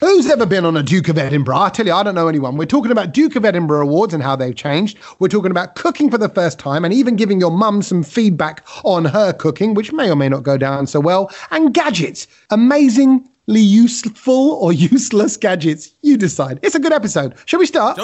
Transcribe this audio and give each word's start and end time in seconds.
Who's 0.00 0.28
ever 0.28 0.44
been 0.44 0.66
on 0.66 0.76
a 0.76 0.82
Duke 0.82 1.08
of 1.08 1.16
Edinburgh? 1.16 1.56
I 1.56 1.70
tell 1.70 1.86
you, 1.86 1.94
I 1.94 2.02
don't 2.02 2.14
know 2.14 2.28
anyone. 2.28 2.58
We're 2.58 2.66
talking 2.66 2.92
about 2.92 3.14
Duke 3.14 3.34
of 3.34 3.46
Edinburgh 3.46 3.80
awards 3.80 4.12
and 4.12 4.22
how 4.22 4.36
they've 4.36 4.54
changed. 4.54 4.98
We're 5.20 5.28
talking 5.28 5.50
about 5.50 5.74
cooking 5.74 6.10
for 6.10 6.18
the 6.18 6.28
first 6.28 6.58
time 6.58 6.84
and 6.84 6.92
even 6.92 7.16
giving 7.16 7.40
your 7.40 7.50
mum 7.50 7.80
some 7.80 8.02
feedback 8.02 8.62
on 8.84 9.06
her 9.06 9.32
cooking, 9.32 9.72
which 9.72 9.94
may 9.94 10.10
or 10.10 10.14
may 10.14 10.28
not 10.28 10.42
go 10.42 10.58
down 10.58 10.86
so 10.86 11.00
well. 11.00 11.30
And 11.50 11.72
gadgets, 11.72 12.26
amazingly 12.50 13.24
useful 13.60 14.50
or 14.60 14.70
useless 14.74 15.38
gadgets. 15.38 15.92
You 16.02 16.18
decide. 16.18 16.60
It's 16.62 16.74
a 16.74 16.80
good 16.80 16.92
episode. 16.92 17.34
Shall 17.46 17.60
we 17.60 17.66
start? 17.66 17.96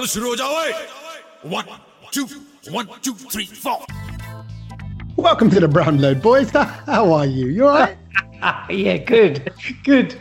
One, 1.42 1.66
two, 2.10 2.26
one, 2.70 2.88
two, 3.02 3.12
three, 3.12 3.44
four. 3.44 3.84
Welcome 5.22 5.50
to 5.50 5.60
the 5.60 5.68
Brown 5.68 6.00
Lounge, 6.00 6.20
boys. 6.20 6.50
How 6.50 7.12
are 7.12 7.24
you? 7.24 7.46
You 7.46 7.68
all 7.68 7.78
right? 7.78 7.96
Ah, 8.42 8.66
yeah, 8.70 8.96
good, 8.96 9.52
good. 9.84 10.16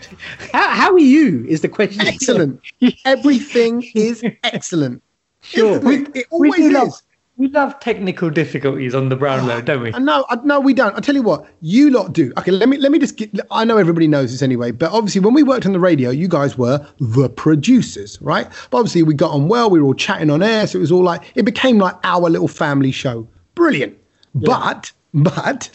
How, 0.53 0.69
how 0.69 0.93
are 0.93 0.99
you? 0.99 1.43
Is 1.47 1.61
the 1.61 1.69
question. 1.69 2.05
Excellent. 2.05 2.61
Everything 3.05 3.83
is 3.95 4.23
excellent. 4.43 5.01
Sure. 5.41 5.77
It, 5.91 6.15
it 6.15 6.27
We 6.31 6.49
always 6.49 6.55
do 6.55 6.67
is. 6.67 6.73
love, 6.73 6.93
we 7.37 7.47
love 7.47 7.79
technical 7.79 8.29
difficulties 8.29 8.93
on 8.93 9.09
the 9.09 9.15
Brown 9.15 9.47
Lounge, 9.47 9.65
don't 9.65 9.81
we? 9.81 9.89
No, 9.89 10.23
no, 10.43 10.59
we 10.59 10.71
don't. 10.75 10.95
I 10.95 10.99
tell 10.99 11.15
you 11.15 11.23
what, 11.23 11.47
you 11.61 11.89
lot 11.89 12.13
do. 12.13 12.31
Okay, 12.37 12.51
let 12.51 12.69
me 12.69 12.77
let 12.77 12.91
me 12.91 12.99
just 12.99 13.17
get. 13.17 13.31
I 13.49 13.65
know 13.65 13.77
everybody 13.77 14.07
knows 14.07 14.31
this 14.31 14.43
anyway, 14.43 14.69
but 14.69 14.91
obviously 14.91 15.21
when 15.21 15.33
we 15.33 15.41
worked 15.41 15.65
on 15.65 15.73
the 15.73 15.79
radio, 15.79 16.11
you 16.11 16.27
guys 16.27 16.59
were 16.59 16.85
the 16.99 17.27
producers, 17.27 18.21
right? 18.21 18.47
But 18.69 18.77
obviously 18.77 19.01
we 19.01 19.15
got 19.15 19.31
on 19.31 19.47
well. 19.47 19.67
We 19.71 19.79
were 19.81 19.87
all 19.87 19.93
chatting 19.95 20.29
on 20.29 20.43
air, 20.43 20.67
so 20.67 20.77
it 20.77 20.81
was 20.81 20.91
all 20.91 21.03
like 21.03 21.23
it 21.33 21.43
became 21.43 21.79
like 21.79 21.95
our 22.03 22.29
little 22.29 22.47
family 22.47 22.91
show. 22.91 23.27
Brilliant. 23.55 23.97
But 24.33 24.93
but 25.13 25.69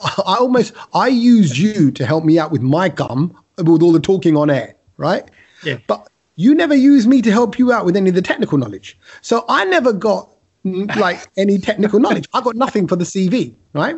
I 0.00 0.36
almost 0.38 0.74
I 0.92 1.08
used 1.08 1.56
you 1.56 1.90
to 1.92 2.06
help 2.06 2.24
me 2.24 2.38
out 2.38 2.50
with 2.50 2.62
my 2.62 2.88
gum 2.88 3.36
with 3.58 3.82
all 3.82 3.92
the 3.92 4.00
talking 4.00 4.36
on 4.36 4.50
air, 4.50 4.74
right? 4.96 5.24
Yeah. 5.62 5.78
But 5.86 6.08
you 6.36 6.54
never 6.54 6.74
used 6.74 7.08
me 7.08 7.22
to 7.22 7.30
help 7.30 7.58
you 7.58 7.72
out 7.72 7.84
with 7.84 7.96
any 7.96 8.08
of 8.08 8.16
the 8.16 8.22
technical 8.22 8.58
knowledge. 8.58 8.98
So 9.20 9.44
I 9.48 9.64
never 9.64 9.92
got 9.92 10.28
mm, 10.64 10.94
like 10.96 11.26
any 11.36 11.58
technical 11.58 12.00
knowledge. 12.00 12.26
I 12.34 12.40
got 12.40 12.56
nothing 12.56 12.88
for 12.88 12.96
the 12.96 13.04
CV, 13.04 13.54
right? 13.72 13.96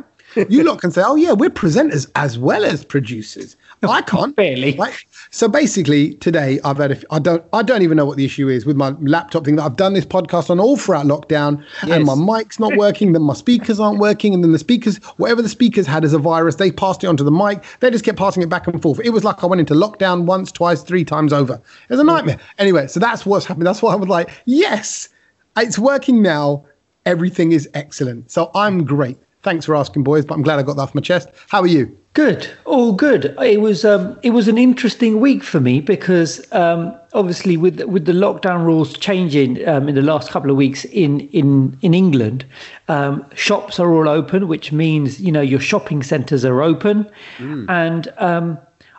You 0.48 0.64
lot 0.64 0.80
can 0.80 0.90
say, 0.90 1.02
"Oh 1.04 1.14
yeah, 1.14 1.32
we're 1.32 1.50
presenters 1.50 2.10
as 2.16 2.38
well 2.38 2.64
as 2.64 2.84
producers." 2.84 3.56
I 3.90 4.02
can't. 4.02 4.34
Barely. 4.44 4.76
Right? 4.76 4.94
So 5.30 5.48
basically, 5.48 6.14
today 6.14 6.60
I've 6.64 6.78
had. 6.78 6.92
A, 6.92 7.00
I 7.10 7.18
don't. 7.18 7.44
I 7.52 7.62
don't 7.62 7.82
even 7.82 7.96
know 7.96 8.04
what 8.04 8.16
the 8.16 8.24
issue 8.24 8.48
is 8.48 8.66
with 8.66 8.76
my 8.76 8.90
laptop 9.00 9.44
thing. 9.44 9.56
That 9.56 9.64
I've 9.64 9.76
done 9.76 9.94
this 9.94 10.04
podcast 10.04 10.50
on 10.50 10.60
all 10.60 10.76
throughout 10.76 11.06
lockdown, 11.06 11.64
and 11.82 12.04
my 12.04 12.14
mic's 12.14 12.58
not 12.58 12.76
working. 12.76 13.12
Then 13.12 13.22
my 13.22 13.34
speakers 13.34 13.80
aren't 13.80 13.98
working, 13.98 14.34
and 14.34 14.44
then 14.44 14.52
the 14.52 14.58
speakers, 14.58 14.96
whatever 15.16 15.42
the 15.42 15.48
speakers 15.48 15.86
had 15.86 16.04
as 16.04 16.12
a 16.12 16.18
virus, 16.18 16.56
they 16.56 16.70
passed 16.70 17.04
it 17.04 17.08
onto 17.08 17.24
the 17.24 17.30
mic. 17.30 17.64
They 17.80 17.90
just 17.90 18.04
kept 18.04 18.18
passing 18.18 18.42
it 18.42 18.48
back 18.48 18.66
and 18.66 18.80
forth. 18.80 19.00
It 19.04 19.10
was 19.10 19.24
like 19.24 19.42
I 19.42 19.46
went 19.46 19.60
into 19.60 19.74
lockdown 19.74 20.24
once, 20.24 20.52
twice, 20.52 20.82
three 20.82 21.04
times 21.04 21.32
over. 21.32 21.54
It 21.54 21.90
was 21.90 22.00
a 22.00 22.04
nightmare. 22.04 22.38
Anyway, 22.58 22.86
so 22.86 23.00
that's 23.00 23.26
what's 23.26 23.46
happened. 23.46 23.66
That's 23.66 23.82
why 23.82 23.92
I 23.92 23.96
was 23.96 24.08
like, 24.08 24.30
yes, 24.46 25.08
it's 25.56 25.78
working 25.78 26.22
now. 26.22 26.64
Everything 27.06 27.52
is 27.52 27.68
excellent. 27.74 28.30
So 28.30 28.50
I'm 28.54 28.84
great. 28.84 29.18
Thanks 29.42 29.66
for 29.66 29.76
asking, 29.76 30.04
boys. 30.04 30.24
But 30.24 30.34
I'm 30.34 30.42
glad 30.42 30.58
I 30.58 30.62
got 30.62 30.76
that 30.76 30.82
off 30.82 30.94
my 30.94 31.02
chest. 31.02 31.28
How 31.48 31.60
are 31.60 31.66
you? 31.66 31.94
Good, 32.14 32.48
all 32.64 32.92
good. 32.92 33.34
It 33.42 33.60
was 33.60 33.84
um, 33.84 34.16
it 34.22 34.30
was 34.30 34.46
an 34.46 34.56
interesting 34.56 35.20
week 35.20 35.42
for 35.42 35.58
me 35.58 35.80
because 35.80 36.40
um, 36.52 36.94
obviously 37.12 37.56
with 37.56 37.82
with 37.82 38.04
the 38.04 38.12
lockdown 38.12 38.64
rules 38.64 38.96
changing 38.96 39.66
um, 39.68 39.88
in 39.88 39.96
the 39.96 40.02
last 40.02 40.30
couple 40.30 40.48
of 40.48 40.56
weeks 40.56 40.84
in 40.86 41.28
in 41.30 41.76
in 41.82 41.92
England, 41.92 42.44
um, 42.86 43.26
shops 43.34 43.80
are 43.80 43.92
all 43.92 44.08
open, 44.08 44.46
which 44.46 44.70
means 44.70 45.20
you 45.20 45.32
know 45.32 45.40
your 45.40 45.58
shopping 45.58 46.04
centres 46.04 46.44
are 46.44 46.62
open, 46.62 47.10
and 47.68 48.12
um, 48.18 48.58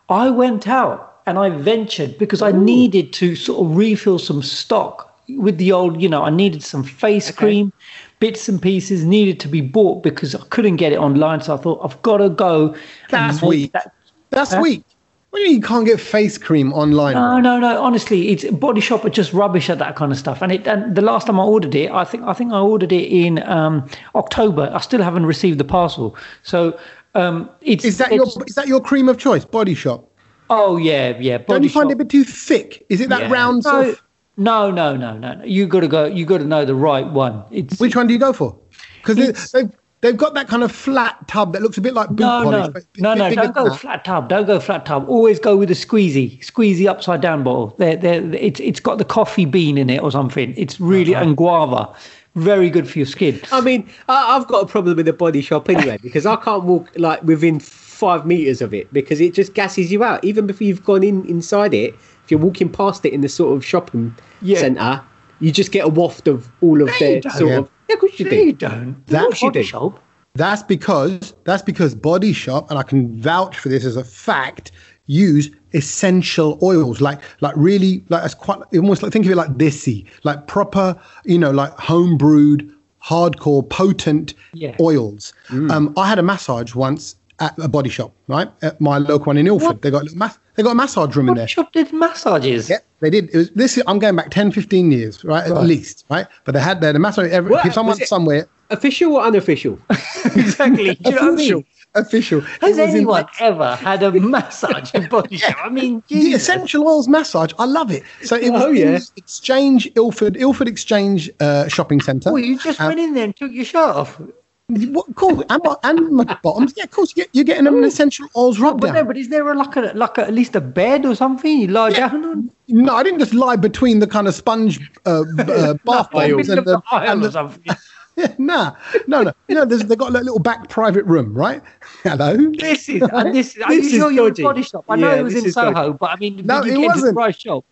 I 0.09 0.30
went 0.30 0.67
out 0.67 1.21
and 1.25 1.39
I 1.39 1.52
ventured 1.52 2.17
because 2.17 2.41
I 2.41 2.52
needed 2.52 3.13
to 3.13 3.38
sort 3.38 3.66
of 3.66 3.77
refill 3.77 4.19
some 4.19 4.43
stock 4.43 5.16
with 5.30 5.58
the 5.58 5.71
old, 5.71 6.02
you 6.02 6.09
know, 6.09 6.23
I 6.23 6.30
needed 6.30 6.63
some 6.63 6.83
face 6.83 7.31
cream, 7.31 7.73
bits 8.19 8.47
and 8.49 8.61
pieces 8.61 9.03
needed 9.03 9.39
to 9.41 9.47
be 9.47 9.61
bought 9.61 10.03
because 10.03 10.36
I 10.36 10.43
couldn't 10.49 10.77
get 10.77 10.92
it 10.92 10.99
online. 10.99 11.42
So 11.42 11.53
I 11.53 11.58
thought 11.58 11.81
I've 11.83 12.02
got 12.02 12.17
to 12.17 12.30
go. 12.30 12.76
That's 13.09 13.42
weak. 13.42 13.71
that- 13.73 13.92
That's 14.31 14.53
Huh? 14.53 14.61
weak. 14.61 14.83
What 15.30 15.39
do 15.39 15.43
you 15.43 15.49
mean 15.52 15.61
you 15.61 15.67
can't 15.67 15.86
get 15.86 15.99
face 15.99 16.37
cream 16.37 16.71
online? 16.71 17.14
No, 17.15 17.39
no, 17.42 17.59
no. 17.59 17.81
Honestly, 17.83 18.30
it's 18.30 18.45
Body 18.45 18.80
Shop 18.80 19.03
are 19.03 19.09
just 19.09 19.33
rubbish 19.33 19.70
at 19.70 19.80
that 19.80 19.98
kind 19.98 20.11
of 20.14 20.17
stuff. 20.17 20.42
And 20.42 20.49
it 20.52 20.65
and 20.65 20.95
the 20.95 21.02
last 21.02 21.27
time 21.27 21.39
I 21.42 21.43
ordered 21.43 21.76
it, 21.76 21.92
I 21.92 22.05
think 22.05 22.23
I 22.23 22.31
think 22.33 22.53
I 22.53 22.59
ordered 22.59 22.93
it 22.93 23.11
in 23.11 23.43
um, 23.43 23.86
October. 24.15 24.71
I 24.73 24.80
still 24.80 25.02
haven't 25.02 25.26
received 25.26 25.58
the 25.59 25.65
parcel. 25.65 26.15
So 26.43 26.80
um, 27.15 27.49
it's 27.61 27.83
Is 27.83 27.97
that 27.97 28.14
your 28.14 28.27
is 28.47 28.55
that 28.55 28.67
your 28.70 28.80
cream 28.80 29.09
of 29.09 29.17
choice? 29.17 29.43
Body 29.43 29.76
Shop. 29.76 30.09
Oh 30.49 30.77
yeah, 30.77 31.17
yeah. 31.20 31.37
Body 31.37 31.47
Don't 31.47 31.64
you 31.64 31.70
find 31.70 31.89
it 31.92 31.95
a 31.95 31.97
bit 31.97 32.09
too 32.09 32.23
thick? 32.23 32.86
Is 32.87 33.02
it 33.02 33.09
that 33.09 33.23
Yeah. 33.23 33.32
round 33.33 33.64
sort 33.64 33.87
of? 33.89 34.02
No, 34.37 34.71
no, 34.71 34.95
no, 34.95 35.17
no. 35.17 35.33
no. 35.35 35.43
You 35.45 35.67
got 35.67 35.81
to 35.81 35.87
go. 35.87 36.05
You 36.05 36.25
got 36.25 36.39
to 36.39 36.45
know 36.45 36.65
the 36.65 36.75
right 36.75 37.07
one. 37.07 37.43
It's 37.51 37.79
Which 37.79 37.95
one 37.95 38.07
do 38.07 38.13
you 38.13 38.19
go 38.19 38.33
for? 38.33 38.57
Because 39.03 39.51
they've 39.51 39.69
they've 40.01 40.17
got 40.17 40.33
that 40.35 40.47
kind 40.47 40.63
of 40.63 40.71
flat 40.71 41.27
tub 41.27 41.53
that 41.53 41.61
looks 41.61 41.77
a 41.77 41.81
bit 41.81 41.93
like 41.93 42.09
boot 42.09 42.19
no, 42.19 42.43
polish. 42.43 42.83
no, 42.97 43.13
no, 43.13 43.29
no. 43.29 43.35
Don't 43.35 43.55
go 43.55 43.69
that. 43.69 43.79
flat 43.79 44.05
tub. 44.05 44.29
Don't 44.29 44.45
go 44.45 44.59
flat 44.59 44.85
tub. 44.85 45.07
Always 45.09 45.39
go 45.39 45.55
with 45.57 45.71
a 45.71 45.75
squeezy, 45.75 46.39
squeezy 46.43 46.87
upside 46.87 47.21
down 47.21 47.43
bottle. 47.43 47.75
They're, 47.79 47.95
they're, 47.95 48.33
it's 48.35 48.59
it's 48.59 48.79
got 48.79 48.97
the 48.97 49.05
coffee 49.05 49.45
bean 49.45 49.77
in 49.77 49.89
it 49.89 50.01
or 50.01 50.11
something. 50.11 50.53
It's 50.57 50.79
really 50.79 51.15
Uh-huh. 51.15 51.23
and 51.25 51.37
guava. 51.37 51.93
Very 52.35 52.69
good 52.69 52.89
for 52.89 52.99
your 52.99 53.05
skin. 53.05 53.39
I 53.53 53.61
mean, 53.61 53.87
I, 54.09 54.35
I've 54.35 54.45
got 54.47 54.63
a 54.63 54.67
problem 54.67 54.97
with 54.97 55.05
the 55.05 55.13
body 55.13 55.41
shop 55.41 55.69
anyway 55.69 55.97
because 56.03 56.25
I 56.25 56.35
can't 56.35 56.65
walk 56.65 56.91
like 56.97 57.23
within 57.23 57.61
five 57.61 58.25
meters 58.25 58.61
of 58.61 58.73
it 58.73 58.91
because 58.91 59.21
it 59.21 59.33
just 59.33 59.53
gasses 59.53 59.89
you 59.89 60.03
out. 60.03 60.21
Even 60.25 60.45
before 60.45 60.67
you've 60.67 60.83
gone 60.83 61.02
in 61.02 61.25
inside 61.27 61.73
it, 61.73 61.95
if 62.25 62.31
you're 62.31 62.39
walking 62.39 62.69
past 62.69 63.05
it 63.05 63.13
in 63.13 63.21
the 63.21 63.30
sort 63.30 63.55
of 63.55 63.63
shopping 63.63 64.13
Yeah. 64.41 64.59
centre, 64.59 65.02
you 65.39 65.52
just 65.52 65.71
get 65.71 65.86
a 65.86 65.89
waft 65.89 66.27
of 66.27 66.49
all 66.61 66.81
of 66.81 66.89
you 66.99 67.21
their 67.21 67.31
sort 67.31 67.49
Yeah. 67.52 67.58
of. 67.59 67.69
Yeah, 67.87 67.93
of 67.93 67.99
course 67.99 68.19
you 68.19 68.25
No, 68.25 68.31
you 68.31 68.52
do. 68.53 68.67
don't. 68.67 69.08
That- 69.08 69.13
Not 69.13 69.21
Of 69.21 69.27
course 69.27 69.41
you 69.43 69.47
Body 69.49 69.59
do. 69.61 69.65
Shop. 69.67 69.99
That's 70.33 70.64
because 70.64 71.33
that's 71.45 71.61
because 71.61 71.93
Body 71.95 72.33
Shop, 72.33 72.69
and 72.69 72.77
I 72.80 72.83
can 72.83 73.21
vouch 73.21 73.58
for 73.58 73.69
this 73.69 73.85
as 73.85 73.95
a 73.95 74.03
fact, 74.03 74.71
use 75.05 75.52
essential 75.73 76.58
oils 76.64 76.99
like 76.99 77.19
like 77.41 77.53
really 77.55 78.03
like 78.09 78.25
it's 78.25 78.33
quite 78.33 78.59
almost 78.73 79.03
like 79.03 79.14
think 79.14 79.25
of 79.25 79.31
it 79.31 79.35
like 79.35 79.52
desi, 79.52 80.03
like 80.23 80.47
proper, 80.47 80.95
you 81.25 81.37
know, 81.37 81.52
like 81.52 81.71
home 81.77 82.17
brewed, 82.17 82.69
hardcore, 83.03 83.69
potent 83.69 84.33
Yeah. 84.53 84.75
oils. 84.81 85.31
Um, 85.52 85.93
I 85.95 86.08
had 86.09 86.17
a 86.19 86.23
massage 86.23 86.73
once 86.75 87.15
at 87.39 87.57
a 87.59 87.67
Body 87.67 87.89
Shop, 87.89 88.13
right? 88.27 88.49
At 88.61 88.79
my 88.79 88.97
local 88.97 89.25
one 89.25 89.37
in 89.37 89.47
Ilford. 89.47 89.67
What? 89.67 89.81
They 89.81 89.91
got 89.91 90.07
a 90.11 90.15
mas- 90.15 90.39
they 90.55 90.63
got 90.63 90.71
a 90.71 90.75
massage 90.75 91.15
room 91.15 91.29
in 91.29 91.35
there. 91.35 91.47
Shop 91.47 91.71
did 91.73 91.91
massages. 91.91 92.69
Yeah, 92.69 92.77
they 93.01 93.09
did. 93.09 93.29
It 93.33 93.37
was 93.37 93.49
this. 93.51 93.81
I'm 93.87 93.99
going 93.99 94.15
back 94.15 94.29
10, 94.31 94.51
15 94.51 94.91
years, 94.91 95.23
right? 95.25 95.45
At 95.45 95.63
least, 95.63 96.05
right? 96.09 96.27
But 96.45 96.53
they 96.53 96.61
had 96.61 96.81
had 96.81 96.95
a 96.95 96.99
massage. 96.99 97.29
Every, 97.31 97.51
What? 97.51 97.65
if 97.65 97.73
someone 97.73 97.97
somewhere 97.97 98.47
Official 98.71 99.13
or 99.17 99.21
unofficial? 99.21 99.77
exactly. 100.25 100.95
Do 100.95 101.09
you 101.11 101.15
know 101.15 101.21
what 101.21 101.31
I 101.31 101.33
official, 101.33 101.57
mean? 101.57 101.65
official. 101.93 102.41
Has 102.61 102.77
in, 102.79 102.89
anyone 102.89 103.13
like, 103.21 103.41
ever 103.41 103.75
had 103.75 104.02
a 104.02 104.11
massage 104.11 104.91
in 104.95 105.07
Body 105.07 105.37
Shop? 105.37 105.55
I 105.63 105.69
mean, 105.69 106.02
the 106.07 106.33
essential 106.33 106.87
oils 106.87 107.07
massage. 107.07 107.52
I 107.59 107.65
love 107.65 107.91
it. 107.91 108.02
So 108.23 108.35
it 108.35 108.49
was 108.52 108.63
Oh, 108.63 108.71
yeah. 108.71 108.97
Exchange 109.17 109.87
Ilford 109.95 110.35
Ilford 110.37 110.67
Exchange 110.67 111.29
uh, 111.39 111.67
shopping 111.67 112.02
centre. 112.02 112.31
Well, 112.31 112.41
you 112.41 112.57
just 112.57 112.79
Um, 112.81 112.87
went 112.87 112.99
in 113.02 113.13
there 113.13 113.25
and 113.25 113.35
took 113.35 113.52
your 113.52 113.65
shirt 113.65 113.95
off. 113.95 114.19
What, 114.67 115.05
cool. 115.15 115.43
And 115.49 115.61
and 115.83 116.09
my 116.11 116.23
bottoms. 116.42 116.73
Yeah, 116.76 116.86
of 116.86 116.92
course. 116.92 117.11
You 117.15 117.23
get, 117.23 117.30
you're 117.33 117.43
getting 117.45 117.65
them 117.65 117.77
an 117.77 117.83
essential 117.83 118.27
oils 118.36 118.59
rub 118.59 118.81
But 118.81 118.93
no, 118.93 119.03
but 119.03 119.15
is 119.15 119.30
there 119.30 119.48
a, 119.48 119.55
like 119.55 119.76
a 119.76 119.92
like 119.93 120.17
a, 120.17 120.23
at 120.23 120.33
least 120.33 120.55
a 120.55 120.61
bed 120.61 121.05
or 121.05 121.15
something 121.15 121.59
you 121.59 121.67
lie 121.67 121.92
down 121.92 122.26
on? 122.26 122.52
No, 122.67 122.95
I 122.95 123.03
didn't 123.03 123.20
just 123.20 123.36
lie 123.36 123.58
between 123.58 123.99
the 123.99 124.08
kind 124.08 124.27
of 124.27 124.33
sponge 124.33 124.80
uh, 125.05 125.23
uh, 125.37 125.73
bath 125.86 126.09
In 126.15 126.31
the 126.31 126.37
and 126.37 126.45
the, 126.48 126.61
the 126.64 126.81
and 126.92 127.21
or 127.21 127.27
the 127.27 127.31
something. 127.31 127.76
nah, 128.39 128.71
no, 129.07 129.21
no, 129.24 129.33
you 129.50 129.56
know, 129.56 129.65
they've 129.65 129.98
got 129.98 130.09
a 130.15 130.19
little 130.19 130.39
back 130.39 130.68
private 130.69 131.03
room, 131.06 131.31
right? 131.33 131.62
Hello. 132.01 132.36
This 132.57 132.89
is 132.89 133.01
and 133.13 133.36
this. 133.36 133.53
This 133.53 133.68
you 133.69 133.74
is 133.81 133.89
sure 133.92 134.09
you're 134.12 134.27
in 134.27 134.33
dodgy. 134.33 134.44
Body 134.44 134.63
Shop? 134.63 134.86
I 134.89 134.95
know 134.95 135.12
Yeah, 135.13 135.19
it 135.19 135.24
was 135.24 135.36
in 135.36 135.51
Soho, 135.51 135.74
dodgy. 135.74 135.97
but 136.00 136.09
I 136.12 136.15
mean, 136.15 136.42
No, 136.44 136.62
it 136.63 136.68
you 136.68 136.71
get 136.71 136.75
into 136.86 136.88
wasn't. 136.88 137.18
right 137.18 137.39
shop? 137.39 137.65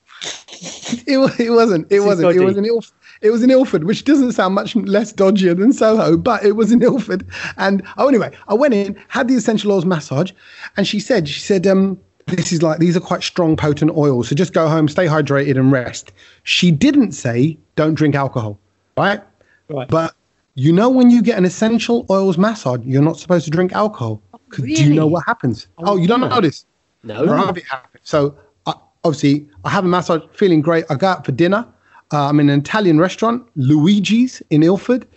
It, 1.08 1.40
it 1.40 1.50
wasn't. 1.50 1.88
It 1.92 1.96
is 1.96 2.04
wasn't. 2.04 2.36
It 2.36 2.40
was 2.42 2.58
in 2.58 2.66
Ilf- 2.66 2.92
It 3.24 3.32
was 3.32 3.42
in 3.42 3.50
Ilford, 3.50 3.86
which 3.86 4.04
doesn't 4.04 4.34
sound 4.34 4.54
much 4.54 4.76
less 4.76 5.14
dodgier 5.14 5.58
than 5.58 5.72
Soho, 5.72 6.18
but 6.18 6.44
it 6.44 6.58
was 6.58 6.74
in 6.74 6.84
Ilford. 6.84 7.26
And 7.58 7.82
oh, 7.98 8.10
anyway, 8.10 8.32
I 8.50 8.54
went 8.54 8.74
in, 8.74 9.02
had 9.08 9.30
the 9.30 9.36
essential 9.36 9.72
oils 9.72 9.86
massage, 9.86 10.32
and 10.76 10.86
she 10.86 11.00
said, 11.00 11.30
she 11.30 11.40
said, 11.40 11.66
um, 11.66 11.98
this 12.28 12.52
is 12.52 12.62
like 12.62 12.80
these 12.80 12.96
are 12.98 13.02
quite 13.02 13.24
strong, 13.24 13.56
potent 13.56 13.92
oils. 13.96 14.28
So 14.28 14.36
just 14.36 14.54
go 14.54 14.68
home, 14.68 14.88
stay 14.88 15.06
hydrated, 15.06 15.58
and 15.58 15.72
rest. 15.72 16.12
She 16.44 16.70
didn't 16.70 17.14
say 17.14 17.58
don't 17.76 17.96
drink 17.96 18.14
alcohol, 18.14 18.60
right? 18.98 19.22
Right. 19.70 19.88
But 19.88 20.14
you 20.56 20.72
know, 20.72 20.90
when 20.90 21.10
you 21.10 21.22
get 21.22 21.38
an 21.38 21.46
essential 21.46 22.06
oils 22.10 22.38
massage, 22.38 22.82
you're 22.84 23.02
not 23.02 23.18
supposed 23.18 23.46
to 23.46 23.52
drink 23.52 23.72
alcohol. 23.74 24.22
'Cause 24.50 24.66
Do 24.66 24.72
you 24.72 24.94
know 24.94 25.08
what 25.08 25.24
happens? 25.26 25.68
Oh, 25.80 25.98
you 25.98 26.08
don't 26.08 26.22
know 26.22 26.40
this? 26.42 26.66
No. 27.04 27.26
Right, 27.26 27.58
it 27.58 27.64
happened. 27.64 28.02
So 28.04 28.36
I, 28.68 28.74
obviously, 29.04 29.48
I 29.66 29.70
have 29.72 29.84
a 29.84 29.88
massage, 29.88 30.22
feeling 30.34 30.62
great. 30.62 30.86
I 30.92 30.96
go 30.96 31.08
out 31.08 31.26
for 31.26 31.32
dinner. 31.32 31.66
Uh, 32.12 32.30
I'm 32.30 32.40
in 32.40 32.50
an 32.50 32.60
Italian 32.60 33.00
restaurant, 33.00 33.48
Luigi's 33.56 34.42
in 34.50 34.64
Ilford, 34.64 35.08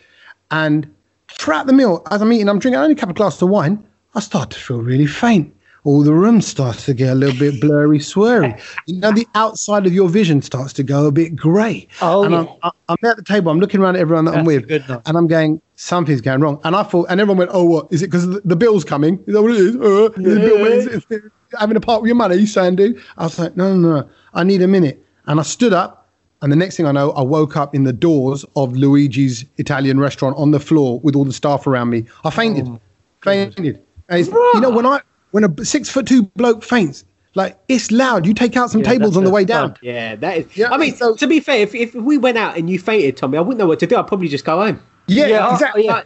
and 0.50 0.86
throughout 1.28 1.66
the 1.66 1.72
meal, 1.72 2.02
as 2.10 2.22
I'm 2.22 2.32
eating, 2.32 2.48
I'm 2.48 2.58
drinking 2.58 2.80
only 2.80 2.92
a 2.92 2.96
couple 2.96 3.10
of 3.10 3.16
glasses 3.16 3.42
of 3.42 3.48
wine. 3.48 3.84
I 4.14 4.20
start 4.20 4.50
to 4.50 4.58
feel 4.58 4.80
really 4.80 5.06
faint. 5.06 5.52
all 5.86 6.02
the 6.02 6.12
room 6.12 6.40
starts 6.40 6.84
to 6.84 6.92
get 6.92 7.10
a 7.10 7.14
little 7.14 7.38
bit 7.38 7.60
blurry, 7.60 8.00
swirly. 8.00 8.60
You 8.86 8.98
know, 8.98 9.12
the 9.12 9.26
outside 9.36 9.86
of 9.86 9.94
your 9.94 10.08
vision 10.08 10.42
starts 10.42 10.72
to 10.74 10.82
go 10.82 11.06
a 11.06 11.12
bit 11.12 11.36
grey. 11.36 11.86
Oh, 12.02 12.24
and 12.24 12.32
yeah. 12.32 12.44
I'm, 12.64 12.72
I'm 12.88 12.96
at 13.04 13.16
the 13.16 13.22
table. 13.22 13.52
I'm 13.52 13.60
looking 13.60 13.80
around 13.80 13.94
at 13.94 14.00
everyone 14.00 14.24
that 14.24 14.34
I'm 14.34 14.44
with, 14.44 14.68
and 14.68 15.16
I'm 15.16 15.28
going, 15.28 15.62
something's 15.76 16.20
going 16.20 16.40
wrong. 16.40 16.60
And 16.64 16.74
I 16.74 16.82
thought, 16.82 17.06
and 17.08 17.20
everyone 17.20 17.38
went, 17.38 17.52
oh, 17.54 17.64
what 17.64 17.86
is 17.92 18.02
it? 18.02 18.08
Because 18.08 18.26
the, 18.26 18.40
the 18.44 18.56
bill's 18.56 18.84
coming. 18.84 19.22
Is 19.28 19.34
that 19.34 19.42
what 19.42 19.52
it 19.52 19.58
is? 19.58 19.76
Uh, 19.76 20.10
is 20.16 20.34
the 20.34 20.40
bill, 20.40 20.66
is 20.66 21.06
it, 21.08 21.22
having 21.56 21.76
a 21.76 21.80
part 21.80 22.02
with 22.02 22.08
your 22.08 22.16
money, 22.16 22.44
Sandy? 22.46 22.96
I 23.16 23.24
was 23.24 23.38
like, 23.38 23.56
no, 23.56 23.72
no, 23.76 24.00
no. 24.00 24.08
I 24.34 24.42
need 24.42 24.62
a 24.62 24.68
minute. 24.68 25.00
And 25.26 25.38
I 25.38 25.44
stood 25.44 25.72
up. 25.72 26.05
And 26.46 26.52
the 26.52 26.56
next 26.56 26.76
thing 26.76 26.86
I 26.86 26.92
know, 26.92 27.10
I 27.10 27.22
woke 27.22 27.56
up 27.56 27.74
in 27.74 27.82
the 27.82 27.92
doors 27.92 28.44
of 28.54 28.76
Luigi's 28.76 29.44
Italian 29.56 29.98
restaurant 29.98 30.36
on 30.38 30.52
the 30.52 30.60
floor 30.60 31.00
with 31.00 31.16
all 31.16 31.24
the 31.24 31.32
staff 31.32 31.66
around 31.66 31.90
me. 31.90 32.04
I 32.24 32.30
fainted, 32.30 32.68
Oh, 32.68 32.80
fainted. 33.20 33.82
And 34.08 34.20
it's, 34.20 34.28
you 34.28 34.60
know, 34.60 34.70
when 34.70 34.86
I 34.86 35.00
when 35.32 35.42
a 35.42 35.64
six 35.64 35.88
foot 35.90 36.06
two 36.06 36.22
bloke 36.36 36.62
faints, 36.62 37.04
like 37.34 37.58
it's 37.66 37.90
loud. 37.90 38.26
You 38.26 38.32
take 38.32 38.56
out 38.56 38.70
some 38.70 38.82
Yeah, 38.82 38.90
tables 38.90 39.16
on 39.16 39.24
the 39.24 39.30
way 39.30 39.42
thud. 39.44 39.74
down. 39.74 39.76
Yeah, 39.82 40.14
that 40.14 40.38
is. 40.38 40.56
Yeah, 40.56 40.70
I 40.70 40.76
mean, 40.78 40.94
so- 40.94 41.16
to 41.16 41.26
be 41.26 41.40
fair, 41.40 41.58
if, 41.58 41.74
if 41.74 41.92
we 41.96 42.16
went 42.16 42.38
out 42.38 42.56
and 42.56 42.70
you 42.70 42.78
fainted, 42.78 43.16
Tommy, 43.16 43.38
I 43.38 43.40
wouldn't 43.40 43.58
know 43.58 43.66
what 43.66 43.80
to 43.80 43.86
do. 43.88 43.96
I'd 43.96 44.06
probably 44.06 44.28
just 44.28 44.44
go 44.44 44.60
home. 44.64 44.80
Yeah, 45.08 45.26
Yeah, 45.26 45.52
exactly. 45.52 45.86
yeah. 45.86 46.02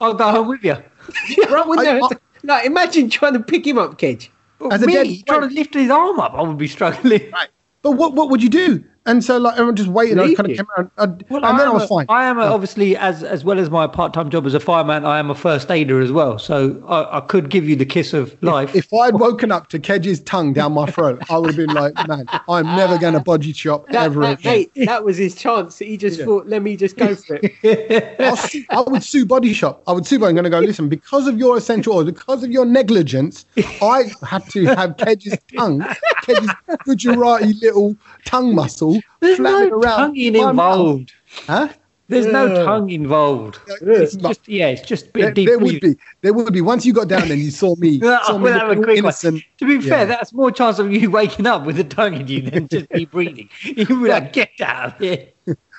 I'll 0.00 0.14
go 0.14 0.30
home 0.30 0.48
with 0.48 0.64
you. 0.64 0.72
I 1.52 1.64
wouldn't 1.66 1.86
I- 1.86 1.98
know. 1.98 2.08
I- 2.10 2.16
like, 2.44 2.64
imagine 2.64 3.10
trying 3.10 3.34
to 3.34 3.40
pick 3.40 3.66
him 3.66 3.76
up, 3.76 3.98
Kedge. 3.98 4.30
As 4.70 4.82
a 4.82 4.86
Me 4.86 4.94
dead- 4.94 5.26
trying 5.26 5.46
to 5.50 5.54
lift 5.54 5.74
his 5.74 5.90
arm 5.90 6.18
up, 6.18 6.32
I 6.32 6.40
would 6.40 6.56
be 6.56 6.66
struggling. 6.66 7.30
Right. 7.30 7.48
But 7.82 7.90
what 7.90 8.14
what 8.14 8.30
would 8.30 8.42
you 8.42 8.48
do? 8.48 8.82
And 9.06 9.24
so 9.24 9.38
like 9.38 9.54
everyone 9.54 9.76
just 9.76 9.88
waited. 9.88 10.18
I 10.18 10.24
Leave 10.24 10.36
kind 10.36 10.46
of 10.46 10.50
you. 10.50 10.56
came 10.56 10.66
around, 10.76 10.90
I'd- 10.98 11.24
Well, 11.30 11.44
and 11.44 11.58
then 11.58 11.66
I 11.66 11.70
am 11.70 11.74
was 11.74 11.84
a- 11.84 11.88
fine. 11.88 12.06
I 12.08 12.24
am 12.26 12.38
a, 12.38 12.42
obviously 12.42 12.96
as 12.96 13.22
as 13.22 13.44
well 13.44 13.58
as 13.60 13.70
my 13.70 13.86
part-time 13.86 14.30
job 14.30 14.46
as 14.46 14.54
a 14.54 14.60
fireman. 14.60 15.04
I 15.04 15.18
am 15.18 15.30
a 15.30 15.34
first 15.34 15.70
aider 15.70 16.00
as 16.00 16.10
well, 16.12 16.38
so 16.38 16.82
I, 16.88 17.18
I 17.18 17.20
could 17.20 17.48
give 17.48 17.68
you 17.68 17.76
the 17.76 17.86
kiss 17.86 18.12
of 18.12 18.36
life. 18.42 18.74
If 18.74 18.92
I'd 18.92 19.14
woken 19.14 19.52
up 19.52 19.68
to 19.68 19.78
Kedge's 19.78 20.20
tongue 20.20 20.52
down 20.52 20.72
my 20.72 20.86
throat, 20.90 21.22
I 21.30 21.38
would 21.38 21.54
have 21.54 21.56
been 21.56 21.74
like, 21.74 21.94
man, 22.08 22.26
I'm 22.48 22.66
never 22.76 22.98
going 22.98 23.14
to 23.14 23.20
body 23.20 23.52
shop 23.52 23.86
That, 23.90 24.06
ever 24.06 24.20
that, 24.22 24.40
again. 24.40 24.52
mate, 24.74 24.86
that 24.86 25.04
was 25.04 25.16
his 25.16 25.34
chance. 25.34 25.78
He 25.78 25.96
just 25.96 26.20
thought, 26.20 26.46
let 26.48 26.62
me 26.62 26.76
just 26.76 26.96
go 26.96 27.14
for 27.14 27.38
it. 27.42 28.20
I'll 28.20 28.36
sue, 28.36 28.64
I 28.70 28.80
would 28.80 29.02
sue 29.04 29.24
Body 29.24 29.52
Shop. 29.52 29.82
I 29.86 29.92
would 29.92 30.06
sue. 30.06 30.16
I'm 30.16 30.34
going 30.34 30.44
to 30.44 30.50
go. 30.50 30.58
Listen, 30.58 30.88
because 30.88 31.26
of 31.28 31.38
your 31.38 31.56
essential 31.56 31.94
oils, 31.94 32.06
because 32.06 32.42
of 32.42 32.50
your 32.50 32.64
negligence, 32.64 33.44
I 33.80 34.10
had 34.28 34.48
to 34.50 34.64
have 34.74 34.96
Kedge's 34.96 35.36
tongue, 35.56 35.84
Kedge's 36.22 36.50
Gujarati 36.84 37.52
little 37.54 37.96
tongue 38.24 38.54
muscle 38.54 38.95
There's 39.20 39.36
flapping 39.38 39.68
no 39.70 39.76
around. 39.76 39.96
tongue 40.14 40.32
my 40.32 40.40
mouth. 40.40 40.50
involved. 40.50 41.12
Huh? 41.46 41.68
There's 42.08 42.26
no 42.26 42.64
tongue 42.64 42.90
involved. 42.90 43.58
It's 43.82 44.14
just 44.14 44.46
yeah, 44.48 44.68
it's 44.68 44.82
just 44.82 45.06
a 45.08 45.10
bit 45.10 45.22
There, 45.22 45.30
deep. 45.32 45.48
there 45.48 45.58
would 45.58 45.80
be. 45.80 45.96
There 46.22 46.32
would 46.32 46.52
be. 46.52 46.60
Once 46.60 46.86
you 46.86 46.92
got 46.92 47.08
down 47.08 47.28
and 47.32 47.40
you 47.40 47.50
saw 47.50 47.74
me, 47.76 47.88
Yeah, 48.00 48.20
saw 48.26 48.38
me 48.38 48.50
have 48.52 48.62
a 48.62 48.66
looking 48.68 48.82
quick 48.84 48.88
one. 48.88 48.98
innocent. 48.98 49.42
To 49.58 49.66
be 49.66 49.84
Yeah. 49.84 49.90
fair, 49.90 50.06
that's 50.06 50.32
more 50.32 50.52
chance 50.52 50.78
of 50.78 50.92
you 50.92 51.10
waking 51.20 51.46
up 51.46 51.64
with 51.66 51.80
a 51.80 51.84
tongue 51.84 52.14
in 52.14 52.28
you 52.28 52.42
than 52.42 52.68
just 52.74 52.88
me 52.92 53.06
breathing. 53.06 53.48
You 53.64 54.00
would 54.00 54.10
like 54.10 54.32
get 54.32 54.50
out 54.60 54.94
of 54.94 54.98
here. 55.00 55.26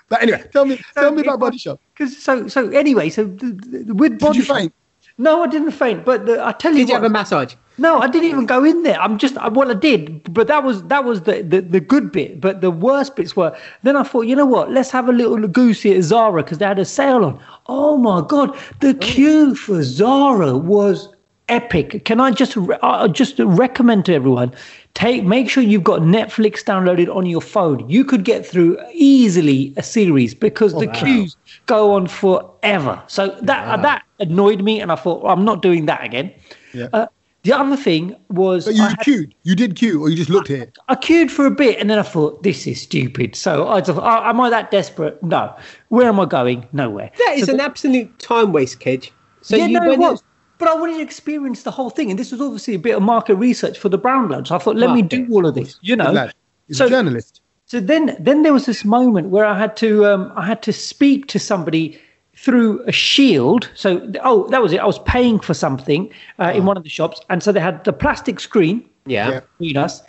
But 0.09 0.21
anyway, 0.21 0.43
tell 0.51 0.65
me, 0.65 0.79
tell 0.95 1.11
me 1.13 1.21
about 1.21 1.39
was- 1.39 1.47
Body 1.47 1.57
Shop. 1.59 1.79
Because 1.93 2.17
so 2.21 2.47
so 2.49 2.69
anyway, 2.71 3.09
so 3.09 3.27
th- 3.29 3.39
th- 3.39 3.85
with 3.87 4.11
Did 4.13 4.19
body 4.19 4.37
you 4.39 4.43
Shop- 4.43 4.57
faint? 4.57 4.73
No, 5.17 5.43
I 5.43 5.47
didn't 5.47 5.71
faint. 5.71 6.03
But 6.05 6.25
the, 6.25 6.45
I 6.45 6.51
tell 6.51 6.73
you 6.73 6.79
Did 6.79 6.89
you 6.89 6.93
what, 6.95 7.03
have 7.03 7.09
a 7.11 7.13
massage? 7.13 7.55
No, 7.79 8.00
I 8.00 8.07
didn't 8.07 8.29
even 8.29 8.45
go 8.47 8.63
in 8.63 8.83
there. 8.83 9.00
I'm 9.00 9.18
just 9.18 9.38
I- 9.38 9.50
well, 9.50 9.69
I 9.69 9.75
did, 9.75 10.33
but 10.33 10.47
that 10.47 10.63
was 10.63 10.83
that 10.83 11.03
was 11.06 11.21
the, 11.21 11.44
the 11.44 11.62
the 11.62 11.79
good 11.79 12.12
bit. 12.12 12.41
But 12.41 12.62
the 12.62 12.71
worst 12.71 13.15
bits 13.15 13.35
were 13.35 13.56
then 13.83 13.95
I 13.95 14.03
thought, 14.03 14.21
you 14.21 14.35
know 14.35 14.45
what? 14.47 14.71
Let's 14.71 14.89
have 14.91 15.07
a 15.07 15.12
little 15.13 15.47
goosey 15.47 15.95
at 15.95 16.03
Zara 16.03 16.44
because 16.44 16.57
they 16.57 16.65
had 16.65 16.79
a 16.79 16.85
sale 16.85 17.24
on. 17.24 17.39
Oh 17.68 17.97
my 17.97 18.21
god, 18.27 18.57
the 18.79 18.94
queue 18.95 19.53
for 19.56 19.83
Zara 19.83 20.57
was 20.57 21.09
epic. 21.50 22.03
Can 22.06 22.19
I 22.19 22.31
just 22.31 22.56
re- 22.56 22.77
uh, 22.81 23.07
just 23.07 23.39
recommend 23.39 24.06
to 24.06 24.13
everyone? 24.13 24.53
Take 24.95 25.24
make 25.24 25.47
sure 25.47 25.62
you've 25.62 25.83
got 25.83 26.01
Netflix 26.01 26.63
downloaded 26.63 27.15
on 27.15 27.27
your 27.27 27.41
phone. 27.41 27.88
You 27.88 28.03
could 28.03 28.24
get 28.24 28.44
through 28.44 28.79
easily 28.94 29.71
a 29.77 29.83
series 29.83 30.33
because 30.33 30.74
the 30.74 30.88
queues 30.88 31.38
go 31.68 31.94
on 31.94 32.07
forever. 32.07 33.00
So 33.06 33.27
that 33.44 33.81
that 33.83 34.03
annoyed 34.19 34.63
me, 34.63 34.81
and 34.81 34.91
I 34.91 34.95
thought 34.95 35.24
I'm 35.29 35.45
not 35.45 35.62
doing 35.62 35.85
that 35.85 36.03
again. 36.03 36.33
Yeah. 36.74 36.88
Uh, 36.94 37.06
the 37.47 37.57
other 37.57 37.77
thing 37.77 38.13
was 38.29 38.65
But 38.65 38.75
you 38.75 38.83
I, 38.83 38.89
had- 38.89 38.99
queued. 38.99 39.33
You 39.44 39.55
did 39.55 39.75
queue, 39.77 40.01
or 40.01 40.09
you 40.09 40.17
just 40.17 40.29
looked 40.29 40.49
at 40.49 40.59
it. 40.59 40.77
I 40.89 40.95
queued 40.95 41.31
for 41.31 41.45
a 41.45 41.51
bit 41.51 41.79
and 41.79 41.89
then 41.89 41.97
I 41.97 42.01
thought, 42.03 42.44
this 42.44 42.67
is 42.67 42.81
stupid. 42.81 43.35
So 43.38 43.69
I 43.69 43.79
just, 43.79 43.97
oh, 43.97 44.21
am 44.23 44.41
I 44.41 44.49
that 44.49 44.69
desperate? 44.69 45.21
No. 45.23 45.55
Where 45.88 46.09
am 46.09 46.19
I 46.19 46.25
going? 46.25 46.67
Nowhere. 46.73 47.09
That 47.17 47.35
is 47.38 47.45
So 47.45 47.53
an 47.53 47.61
absolute 47.61 48.19
time 48.19 48.51
waste, 48.51 48.81
Kedge. 48.81 49.13
So 49.41 49.55
yeah, 49.55 49.67
you 49.67 49.79
no, 49.79 49.83
it 49.85 49.88
went 49.97 50.01
was. 50.01 50.23
But 50.57 50.67
I 50.67 50.73
wanted 50.75 50.95
to 50.97 51.01
experience 51.01 51.63
the 51.63 51.71
whole 51.71 51.89
thing. 51.89 52.09
And 52.09 52.19
this 52.19 52.31
was 52.33 52.41
obviously 52.41 52.73
a 52.75 52.79
bit 52.79 52.95
of 52.97 53.01
market 53.01 53.35
research 53.35 53.79
for 53.79 53.88
the 53.89 53.97
Brown 53.97 54.27
Lounge. 54.27 54.50
So 54.50 54.55
I 54.55 54.59
thought, 54.59 54.75
let 54.75 54.91
me 54.93 55.01
do 55.01 55.25
all 55.31 55.45
of 55.45 55.55
this, 55.55 55.79
you 55.81 55.95
know. 55.95 56.11
Good. 56.11 56.33
He's 56.67 56.77
So- 56.79 56.88
a 56.88 56.89
journalist. 56.89 57.39
So 57.65 57.79
then, 57.81 58.15
then 58.19 58.43
there 58.43 58.53
was 58.53 58.65
this 58.65 58.83
moment 58.85 59.29
where 59.29 59.45
I 59.45 59.57
had 59.57 59.75
to, 59.77 60.05
um, 60.05 60.31
I 60.35 60.45
had 60.45 60.61
to 60.63 60.71
speak 60.73 61.27
to 61.27 61.38
somebody 61.39 62.00
through 62.38 62.84
a 62.86 62.92
shield. 62.92 63.69
So, 63.74 64.10
oh, 64.24 64.48
that 64.50 64.62
was 64.62 64.72
it. 64.72 64.80
I 64.80 64.86
was 64.86 65.00
paying 65.00 65.39
for 65.39 65.54
something 65.54 66.10
uh, 66.39 66.51
in 66.56 66.62
ah. 66.62 66.66
one 66.66 66.78
of 66.78 66.84
the 66.84 66.89
shops, 66.89 67.19
and 67.30 67.42
so 67.42 67.51
they 67.51 67.60
had 67.60 67.84
the 67.84 67.94
plastic 67.94 68.39
screen 68.39 68.88
Yeah. 69.06 69.30
Yeah. 69.30 69.39
between 69.57 69.78
us. 69.78 70.04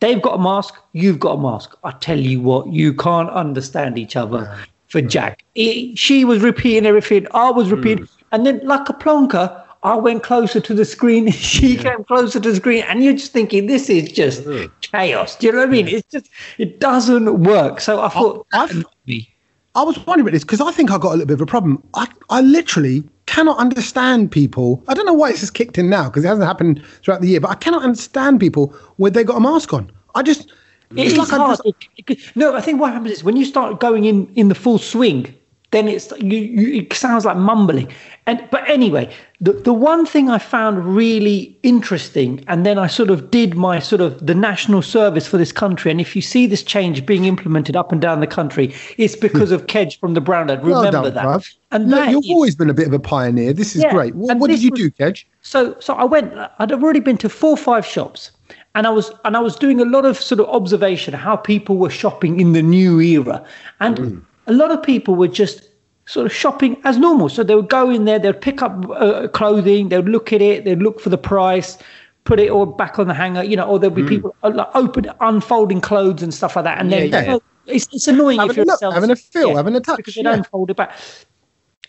They've 0.00 0.22
got 0.22 0.34
a 0.34 0.42
mask. 0.42 0.74
You've 0.92 1.18
got 1.18 1.32
a 1.38 1.40
mask. 1.40 1.76
I 1.84 1.92
tell 1.92 2.18
you 2.18 2.40
what, 2.40 2.68
you 2.68 2.94
can't 2.94 3.30
understand 3.30 3.98
each 3.98 4.16
other 4.16 4.48
ah. 4.48 4.64
for 4.88 5.00
Jack. 5.00 5.44
He- 5.54 5.94
she 5.96 6.24
was 6.24 6.40
repeating 6.40 6.86
everything. 6.86 7.26
I 7.32 7.50
was 7.50 7.70
repeating, 7.70 8.04
mm. 8.04 8.10
and 8.30 8.46
then 8.46 8.60
like 8.64 8.88
a 8.88 8.94
plonker. 8.94 9.58
I 9.84 9.96
went 9.96 10.22
closer 10.22 10.60
to 10.60 10.74
the 10.74 10.84
screen. 10.84 11.32
She 11.32 11.76
came 11.76 12.04
closer 12.04 12.38
to 12.38 12.50
the 12.50 12.56
screen, 12.56 12.84
and 12.86 13.02
you're 13.02 13.14
just 13.14 13.32
thinking, 13.32 13.66
this 13.66 13.90
is 13.90 14.12
just 14.12 14.46
chaos. 14.82 15.34
Do 15.34 15.48
you 15.48 15.52
know 15.52 15.58
what 15.58 15.68
I 15.68 15.72
mean? 15.72 15.88
It's 15.88 16.08
just, 16.08 16.30
it 16.56 16.78
doesn't 16.78 17.42
work. 17.42 17.80
So 17.80 18.00
I 18.00 18.08
thought, 18.08 18.46
I've- 18.52 18.68
that 18.68 18.76
annoyed 18.76 19.06
me. 19.06 19.31
I 19.74 19.82
was 19.82 19.98
wondering 20.06 20.22
about 20.22 20.32
this 20.32 20.44
because 20.44 20.60
I 20.60 20.70
think 20.70 20.90
I 20.90 20.98
got 20.98 21.10
a 21.10 21.16
little 21.16 21.26
bit 21.26 21.34
of 21.34 21.40
a 21.40 21.46
problem. 21.46 21.82
I, 21.94 22.06
I 22.28 22.42
literally 22.42 23.02
cannot 23.26 23.56
understand 23.58 24.30
people. 24.30 24.82
I 24.88 24.94
don't 24.94 25.06
know 25.06 25.14
why 25.14 25.30
it's 25.30 25.40
just 25.40 25.54
kicked 25.54 25.78
in 25.78 25.88
now 25.88 26.10
because 26.10 26.24
it 26.24 26.28
hasn't 26.28 26.46
happened 26.46 26.84
throughout 27.02 27.22
the 27.22 27.28
year, 27.28 27.40
but 27.40 27.50
I 27.50 27.54
cannot 27.54 27.82
understand 27.82 28.38
people 28.40 28.66
where 28.96 29.10
they 29.10 29.24
got 29.24 29.36
a 29.36 29.40
mask 29.40 29.72
on. 29.72 29.90
I 30.14 30.22
just, 30.22 30.50
It 30.94 31.06
it's 31.06 31.16
like 31.16 31.28
hard. 31.28 31.58
just, 32.06 32.36
no, 32.36 32.54
I 32.54 32.60
think 32.60 32.80
what 32.80 32.92
happens 32.92 33.12
is 33.12 33.24
when 33.24 33.36
you 33.36 33.46
start 33.46 33.80
going 33.80 34.04
in 34.04 34.30
in 34.34 34.48
the 34.48 34.54
full 34.54 34.76
swing, 34.76 35.34
then 35.72 35.88
it's 35.88 36.12
you, 36.18 36.38
you 36.38 36.82
it 36.82 36.92
sounds 36.92 37.24
like 37.24 37.36
mumbling. 37.36 37.92
And 38.26 38.46
but 38.52 38.68
anyway, 38.70 39.12
the 39.40 39.52
the 39.52 39.72
one 39.72 40.06
thing 40.06 40.30
I 40.30 40.38
found 40.38 40.94
really 40.94 41.58
interesting, 41.64 42.44
and 42.46 42.64
then 42.64 42.78
I 42.78 42.86
sort 42.86 43.10
of 43.10 43.30
did 43.30 43.56
my 43.56 43.80
sort 43.80 44.00
of 44.00 44.24
the 44.24 44.34
national 44.34 44.82
service 44.82 45.26
for 45.26 45.38
this 45.38 45.50
country. 45.50 45.90
And 45.90 46.00
if 46.00 46.14
you 46.14 46.22
see 46.22 46.46
this 46.46 46.62
change 46.62 47.04
being 47.04 47.24
implemented 47.24 47.74
up 47.74 47.90
and 47.90 48.00
down 48.00 48.20
the 48.20 48.28
country, 48.28 48.72
it's 48.96 49.16
because 49.16 49.48
hmm. 49.48 49.56
of 49.56 49.66
Kedge 49.66 49.98
from 49.98 50.14
the 50.14 50.20
Brown 50.20 50.46
Lad. 50.46 50.62
well 50.62 50.84
Remember 50.84 51.10
done, 51.10 51.14
that. 51.14 51.24
bruv. 51.24 51.54
And 51.72 51.90
Look, 51.90 51.98
that 51.98 52.10
you've 52.12 52.24
is- 52.24 52.30
always 52.30 52.54
been 52.54 52.70
a 52.70 52.74
bit 52.74 52.86
of 52.86 52.92
a 52.92 53.00
pioneer. 53.00 53.52
This 53.52 53.74
is 53.74 53.82
Yeah, 53.82 53.90
great. 53.90 54.14
What, 54.14 54.38
what 54.38 54.50
did 54.50 54.62
you 54.62 54.70
was- 54.70 54.80
do, 54.80 54.90
Kedge? 54.90 55.26
So 55.40 55.74
so 55.80 55.94
I 55.94 56.04
went. 56.04 56.32
I'd 56.60 56.70
already 56.70 57.00
been 57.00 57.18
to 57.18 57.28
four 57.28 57.50
or 57.50 57.56
five 57.56 57.84
shops, 57.84 58.30
and 58.76 58.86
I 58.86 58.90
was 58.90 59.10
and 59.24 59.36
I 59.36 59.40
was 59.40 59.56
doing 59.56 59.80
a 59.80 59.84
lot 59.84 60.04
of 60.04 60.16
sort 60.20 60.38
of 60.38 60.46
observation 60.48 61.14
of 61.14 61.20
how 61.20 61.34
people 61.34 61.78
were 61.78 61.90
shopping 61.90 62.38
in 62.38 62.52
the 62.52 62.62
new 62.62 63.00
era, 63.00 63.44
and 63.80 63.98
hmm. 63.98 64.18
A 64.46 64.52
lot 64.52 64.70
of 64.70 64.82
people 64.82 65.14
were 65.14 65.28
just 65.28 65.68
sort 66.06 66.26
of 66.26 66.32
shopping 66.32 66.76
as 66.84 66.98
normal. 66.98 67.28
So 67.28 67.42
they 67.42 67.54
would 67.54 67.68
go 67.68 67.88
in 67.90 68.04
there, 68.04 68.18
they'd 68.18 68.40
pick 68.40 68.62
up 68.62 68.84
uh, 68.90 69.28
clothing, 69.28 69.88
they'd 69.88 70.04
look 70.04 70.32
at 70.32 70.42
it, 70.42 70.64
they'd 70.64 70.82
look 70.82 71.00
for 71.00 71.10
the 71.10 71.18
price. 71.18 71.78
Put 72.24 72.38
it 72.38 72.50
all 72.50 72.66
back 72.66 73.00
on 73.00 73.08
the 73.08 73.14
hanger, 73.14 73.42
you 73.42 73.56
know, 73.56 73.66
or 73.66 73.80
there'd 73.80 73.96
be 73.96 74.04
people 74.06 74.34
uh, 74.44 74.52
like 74.54 74.68
open, 74.74 75.10
unfolding 75.20 75.80
clothes 75.80 76.22
and 76.22 76.32
stuff 76.32 76.54
like 76.54 76.64
that, 76.64 76.78
and 76.78 76.92
then 76.92 77.08
Yeah, 77.10 77.22
yeah. 77.22 77.34
oh, 77.34 77.42
it's, 77.66 77.88
it's 77.92 78.06
annoying 78.06 78.38
Having 78.38 78.50
if 78.50 78.56
you're 78.58 78.64
a 78.64 78.66
look, 78.80 78.94
having 78.94 79.10
a 79.10 79.16
feel, 79.16 79.56
having 79.56 79.74
a 79.74 79.80
touch, 79.80 79.96
because 79.96 80.14
they 80.14 80.22
yeah. 80.22 80.36
don't 80.36 80.46
fold 80.46 80.70
it 80.70 80.76
back. 80.76 80.96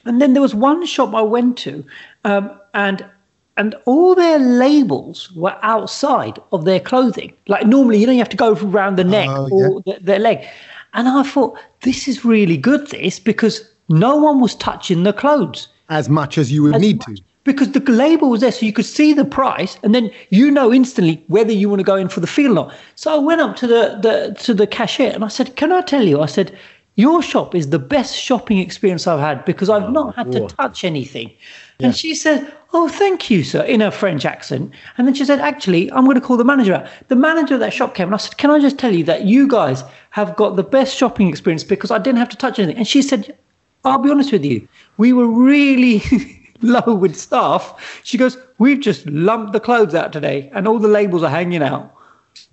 And 0.05 0.19
then 0.19 0.33
there 0.33 0.41
was 0.41 0.55
one 0.55 0.85
shop 0.87 1.13
I 1.13 1.21
went 1.21 1.57
to, 1.59 1.85
um, 2.25 2.59
and 2.73 3.05
and 3.57 3.75
all 3.85 4.15
their 4.15 4.39
labels 4.39 5.31
were 5.33 5.55
outside 5.61 6.39
of 6.51 6.65
their 6.65 6.79
clothing. 6.79 7.31
Like 7.47 7.67
normally, 7.67 7.99
you 7.99 8.07
know, 8.07 8.13
you 8.13 8.17
have 8.19 8.29
to 8.29 8.37
go 8.37 8.53
around 8.53 8.95
the 8.97 9.03
neck 9.03 9.29
Oh, 9.29 9.49
or 9.51 9.81
the, 9.85 9.99
their 10.01 10.17
leg. 10.19 10.47
And 10.93 11.07
I 11.07 11.23
thought 11.23 11.57
this 11.81 12.07
is 12.07 12.23
really 12.23 12.57
good. 12.57 12.87
This 12.87 13.19
because 13.19 13.67
no 13.89 14.15
one 14.15 14.39
was 14.39 14.55
touching 14.55 15.03
the 15.03 15.13
clothes 15.13 15.67
As 15.89 16.07
much 16.09 16.37
as 16.37 16.51
you 16.51 16.63
would 16.63 16.75
as 16.75 16.81
need 16.81 16.97
much- 17.07 17.17
to. 17.17 17.23
because 17.43 17.71
the 17.71 17.79
label 17.91 18.29
was 18.29 18.41
there, 18.41 18.51
so 18.51 18.65
you 18.65 18.71
could 18.73 18.85
see 18.85 19.11
the 19.13 19.25
price, 19.25 19.77
and 19.83 19.93
then 19.93 20.09
you 20.29 20.49
know 20.49 20.71
instantly 20.73 21.23
whether 21.27 21.51
you 21.51 21.67
want 21.69 21.79
to 21.79 21.83
go 21.83 21.95
in 21.95 22.07
for 22.09 22.21
the 22.21 22.27
feel 22.27 22.51
or 22.51 22.55
not. 22.55 22.73
So 22.95 23.13
I 23.13 23.17
went 23.17 23.41
up 23.41 23.55
to 23.57 23.67
the, 23.67 23.99
the 24.01 24.35
to 24.43 24.53
the 24.53 24.67
cashier 24.67 25.11
and 25.13 25.23
I 25.25 25.27
said, 25.27 25.55
"Can 25.55 25.71
I 25.71 25.81
tell 25.81 26.03
you?" 26.07 26.21
I 26.21 26.27
said, 26.27 26.57
"Your 26.95 27.21
shop 27.21 27.53
is 27.55 27.69
the 27.69 27.79
best 27.79 28.15
shopping 28.15 28.59
experience 28.59 29.07
I've 29.07 29.19
had 29.19 29.43
because 29.45 29.69
I've 29.69 29.89
oh, 29.89 29.99
not 29.99 30.15
had 30.15 30.31
to 30.33 30.47
touch 30.47 30.83
anything." 30.83 31.31
And 31.79 31.95
she 31.95 32.13
said, 32.15 32.53
"Oh, 32.73 32.87
thank 32.87 33.29
you, 33.29 33.43
sir," 33.43 33.63
in 33.63 33.81
her 33.81 33.91
French 33.91 34.25
accent. 34.25 34.71
And 34.97 35.07
then 35.07 35.15
she 35.15 35.25
said, 35.25 35.39
"Actually, 35.39 35.91
I'm 35.91 36.05
going 36.05 36.15
to 36.15 36.21
call 36.21 36.37
the 36.37 36.43
manager 36.43 36.75
out." 36.75 36.87
The 37.07 37.15
manager 37.15 37.55
of 37.55 37.59
that 37.61 37.73
shop 37.73 37.95
came 37.95 38.07
and 38.07 38.15
I 38.15 38.17
said, 38.17 38.37
"Can 38.37 38.51
I 38.51 38.59
just 38.59 38.77
tell 38.77 38.93
you 38.93 39.03
that 39.05 39.25
you 39.25 39.47
guys 39.47 39.83
have 40.11 40.35
got 40.35 40.55
the 40.55 40.63
best 40.63 40.95
shopping 40.95 41.27
experience 41.27 41.63
because 41.63 41.91
I 41.91 41.97
didn't 41.97 42.19
have 42.19 42.29
to 42.29 42.37
touch 42.37 42.59
anything?" 42.59 42.77
And 42.77 42.87
she 42.87 43.01
said, 43.01 43.35
"I'll 43.83 43.97
be 43.97 44.11
honest 44.11 44.31
with 44.31 44.45
you, 44.45 44.67
we 44.97 45.13
were 45.13 45.27
really." 45.27 46.01
low 46.63 46.95
with 46.95 47.15
staff. 47.17 48.01
She 48.03 48.17
goes, 48.17 48.37
"We've 48.57 48.79
just 48.79 49.05
lumped 49.07 49.51
the 49.51 49.59
clothes 49.59 49.93
out 49.93 50.13
today, 50.13 50.49
and 50.53 50.65
all 50.65 50.79
the 50.79 50.87
labels 50.87 51.21
are 51.21 51.29
hanging 51.29 51.61
out." 51.61 51.93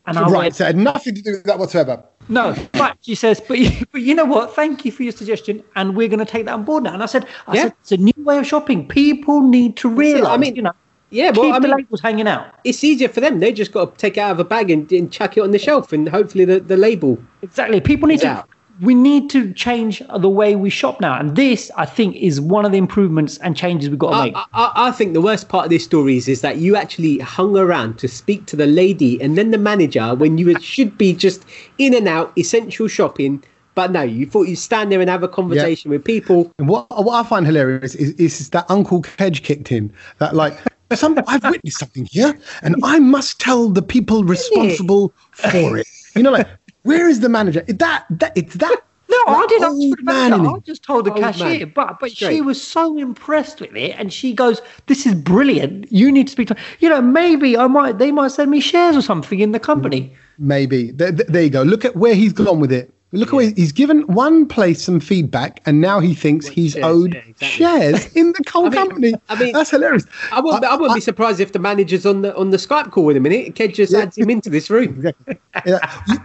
And 0.06 0.18
I 0.18 0.22
right, 0.28 0.32
went, 0.38 0.54
so 0.56 0.70
nothing 0.72 1.14
to 1.14 1.22
do 1.22 1.32
with 1.32 1.44
that 1.44 1.58
whatsoever. 1.58 2.02
no, 2.28 2.56
but 2.72 2.96
she 3.02 3.14
says, 3.14 3.40
but 3.46 3.58
you, 3.58 3.70
but 3.92 4.02
you 4.02 4.14
know 4.14 4.24
what? 4.24 4.54
Thank 4.54 4.84
you 4.84 4.92
for 4.92 5.02
your 5.02 5.12
suggestion, 5.12 5.62
and 5.76 5.96
we're 5.96 6.08
going 6.08 6.18
to 6.20 6.24
take 6.24 6.46
that 6.46 6.54
on 6.54 6.64
board 6.64 6.84
now. 6.84 6.94
And 6.94 7.02
I 7.02 7.06
said, 7.06 7.26
I 7.46 7.54
Yeah. 7.56 7.62
said, 7.64 7.74
it's 7.82 7.92
a 7.92 7.96
new 7.96 8.12
way 8.18 8.38
of 8.38 8.46
shopping. 8.46 8.88
People 8.88 9.40
need 9.42 9.76
to 9.78 9.88
realise, 9.88 10.26
I 10.26 10.36
mean, 10.36 10.56
you 10.56 10.62
know, 10.62 10.72
Yeah, 11.10 11.32
keep 11.32 11.38
well, 11.42 11.52
I 11.52 11.58
the 11.58 11.68
mean, 11.68 11.76
labels 11.78 12.00
hanging 12.00 12.28
out. 12.28 12.54
it's 12.64 12.82
easier 12.84 13.08
for 13.08 13.20
them. 13.20 13.40
They 13.40 13.52
just 13.52 13.72
got 13.72 13.92
to 13.92 13.96
take 13.96 14.16
it 14.16 14.20
out 14.20 14.32
of 14.32 14.40
a 14.40 14.44
bag 14.44 14.70
and, 14.70 14.90
and 14.92 15.10
chuck 15.12 15.36
it 15.36 15.40
on 15.40 15.50
the 15.50 15.58
shelf, 15.58 15.92
and 15.92 16.08
hopefully 16.08 16.44
the, 16.44 16.60
the 16.60 16.76
label. 16.76 17.18
Exactly. 17.42 17.80
People 17.80 18.06
need 18.08 18.20
to. 18.20 18.44
We 18.80 18.94
need 18.94 19.28
to 19.30 19.52
change 19.52 20.02
the 20.18 20.28
way 20.28 20.56
we 20.56 20.70
shop 20.70 21.00
now, 21.00 21.18
and 21.18 21.36
this, 21.36 21.70
I 21.76 21.84
think, 21.84 22.16
is 22.16 22.40
one 22.40 22.64
of 22.64 22.72
the 22.72 22.78
improvements 22.78 23.36
and 23.38 23.56
changes 23.56 23.90
we've 23.90 23.98
got 23.98 24.10
to 24.10 24.16
I, 24.16 24.24
make. 24.24 24.34
I, 24.36 24.72
I 24.74 24.90
think 24.92 25.12
the 25.12 25.20
worst 25.20 25.48
part 25.48 25.64
of 25.66 25.70
this 25.70 25.84
story 25.84 26.16
is, 26.16 26.28
is 26.28 26.40
that 26.40 26.58
you 26.58 26.76
actually 26.76 27.18
hung 27.18 27.56
around 27.56 27.98
to 27.98 28.08
speak 28.08 28.46
to 28.46 28.56
the 28.56 28.66
lady 28.66 29.20
and 29.20 29.36
then 29.36 29.50
the 29.50 29.58
manager 29.58 30.14
when 30.14 30.38
you 30.38 30.58
should 30.60 30.96
be 30.96 31.12
just 31.12 31.44
in 31.78 31.94
and 31.94 32.08
out, 32.08 32.32
essential 32.38 32.88
shopping. 32.88 33.44
But 33.74 33.92
no, 33.92 34.02
you 34.02 34.26
thought 34.26 34.48
you'd 34.48 34.56
stand 34.56 34.90
there 34.90 35.00
and 35.00 35.08
have 35.08 35.22
a 35.22 35.28
conversation 35.28 35.90
with 35.90 36.04
people. 36.04 36.52
And 36.58 36.68
what 36.68 36.88
what 36.90 37.24
I 37.24 37.28
find 37.28 37.46
hilarious 37.46 37.94
is, 37.94 38.12
is 38.14 38.50
that 38.50 38.66
Uncle 38.68 39.02
Kedge 39.02 39.42
kicked 39.42 39.70
in. 39.70 39.92
That 40.18 40.34
like 40.34 40.58
some 40.94 41.18
I've 41.26 41.44
witnessed 41.44 41.78
something 41.78 42.06
here, 42.10 42.38
and 42.62 42.76
I 42.82 42.98
must 42.98 43.40
tell 43.40 43.68
the 43.68 43.82
people 43.82 44.24
responsible 44.24 45.12
for 45.32 45.78
it. 45.78 45.86
You 46.16 46.24
know, 46.24 46.32
like 46.32 46.48
where 46.82 47.08
is 47.08 47.20
the 47.20 47.28
manager? 47.28 47.62
That 47.68 48.06
that 48.10 48.36
it's 48.36 48.54
that. 48.54 48.80
No, 49.08 49.16
I 49.26 49.46
didn't 49.48 49.64
ask 49.64 49.98
for 49.98 50.04
the 50.04 50.48
I 50.48 50.58
just 50.60 50.84
told 50.84 51.04
the 51.04 51.12
Old 51.12 51.20
cashier, 51.20 51.66
man. 51.66 51.72
but 51.74 51.98
but 51.98 52.12
she 52.12 52.40
was 52.40 52.62
so 52.62 52.96
impressed 52.96 53.60
with 53.60 53.74
it, 53.74 53.96
and 53.98 54.12
she 54.12 54.32
goes, 54.32 54.62
"This 54.86 55.04
is 55.04 55.14
brilliant. 55.14 55.90
You 55.90 56.12
need 56.12 56.28
to 56.28 56.32
speak 56.32 56.48
to 56.48 56.56
you 56.78 56.88
know 56.88 57.02
maybe 57.02 57.56
I 57.56 57.66
might 57.66 57.98
they 57.98 58.12
might 58.12 58.30
send 58.30 58.50
me 58.50 58.60
shares 58.60 58.96
or 58.96 59.02
something 59.02 59.40
in 59.40 59.52
the 59.52 59.60
company." 59.60 60.14
Maybe 60.38 60.92
there 60.92 61.10
there 61.10 61.42
you 61.42 61.50
go. 61.50 61.62
Look 61.62 61.84
at 61.84 61.96
where 61.96 62.14
he's 62.14 62.32
gone 62.32 62.60
with 62.60 62.72
it. 62.72 62.92
Look 63.12 63.28
at 63.30 63.34
where 63.34 63.50
he's 63.56 63.72
given 63.72 64.02
one 64.02 64.46
place 64.46 64.80
some 64.84 65.00
feedback, 65.00 65.60
and 65.66 65.80
now 65.80 65.98
he 65.98 66.14
thinks 66.14 66.46
he's 66.46 66.74
shares, 66.74 66.84
owed 66.84 67.14
yeah, 67.14 67.20
exactly. 67.26 67.48
shares 67.48 68.12
in 68.14 68.28
the 68.32 68.44
coal 68.46 68.66
I 68.66 68.68
mean- 68.68 68.72
company. 68.78 69.14
I 69.28 69.34
mean- 69.40 69.52
that's 69.52 69.70
hilarious. 69.70 70.06
I 70.30 70.40
wouldn't, 70.40 70.64
I, 70.64 70.76
wouldn't 70.76 70.94
be 70.94 71.00
surprised 71.00 71.40
if 71.40 71.50
the 71.52 71.58
manager's 71.58 72.06
on 72.06 72.22
the 72.22 72.36
on 72.36 72.50
the 72.50 72.56
Skype 72.56 72.92
call 72.92 73.04
with 73.04 73.16
him 73.16 73.26
in 73.26 73.32
it. 73.32 73.56
Ked 73.56 73.74
just 73.74 73.92
adds 73.94 74.16
him 74.16 74.30
into 74.30 74.48
this 74.50 74.70
room. 74.70 75.12
Yeah. 75.66 75.78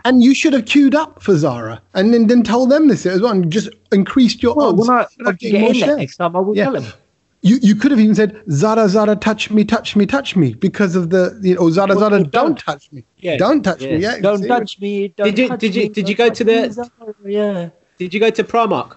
And 0.05 0.23
you 0.23 0.35
should 0.35 0.53
have 0.53 0.65
queued 0.65 0.93
up 0.93 1.21
for 1.23 1.35
Zara 1.35 1.81
and 1.95 2.13
then, 2.13 2.27
then 2.27 2.43
told 2.43 2.69
them 2.69 2.87
this 2.87 3.07
as 3.07 3.21
well 3.21 3.31
and 3.31 3.51
just 3.51 3.67
increased 3.91 4.43
your 4.43 4.53
Well, 4.53 4.67
odds 4.69 4.87
when 4.87 4.89
I, 4.91 5.07
when 5.17 5.27
of 5.33 5.39
can 5.39 5.49
getting 5.49 5.51
get 5.51 5.61
more 5.61 5.69
in 5.71 5.75
shares. 5.75 5.97
next 5.97 6.17
time, 6.17 6.35
I 6.35 6.39
will 6.39 6.55
Yeah. 6.55 6.65
tell 6.65 6.75
him. 6.75 6.93
You 7.45 7.57
you 7.61 7.75
could 7.75 7.91
have 7.91 7.99
even 7.99 8.15
said 8.15 8.41
Zara 8.49 8.89
Zara 8.89 9.15
touch 9.15 9.51
me 9.51 9.63
touch 9.63 9.95
me 9.95 10.07
touch 10.07 10.35
me 10.35 10.55
because 10.55 10.95
of 10.95 11.11
the 11.11 11.39
you 11.43 11.53
know 11.53 11.69
Zara 11.69 11.89
Well, 11.89 11.99
Zara 11.99 12.17
don't, 12.23 12.31
don't. 12.31 12.57
touch 12.59 12.91
me 12.91 13.03
Yeah. 13.19 13.37
don't 13.37 13.61
touch 13.61 13.81
me 13.81 13.97
Yeah. 13.97 14.15
yeah 14.15 14.19
Don't 14.19 14.41
see? 14.41 14.47
touch 14.47 14.79
me. 14.81 15.07
Don't 15.09 15.27
Did 15.27 15.37
you- 15.39 15.47
touch 15.49 15.59
did 15.59 15.75
you- 15.75 15.83
me, 15.83 15.89
did 15.89 16.09
you 16.09 16.15
go 16.15 16.29
to 16.29 16.43
the- 16.43 16.71
Zara, 16.71 16.89
Yeah. 17.23 17.69
Did 17.99 18.13
you 18.15 18.19
go 18.19 18.31
to 18.31 18.43
Primark? 18.43 18.95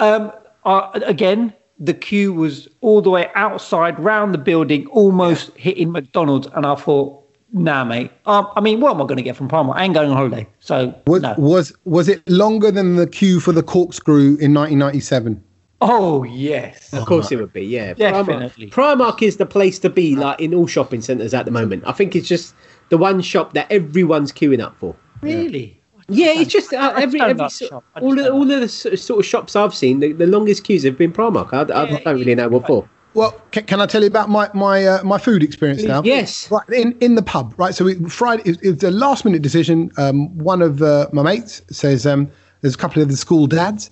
Um, 0.00 0.32
uh, 0.64 0.90
again, 1.06 1.52
the 1.78 1.94
queue 1.94 2.32
was 2.32 2.66
all 2.80 3.00
the 3.00 3.10
way 3.10 3.28
outside, 3.36 3.98
round 4.00 4.34
the 4.34 4.38
building, 4.38 4.86
almost 4.88 5.50
hitting 5.56 5.92
McDonald's, 5.92 6.48
and 6.54 6.66
I 6.66 6.74
thought, 6.74 7.22
nah, 7.52 7.84
mate. 7.84 8.10
Um, 8.26 8.48
I 8.56 8.60
mean, 8.60 8.80
what 8.80 8.90
am 8.94 9.00
I 9.00 9.04
going 9.06 9.16
to 9.18 9.22
get 9.22 9.36
from 9.36 9.48
Primark? 9.48 9.76
I 9.76 9.84
ain't 9.84 9.94
going 9.94 10.10
on 10.10 10.16
holiday, 10.16 10.46
so 10.58 10.92
was, 11.06 11.22
no. 11.22 11.34
was 11.38 11.72
was 11.84 12.08
it 12.08 12.28
longer 12.28 12.70
than 12.72 12.96
the 12.96 13.06
queue 13.06 13.38
for 13.40 13.52
the 13.52 13.62
corkscrew 13.62 14.36
in 14.40 14.52
1997 14.52 15.40
Oh 15.80 16.22
yes. 16.24 16.92
Of 16.94 17.04
course 17.06 17.30
it 17.30 17.36
would 17.36 17.52
be, 17.52 17.62
yeah. 17.64 17.92
Definitely. 17.94 18.68
Primark, 18.68 18.96
Primark 18.96 19.22
is 19.22 19.36
the 19.36 19.46
place 19.46 19.78
to 19.80 19.90
be, 19.90 20.16
like 20.16 20.40
in 20.40 20.54
all 20.54 20.66
shopping 20.66 21.02
centres 21.02 21.34
at 21.34 21.44
the 21.44 21.50
moment. 21.50 21.84
I 21.86 21.92
think 21.92 22.16
it's 22.16 22.28
just 22.28 22.54
the 22.88 22.96
one 22.98 23.20
shop 23.20 23.52
that 23.54 23.70
everyone's 23.70 24.32
queuing 24.32 24.62
up 24.62 24.76
for. 24.78 24.96
Really? 25.20 25.78
Yeah, 26.08 26.28
it's 26.34 26.52
just 26.52 26.72
uh, 26.72 26.92
I 26.96 27.02
every 27.02 27.20
every 27.20 27.48
so- 27.50 27.66
shop. 27.66 27.84
I 27.94 28.00
all 28.00 28.18
of, 28.18 28.32
all 28.32 28.42
of 28.42 28.60
the 28.60 28.62
s- 28.94 29.02
sort 29.02 29.18
of 29.20 29.26
shops 29.26 29.56
I've 29.56 29.74
seen, 29.74 30.00
the, 30.00 30.12
the 30.12 30.26
longest 30.26 30.64
queues 30.64 30.84
have 30.84 30.96
been 30.96 31.12
Primark. 31.12 31.52
I, 31.52 31.62
I 31.74 31.84
Yeah, 31.88 31.98
don't 31.98 32.18
really 32.20 32.34
know 32.36 32.48
what 32.48 32.66
for. 32.68 32.88
well 33.14 33.32
can, 33.50 33.64
can 33.64 33.80
I 33.80 33.86
tell 33.86 34.02
you 34.02 34.06
about 34.06 34.28
my 34.30 34.48
my 34.54 34.86
uh, 34.86 35.02
my 35.02 35.18
food 35.18 35.42
experience 35.42 35.82
now 35.82 36.02
Yes. 36.04 36.48
Right 36.50 36.68
in, 36.70 36.96
in 37.00 37.16
the 37.16 37.22
pub, 37.22 37.54
right? 37.58 37.74
So 37.74 37.88
it, 37.88 37.98
Friday, 38.10 38.42
it, 38.48 38.58
it 38.62 38.70
was 38.76 38.82
a 38.84 38.90
last 38.92 39.24
minute 39.24 39.42
decision. 39.42 39.90
Um, 39.98 40.36
one 40.38 40.62
of 40.62 40.80
uh, 40.80 41.08
my 41.12 41.22
mates 41.22 41.60
says 41.70 42.06
um, 42.06 42.30
there's 42.60 42.76
a 42.76 42.78
couple 42.78 43.02
of 43.02 43.08
the 43.08 43.16
school 43.16 43.46
dads 43.48 43.90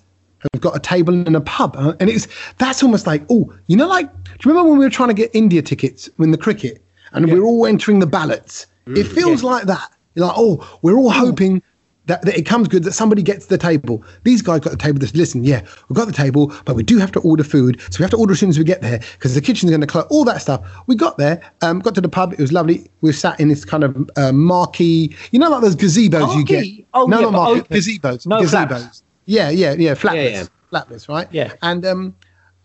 who've 0.53 0.63
got 0.63 0.77
a 0.77 0.81
table 0.81 1.15
in 1.15 1.35
a 1.35 1.41
pub, 1.41 1.77
uh, 1.77 1.95
and 2.01 2.11
it's 2.11 2.29
that's 2.59 2.83
almost 2.83 3.07
like 3.07 3.23
oh, 3.31 3.53
you 3.67 3.77
know, 3.77 3.89
like 3.89 4.11
do 4.13 4.31
you 4.45 4.51
remember 4.51 4.71
when 4.71 4.79
we 4.79 4.85
were 4.85 4.91
trying 4.91 5.09
to 5.09 5.15
get 5.15 5.31
India 5.35 5.63
tickets 5.63 6.09
in 6.19 6.31
the 6.31 6.39
cricket, 6.39 6.85
and 7.13 7.31
we're 7.31 7.45
all 7.45 7.67
entering 7.67 7.99
the 7.99 8.07
ballots? 8.07 8.67
it 8.87 9.05
feels 9.05 9.43
like 9.43 9.65
that. 9.65 9.91
You're 10.15 10.27
like 10.27 10.37
oh, 10.39 10.79
we're 10.83 10.97
all 10.97 11.11
hoping. 11.11 11.63
That, 12.07 12.21
that 12.27 12.37
it 12.37 12.43
comes 12.45 12.69
good 12.69 12.85
that 12.85 12.93
somebody 12.93 13.23
gets 13.23 13.47
the 13.47 13.57
table. 13.57 14.05
These 14.25 14.43
guys 14.43 14.61
got 14.61 14.73
the 14.73 14.77
table. 14.77 14.99
Just 14.99 15.17
listen, 15.17 15.43
yeah, 15.43 15.63
we've 15.89 15.97
got 15.97 16.05
the 16.05 16.13
table, 16.13 16.53
but 16.67 16.77
we 16.77 16.83
do 16.83 16.99
have 16.99 17.11
to 17.13 17.21
order 17.21 17.43
food, 17.43 17.81
so 17.81 17.99
we 17.99 18.03
have 18.03 18.11
to 18.11 18.19
order 18.19 18.35
as 18.35 18.41
soon 18.41 18.51
as 18.51 18.59
we 18.59 18.65
get 18.65 18.83
there 18.83 18.99
because 19.15 19.35
the 19.35 19.41
kitchen's 19.41 19.71
going 19.71 19.81
to 19.81 19.87
close. 19.87 20.05
All 20.11 20.23
that 20.27 20.43
stuff. 20.43 20.61
We 20.87 20.97
got 20.97 21.17
there, 21.17 21.41
um, 21.63 21.79
got 21.79 21.95
to 21.95 22.03
the 22.03 22.11
pub. 22.11 22.35
It 22.35 22.41
was 22.41 22.53
lovely. 22.53 22.91
We 23.01 23.11
sat 23.13 23.41
in 23.41 23.49
this 23.49 23.65
kind 23.65 23.85
of 23.85 24.11
uh, 24.19 24.33
marquee, 24.33 25.17
you 25.31 25.39
know, 25.39 25.49
like 25.49 25.63
those 25.63 25.77
gazebos 25.77 26.37
you 26.37 26.45
get. 26.45 26.87
Oh, 26.93 27.07
no, 27.07 27.21
yeah, 27.21 27.23
not 27.23 27.33
but 27.33 27.39
marquee, 27.39 27.61
open. 27.61 27.77
gazebos. 27.79 28.27
No 28.27 28.43
gazebos. 28.43 28.69
flaps. 28.69 29.03
Yeah, 29.27 29.51
yeah, 29.51 29.75
yeah, 29.75 29.95
flapless, 29.95 30.33
yeah. 30.33 30.47
flapless, 30.73 31.09
right? 31.09 31.29
Yeah. 31.31 31.53
And 31.63 31.85
um, 31.87 32.17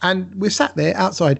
and 0.01 0.33
we 0.35 0.49
sat 0.49 0.75
there 0.75 0.95
outside. 0.95 1.39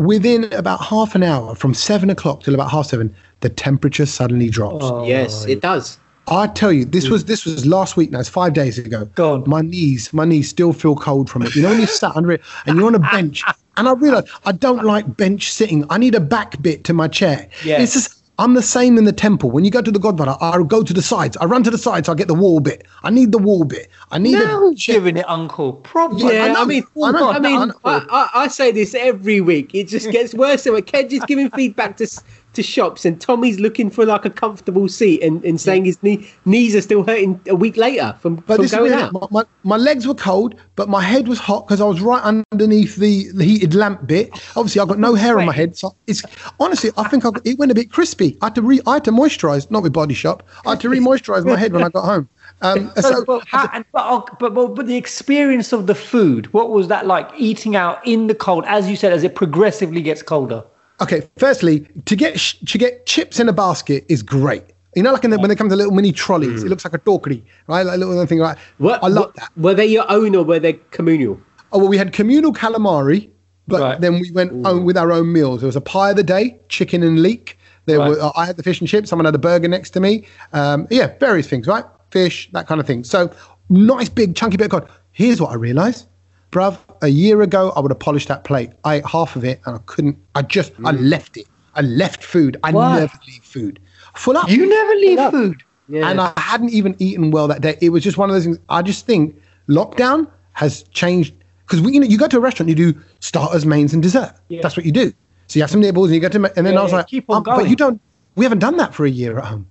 Within 0.00 0.52
about 0.52 0.82
half 0.82 1.14
an 1.14 1.22
hour, 1.22 1.54
from 1.54 1.72
seven 1.72 2.10
o'clock 2.10 2.42
till 2.42 2.54
about 2.54 2.68
half 2.68 2.86
seven, 2.86 3.14
the 3.40 3.48
temperature 3.48 4.06
suddenly 4.06 4.50
drops. 4.50 4.84
Oh, 4.84 5.06
Yes, 5.06 5.46
it 5.46 5.60
does. 5.60 5.98
I 6.26 6.46
tell 6.46 6.72
you, 6.72 6.84
this 6.84 7.08
was 7.08 7.26
this 7.26 7.44
was 7.44 7.66
last 7.66 7.96
week 7.96 8.10
now. 8.10 8.20
It's 8.20 8.28
five 8.28 8.54
days 8.54 8.78
ago. 8.78 9.04
Go 9.14 9.34
on. 9.34 9.44
My 9.46 9.60
knees, 9.60 10.12
my 10.12 10.24
knees 10.24 10.48
still 10.48 10.72
feel 10.72 10.96
cold 10.96 11.28
from 11.28 11.42
it. 11.42 11.54
You 11.54 11.62
know 11.62 11.68
when 11.70 11.80
you 11.80 11.86
sat 11.86 12.16
under 12.16 12.32
it 12.32 12.40
and 12.66 12.76
you're 12.76 12.86
on 12.86 12.94
a 12.94 12.98
bench, 12.98 13.42
and 13.76 13.86
I 13.86 13.92
realised 13.92 14.28
I 14.46 14.52
don't 14.52 14.84
like 14.84 15.16
bench 15.16 15.52
sitting. 15.52 15.84
I 15.90 15.98
need 15.98 16.14
a 16.14 16.20
back 16.20 16.60
bit 16.62 16.84
to 16.84 16.94
my 16.94 17.08
chair. 17.08 17.48
Yeah. 17.62 17.80
It's 17.80 17.92
just 17.92 18.23
I'm 18.38 18.54
the 18.54 18.62
same 18.62 18.98
in 18.98 19.04
the 19.04 19.12
temple. 19.12 19.50
When 19.52 19.64
you 19.64 19.70
go 19.70 19.80
to 19.80 19.90
the 19.92 19.98
Godfather, 19.98 20.36
I 20.40 20.60
go 20.64 20.82
to 20.82 20.92
the 20.92 21.02
sides. 21.02 21.36
I 21.36 21.44
run 21.44 21.62
to 21.62 21.70
the 21.70 21.78
sides. 21.78 22.08
I 22.08 22.14
get 22.14 22.26
the 22.26 22.34
wall 22.34 22.58
bit. 22.58 22.84
I 23.04 23.10
need 23.10 23.30
the 23.30 23.38
wall 23.38 23.64
bit. 23.64 23.88
I 24.10 24.18
need 24.18 24.32
Now 24.32 24.72
chair. 24.74 24.96
giving 24.96 25.16
it 25.16 25.28
Uncle 25.28 25.74
proper. 25.74 26.16
Yeah, 26.16 26.26
I 26.26 26.46
Yeah. 26.48 26.54
I 26.58 26.64
mean, 26.64 26.84
I 27.02 27.10
know. 27.12 27.30
I 27.30 27.38
mean, 27.38 27.72
I. 27.84 28.30
I, 28.34 28.48
say 28.48 28.72
this 28.72 28.94
every 28.94 29.40
week. 29.40 29.74
It 29.74 29.86
just 29.88 30.10
gets 30.10 30.34
worse. 30.34 30.66
And 30.66 30.84
Kedge 30.84 31.12
is 31.12 31.24
giving 31.26 31.48
feedback 31.54 31.96
to 31.98 32.06
to 32.54 32.62
shops, 32.62 33.04
and 33.04 33.20
Tommy's 33.20 33.60
looking 33.60 33.90
for 33.90 34.04
like 34.06 34.24
a 34.24 34.30
comfortable 34.30 34.88
seat 34.88 35.22
and, 35.22 35.44
and 35.44 35.60
saying 35.60 35.84
his 35.84 36.02
knee, 36.02 36.28
knees 36.44 36.74
are 36.74 36.80
still 36.80 37.04
hurting 37.04 37.40
a 37.48 37.54
week 37.54 37.76
later 37.76 38.14
from, 38.20 38.36
But 38.36 38.56
from 38.56 38.66
going 38.66 38.92
out. 38.92 39.12
My, 39.12 39.26
my, 39.30 39.44
my 39.62 39.76
legs 39.76 40.06
were 40.06 40.14
cold, 40.14 40.54
but 40.76 40.88
my 40.88 41.02
head 41.02 41.28
was 41.28 41.38
hot 41.38 41.66
because 41.66 41.80
I 41.80 41.84
was 41.84 42.00
right 42.00 42.22
underneath 42.52 42.96
the, 42.96 43.30
the 43.32 43.44
heated 43.44 43.74
lamp 43.74 44.06
bit. 44.06 44.30
Obviously, 44.56 44.80
I've 44.80 44.88
got 44.88 44.98
no 44.98 45.14
hair 45.14 45.38
on 45.38 45.46
my 45.46 45.54
head, 45.54 45.76
so 45.76 45.94
it's 46.06 46.22
honestly, 46.60 46.90
I 46.96 47.08
think 47.08 47.24
I, 47.24 47.30
it 47.44 47.58
went 47.58 47.70
a 47.70 47.74
bit 47.74 47.90
crispy. 47.90 48.38
I 48.42 48.46
had 48.46 48.54
to 48.56 48.62
re, 48.62 48.80
I 48.86 48.94
had 48.94 49.04
to 49.04 49.12
moisturize, 49.12 49.70
not 49.70 49.82
with 49.82 49.92
Body 49.92 50.14
Shop. 50.14 50.42
I 50.66 50.70
had 50.70 50.80
to 50.80 50.88
re-moisturize 50.88 51.44
my 51.44 51.56
head 51.56 51.72
when 51.72 51.84
I 51.84 51.88
got 51.88 52.04
home. 52.04 52.28
Um, 52.62 52.92
So, 53.00 53.24
but, 53.24 53.46
how, 53.48 53.84
oh, 53.94 54.24
but, 54.40 54.54
but 54.54 54.68
but 54.74 54.86
the 54.86 54.96
experience 54.96 55.72
of 55.72 55.86
the 55.86 55.94
food, 55.94 56.52
what 56.52 56.70
was 56.70 56.88
that 56.88 57.06
like? 57.06 57.28
Eating 57.36 57.76
out 57.76 58.04
in 58.06 58.28
the 58.28 58.34
cold, 58.34 58.64
as 58.66 58.88
you 58.88 58.96
said, 58.96 59.12
as 59.12 59.24
it 59.24 59.34
progressively 59.34 60.00
gets 60.00 60.22
colder. 60.22 60.64
Okay, 61.00 61.28
firstly, 61.36 61.86
to 62.06 62.16
get 62.16 62.38
sh- 62.40 62.56
to 62.66 62.78
get 62.78 63.06
chips 63.06 63.40
in 63.40 63.48
a 63.48 63.52
basket 63.52 64.04
is 64.08 64.22
great. 64.22 64.64
You 64.96 65.02
know, 65.02 65.12
like 65.12 65.24
in 65.24 65.30
the, 65.30 65.38
when 65.38 65.48
they 65.48 65.56
come 65.56 65.68
to 65.68 65.76
little 65.76 65.92
mini 65.92 66.12
trolleys, 66.12 66.62
it 66.62 66.68
looks 66.68 66.84
like 66.84 66.94
a 66.94 66.98
dorkery, 67.00 67.42
right? 67.66 67.82
Like 67.84 67.96
a 67.96 67.98
little 67.98 68.24
thing 68.26 68.38
like 68.38 68.56
What, 68.78 69.02
I 69.02 69.08
love 69.08 69.26
what- 69.26 69.34
that. 69.36 69.50
Were 69.56 69.74
they 69.74 69.86
your 69.86 70.04
own 70.10 70.36
or 70.36 70.44
were 70.44 70.60
they 70.60 70.74
communal? 70.92 71.40
Oh 71.72 71.78
well, 71.78 71.88
we 71.88 71.98
had 71.98 72.12
communal 72.12 72.52
calamari, 72.52 73.28
but 73.66 73.80
Right. 73.80 74.00
then 74.00 74.20
we 74.20 74.30
went 74.30 74.64
on 74.64 74.84
with 74.84 74.96
our 74.96 75.10
own 75.10 75.32
meals. 75.32 75.60
There 75.60 75.66
was 75.66 75.74
a 75.76 75.80
pie 75.80 76.10
of 76.10 76.16
the 76.16 76.22
day, 76.22 76.56
chicken 76.68 77.02
and 77.02 77.20
leek. 77.22 77.58
There 77.86 77.98
Right. 77.98 78.10
were 78.10 78.20
uh, 78.22 78.30
I 78.36 78.46
had 78.46 78.56
the 78.56 78.62
fish 78.62 78.78
and 78.80 78.88
chips. 78.88 79.10
Someone 79.10 79.24
had 79.24 79.34
a 79.34 79.38
burger 79.38 79.66
next 79.68 79.90
to 79.90 80.00
me. 80.00 80.26
Um, 80.52 80.86
yeah, 80.90 81.12
various 81.18 81.48
things, 81.48 81.66
right? 81.66 81.84
Fish, 82.10 82.48
that 82.52 82.68
kind 82.68 82.80
of 82.80 82.86
thing. 82.86 83.02
So 83.02 83.30
nice 83.68 84.08
big 84.08 84.36
chunky 84.36 84.56
bit 84.56 84.66
of 84.66 84.70
cod. 84.70 84.88
Here's 85.10 85.40
what 85.40 85.50
I 85.50 85.54
realised, 85.54 86.06
bruv. 86.54 86.78
A 87.02 87.08
year 87.08 87.42
ago, 87.42 87.72
I 87.76 87.80
would 87.80 87.90
have 87.90 87.98
polished 87.98 88.28
that 88.28 88.44
plate. 88.44 88.70
I 88.84 88.96
ate 88.96 89.06
half 89.06 89.36
of 89.36 89.44
it 89.44 89.60
and 89.66 89.76
I 89.76 89.80
couldn't. 89.86 90.16
I 90.34 90.42
just 90.42 90.72
I 90.84 90.92
left 90.92 91.36
it. 91.36 91.46
I 91.74 91.80
left 91.82 92.22
food. 92.22 92.56
I 92.62 92.70
Why? 92.70 93.00
never 93.00 93.18
leave 93.26 93.42
food. 93.42 93.80
Full 94.14 94.36
up. 94.38 94.48
You 94.48 94.66
never 94.66 94.94
leave 94.94 95.18
up. 95.18 95.32
food. 95.32 95.62
Yeah. 95.88 96.08
And 96.08 96.20
I 96.20 96.32
hadn't 96.36 96.70
even 96.70 96.96
eaten 96.98 97.30
well 97.30 97.48
that 97.48 97.60
day. 97.60 97.76
It 97.82 97.90
was 97.90 98.02
just 98.02 98.16
one 98.16 98.30
of 98.30 98.34
those 98.34 98.44
things. 98.44 98.58
I 98.68 98.80
just 98.80 99.04
think 99.04 99.36
lockdown 99.68 100.30
has 100.52 100.84
changed 100.84 101.34
because 101.66 101.80
you 101.80 102.00
know, 102.00 102.06
you 102.06 102.16
go 102.16 102.28
to 102.28 102.36
a 102.36 102.40
restaurant, 102.40 102.68
you 102.68 102.74
do 102.74 102.94
starters, 103.20 103.66
mains, 103.66 103.92
and 103.92 104.02
dessert. 104.02 104.34
Yeah. 104.48 104.60
That's 104.62 104.76
what 104.76 104.86
you 104.86 104.92
do. 104.92 105.12
So 105.48 105.58
you 105.58 105.62
have 105.62 105.70
some 105.70 105.80
nibbles, 105.80 106.08
and 106.08 106.14
you 106.14 106.20
get 106.20 106.32
to, 106.32 106.38
and 106.56 106.66
then 106.66 106.74
Yeah, 106.74 106.80
I 106.80 106.82
was 106.82 106.92
like, 106.92 107.06
keep 107.06 107.28
on 107.28 107.36
um, 107.36 107.42
but 107.44 107.68
you 107.68 107.76
don't. 107.76 108.00
We 108.36 108.44
haven't 108.44 108.60
done 108.60 108.76
that 108.78 108.94
for 108.94 109.04
a 109.04 109.10
year 109.10 109.38
at 109.38 109.44
home. 109.44 109.66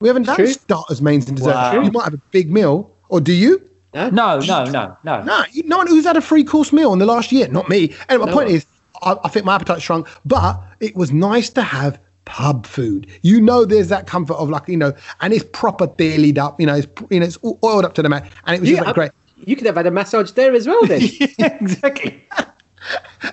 We 0.00 0.08
haven't 0.08 0.24
done 0.24 0.36
True. 0.36 0.46
starters, 0.46 1.00
mains, 1.00 1.28
and 1.28 1.36
dessert. 1.36 1.54
Wow. 1.54 1.80
You 1.82 1.90
might 1.90 2.04
have 2.04 2.14
a 2.14 2.22
big 2.30 2.50
meal, 2.50 2.94
or 3.08 3.20
do 3.20 3.32
you? 3.32 3.69
No? 3.94 4.08
No, 4.10 4.38
no, 4.40 4.64
no, 4.64 4.96
no. 5.04 5.22
No, 5.22 5.44
you- 5.52 5.64
no 5.64 5.78
one 5.78 5.86
who's 5.86 6.04
had 6.04 6.16
a 6.16 6.20
free 6.20 6.44
course 6.44 6.72
meal 6.72 6.92
in 6.92 6.98
the 6.98 7.06
last 7.06 7.32
year. 7.32 7.48
Not 7.48 7.68
me. 7.68 7.94
And 8.08 8.20
my 8.20 8.26
No 8.26 8.32
point 8.32 8.46
one. 8.46 8.54
is, 8.56 8.66
I, 9.02 9.16
I 9.24 9.28
think 9.28 9.44
my 9.44 9.54
appetite 9.56 9.82
shrunk, 9.82 10.06
but 10.24 10.62
it 10.80 10.94
was 10.94 11.12
nice 11.12 11.50
to 11.50 11.62
have 11.62 11.98
pub 12.24 12.66
food. 12.66 13.06
You 13.22 13.40
know, 13.40 13.64
there's 13.64 13.88
that 13.88 14.06
comfort 14.06 14.34
of 14.34 14.48
like 14.50 14.68
you 14.68 14.76
know, 14.76 14.92
and 15.20 15.32
it's 15.32 15.44
proper 15.52 15.86
dailied 15.88 16.38
up. 16.38 16.60
You 16.60 16.66
know, 16.66 16.76
it's 16.76 16.86
you 17.10 17.18
know, 17.20 17.26
it's 17.26 17.36
all 17.38 17.58
oiled 17.64 17.84
up 17.84 17.94
to 17.94 18.02
the 18.02 18.08
mat, 18.08 18.30
and 18.46 18.56
it 18.56 18.60
was 18.60 18.70
You, 18.70 18.76
just 18.76 18.86
like 18.86 18.94
great. 18.94 19.10
you 19.44 19.56
could 19.56 19.66
have 19.66 19.76
had 19.76 19.86
a 19.86 19.90
massage 19.90 20.30
there 20.32 20.54
as 20.54 20.66
well 20.68 20.84
then. 20.86 21.00
Yeah, 21.38 21.58
exactly. 21.60 22.22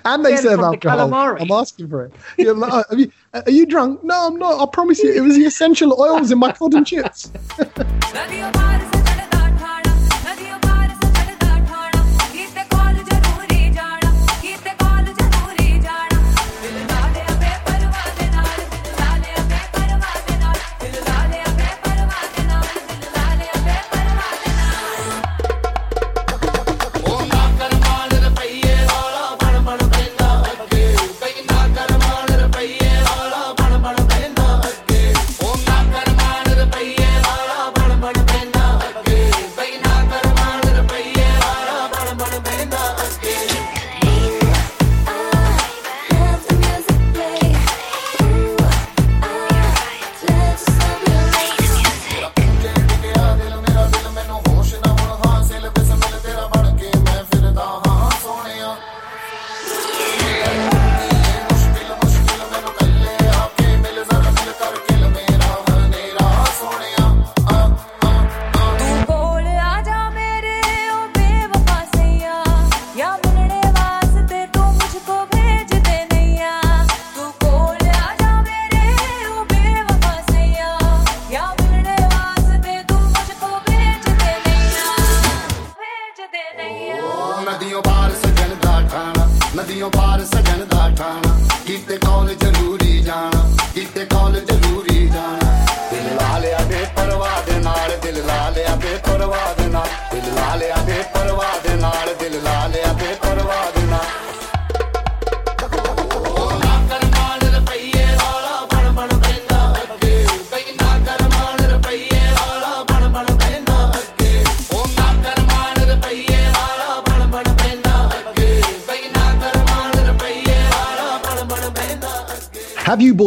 And 0.04 0.22
they 0.22 0.32
Again, 0.32 0.42
serve 0.42 0.60
from 0.60 0.72
the 0.72 0.76
calamari. 0.76 1.40
I'm 1.40 1.50
asking 1.50 1.88
for 1.88 2.04
it. 2.04 2.12
Yeah, 2.36 2.50
I'm 2.50 2.60
like, 2.60 2.70
oh, 2.70 2.84
have 2.90 3.00
you, 3.00 3.10
uh, 3.32 3.40
are 3.46 3.50
you 3.50 3.64
drunk? 3.64 4.04
No, 4.04 4.26
I'm 4.26 4.36
not. 4.36 4.60
I 4.60 4.66
promise 4.70 4.98
you, 5.02 5.10
it 5.10 5.20
was 5.22 5.36
the 5.36 5.44
essential 5.46 5.98
oils 5.98 6.30
in 6.30 6.38
my 6.38 6.52
cod 6.52 6.74
and 6.74 6.86
chips. 6.86 7.32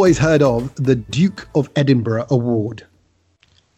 Have 0.02 0.08
you 0.08 0.14
boys 0.14 0.18
heard 0.18 0.42
of 0.42 0.74
the 0.74 0.96
Duke 0.96 1.48
of 1.54 1.70
Edinburgh 1.76 2.26
Award? 2.30 2.84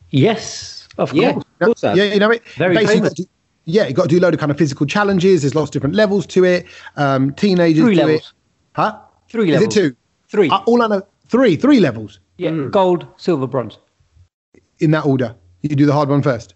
Yes, 0.09 0.89
of 0.97 1.13
Yeah. 1.13 1.35
course. 1.35 1.45
Of 1.61 1.67
course, 1.67 1.83
Yeah, 1.83 2.05
you 2.05 2.19
know 2.19 2.31
it. 2.31 2.43
Very 2.57 2.75
famous. 2.77 2.95
you 2.95 3.01
got 3.03 3.17
to- 3.17 3.27
yeah, 3.67 3.87
you 3.89 3.93
got 3.93 4.03
to 4.05 4.09
do 4.09 4.19
a 4.19 4.23
load 4.23 4.33
of 4.33 4.41
kind 4.41 4.51
of 4.51 4.57
physical 4.57 4.87
challenges. 4.87 5.43
There's 5.43 5.55
lots 5.55 5.69
of 5.69 5.73
different 5.73 5.97
levels 5.97 6.25
to 6.29 6.45
it. 6.45 6.65
Um, 6.97 7.35
teenagers 7.35 7.85
Three 7.85 7.95
do 7.97 8.01
levels. 8.01 8.21
it. 8.21 8.33
Huh? 8.73 8.97
Three 9.29 9.51
Is 9.51 9.61
levels. 9.61 9.77
it 9.77 9.81
two? 9.81 9.97
Three. 10.29 10.49
Uh, 10.49 10.61
all 10.65 10.81
I 10.81 10.87
know, 10.87 11.03
three, 11.29 11.57
three 11.57 11.79
levels 11.81 12.21
Yeah, 12.39 12.53
gold, 12.71 13.07
silver, 13.19 13.47
bronze. 13.47 13.77
in 14.79 14.93
that 14.93 15.05
order. 15.05 15.35
You 15.61 15.69
do 15.77 15.85
the 15.85 15.93
hard 15.93 16.09
one 16.09 16.23
first. 16.23 16.55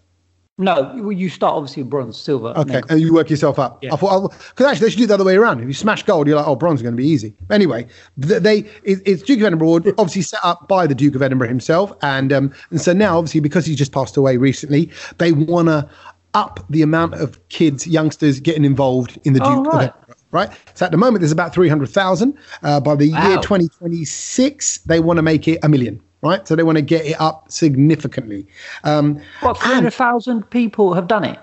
No, 0.59 1.09
you 1.09 1.29
start 1.29 1.55
obviously 1.55 1.83
with 1.83 1.89
bronze, 1.89 2.19
silver. 2.19 2.49
and 2.49 2.57
Okay, 2.57 2.73
then 2.73 2.83
and 2.89 2.99
you 3.01 3.13
work 3.13 3.29
yourself 3.29 3.57
up. 3.57 3.81
Yeah. 3.81 3.93
I 3.93 3.95
thought, 3.95 4.31
because 4.49 4.65
actually 4.65 4.85
they 4.85 4.89
should 4.91 4.97
do 4.97 5.03
it 5.05 5.07
the 5.07 5.13
other 5.13 5.23
way 5.23 5.37
around. 5.37 5.61
If 5.61 5.67
you 5.67 5.73
smash 5.73 6.03
gold, 6.03 6.27
you're 6.27 6.35
like, 6.35 6.47
oh, 6.47 6.55
bronze 6.57 6.79
is 6.79 6.83
going 6.83 6.95
to 6.95 7.01
be 7.01 7.07
easy. 7.07 7.33
Anyway, 7.49 7.87
they 8.17 8.59
it, 8.83 8.99
it's 9.05 9.23
Duke 9.23 9.39
of 9.39 9.45
Edinburgh 9.45 9.67
Award, 9.69 9.87
obviously 9.97 10.21
set 10.21 10.41
up 10.43 10.67
by 10.67 10.85
the 10.85 10.93
Duke 10.93 11.15
of 11.15 11.21
Edinburgh 11.21 11.47
himself, 11.47 11.93
and 12.01 12.33
um, 12.33 12.53
and 12.71 12.81
so 12.81 12.91
now 12.91 13.17
obviously 13.17 13.39
because 13.39 13.65
he's 13.65 13.77
just 13.77 13.93
passed 13.93 14.17
away 14.17 14.35
recently, 14.35 14.91
they 15.17 15.31
want 15.31 15.69
to 15.69 15.89
up 16.33 16.59
the 16.69 16.81
amount 16.81 17.13
of 17.15 17.39
kids, 17.49 17.87
youngsters 17.87 18.39
getting 18.41 18.65
involved 18.65 19.17
in 19.23 19.33
the 19.33 19.39
Oh, 19.41 19.63
Duke 19.63 19.73
of. 19.73 19.79
Edinburgh. 19.81 20.15
Right, 20.31 20.51
so 20.75 20.85
at 20.85 20.91
the 20.91 20.97
moment 20.97 21.21
there's 21.21 21.31
about 21.31 21.53
three 21.53 21.69
hundred 21.69 21.89
thousand. 21.89 22.37
Uh, 22.61 22.79
by 22.79 22.95
the 22.95 23.07
year 23.07 23.37
2026, 23.37 24.79
they 24.79 24.99
want 24.99 25.17
to 25.17 25.23
make 25.23 25.47
it 25.47 25.57
a 25.63 25.69
million. 25.69 25.99
Right, 26.21 26.45
so 26.47 26.55
they 26.55 26.63
want 26.63 26.77
to 26.77 26.81
get 26.81 27.05
it 27.05 27.19
up 27.21 27.49
significantly. 27.49 28.45
Um, 28.83 29.21
What, 29.39 29.57
300,000 29.57 30.49
people 30.49 30.93
have 30.93 31.07
done 31.07 31.23
it? 31.23 31.39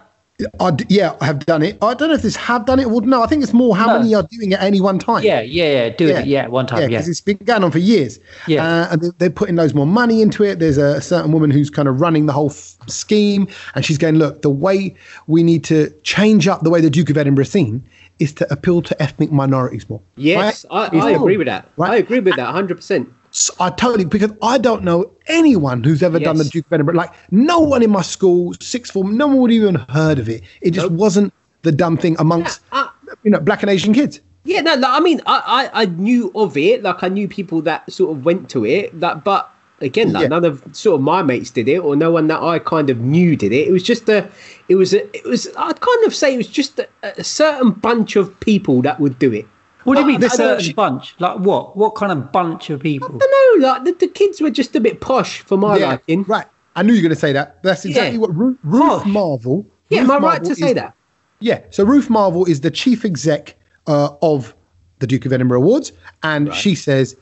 I 0.60 0.70
d- 0.70 0.84
yeah, 0.90 1.16
I 1.22 1.24
have 1.24 1.46
done 1.46 1.62
it. 1.62 1.78
I 1.80 1.94
don't 1.94 2.10
know 2.10 2.14
if 2.14 2.20
this 2.20 2.36
have 2.36 2.66
done 2.66 2.78
it 2.78 2.84
or 2.84 3.00
no. 3.00 3.22
I 3.22 3.26
think 3.26 3.42
it's 3.42 3.54
more 3.54 3.74
how 3.74 3.86
No. 3.86 3.98
many 4.00 4.14
are 4.14 4.22
doing 4.30 4.52
it 4.52 4.56
at 4.58 4.64
any 4.64 4.82
one 4.82 4.98
time. 4.98 5.24
Yeah, 5.24 5.40
yeah, 5.40 5.64
yeah. 5.86 5.88
Do 5.88 6.08
it, 6.08 6.26
yeah, 6.26 6.46
one 6.48 6.66
time, 6.66 6.80
yeah. 6.82 6.88
because 6.88 7.08
it's 7.08 7.22
been 7.22 7.38
going 7.38 7.64
on 7.64 7.70
for 7.70 7.78
years. 7.78 8.20
Yeah. 8.46 8.62
uh, 8.62 8.88
and 8.90 9.00
they- 9.00 9.10
they're 9.16 9.30
putting 9.30 9.56
loads 9.56 9.72
more 9.72 9.86
money 9.86 10.20
into 10.20 10.44
it. 10.44 10.58
There's 10.58 10.76
a 10.76 11.00
certain 11.00 11.32
woman 11.32 11.50
who's 11.50 11.70
kind 11.70 11.88
of 11.88 12.02
running 12.02 12.26
the 12.26 12.34
whole 12.34 12.50
f- 12.50 12.74
scheme, 12.86 13.48
and 13.74 13.82
she's 13.82 13.96
going, 13.96 14.16
"Look, 14.16 14.42
the 14.42 14.50
way 14.50 14.94
we 15.26 15.42
need 15.42 15.64
to 15.64 15.88
change 16.02 16.46
up 16.46 16.60
the 16.64 16.70
way 16.70 16.82
the 16.82 16.90
Duke 16.90 17.08
of 17.08 17.16
Edinburgh 17.16 17.44
is 17.44 17.50
seen 17.50 17.82
is 18.18 18.34
to 18.34 18.52
appeal 18.52 18.82
to 18.82 19.02
ethnic 19.02 19.32
minorities 19.32 19.88
more." 19.88 20.02
Yes, 20.16 20.66
Right? 20.70 20.92
I, 20.92 20.98
I 20.98 21.10
agree 21.12 21.38
with 21.38 21.46
that. 21.46 21.66
Right. 21.78 21.92
I 21.92 21.96
agree 21.96 22.20
with 22.20 22.36
that 22.36 22.54
100%. 22.54 23.06
I 23.60 23.70
totally 23.70 24.04
because 24.04 24.32
I 24.42 24.58
don't 24.58 24.82
know 24.82 25.10
anyone 25.26 25.84
who's 25.84 26.02
ever 26.02 26.18
done 26.18 26.38
the 26.38 26.44
Duke 26.44 26.66
of 26.66 26.72
Edinburgh. 26.72 26.94
Like 26.94 27.12
no 27.30 27.60
one 27.60 27.82
in 27.82 27.90
my 27.90 28.02
school, 28.02 28.54
sixth 28.60 28.92
form, 28.92 29.16
no 29.16 29.26
one 29.26 29.36
would 29.38 29.52
even 29.52 29.74
heard 29.90 30.18
of 30.18 30.28
it. 30.28 30.42
It 30.62 30.70
just 30.70 30.90
wasn't 30.90 31.32
the 31.62 31.72
dumb 31.72 31.96
thing 31.98 32.16
amongst 32.18 32.60
Yeah, 32.72 32.80
uh, 32.84 33.14
you 33.24 33.30
know 33.30 33.40
black 33.40 33.62
and 33.62 33.70
Asian 33.70 33.92
kids. 33.92 34.20
Yeah, 34.44 34.60
no, 34.60 34.76
no 34.76 34.88
I 34.88 35.00
mean, 35.00 35.20
I, 35.26 35.70
I, 35.74 35.82
I 35.82 35.84
knew 35.86 36.30
of 36.36 36.56
it. 36.56 36.82
Like, 36.82 37.02
I 37.02 37.08
knew 37.08 37.26
people 37.26 37.60
that 37.62 37.90
sort 37.92 38.16
of 38.16 38.24
went 38.24 38.48
to 38.50 38.64
it. 38.64 38.98
That, 39.00 39.24
but 39.24 39.50
again, 39.80 40.12
like, 40.12 40.22
Yeah. 40.22 40.28
none 40.28 40.44
of 40.44 40.62
sort 40.72 40.94
of 40.94 41.00
my 41.02 41.20
mates 41.22 41.50
did 41.50 41.68
it, 41.68 41.78
or 41.80 41.96
no 41.96 42.12
one 42.12 42.28
that 42.28 42.40
I 42.40 42.60
kind 42.60 42.88
of 42.88 42.98
knew 43.00 43.34
did 43.34 43.52
it. 43.52 43.66
It 43.66 43.72
was 43.72 43.82
just 43.82 44.08
a, 44.08 44.30
it 44.68 44.76
was, 44.76 44.94
a, 44.94 45.04
it 45.16 45.24
was. 45.24 45.48
I'd 45.56 45.80
kind 45.80 46.04
of 46.06 46.14
say 46.14 46.32
it 46.32 46.36
was 46.36 46.46
just 46.46 46.78
a, 46.78 46.88
a 47.02 47.24
certain 47.24 47.72
bunch 47.72 48.14
of 48.14 48.38
people 48.38 48.82
that 48.82 49.00
would 49.00 49.18
do 49.18 49.32
it. 49.32 49.46
What 49.86 49.94
do 49.94 50.00
you 50.02 50.06
mean, 50.06 50.20
this 50.20 50.34
certain 50.34 50.56
actually- 50.58 50.72
bunch? 50.74 51.14
Like 51.18 51.38
what? 51.38 51.76
What 51.76 51.94
kind 51.94 52.12
of 52.12 52.30
bunch 52.32 52.70
of 52.70 52.80
people? 52.80 53.08
I 53.14 53.18
don't 53.18 53.60
know, 53.60 53.68
like 53.68 53.84
the, 53.84 53.92
the 53.92 54.08
kids 54.08 54.40
were 54.40 54.50
just 54.50 54.74
a 54.76 54.80
bit 54.80 55.00
posh 55.00 55.40
for 55.40 55.56
my 55.56 55.76
liking. 55.76 56.24
right. 56.24 56.46
I 56.74 56.82
knew 56.82 56.92
you 56.92 56.98
were 56.98 57.08
going 57.08 57.14
to 57.14 57.20
say 57.20 57.32
that. 57.32 57.62
That's 57.62 57.84
exactly 57.86 58.12
Yeah. 58.14 58.18
what 58.18 58.36
Ruth, 58.36 58.58
Ruth 58.62 59.02
Gosh. 59.02 59.06
Marvell. 59.06 59.64
Yeah, 59.88 60.00
Ruth 60.02 60.10
am 60.10 60.10
I 60.10 60.14
right 60.14 60.42
Marvell 60.42 60.48
to 60.48 60.54
say 60.54 60.72
that? 60.74 60.94
Yeah. 61.40 61.60
So 61.70 61.84
Ruth 61.84 62.10
Marvell 62.10 62.44
is 62.44 62.60
the 62.60 62.70
chief 62.70 63.04
exec 63.04 63.56
uh, 63.86 64.10
of 64.20 64.54
the 64.98 65.06
Duke 65.06 65.24
of 65.24 65.32
Edinburgh 65.32 65.62
Awards, 65.62 65.92
and 66.22 66.52
she 66.54 66.74
says 66.74 67.16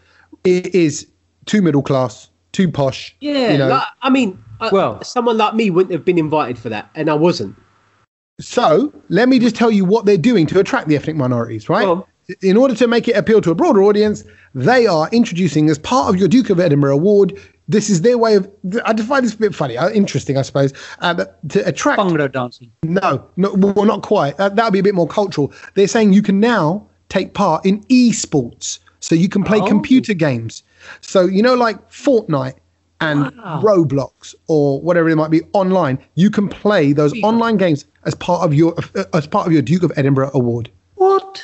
it 0.44 0.74
is 0.74 1.06
too 1.46 1.62
middle 1.62 1.82
class, 1.82 2.30
too 2.52 2.68
posh. 2.70 3.14
Yeah, 3.20 3.52
You 3.52 3.58
know, 3.58 3.68
like, 3.68 3.86
I 4.02 4.10
mean, 4.10 4.42
uh, 4.60 4.70
Well- 4.72 5.04
someone 5.04 5.36
like 5.36 5.54
me 5.54 5.70
wouldn't 5.70 5.92
have 5.92 6.04
been 6.04 6.18
invited 6.18 6.58
for 6.58 6.68
that, 6.70 6.88
and 6.96 7.08
I 7.10 7.14
wasn't. 7.14 7.54
So 8.40 8.92
let 9.08 9.28
me 9.28 9.38
just 9.38 9.54
tell 9.54 9.70
you 9.70 9.84
what 9.84 10.06
they're 10.06 10.16
doing 10.16 10.46
to 10.48 10.58
attract 10.58 10.88
the 10.88 10.96
ethnic 10.96 11.14
minorities, 11.16 11.68
right? 11.68 11.84
Go 11.84 11.92
on. 11.92 12.04
In 12.42 12.56
order 12.56 12.74
to 12.74 12.86
make 12.86 13.06
it 13.08 13.16
appeal 13.16 13.40
to 13.42 13.50
a 13.50 13.54
broader 13.54 13.82
audience, 13.82 14.24
they 14.54 14.86
are 14.86 15.08
introducing 15.12 15.68
as 15.68 15.78
part 15.78 16.08
of 16.08 16.18
your 16.18 16.28
Duke 16.28 16.50
of 16.50 16.58
Edinburgh 16.58 16.94
Award. 16.94 17.38
This 17.68 17.88
is 17.90 18.02
their 18.02 18.18
way 18.18 18.34
of. 18.36 18.50
I 18.84 18.94
find 18.96 19.24
this 19.24 19.34
a 19.34 19.38
bit 19.38 19.54
funny, 19.54 19.76
uh, 19.76 19.90
interesting, 19.90 20.36
I 20.36 20.42
suppose, 20.42 20.72
uh, 21.00 21.24
to 21.48 21.66
attract. 21.68 21.96
Bungalow 21.98 22.28
dancing. 22.28 22.70
No, 22.82 23.26
no, 23.36 23.52
well, 23.54 23.84
not 23.86 24.02
quite. 24.02 24.38
Uh, 24.38 24.48
that 24.50 24.64
would 24.64 24.72
be 24.72 24.78
a 24.78 24.82
bit 24.82 24.94
more 24.94 25.08
cultural. 25.08 25.52
They're 25.74 25.88
saying 25.88 26.12
you 26.12 26.22
can 26.22 26.40
now 26.40 26.86
take 27.08 27.34
part 27.34 27.64
in 27.64 27.80
esports, 27.84 28.78
so 29.00 29.14
you 29.14 29.28
can 29.28 29.44
play 29.44 29.60
Oh. 29.60 29.66
computer 29.66 30.14
games. 30.14 30.62
So 31.00 31.24
you 31.26 31.42
know, 31.42 31.54
like 31.54 31.90
Fortnite, 31.90 32.54
and 33.00 33.24
Wow. 33.36 33.60
Roblox 33.62 34.34
or 34.46 34.80
whatever 34.80 35.08
it 35.08 35.16
might 35.16 35.30
be 35.30 35.42
online, 35.52 35.98
you 36.14 36.30
can 36.30 36.48
play 36.48 36.92
those 36.92 37.12
online 37.22 37.56
games 37.56 37.84
as 38.04 38.14
part 38.14 38.42
of 38.42 38.54
your 38.54 38.74
uh, 38.94 39.04
as 39.14 39.26
part 39.26 39.46
of 39.46 39.52
your 39.52 39.62
Duke 39.62 39.82
of 39.82 39.92
Edinburgh 39.96 40.30
award. 40.34 40.70
What? 40.96 41.42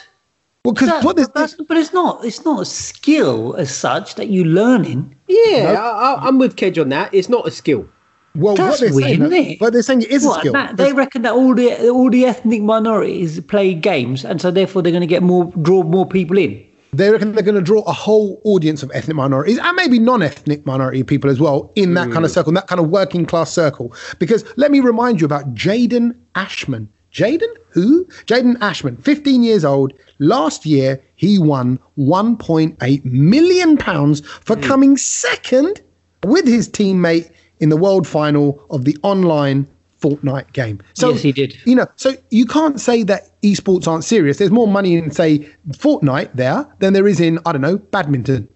Well, 0.64 0.74
because 0.74 1.02
what 1.02 1.16
this, 1.16 1.28
that's, 1.28 1.54
but 1.54 1.78
it's 1.78 1.94
not. 1.94 2.22
It's 2.22 2.44
not 2.44 2.60
a 2.60 2.64
skill 2.66 3.54
as 3.54 3.74
such 3.74 4.16
that 4.16 4.28
you 4.28 4.44
learn 4.44 4.84
in. 4.84 5.16
Yeah, 5.26 5.74
I, 5.78 6.12
I, 6.12 6.26
I'm 6.26 6.38
with 6.38 6.56
Kedge 6.56 6.78
on 6.78 6.90
that. 6.90 7.14
It's 7.14 7.30
not 7.30 7.46
a 7.46 7.50
skill. 7.50 7.88
well, 8.34 8.56
That's 8.56 8.72
what 8.72 8.80
they're 8.80 8.94
weird, 8.94 9.08
saying, 9.08 9.32
isn't 9.32 9.52
it? 9.52 9.58
but 9.58 9.72
they're 9.72 9.80
saying 9.80 10.02
it 10.02 10.10
is 10.10 10.26
a 10.26 10.34
skill. 10.34 10.52
that- 10.52 10.76
they 10.76 10.92
reckon 10.92 11.22
that 11.22 11.32
all 11.32 11.54
the 11.54 11.88
all 11.88 12.10
the 12.10 12.26
ethnic 12.26 12.60
minorities 12.60 13.40
play 13.40 13.72
games, 13.72 14.22
and 14.22 14.38
so 14.38 14.50
therefore 14.50 14.82
they're 14.82 14.92
going 14.92 15.00
to 15.00 15.06
get 15.06 15.22
more 15.22 15.46
draw 15.62 15.82
more 15.82 16.06
people 16.06 16.36
in. 16.36 16.62
they 16.92 17.08
reckon 17.08 17.32
they're 17.32 17.42
going 17.42 17.54
to 17.54 17.62
draw 17.62 17.80
a 17.82 17.92
whole 17.92 18.38
audience 18.44 18.82
of 18.82 18.90
ethnic 18.92 19.16
minorities 19.16 19.58
and 19.58 19.76
maybe 19.76 19.98
non-ethnic 19.98 20.66
minority 20.66 21.02
people 21.02 21.30
as 21.30 21.40
well 21.40 21.72
in 21.74 21.94
that 21.94 22.10
kind 22.10 22.26
of 22.26 22.30
mm. 22.30 22.34
circle, 22.34 22.50
in 22.50 22.54
that 22.56 22.66
kind 22.66 22.80
of 22.80 22.88
working 22.90 23.24
class 23.24 23.50
circle. 23.50 23.94
Because 24.18 24.44
let 24.58 24.70
me 24.70 24.80
remind 24.80 25.22
you 25.22 25.24
about 25.24 25.54
Jaden 25.54 26.14
Ashman. 26.34 26.90
Jaden 27.12 27.54
who? 27.70 28.04
Jaden 28.26 28.60
Ashman, 28.60 28.96
15 28.98 29.42
years 29.42 29.64
old. 29.64 29.92
Last 30.18 30.66
year 30.66 31.00
he 31.16 31.38
won 31.38 31.78
1.8 31.98 33.04
million 33.04 33.76
pounds 33.76 34.20
for 34.20 34.56
hmm. 34.56 34.62
coming 34.62 34.96
second 34.96 35.80
with 36.24 36.46
his 36.46 36.68
teammate 36.68 37.30
in 37.60 37.68
the 37.68 37.76
world 37.76 38.06
final 38.06 38.62
of 38.70 38.84
the 38.84 38.96
online 39.02 39.66
Fortnite 40.00 40.52
game. 40.52 40.80
So 40.94 41.10
Yes, 41.10 41.22
he 41.22 41.32
did. 41.32 41.56
You 41.66 41.74
know, 41.74 41.86
so 41.96 42.14
you 42.30 42.46
can't 42.46 42.80
say 42.80 43.02
that 43.04 43.40
esports 43.42 43.86
aren't 43.86 44.04
serious. 44.04 44.38
There's 44.38 44.50
more 44.50 44.68
money 44.68 44.94
in 44.94 45.10
say 45.10 45.46
Fortnite 45.70 46.30
there 46.34 46.66
than 46.78 46.92
there 46.94 47.06
is 47.06 47.20
in 47.20 47.38
I 47.44 47.52
don't 47.52 47.60
know 47.60 47.78
badminton. 47.78 48.48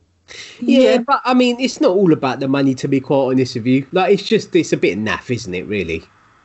Yeah, 0.61 0.99
but 0.99 1.21
I 1.25 1.35
mean, 1.35 1.61
it's 1.61 1.83
not 1.83 1.91
all 1.91 2.13
about 2.13 2.41
the 2.41 2.49
money. 2.49 2.75
To 2.77 2.89
be 2.89 2.99
quite 2.99 3.33
honest 3.33 3.57
with 3.57 3.67
you, 3.67 3.87
like 3.93 4.15
it's 4.15 4.23
just 4.23 4.57
it's 4.57 4.73
a 4.73 4.77
bit 4.77 4.99
naff, 4.99 5.31
isn't 5.31 5.53
it? 5.53 5.67
Really? 5.67 6.03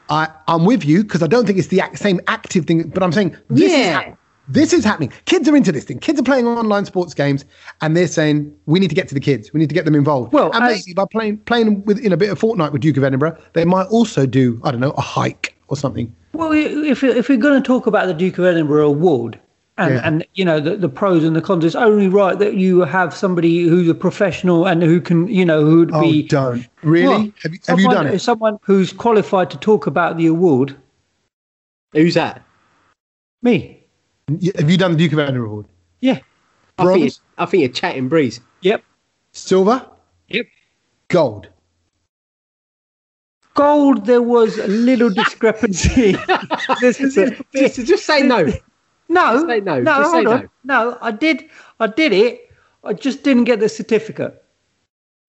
I 0.10 0.28
I'm 0.48 0.66
with 0.66 0.84
you 0.86 1.04
because 1.04 1.22
I 1.24 1.28
don't 1.28 1.46
think 1.46 1.60
it's 1.60 1.68
the 1.68 1.82
ac- 1.82 1.96
same 1.98 2.20
active 2.28 2.66
thing. 2.66 2.90
But 2.90 3.04
I'm 3.04 3.12
saying 3.12 3.36
this 3.50 3.72
is 3.72 3.78
Yeah. 3.78 4.16
this 4.48 4.74
is 4.74 4.84
happening. 4.84 5.12
Kids 5.26 5.48
are 5.48 5.56
into 5.56 5.72
this 5.72 5.84
thing. 5.84 6.00
Kids 6.00 6.20
are 6.20 6.24
playing 6.24 6.48
online 6.48 6.86
sports 6.86 7.14
games, 7.14 7.46
and 7.82 7.96
they're 7.96 8.08
saying 8.08 8.52
we 8.66 8.80
need 8.80 8.90
to 8.90 8.96
get 8.96 9.08
to 9.10 9.14
the 9.14 9.20
kids. 9.20 9.54
We 9.54 9.60
need 9.60 9.70
to 9.70 9.76
get 9.76 9.86
them 9.86 9.96
involved. 9.96 10.34
Well, 10.34 10.52
and 10.54 10.64
as- 10.64 10.86
maybe 10.88 10.94
by 10.96 11.06
playing 11.12 11.38
playing 11.40 11.84
with 11.86 12.00
in 12.00 12.12
a 12.14 12.18
bit 12.18 12.30
of 12.32 12.40
Fortnite 12.40 12.72
with 12.72 12.82
Duke 12.82 12.98
of 12.98 13.04
Edinburgh, 13.04 13.38
they 13.54 13.66
might 13.66 13.88
also 13.88 14.26
do 14.26 14.60
I 14.64 14.72
don't 14.72 14.82
know 14.82 14.92
a 14.92 15.02
hike 15.02 15.56
or 15.68 15.78
something. 15.78 16.14
Well, 16.34 16.52
if 16.54 17.04
if 17.04 17.30
we're 17.30 17.38
going 17.38 17.62
to 17.62 17.66
talk 17.66 17.86
about 17.88 18.08
the 18.08 18.14
Duke 18.14 18.38
of 18.40 18.46
Edinburgh 18.46 18.88
Award 18.88 19.40
and 19.80 19.94
Yeah. 19.96 20.02
and 20.04 20.26
you 20.36 20.46
know 20.46 20.60
the, 20.60 20.76
the 20.78 20.90
pros 20.90 21.24
and 21.24 21.36
the 21.36 21.42
cons, 21.42 21.66
it's 21.66 21.76
only 21.76 22.08
right 22.08 22.38
that 22.38 22.56
you 22.56 22.82
have 22.82 23.14
somebody 23.14 23.64
who's 23.64 23.88
a 23.90 23.96
professional 23.96 24.68
and 24.68 24.84
who 24.84 25.02
can 25.02 25.28
you 25.28 25.46
know 25.46 25.66
who 25.66 25.80
would 25.80 25.92
Oh, 25.94 26.02
be 26.02 26.24
don't 26.24 26.68
really? 26.84 27.08
Well, 27.08 27.20
have 27.44 27.54
you, 27.54 27.60
have 27.68 27.80
you 27.80 27.86
someone- 27.86 27.96
done 27.96 28.08
it? 28.08 28.20
Someone 28.20 28.60
who's 28.62 28.94
qualified 28.94 29.50
to 29.52 29.58
talk 29.58 29.88
about 29.88 30.18
the 30.18 30.28
award. 30.28 30.76
Who's 31.94 32.14
that? 32.14 32.44
Me. 33.42 33.82
Have 34.56 34.70
you 34.70 34.78
done 34.78 34.92
the 34.92 34.98
Duke 34.98 35.14
of 35.14 35.20
Edinburgh 35.20 35.50
award? 35.50 35.66
Yeah. 36.02 36.20
I 36.78 36.84
think, 36.84 36.88
Bronze, 37.00 37.04
it's, 37.06 37.22
I 37.40 37.46
think 37.48 37.62
you're 37.62 37.72
chatting 37.72 38.08
breeze. 38.10 38.40
Yep. 38.62 38.84
silver, 39.34 39.86
Yep. 40.28 40.46
gold. 41.08 41.48
Gold. 43.56 44.06
There 44.06 44.22
was 44.22 44.58
a 44.58 44.68
little 44.68 45.10
discrepancy. 45.10 46.16
There's 46.80 47.00
a 47.00 47.04
little 47.08 47.46
Just, 47.54 47.86
just 47.86 48.06
say 48.06 48.22
no. 48.22 48.48
No, 49.10 49.34
Just 49.34 49.48
no, 49.48 49.60
no, 49.60 49.84
just 49.84 50.12
say 50.12 50.24
hold 50.24 50.28
on. 50.28 50.50
no. 50.64 50.98
I 51.02 51.12
did, 51.12 51.50
I 51.80 51.88
did 51.88 52.14
it. 52.14 52.52
I 52.84 52.94
just 52.94 53.24
didn't 53.24 53.46
get 53.46 53.60
the 53.60 53.68
certificate. 53.68 54.42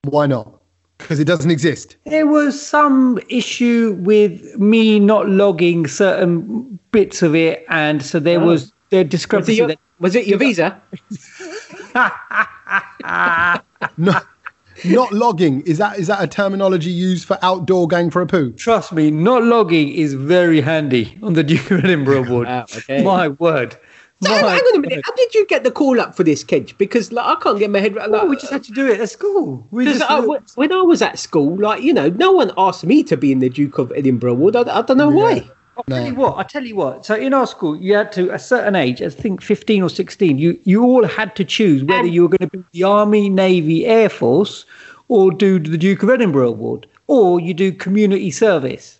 Why 0.04 0.26
not? 0.26 0.60
Because 0.98 1.18
it 1.18 1.24
doesn't 1.24 1.50
exist. 1.50 1.96
There 2.04 2.26
was 2.26 2.60
some 2.60 3.18
issue 3.30 3.96
with 4.00 4.58
me 4.58 5.00
not 5.00 5.28
logging 5.30 5.86
certain 5.86 6.78
bits 6.92 7.22
of 7.22 7.34
it, 7.34 7.64
and 7.70 8.02
so 8.02 8.20
there 8.20 8.38
Oh. 8.40 8.44
was 8.46 8.72
the 8.90 8.98
Was 8.98 9.00
it 9.06 9.08
discrepancy. 9.08 9.54
your, 9.54 9.70
was 9.98 10.14
it 10.14 10.26
your 10.26 10.38
visa? 10.46 10.80
No, 13.96 14.20
not 14.84 15.12
logging 15.12 15.60
is 15.62 15.78
that 15.78 15.98
is 15.98 16.06
that 16.08 16.22
a 16.22 16.26
terminology 16.26 16.90
used 16.90 17.26
for 17.26 17.38
outdoor 17.42 17.86
going 17.88 18.10
for 18.10 18.22
a 18.22 18.26
poo? 18.26 18.52
trust 18.52 18.92
me, 18.92 19.10
not 19.10 19.42
logging 19.44 19.88
is 19.92 20.14
very 20.14 20.60
handy 20.60 21.18
on 21.22 21.34
the 21.34 21.42
Duke 21.50 21.70
of 21.70 21.84
Edinburgh 21.84 22.24
Award. 22.24 22.48
Wow, 22.48 22.66
ah, 22.70 22.76
okay. 22.78 23.02
My 23.04 23.28
word. 23.28 23.76
So, 24.22 24.28
My 24.28 24.36
hang, 24.36 24.48
hang 24.50 24.58
on 24.58 24.76
a 24.76 24.80
minute. 24.80 24.96
word. 24.96 25.02
How 25.06 25.12
did 25.14 25.34
you 25.34 25.46
get 25.46 25.64
the 25.64 25.70
call 25.70 25.98
up 25.98 26.14
for 26.14 26.24
this, 26.24 26.44
Kedge? 26.44 26.76
Because 26.76 27.10
like, 27.10 27.24
I 27.24 27.40
can't 27.42 27.58
get 27.58 27.70
my 27.70 27.78
head 27.80 27.96
around. 27.96 28.10
Like, 28.12 28.22
Oh, 28.22 28.26
we 28.26 28.36
just 28.36 28.52
had 28.52 28.62
to 28.64 28.72
do 28.72 28.86
it 28.86 29.00
at 29.00 29.08
school. 29.08 29.66
We 29.70 29.86
just, 29.86 30.02
I- 30.02 30.20
when- 30.20 30.42
when 30.56 30.72
I 30.72 30.82
was 30.82 31.00
at 31.00 31.18
school, 31.18 31.56
like 31.58 31.82
you 31.82 31.94
know, 31.94 32.08
no 32.10 32.32
one 32.32 32.52
asked 32.58 32.84
me 32.84 33.02
to 33.04 33.16
be 33.16 33.32
in 33.32 33.38
the 33.38 33.48
Duke 33.48 33.78
of 33.78 33.90
Edinburgh 33.96 34.32
Award. 34.32 34.56
I, 34.56 34.78
I 34.78 34.82
don't 34.82 34.98
know 34.98 35.08
why. 35.10 35.50
I'll 35.88 35.96
tell 35.96 36.06
you 36.06 36.14
what. 36.14 36.36
I 36.38 36.42
tell 36.42 36.64
you 36.64 36.76
what. 36.76 37.04
So 37.06 37.14
in 37.14 37.34
our 37.34 37.46
school, 37.46 37.76
you 37.76 37.94
had 37.94 38.12
to 38.12 38.30
a 38.32 38.38
certain 38.38 38.74
age, 38.76 39.02
I 39.02 39.08
think 39.08 39.42
fifteen 39.42 39.82
or 39.82 39.90
sixteen. 39.90 40.38
You 40.38 40.58
you 40.64 40.82
all 40.84 41.06
had 41.06 41.34
to 41.36 41.44
choose 41.44 41.84
whether 41.84 42.06
you 42.06 42.22
were 42.22 42.28
going 42.28 42.48
to 42.50 42.58
be 42.58 42.64
the 42.72 42.84
Army, 42.84 43.28
Navy, 43.28 43.86
Air 43.86 44.08
Force, 44.08 44.64
or 45.08 45.30
do 45.32 45.58
the 45.58 45.78
Duke 45.78 46.02
of 46.02 46.10
Edinburgh 46.10 46.48
Award, 46.48 46.86
or 47.06 47.40
you 47.40 47.54
do 47.54 47.72
community 47.72 48.30
service. 48.30 48.98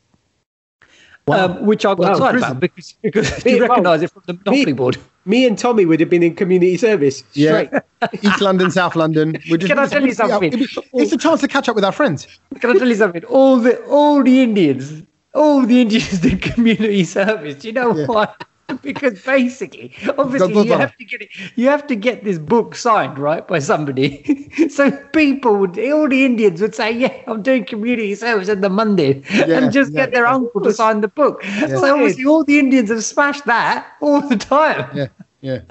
Um, 1.29 1.65
which 1.65 1.85
I 1.85 1.91
got 1.95 1.99
Wow, 2.01 2.11
excited 2.13 2.33
prison. 2.41 2.51
about 2.51 2.61
because 2.61 2.93
because 3.03 3.45
Me- 3.45 3.53
you 3.53 3.59
well, 3.61 3.69
recognise 3.69 4.03
it 4.03 4.11
from 4.11 4.23
the 4.27 4.33
Monopoly 4.33 4.65
me- 4.67 4.73
board. 4.73 4.97
Me 5.27 5.47
and 5.47 5.57
Tommy 5.57 5.85
would 5.85 6.01
have 6.01 6.09
been 6.11 6.23
in 6.25 6.35
community 6.35 6.77
service. 6.77 7.23
Yeah, 7.35 7.67
Straight. 7.67 7.83
East 8.25 8.41
London, 8.41 8.71
South 8.71 8.97
London. 8.97 9.35
Just, 9.45 9.67
Can 9.67 9.79
I 9.79 9.87
tell 9.87 10.05
you 10.05 10.13
something? 10.15 10.51
It's 10.95 11.13
a 11.13 11.19
chance 11.19 11.41
to 11.43 11.47
catch 11.47 11.69
up 11.69 11.77
with 11.77 11.85
our 11.85 11.93
friends. 11.93 12.27
Can 12.59 12.71
I 12.71 12.79
tell 12.79 12.89
you 12.89 12.95
something? 12.97 13.23
All 13.25 13.59
the 13.59 13.79
all 13.85 14.23
the 14.25 14.43
Indians, 14.43 15.03
all 15.35 15.63
the 15.67 15.81
Indians 15.81 16.21
did 16.21 16.43
community 16.43 17.05
service. 17.05 17.57
Do 17.57 17.69
you 17.69 17.75
know 17.75 17.97
Yeah. 17.97 18.07
why? 18.07 18.29
Because 18.83 19.21
basically, 19.23 19.93
obviously, 20.17 20.55
you 20.63 20.75
have 20.75 20.97
to 20.97 21.05
get 21.05 21.23
it. 21.23 21.31
You 21.57 21.67
have 21.67 21.89
to 21.89 21.97
get 21.97 22.23
this 22.23 22.39
book 22.39 22.77
signed, 22.77 23.19
right, 23.19 23.47
by 23.49 23.59
somebody. 23.59 24.49
so 24.69 24.93
people 25.13 25.57
would, 25.57 25.77
all 25.91 26.09
the 26.09 26.25
Indians 26.25 26.61
would 26.61 26.77
say, 26.77 26.93
"Yeah, 26.93 27.13
I'm 27.27 27.43
doing 27.43 27.65
community 27.65 28.15
service 28.15 28.49
on 28.49 28.61
the 28.61 28.69
Monday," 28.71 29.25
and 29.31 29.73
just 29.73 29.93
yeah. 29.93 30.07
get 30.07 30.13
their 30.13 30.25
uncle 30.25 30.61
to 30.61 30.73
sign 30.73 31.01
the 31.01 31.09
book. 31.09 31.43
So 31.67 31.93
obviously, 31.95 32.25
all 32.25 32.45
the 32.45 32.61
Indians 32.61 32.91
have 32.91 33.03
smashed 33.03 33.45
that 33.47 33.89
all 34.01 34.21
the 34.21 34.37
time. 34.37 34.89
Yeah, 34.95 35.09
yeah, 35.41 35.63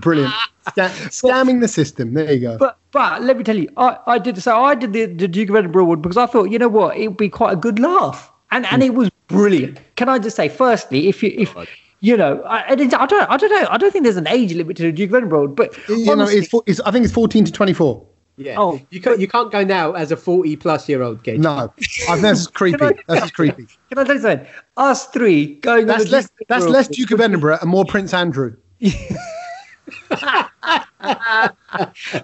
brilliant. 0.00 0.34
Sca- 0.70 0.90
scamming 1.10 1.60
the 1.60 1.68
system. 1.68 2.14
There 2.14 2.32
you 2.32 2.40
go. 2.40 2.58
But 2.58 2.78
but 2.90 3.22
let 3.22 3.36
me 3.38 3.44
tell 3.44 3.56
you, 3.56 3.68
I, 3.76 3.98
I 4.06 4.18
did 4.18 4.42
so 4.42 4.60
I 4.60 4.74
did 4.74 4.92
the, 4.92 5.06
the 5.06 5.28
Duke 5.28 5.50
of 5.50 5.56
Edinburgh 5.56 5.84
Award 5.84 6.02
because 6.02 6.16
I 6.16 6.26
thought, 6.26 6.50
you 6.50 6.58
know 6.58 6.68
what, 6.68 6.96
it 6.96 7.08
would 7.08 7.16
be 7.16 7.28
quite 7.28 7.52
a 7.52 7.56
good 7.56 7.78
laugh. 7.78 8.29
And 8.50 8.66
and 8.66 8.82
it 8.82 8.94
was 8.94 9.10
brilliant. 9.28 9.78
Can 9.96 10.08
I 10.08 10.18
just 10.18 10.36
say, 10.36 10.48
firstly, 10.48 11.08
if 11.08 11.22
you 11.22 11.32
if 11.36 11.54
you 12.00 12.16
know, 12.16 12.42
I, 12.42 12.72
I 12.72 12.74
don't 12.74 12.94
I 12.94 13.36
don't 13.36 13.50
know, 13.50 13.68
I 13.70 13.78
don't 13.78 13.92
think 13.92 14.04
there's 14.04 14.16
an 14.16 14.26
age 14.26 14.54
limit 14.54 14.76
to 14.78 14.84
the 14.84 14.92
Duke 14.92 15.10
of 15.10 15.16
Edinburgh 15.16 15.38
Award, 15.38 15.56
but 15.56 15.88
you 15.88 16.16
know, 16.16 16.26
it's, 16.26 16.48
four- 16.48 16.64
it's 16.66 16.80
I 16.80 16.90
think 16.90 17.04
it's 17.04 17.14
fourteen 17.14 17.44
to 17.44 17.52
twenty 17.52 17.72
four. 17.72 18.04
Yeah. 18.36 18.54
Oh, 18.58 18.80
you 18.90 19.02
can't 19.02 19.20
you 19.20 19.28
can't 19.28 19.52
go 19.52 19.62
now 19.62 19.92
as 19.92 20.10
a 20.10 20.16
forty 20.16 20.56
plus 20.56 20.88
year 20.88 21.02
old 21.02 21.22
Kedge. 21.22 21.40
No, 21.40 21.50
uh, 21.50 21.68
I 22.08 22.12
think 22.12 22.22
that's 22.22 22.46
creepy. 22.46 22.78
That's 23.06 23.20
just 23.20 23.34
creepy. 23.34 23.66
Can 23.90 23.98
I 23.98 24.04
tell 24.04 24.16
you 24.16 24.22
something? 24.22 24.46
Us 24.78 25.06
three 25.08 25.56
going 25.56 25.86
That's 25.86 26.04
on 26.04 26.06
the 26.06 26.12
less. 26.12 26.30
Duke 26.30 26.48
That's 26.48 26.62
Edinburgh 26.62 26.72
less 26.72 26.88
Duke 26.88 27.10
of 27.10 27.20
Edinburgh 27.26 27.58
and 27.60 27.70
more 27.70 27.84
Prince 27.84 28.14
Andrew. 28.14 28.56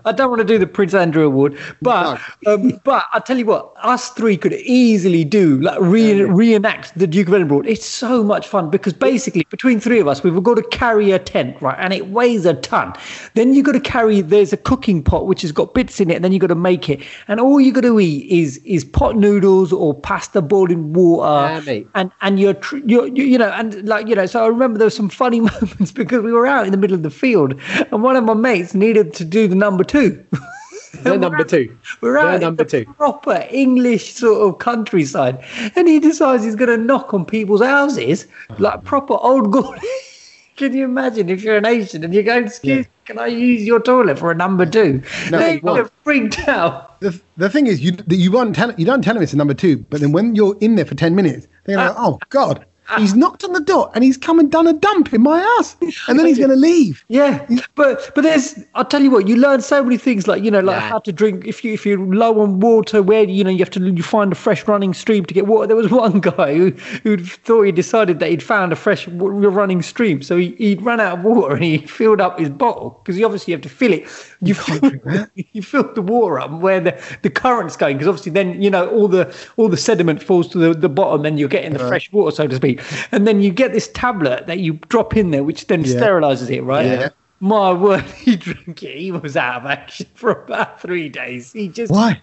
I 0.04 0.12
don't 0.12 0.30
want 0.30 0.40
to 0.40 0.46
do 0.46 0.58
the 0.58 0.66
Prince 0.66 0.94
Andrew 0.94 1.26
Award, 1.26 1.58
but 1.82 2.20
um, 2.46 2.80
but 2.84 3.04
I 3.12 3.20
tell 3.20 3.38
you 3.38 3.46
what, 3.46 3.72
us 3.82 4.10
three 4.10 4.36
could 4.36 4.54
easily 4.54 5.24
do 5.24 5.60
like 5.60 5.78
re- 5.80 6.22
reenact 6.22 6.96
the 6.98 7.06
Duke 7.06 7.28
of 7.28 7.34
Edinburgh. 7.34 7.60
It's 7.60 7.86
so 7.86 8.22
much 8.24 8.46
fun 8.48 8.70
because 8.70 8.92
basically 8.92 9.46
between 9.50 9.80
three 9.80 10.00
of 10.00 10.08
us, 10.08 10.22
we've 10.22 10.42
got 10.42 10.54
to 10.54 10.62
carry 10.64 11.12
a 11.12 11.18
tent, 11.18 11.60
right, 11.60 11.76
and 11.78 11.92
it 11.92 12.08
weighs 12.08 12.44
a 12.46 12.54
ton. 12.54 12.92
Then 13.34 13.54
you've 13.54 13.66
got 13.66 13.72
to 13.72 13.80
carry. 13.80 14.20
There's 14.20 14.52
a 14.52 14.56
cooking 14.56 15.02
pot 15.02 15.26
which 15.26 15.42
has 15.42 15.52
got 15.52 15.74
bits 15.74 16.00
in 16.00 16.10
it, 16.10 16.16
and 16.16 16.24
then 16.24 16.32
you've 16.32 16.40
got 16.40 16.48
to 16.48 16.54
make 16.54 16.88
it, 16.88 17.02
and 17.28 17.40
all 17.40 17.60
you've 17.60 17.74
got 17.74 17.82
to 17.82 18.00
eat 18.00 18.26
is 18.30 18.58
is 18.64 18.84
pot 18.84 19.16
noodles 19.16 19.72
or 19.72 19.94
pasta 19.94 20.42
boiled 20.42 20.70
in 20.70 20.92
water, 20.92 21.26
Yeah, 21.54 21.60
and 21.94 22.10
and 22.20 22.40
you're, 22.40 22.54
tr- 22.54 22.78
you're 22.78 23.06
you, 23.08 23.24
you 23.24 23.38
know 23.38 23.50
and 23.50 23.86
like 23.88 24.08
you 24.08 24.14
know 24.14 24.26
so 24.26 24.44
i 24.44 24.46
remember 24.46 24.78
there 24.78 24.86
were 24.86 24.90
some 24.90 25.08
funny 25.08 25.40
moments 25.50 25.92
because 25.92 26.22
we 26.22 26.32
were 26.32 26.46
out 26.46 26.64
in 26.66 26.72
the 26.72 26.76
middle 26.78 26.94
of 26.94 27.02
the 27.02 27.10
field 27.10 27.54
and 27.92 28.02
one 28.02 28.16
of 28.16 28.24
my 28.24 28.34
mates 28.34 28.74
needed 28.74 29.12
to 29.14 29.24
do 29.24 29.35
the 29.46 29.54
number 29.54 29.84
two 29.84 30.24
The 31.02 31.16
number 31.18 31.44
two. 31.44 31.76
we're 32.00 32.16
out 32.16 32.36
in 32.36 32.40
number 32.40 32.64
the 32.64 32.70
two. 32.84 32.92
proper 32.94 33.44
english 33.50 34.14
sort 34.14 34.40
of 34.48 34.58
countryside 34.60 35.44
and 35.76 35.86
he 35.86 35.98
decides 36.00 36.42
he's 36.44 36.56
going 36.56 36.70
to 36.70 36.78
knock 36.78 37.12
on 37.12 37.26
people's 37.26 37.60
houses 37.62 38.26
like 38.58 38.82
proper 38.84 39.14
old 39.20 39.52
gold 39.52 39.76
can 40.56 40.72
you 40.74 40.84
imagine 40.86 41.28
if 41.28 41.42
you're 41.42 41.58
an 41.58 41.66
asian 41.66 42.02
and 42.02 42.14
you 42.14 42.22
go 42.22 42.38
excuse 42.38 42.86
me, 42.86 42.90
can 43.04 43.18
i 43.18 43.26
use 43.26 43.62
your 43.64 43.78
toilet 43.78 44.18
for 44.18 44.30
a 44.30 44.34
number 44.34 44.64
two 44.64 45.02
No, 45.30 45.38
they 45.38 45.58
would 45.58 45.76
have 45.76 45.90
freaked 46.02 46.48
out 46.48 46.98
The, 47.00 47.20
the 47.36 47.50
thing 47.50 47.66
is, 47.66 47.82
you 47.82 47.92
you 48.08 48.30
won't 48.32 48.54
tell 48.56 48.72
you 48.80 48.86
don't 48.86 49.02
tell 49.04 49.12
them 49.14 49.22
it's 49.22 49.34
a 49.34 49.36
number 49.36 49.52
two, 49.54 49.76
but 49.90 50.00
then 50.00 50.12
when 50.12 50.34
you're 50.34 50.56
in 50.62 50.76
there 50.76 50.86
for 50.86 50.94
ten 50.94 51.14
minutes, 51.14 51.46
they're 51.66 51.76
like, 51.76 51.90
uh, 51.90 51.94
oh 51.98 52.18
god. 52.30 52.64
He's 52.98 53.14
knocked 53.14 53.44
on 53.44 53.52
the 53.52 53.60
door 53.60 53.90
and 53.94 54.04
he's 54.04 54.16
come 54.16 54.38
and 54.38 54.50
done 54.50 54.66
a 54.66 54.72
dump 54.72 55.12
in 55.12 55.22
my 55.22 55.40
ass 55.58 55.76
and 56.08 56.18
then 56.18 56.26
he's 56.26 56.38
going 56.38 56.50
to 56.50 56.56
leave. 56.56 57.04
Yeah, 57.08 57.46
but 57.74 58.10
but 58.14 58.22
there's 58.22 58.58
I'll 58.74 58.84
tell 58.84 59.02
you 59.02 59.10
what 59.10 59.26
you 59.28 59.36
learn 59.36 59.60
so 59.60 59.82
many 59.82 59.96
things 59.98 60.26
like 60.28 60.42
you 60.42 60.50
know 60.50 60.60
like 60.60 60.76
Yeah. 60.80 60.88
how 60.88 60.98
to 61.00 61.12
drink 61.12 61.46
if 61.46 61.64
you 61.64 61.72
if 61.72 61.84
you're 61.84 61.98
low 61.98 62.40
on 62.40 62.60
water 62.60 63.02
where 63.02 63.24
you 63.24 63.42
know 63.44 63.50
you 63.50 63.58
have 63.58 63.70
to 63.70 63.80
you 63.80 64.02
find 64.02 64.30
a 64.32 64.36
fresh 64.36 64.66
running 64.68 64.94
stream 64.94 65.24
to 65.24 65.34
get 65.34 65.46
water. 65.46 65.66
There 65.66 65.76
was 65.76 65.90
one 66.04 66.20
guy 66.20 66.54
who 66.54 66.70
who 67.02 67.16
thought 67.18 67.62
he 67.62 67.72
decided 67.72 68.18
that 68.20 68.30
he'd 68.30 68.42
found 68.42 68.72
a 68.72 68.76
fresh 68.76 69.08
running 69.08 69.82
stream, 69.82 70.22
so 70.22 70.36
he 70.36 70.54
he 70.58 70.74
ran 70.76 71.00
out 71.00 71.18
of 71.18 71.24
water 71.24 71.54
and 71.54 71.64
he 71.64 71.78
filled 71.78 72.20
up 72.20 72.38
his 72.38 72.50
bottle 72.50 73.00
because 73.02 73.18
you 73.18 73.24
obviously 73.24 73.52
have 73.52 73.62
to 73.62 73.68
fill 73.68 73.92
it. 73.92 74.06
You 74.42 74.54
fill, 74.54 74.92
you 75.34 75.62
fill 75.72 75.92
the 75.94 76.02
water 76.02 76.38
up 76.40 76.50
where 76.60 76.80
the, 76.80 77.02
the 77.22 77.30
current's 77.30 77.76
going 77.76 77.96
because 77.96 78.08
obviously 78.08 78.32
then 78.32 78.60
you 78.62 78.70
know 78.70 78.88
all 78.90 79.08
the 79.08 79.34
all 79.56 79.68
the 79.68 79.76
sediment 79.76 80.22
falls 80.22 80.48
to 80.48 80.58
the, 80.58 80.74
the 80.74 80.88
bottom 80.88 81.24
and 81.24 81.38
you're 81.38 81.48
getting 81.48 81.72
the 81.72 81.78
fresh 81.78 82.12
water 82.12 82.34
so 82.34 82.46
to 82.46 82.56
speak, 82.56 82.75
and 83.12 83.26
then 83.26 83.40
you 83.42 83.50
get 83.50 83.72
this 83.72 83.88
tablet 83.88 84.46
that 84.46 84.58
you 84.60 84.74
drop 84.88 85.16
in 85.16 85.30
there 85.30 85.44
which 85.44 85.66
then 85.66 85.84
Yeah. 85.84 85.96
sterilizes 86.00 86.50
it, 86.50 86.62
right? 86.62 86.86
Yeah. 86.86 87.08
My 87.40 87.70
word, 87.84 88.02
he 88.04 88.34
drank 88.36 88.82
it. 88.82 88.96
He 88.98 89.12
was 89.12 89.36
out 89.36 89.60
of 89.62 89.66
action 89.66 90.06
for 90.14 90.30
about 90.44 90.80
three 90.80 91.08
days. 91.10 91.52
He 91.52 91.68
just 91.68 91.92
Why? 91.92 92.22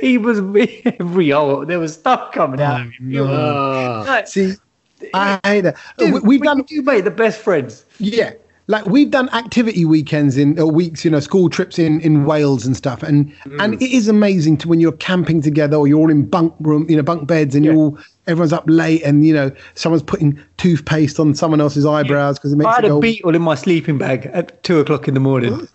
He 0.00 0.18
was 0.18 0.38
every 1.00 1.30
hole. 1.30 1.64
There 1.64 1.78
was 1.78 1.94
stuff 1.94 2.32
coming 2.32 2.60
out. 2.60 2.80
of 2.80 2.90
him. 2.92 3.14
It 3.14 3.20
Ah. 3.20 4.04
Like, 4.06 4.26
See, 4.26 4.54
I 5.12 5.38
hate 5.44 5.60
that. 5.62 5.76
dude, 5.98 6.14
We- 6.14 6.20
We've 6.20 6.40
we 6.40 6.44
done 6.46 6.62
do 6.62 6.82
mate 6.82 7.02
the 7.02 7.10
best 7.12 7.40
friends. 7.40 7.84
Yeah. 7.98 8.32
Like 8.66 8.86
we've 8.86 9.10
done 9.10 9.28
activity 9.30 9.84
weekends 9.84 10.38
in 10.38 10.58
or 10.58 10.70
weeks, 10.70 11.04
you 11.04 11.10
know, 11.10 11.20
school 11.20 11.50
trips 11.50 11.78
in 11.78 12.00
in 12.00 12.24
Wales 12.24 12.64
and 12.64 12.74
stuff, 12.74 13.02
and 13.02 13.30
mm. 13.30 13.62
and 13.62 13.74
it 13.74 13.90
is 13.90 14.08
amazing 14.08 14.56
to 14.58 14.68
when 14.68 14.80
you're 14.80 14.92
camping 14.92 15.42
together 15.42 15.76
or 15.76 15.86
you're 15.86 15.98
all 15.98 16.10
in 16.10 16.24
bunk 16.24 16.54
room, 16.60 16.88
you 16.88 16.96
know, 16.96 17.02
bunk 17.02 17.28
beds, 17.28 17.54
and 17.54 17.64
you're 17.64 17.74
all 17.74 17.98
everyone's 18.26 18.54
up 18.54 18.64
late, 18.66 19.02
and 19.02 19.26
you 19.26 19.34
know, 19.34 19.50
someone's 19.74 20.02
putting 20.02 20.40
toothpaste 20.56 21.20
on 21.20 21.34
someone 21.34 21.60
else's 21.60 21.84
eyebrows 21.84 22.38
because 22.38 22.54
it 22.54 22.56
makes 22.56 22.68
I 22.68 22.74
had 22.76 22.84
it 22.84 22.88
a 22.88 22.90
go. 22.90 23.00
beetle 23.00 23.34
in 23.34 23.42
my 23.42 23.54
sleeping 23.54 23.98
bag 23.98 24.30
at 24.32 24.62
two 24.62 24.80
o'clock 24.80 25.08
in 25.08 25.14
the 25.14 25.20
morning. 25.20 25.68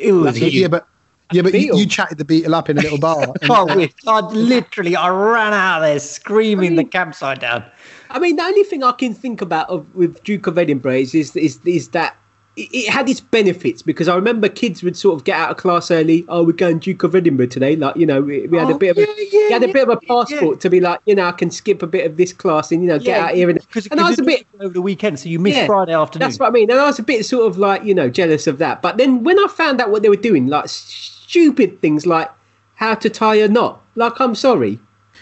It 0.00 0.12
was 0.12 0.38
yeah, 0.40 0.48
huge. 0.48 0.70
but 0.70 0.86
yeah, 1.32 1.42
but 1.42 1.54
you, 1.54 1.76
you 1.76 1.86
chatted 1.86 2.18
the 2.18 2.24
beetle 2.24 2.54
up 2.54 2.68
in 2.68 2.78
a 2.78 2.82
little 2.82 2.98
bar. 2.98 3.22
and- 3.42 3.92
I. 4.06 4.20
Literally, 4.20 4.96
I 4.96 5.08
ran 5.08 5.52
out 5.52 5.82
of 5.82 5.88
there 5.88 6.00
screaming 6.00 6.74
the 6.74 6.84
campsite 6.84 7.40
down. 7.40 7.64
I 8.10 8.18
mean, 8.18 8.36
the 8.36 8.42
only 8.42 8.64
thing 8.64 8.82
I 8.82 8.92
can 8.92 9.14
think 9.14 9.40
about 9.40 9.68
of, 9.68 9.92
with 9.94 10.22
Duke 10.24 10.46
of 10.46 10.58
Edinburgh 10.58 10.92
is 10.96 11.14
is 11.14 11.36
is, 11.36 11.60
is 11.64 11.88
that 11.90 12.16
it, 12.56 12.90
had 12.90 13.08
its 13.08 13.20
benefits 13.20 13.82
because 13.82 14.08
I 14.08 14.14
remember 14.16 14.48
kids 14.48 14.82
would 14.82 14.96
sort 14.96 15.14
of 15.18 15.24
get 15.24 15.36
out 15.36 15.50
of 15.50 15.56
class 15.56 15.90
early. 15.90 16.24
Oh, 16.28 16.42
we're 16.42 16.52
going 16.52 16.80
Duke 16.80 17.02
of 17.04 17.14
Edinburgh 17.14 17.46
today. 17.46 17.76
Like 17.76 17.96
you 17.96 18.06
know, 18.06 18.20
we, 18.20 18.46
we 18.48 18.58
had 18.58 18.70
a 18.70 18.74
Oh, 18.74 18.78
bit 18.78 18.90
of 18.90 18.98
a 18.98 19.00
yeah, 19.02 19.14
yeah, 19.30 19.48
had 19.54 19.62
a 19.62 19.72
bit 19.72 19.88
of 19.88 19.90
a 19.90 19.98
yeah, 20.02 20.08
passport 20.08 20.60
to 20.60 20.70
be 20.70 20.80
like, 20.80 21.00
you 21.06 21.14
know, 21.14 21.24
I 21.24 21.32
can 21.32 21.50
skip 21.50 21.82
a 21.82 21.86
bit 21.86 22.04
of 22.06 22.16
this 22.16 22.32
class 22.32 22.72
and 22.72 22.82
you 22.82 22.88
know 22.88 22.98
get 22.98 23.18
out 23.20 23.34
here 23.34 23.48
and 23.48 23.60
because 23.60 23.86
and 23.86 24.00
I 24.00 24.08
was 24.10 24.18
a 24.18 24.22
bit 24.24 24.46
over 24.60 24.74
the 24.74 24.82
weekend, 24.82 25.20
so 25.20 25.28
you 25.28 25.38
missed 25.38 25.56
Yeah, 25.56 25.66
Friday 25.66 25.94
afternoon. 25.94 26.28
That's 26.28 26.38
what 26.38 26.48
I 26.48 26.50
mean. 26.50 26.70
And 26.70 26.80
I 26.80 26.86
was 26.86 26.98
a 26.98 27.02
bit 27.04 27.24
sort 27.24 27.46
of 27.46 27.58
like, 27.58 27.84
you 27.84 27.94
know, 27.94 28.10
jealous 28.10 28.46
of 28.46 28.58
that. 28.58 28.82
But 28.82 28.96
then 28.96 29.22
when 29.22 29.38
I 29.38 29.46
found 29.48 29.80
out 29.80 29.90
what 29.90 30.02
they 30.02 30.08
were 30.08 30.16
doing, 30.16 30.48
like 30.48 30.68
stupid 30.68 31.80
things 31.80 32.06
like 32.06 32.30
how 32.74 32.94
to 32.96 33.08
tie 33.10 33.36
a 33.36 33.48
knot, 33.48 33.80
like, 33.94 34.20
I'm 34.20 34.34
sorry, 34.34 34.78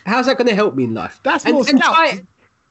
how's 0.07 0.27
that 0.27 0.39
going 0.39 0.49
to 0.49 0.55
help 0.55 0.75
me 0.75 0.85
in 0.85 0.95
life? 0.95 1.21
That's 1.23 1.45
and, 1.45 1.55
more 1.55 1.65
and 1.69 1.79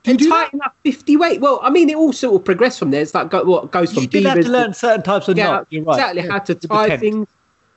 scout. 0.08 0.20
tie, 0.20 0.24
Do 0.24 0.26
and 0.26 0.32
tighten 0.32 0.62
up 0.64 0.76
50 0.84 1.18
weight. 1.18 1.42
Well, 1.42 1.60
I 1.64 1.70
mean, 1.70 1.90
it 1.90 1.96
all 1.96 2.14
sort 2.14 2.36
of 2.36 2.46
progressed 2.46 2.80
from 2.80 2.92
there. 2.92 3.02
It's 3.02 3.14
like 3.14 3.30
go, 3.30 3.44
what 3.44 3.72
goes 3.72 3.94
from 3.94 4.04
you 4.04 4.08
did 4.10 4.26
have 4.26 4.42
to 4.42 4.50
learn 4.50 4.74
certain 4.74 5.04
types 5.04 5.28
of 5.28 5.38
yeah, 5.38 5.46
knots. 5.48 5.68
You're 5.70 5.84
right. 5.84 5.94
exactly 5.96 6.22
how 6.28 6.40
to 6.40 6.56
tie 6.56 6.98
things. 6.98 7.28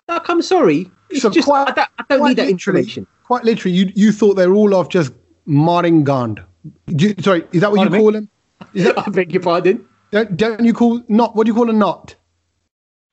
Like, 0.08 0.28
I'm 0.28 0.42
sorry. 0.42 0.90
It's 1.10 1.22
So 1.22 1.30
just, 1.30 1.46
quite- 1.46 1.68
I 1.68 1.72
don't, 1.72 1.88
I 1.98 2.04
don't 2.08 2.28
need 2.28 2.36
that 2.38 2.48
information. 2.48 3.06
Quite 3.24 3.44
literally, 3.44 3.76
you 3.76 3.92
you 3.94 4.12
thought 4.12 4.34
they 4.34 4.46
were 4.46 4.54
all 4.54 4.74
off 4.74 4.88
just 4.88 5.12
Maringand. 5.46 6.44
You- 6.88 7.14
Sorry, 7.20 7.44
is 7.52 7.60
that 7.60 7.70
what 7.70 7.76
Pardon 7.76 7.92
you 7.92 7.98
me? 7.98 8.02
call 8.04 8.12
them? 8.12 8.28
Is 8.74 8.84
that, 8.84 8.98
I 9.06 9.10
beg 9.10 9.32
your 9.32 9.42
pardon. 9.42 9.84
don't, 10.10 10.36
don't 10.36 10.64
you 10.64 10.72
call 10.74 11.02
knot? 11.08 11.36
What 11.36 11.44
do 11.44 11.50
you 11.50 11.54
call 11.54 11.70
a 11.70 11.72
knot? 11.72 12.14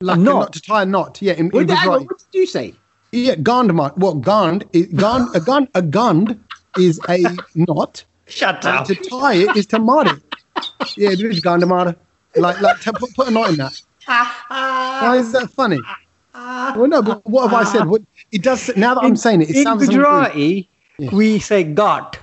Like 0.02 0.18
a 0.18 0.20
knot? 0.20 0.34
knot 0.40 0.54
to 0.54 0.62
tie 0.62 0.84
a 0.84 0.86
knot. 0.86 1.22
Yeah, 1.22 1.34
in, 1.34 1.50
What, 1.50 1.70
hang 1.70 1.90
what 1.90 2.08
did 2.08 2.18
you 2.34 2.46
say? 2.46 2.74
Yeah, 3.12 3.36
gand. 3.36 3.76
What 3.78 4.22
gand 4.22 4.66
is 4.74 4.88
gand? 4.88 5.30
A 5.36 5.40
gand 5.40 5.70
a 5.76 5.82
gand 5.82 6.40
is 6.78 7.00
a 7.10 7.24
knot, 7.56 8.04
Shut 8.28 8.66
and 8.66 8.78
up. 8.80 8.88
to 8.88 8.96
tie 8.96 9.36
it 9.36 9.56
is 9.56 9.66
to 9.68 9.80
it. 10.08 10.22
Yeah, 10.98 11.12
it 11.12 11.22
is 11.22 11.40
gand 11.40 11.63
knot. 11.63 11.96
Like 12.36 12.62
like 12.62 12.80
to 12.82 12.94
put, 12.94 13.13
put 13.16 13.28
a 13.28 13.32
knot 13.32 13.50
in 13.50 13.58
that. 13.58 13.80
Why 14.08 15.18
is 15.18 15.32
that 15.34 15.50
funny? 15.52 15.80
Well, 16.34 16.88
no, 16.88 17.02
but 17.02 17.26
what 17.28 17.50
have 17.50 17.54
I 17.60 17.63
said? 17.63 17.88
What 17.88 18.04
it 18.32 18.44
does 18.44 18.70
now 18.78 18.94
that 18.94 19.04
I'm 19.04 19.16
saying 19.16 19.42
it, 19.42 19.50
it 19.50 19.56
in 19.56 19.63
sounds 19.63 19.82
rude. 19.82 19.90
Gujarati, 19.90 20.70
we 21.12 21.40
say 21.40 21.63
got, 21.63 22.20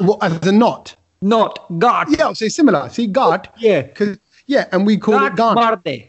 What, 0.00 0.22
as 0.22 0.46
a 0.46 0.52
knot. 0.52 0.94
not 1.22 1.58
got. 1.78 2.10
Yeah, 2.10 2.34
so 2.34 2.44
it's 2.44 2.54
similar. 2.54 2.90
See, 2.90 3.06
gard. 3.06 3.48
Yeah. 3.56 3.82
Cause 3.82 4.18
yeah, 4.46 4.66
and 4.72 4.84
we 4.86 4.98
call 4.98 5.24
it 5.24 5.34
Got 5.36 5.56
gand. 5.56 5.82
marde. 5.86 6.08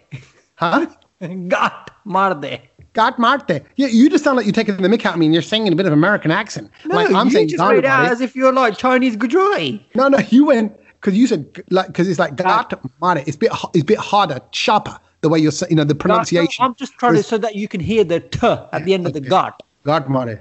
Huh? 0.56 0.86
Got 1.48 1.91
marde. 2.04 2.68
Gard 3.00 3.18
marte. 3.18 3.64
Yeah, 3.78 3.88
you 3.88 4.10
just 4.10 4.26
sound 4.26 4.36
like 4.36 4.46
you're 4.46 4.52
taking 4.52 4.76
the 4.76 4.90
mick 4.90 5.06
out 5.06 5.14
of 5.14 5.20
me 5.20 5.26
and 5.26 5.34
you're 5.34 5.42
singing 5.42 5.72
a 5.72 5.76
bit 5.76 5.86
of 5.86 5.94
American 5.94 6.32
accent. 6.32 6.70
No, 6.86 6.98
like 6.98 7.12
I'm 7.14 7.28
you 7.28 7.32
saying 7.34 7.48
just 7.48 7.64
read 7.64 7.86
out 7.86 8.12
as 8.12 8.20
if 8.20 8.36
you're 8.36 8.52
like 8.52 8.78
Chinese 8.78 9.16
Gujarati. 9.16 9.88
No, 9.96 10.10
no, 10.10 10.18
you 10.18 10.46
went 10.48 10.78
because 10.96 11.18
you 11.18 11.26
said 11.26 11.48
like 11.70 11.88
because 11.88 12.10
it's 12.10 12.20
like 12.20 12.36
gard 12.36 12.74
marte. 13.00 13.24
It's 13.26 13.38
a 13.38 13.40
bit 13.40 13.52
it's 13.74 13.84
a 13.84 13.86
bit 13.86 14.00
harder, 14.00 14.42
sharper 14.52 15.00
the 15.22 15.30
way 15.30 15.40
you're 15.40 15.54
saying, 15.54 15.70
you 15.70 15.78
know, 15.78 15.86
the 15.86 15.94
No, 15.94 16.00
pronunciation. 16.00 16.66
I'm 16.66 16.76
just 16.76 16.94
trying 16.98 17.16
to 17.16 17.24
so 17.24 17.38
that 17.38 17.56
you 17.56 17.70
can 17.70 17.80
hear 17.80 18.04
the 18.04 18.20
t 18.20 18.40
at 18.46 18.84
the 18.84 18.94
end 18.94 19.08
of 19.08 19.14
the 19.14 19.22
got. 19.22 19.64
Gard 19.86 20.10
marte. 20.10 20.40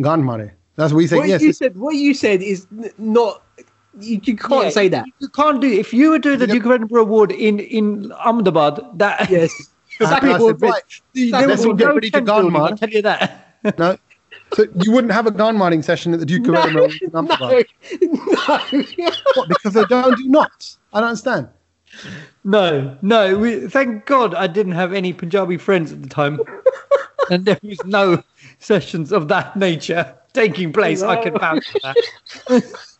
Gand 0.00 0.24
marte. 0.24 0.52
That's 0.76 0.92
what 0.94 0.98
we 0.98 1.06
say. 1.06 1.18
What 1.18 1.28
yes. 1.28 1.42
you 1.42 1.52
said, 1.52 1.76
what 1.76 1.96
you 1.96 2.14
said 2.14 2.40
is 2.42 2.66
n- 2.72 2.90
not. 2.96 3.42
You, 3.98 4.20
you 4.22 4.36
can't 4.36 4.64
Yeah, 4.64 4.70
say 4.70 4.88
that. 4.88 5.04
You 5.18 5.28
can't 5.28 5.60
do 5.60 5.68
if 5.68 5.92
you 5.92 6.10
were 6.10 6.18
doing 6.18 6.38
the 6.38 6.46
Yeah. 6.46 6.54
Duke 6.54 6.64
of 6.64 6.70
Edinburgh 6.72 7.02
Award 7.02 7.32
in 7.32 7.58
in 7.58 8.10
Ahmedabad. 8.12 8.80
That 8.94 9.28
Yes. 9.28 9.52
I- 10.08 10.16
I 10.16 10.20
people 10.20 10.48
said, 10.48 10.62
right, 10.62 10.82
there 11.14 11.46
let's 11.48 11.60
would 11.62 11.68
all 11.68 11.74
get 11.74 11.84
no 11.88 11.94
ready 11.94 12.10
to 12.10 12.20
gone, 12.20 12.42
building. 12.52 12.60
I'll 12.60 12.76
tell 12.76 12.90
you 12.90 13.02
that. 13.02 13.46
No. 13.78 13.98
So 14.54 14.64
you 14.82 14.90
wouldn't 14.90 15.12
have 15.12 15.26
a 15.26 15.30
gun 15.30 15.56
mining 15.56 15.82
session 15.82 16.14
at 16.14 16.18
the 16.20 16.26
Duke 16.26 16.48
of 16.48 16.54
Edinburgh. 16.54 16.90
in 17.02 17.10
no, 17.12 17.20
no. 17.22 17.62
What? 19.34 19.48
Because 19.48 19.74
they 19.74 19.84
don't 19.84 20.16
do 20.16 20.24
knots. 20.28 20.78
I 20.92 21.00
don't 21.00 21.10
understand. 21.10 21.48
No, 22.44 22.96
no. 23.02 23.36
We, 23.36 23.68
thank 23.68 24.06
God 24.06 24.34
I 24.34 24.46
didn't 24.46 24.72
have 24.72 24.92
any 24.92 25.12
Punjabi 25.12 25.56
friends 25.58 25.92
at 25.92 26.02
the 26.02 26.08
time, 26.08 26.40
and 27.30 27.44
there 27.44 27.58
was 27.62 27.78
no 27.84 28.22
sessions 28.60 29.12
of 29.12 29.28
that 29.28 29.56
nature 29.56 30.14
taking 30.32 30.72
place. 30.72 31.02
I 31.02 31.22
can 31.22 31.34
vouch 31.38 31.68
for 31.70 31.78
that. 31.82 31.96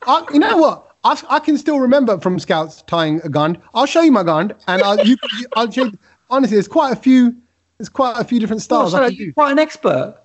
I, 0.06 0.24
you 0.32 0.40
know 0.40 0.56
what? 0.58 0.86
I, 1.04 1.20
I 1.30 1.38
can 1.38 1.56
still 1.56 1.80
remember 1.80 2.20
from 2.20 2.38
Scouts 2.38 2.82
tying 2.82 3.20
a 3.24 3.28
gun. 3.28 3.56
I'll 3.74 3.86
show 3.86 4.02
you 4.02 4.12
my 4.12 4.22
gun, 4.22 4.52
and 4.68 4.82
I'll, 4.82 5.04
you, 5.06 5.16
I'll 5.54 5.70
show 5.70 5.84
you, 5.84 5.92
honestly, 6.29 6.55
there's 6.55 6.67
quite 6.67 6.91
a 6.93 6.95
few. 6.95 7.35
There's 7.77 7.89
quite 7.89 8.17
a 8.17 8.23
few 8.23 8.39
different 8.39 8.61
Oh, 8.61 8.69
styles 8.69 8.91
so 8.93 8.97
I 9.03 9.09
can 9.09 9.17
you're 9.17 9.27
do. 9.27 9.33
quite 9.33 9.51
an 9.51 9.59
expert. 9.59 10.15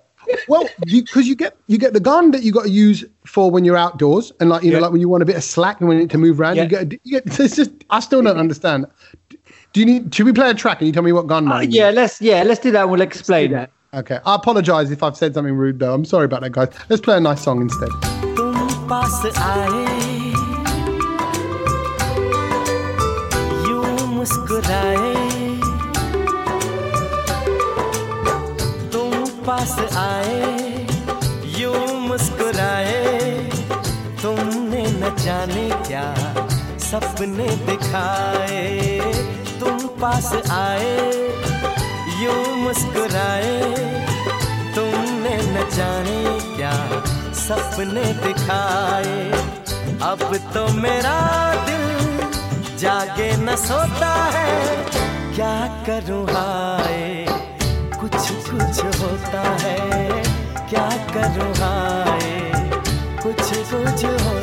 Well, 0.47 0.69
because 0.85 1.27
you, 1.27 1.35
get 1.35 1.57
you 1.67 1.77
get 1.79 1.93
the 1.93 1.99
gun 1.99 2.29
that 2.31 2.43
you 2.43 2.51
got 2.53 2.63
to 2.65 2.69
use 2.69 3.03
for 3.25 3.49
when 3.51 3.65
you're 3.65 3.75
outdoors, 3.75 4.31
and 4.39 4.49
like 4.49 4.63
you 4.63 4.69
know, 4.71 4.77
Yeah. 4.77 4.83
like 4.83 4.91
when 4.91 5.01
you 5.01 5.09
want 5.09 5.23
a 5.23 5.25
bit 5.25 5.35
of 5.35 5.43
slack 5.43 5.79
and 5.79 5.89
when 5.89 5.97
you 5.97 6.03
need 6.03 6.11
to 6.11 6.17
move 6.19 6.39
around, 6.39 6.55
Yeah. 6.57 6.63
you 6.63 6.69
get. 6.69 6.93
You 7.03 7.19
get 7.19 7.39
it's 7.39 7.55
just 7.55 7.71
I 7.89 7.99
still 7.99 8.21
don't 8.21 8.37
understand. 8.37 8.85
Do 9.73 9.79
you 9.79 9.85
need? 9.85 10.13
Should 10.13 10.25
we 10.27 10.33
play 10.33 10.49
a 10.49 10.53
track 10.53 10.79
and 10.79 10.87
you 10.87 10.93
tell 10.93 11.03
me 11.03 11.11
what 11.11 11.25
gun? 11.27 11.45
Uh, 11.47 11.49
mine 11.55 11.71
yeah, 11.71 11.89
let's 11.89 12.21
yeah, 12.21 12.43
let's 12.43 12.59
do 12.61 12.71
that. 12.71 12.83
and 12.83 12.91
We'll 12.91 13.01
explain 13.01 13.51
that. 13.53 13.71
Okay. 13.93 14.19
I 14.25 14.35
apologize 14.35 14.91
if 14.91 15.01
I've 15.03 15.17
said 15.17 15.33
something 15.33 15.53
rude 15.55 15.79
though. 15.79 15.93
I'm 15.93 16.05
sorry 16.05 16.25
about 16.25 16.41
that, 16.41 16.51
guys. 16.51 16.69
Let's 16.89 17.01
play 17.01 17.17
a 17.17 17.19
nice 17.19 17.41
song 17.41 17.61
instead. 17.61 17.89
तुम 18.37 18.87
पास 18.89 19.21
आए 19.35 19.85
यूं 23.67 24.07
मुस्कुराए 24.15 25.24
पास 29.46 29.74
आए, 29.96 30.86
यूँ 31.58 31.86
मुस्कुराए, 32.00 33.20
तुमने 34.22 34.82
न 34.82 35.14
जाने 35.18 35.68
क्या 35.86 36.04
सपने 36.80 37.46
दिखाए। 37.66 38.98
तुम 39.60 39.78
पास 40.00 40.32
आए, 40.52 40.96
यूँ 42.22 42.56
मुस्कुराए, 42.56 43.60
तुमने 44.74 45.36
न 45.36 45.68
जाने 45.76 46.20
क्या 46.56 46.74
सपने 47.38 48.04
दिखाए। 48.24 49.30
अब 50.02 50.28
तो 50.54 50.66
मेरा 50.74 51.18
दिल 51.64 52.76
जागे 52.78 53.32
न 53.36 53.56
सोता 53.56 54.14
है, 54.34 54.76
क्या 55.34 55.56
करूँ 55.86 56.24
हाय? 56.26 57.45
कुछ 58.16 58.28
कुछ 58.28 59.02
होता 59.02 59.42
है 59.42 60.08
क्या 60.70 60.88
करूँ 61.14 61.52
हाय? 61.56 62.20
कुछ 63.22 63.42
कुछ 63.70 64.04
है 64.04 64.35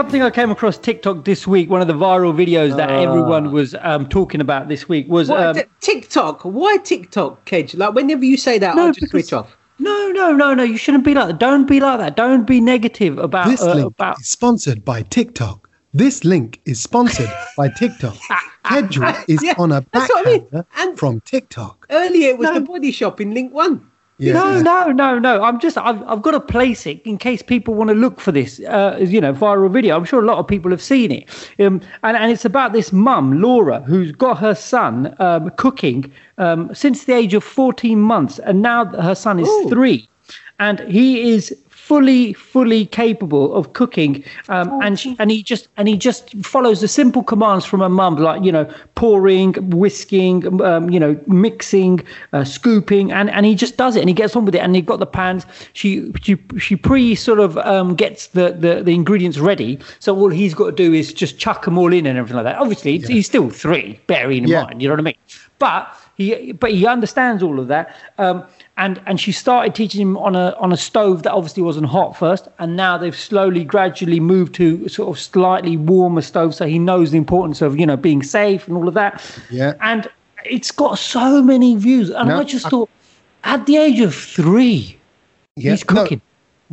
something 0.00 0.22
I 0.22 0.30
came 0.30 0.50
across 0.50 0.78
TikTok 0.78 1.26
this 1.26 1.46
week. 1.46 1.68
One 1.68 1.82
of 1.82 1.86
the 1.86 1.92
viral 1.92 2.32
videos 2.34 2.74
that 2.76 2.88
everyone 2.90 3.52
was 3.52 3.74
um, 3.80 4.08
talking 4.08 4.40
about 4.40 4.68
this 4.68 4.88
week 4.88 5.06
was 5.08 5.28
What, 5.28 5.40
um, 5.42 5.54
t- 5.56 5.62
TikTok? 5.82 6.40
Why 6.42 6.78
TikTok, 6.78 7.44
Kedge? 7.44 7.74
Like 7.74 7.92
whenever 7.92 8.24
you 8.24 8.38
say 8.38 8.58
that, 8.58 8.76
No, 8.76 8.86
I'll 8.86 8.88
just 8.88 9.00
because- 9.00 9.10
switch 9.10 9.32
off. 9.34 9.54
no, 9.78 10.08
no, 10.12 10.32
no, 10.32 10.54
no. 10.54 10.62
You 10.62 10.78
shouldn't 10.78 11.04
be 11.04 11.12
like 11.12 11.26
that. 11.28 11.38
Don't 11.38 11.66
be 11.66 11.80
like 11.80 11.98
that. 11.98 12.16
Don't 12.16 12.46
be 12.46 12.62
negative 12.62 13.18
about 13.18 13.48
This 13.48 13.60
uh, 13.60 13.74
link 13.74 13.88
about. 13.88 14.18
is 14.20 14.28
sponsored 14.30 14.84
by 14.86 15.02
TikTok. 15.02 15.68
This 15.92 16.24
link 16.24 16.60
is 16.64 16.80
sponsored 16.80 17.30
by 17.58 17.68
TikTok. 17.68 18.16
Kedgel 18.64 19.24
is 19.28 19.42
Yeah, 19.42 19.54
on 19.58 19.70
a 19.72 19.84
that's 19.92 20.08
what 20.08 20.26
I 20.26 20.30
mean. 20.30 20.64
And- 20.78 20.98
from 20.98 21.20
TikTok. 21.26 21.86
Earlier 21.90 22.30
it 22.30 22.38
was 22.38 22.48
No. 22.48 22.54
the 22.54 22.60
body 22.62 22.90
shop 22.90 23.20
in 23.20 23.34
link 23.34 23.52
one. 23.52 23.86
Yeah. 24.20 24.34
No, 24.34 24.60
no, 24.60 24.92
no, 24.92 25.18
no. 25.18 25.42
I'm 25.42 25.58
just, 25.58 25.78
I've, 25.78 26.02
I've 26.02 26.20
got 26.20 26.32
to 26.32 26.40
place 26.40 26.86
it 26.86 27.00
in 27.06 27.16
case 27.16 27.40
people 27.40 27.72
want 27.72 27.88
to 27.88 27.94
look 27.94 28.20
for 28.20 28.32
this, 28.32 28.60
uh, 28.60 28.98
you 29.00 29.18
know, 29.18 29.32
viral 29.32 29.72
video. 29.72 29.96
I'm 29.96 30.04
sure 30.04 30.20
a 30.20 30.26
lot 30.26 30.36
of 30.36 30.46
people 30.46 30.70
have 30.70 30.82
seen 30.82 31.10
it. 31.10 31.28
Um, 31.58 31.80
and, 32.02 32.18
and 32.18 32.30
it's 32.30 32.44
about 32.44 32.74
this 32.74 32.92
mum, 32.92 33.40
Laura, 33.40 33.80
who's 33.80 34.12
got 34.12 34.38
her 34.38 34.54
son 34.54 35.16
um, 35.20 35.48
cooking 35.56 36.12
um, 36.36 36.74
since 36.74 37.04
the 37.04 37.14
age 37.14 37.32
of 37.32 37.42
14 37.42 37.98
months. 37.98 38.38
And 38.40 38.60
now 38.60 38.84
her 38.84 39.14
son 39.14 39.40
is 39.40 39.48
Ooh. 39.48 39.70
three. 39.70 40.06
And 40.58 40.80
he 40.80 41.30
is 41.30 41.56
fully, 41.90 42.32
fully 42.34 42.86
capable 42.86 43.52
of 43.58 43.72
cooking. 43.72 44.22
Um, 44.48 44.66
and, 44.80 44.96
she, 45.00 45.16
and 45.18 45.28
he 45.28 45.42
just, 45.42 45.66
and 45.76 45.88
he 45.88 45.96
just 45.96 46.36
follows 46.46 46.80
the 46.80 46.86
simple 46.86 47.24
commands 47.24 47.64
from 47.64 47.80
her 47.80 47.88
mum, 47.88 48.14
like, 48.14 48.44
you 48.44 48.52
know, 48.52 48.72
pouring, 48.94 49.54
whisking, 49.70 50.62
um, 50.62 50.88
you 50.88 51.00
know, 51.00 51.18
mixing, 51.26 52.00
uh, 52.32 52.44
scooping, 52.44 53.10
and, 53.10 53.28
and 53.30 53.44
he 53.44 53.56
just 53.56 53.76
does 53.76 53.96
it 53.96 54.00
and 54.00 54.08
he 54.08 54.14
gets 54.14 54.36
on 54.36 54.44
with 54.44 54.54
it. 54.54 54.60
And 54.60 54.76
he 54.76 54.82
got 54.82 55.00
the 55.00 55.06
pans. 55.06 55.44
She 55.72 56.12
she 56.22 56.36
she 56.58 56.76
pre 56.76 57.16
sort 57.16 57.40
of 57.40 57.58
um, 57.58 57.96
gets 57.96 58.28
the, 58.28 58.52
the 58.52 58.84
the 58.84 58.94
ingredients 58.94 59.38
ready. 59.38 59.78
So 59.98 60.16
all 60.16 60.30
he's 60.30 60.54
got 60.54 60.66
to 60.66 60.72
do 60.72 60.92
is 60.94 61.12
just 61.12 61.38
chuck 61.40 61.64
them 61.64 61.76
all 61.76 61.92
in 61.92 62.06
and 62.06 62.16
everything 62.16 62.36
like 62.36 62.44
that. 62.44 62.60
Obviously, 62.60 62.94
it's 62.96 63.08
he's 63.08 63.26
still 63.26 63.50
three, 63.50 63.98
bearing 64.06 64.44
in 64.44 64.48
Yeah. 64.48 64.62
mind. 64.62 64.80
You 64.80 64.88
know 64.88 64.94
what 64.94 65.00
I 65.00 65.10
mean? 65.10 65.20
But 65.58 65.82
he 66.16 66.52
but 66.52 66.70
he 66.70 66.86
understands 66.86 67.42
all 67.42 67.58
of 67.58 67.66
that. 67.68 67.96
Um, 68.18 68.44
and 68.80 69.00
and 69.06 69.20
she 69.20 69.30
started 69.32 69.74
teaching 69.74 70.00
him 70.00 70.16
on 70.16 70.34
a 70.34 70.46
on 70.58 70.72
a 70.72 70.76
stove 70.76 71.22
that 71.24 71.32
obviously 71.32 71.62
wasn't 71.62 71.86
hot 71.86 72.16
first, 72.16 72.48
and 72.58 72.76
now 72.76 72.96
they've 72.98 73.16
slowly, 73.30 73.62
gradually 73.64 74.20
moved 74.20 74.54
to 74.56 74.88
sort 74.88 75.08
of 75.14 75.20
slightly 75.22 75.76
warmer 75.76 76.22
stove, 76.22 76.54
so 76.54 76.64
he 76.66 76.78
knows 76.78 77.10
the 77.10 77.18
importance 77.18 77.60
of 77.62 77.78
you 77.78 77.86
know 77.86 77.96
being 77.96 78.22
safe 78.22 78.66
and 78.66 78.76
all 78.76 78.88
of 78.88 78.94
that. 78.94 79.12
Yeah. 79.50 79.74
And 79.80 80.08
it's 80.44 80.70
got 80.70 80.98
so 80.98 81.42
many 81.42 81.76
views, 81.76 82.10
and 82.10 82.28
No, 82.30 82.40
I 82.40 82.44
just 82.44 82.66
I- 82.66 82.70
thought, 82.70 82.88
at 83.44 83.66
the 83.66 83.76
age 83.76 84.00
of 84.00 84.14
three, 84.14 84.96
Yeah, 85.56 85.72
he's 85.72 85.84
no, 85.90 86.02
cooking. 86.02 86.22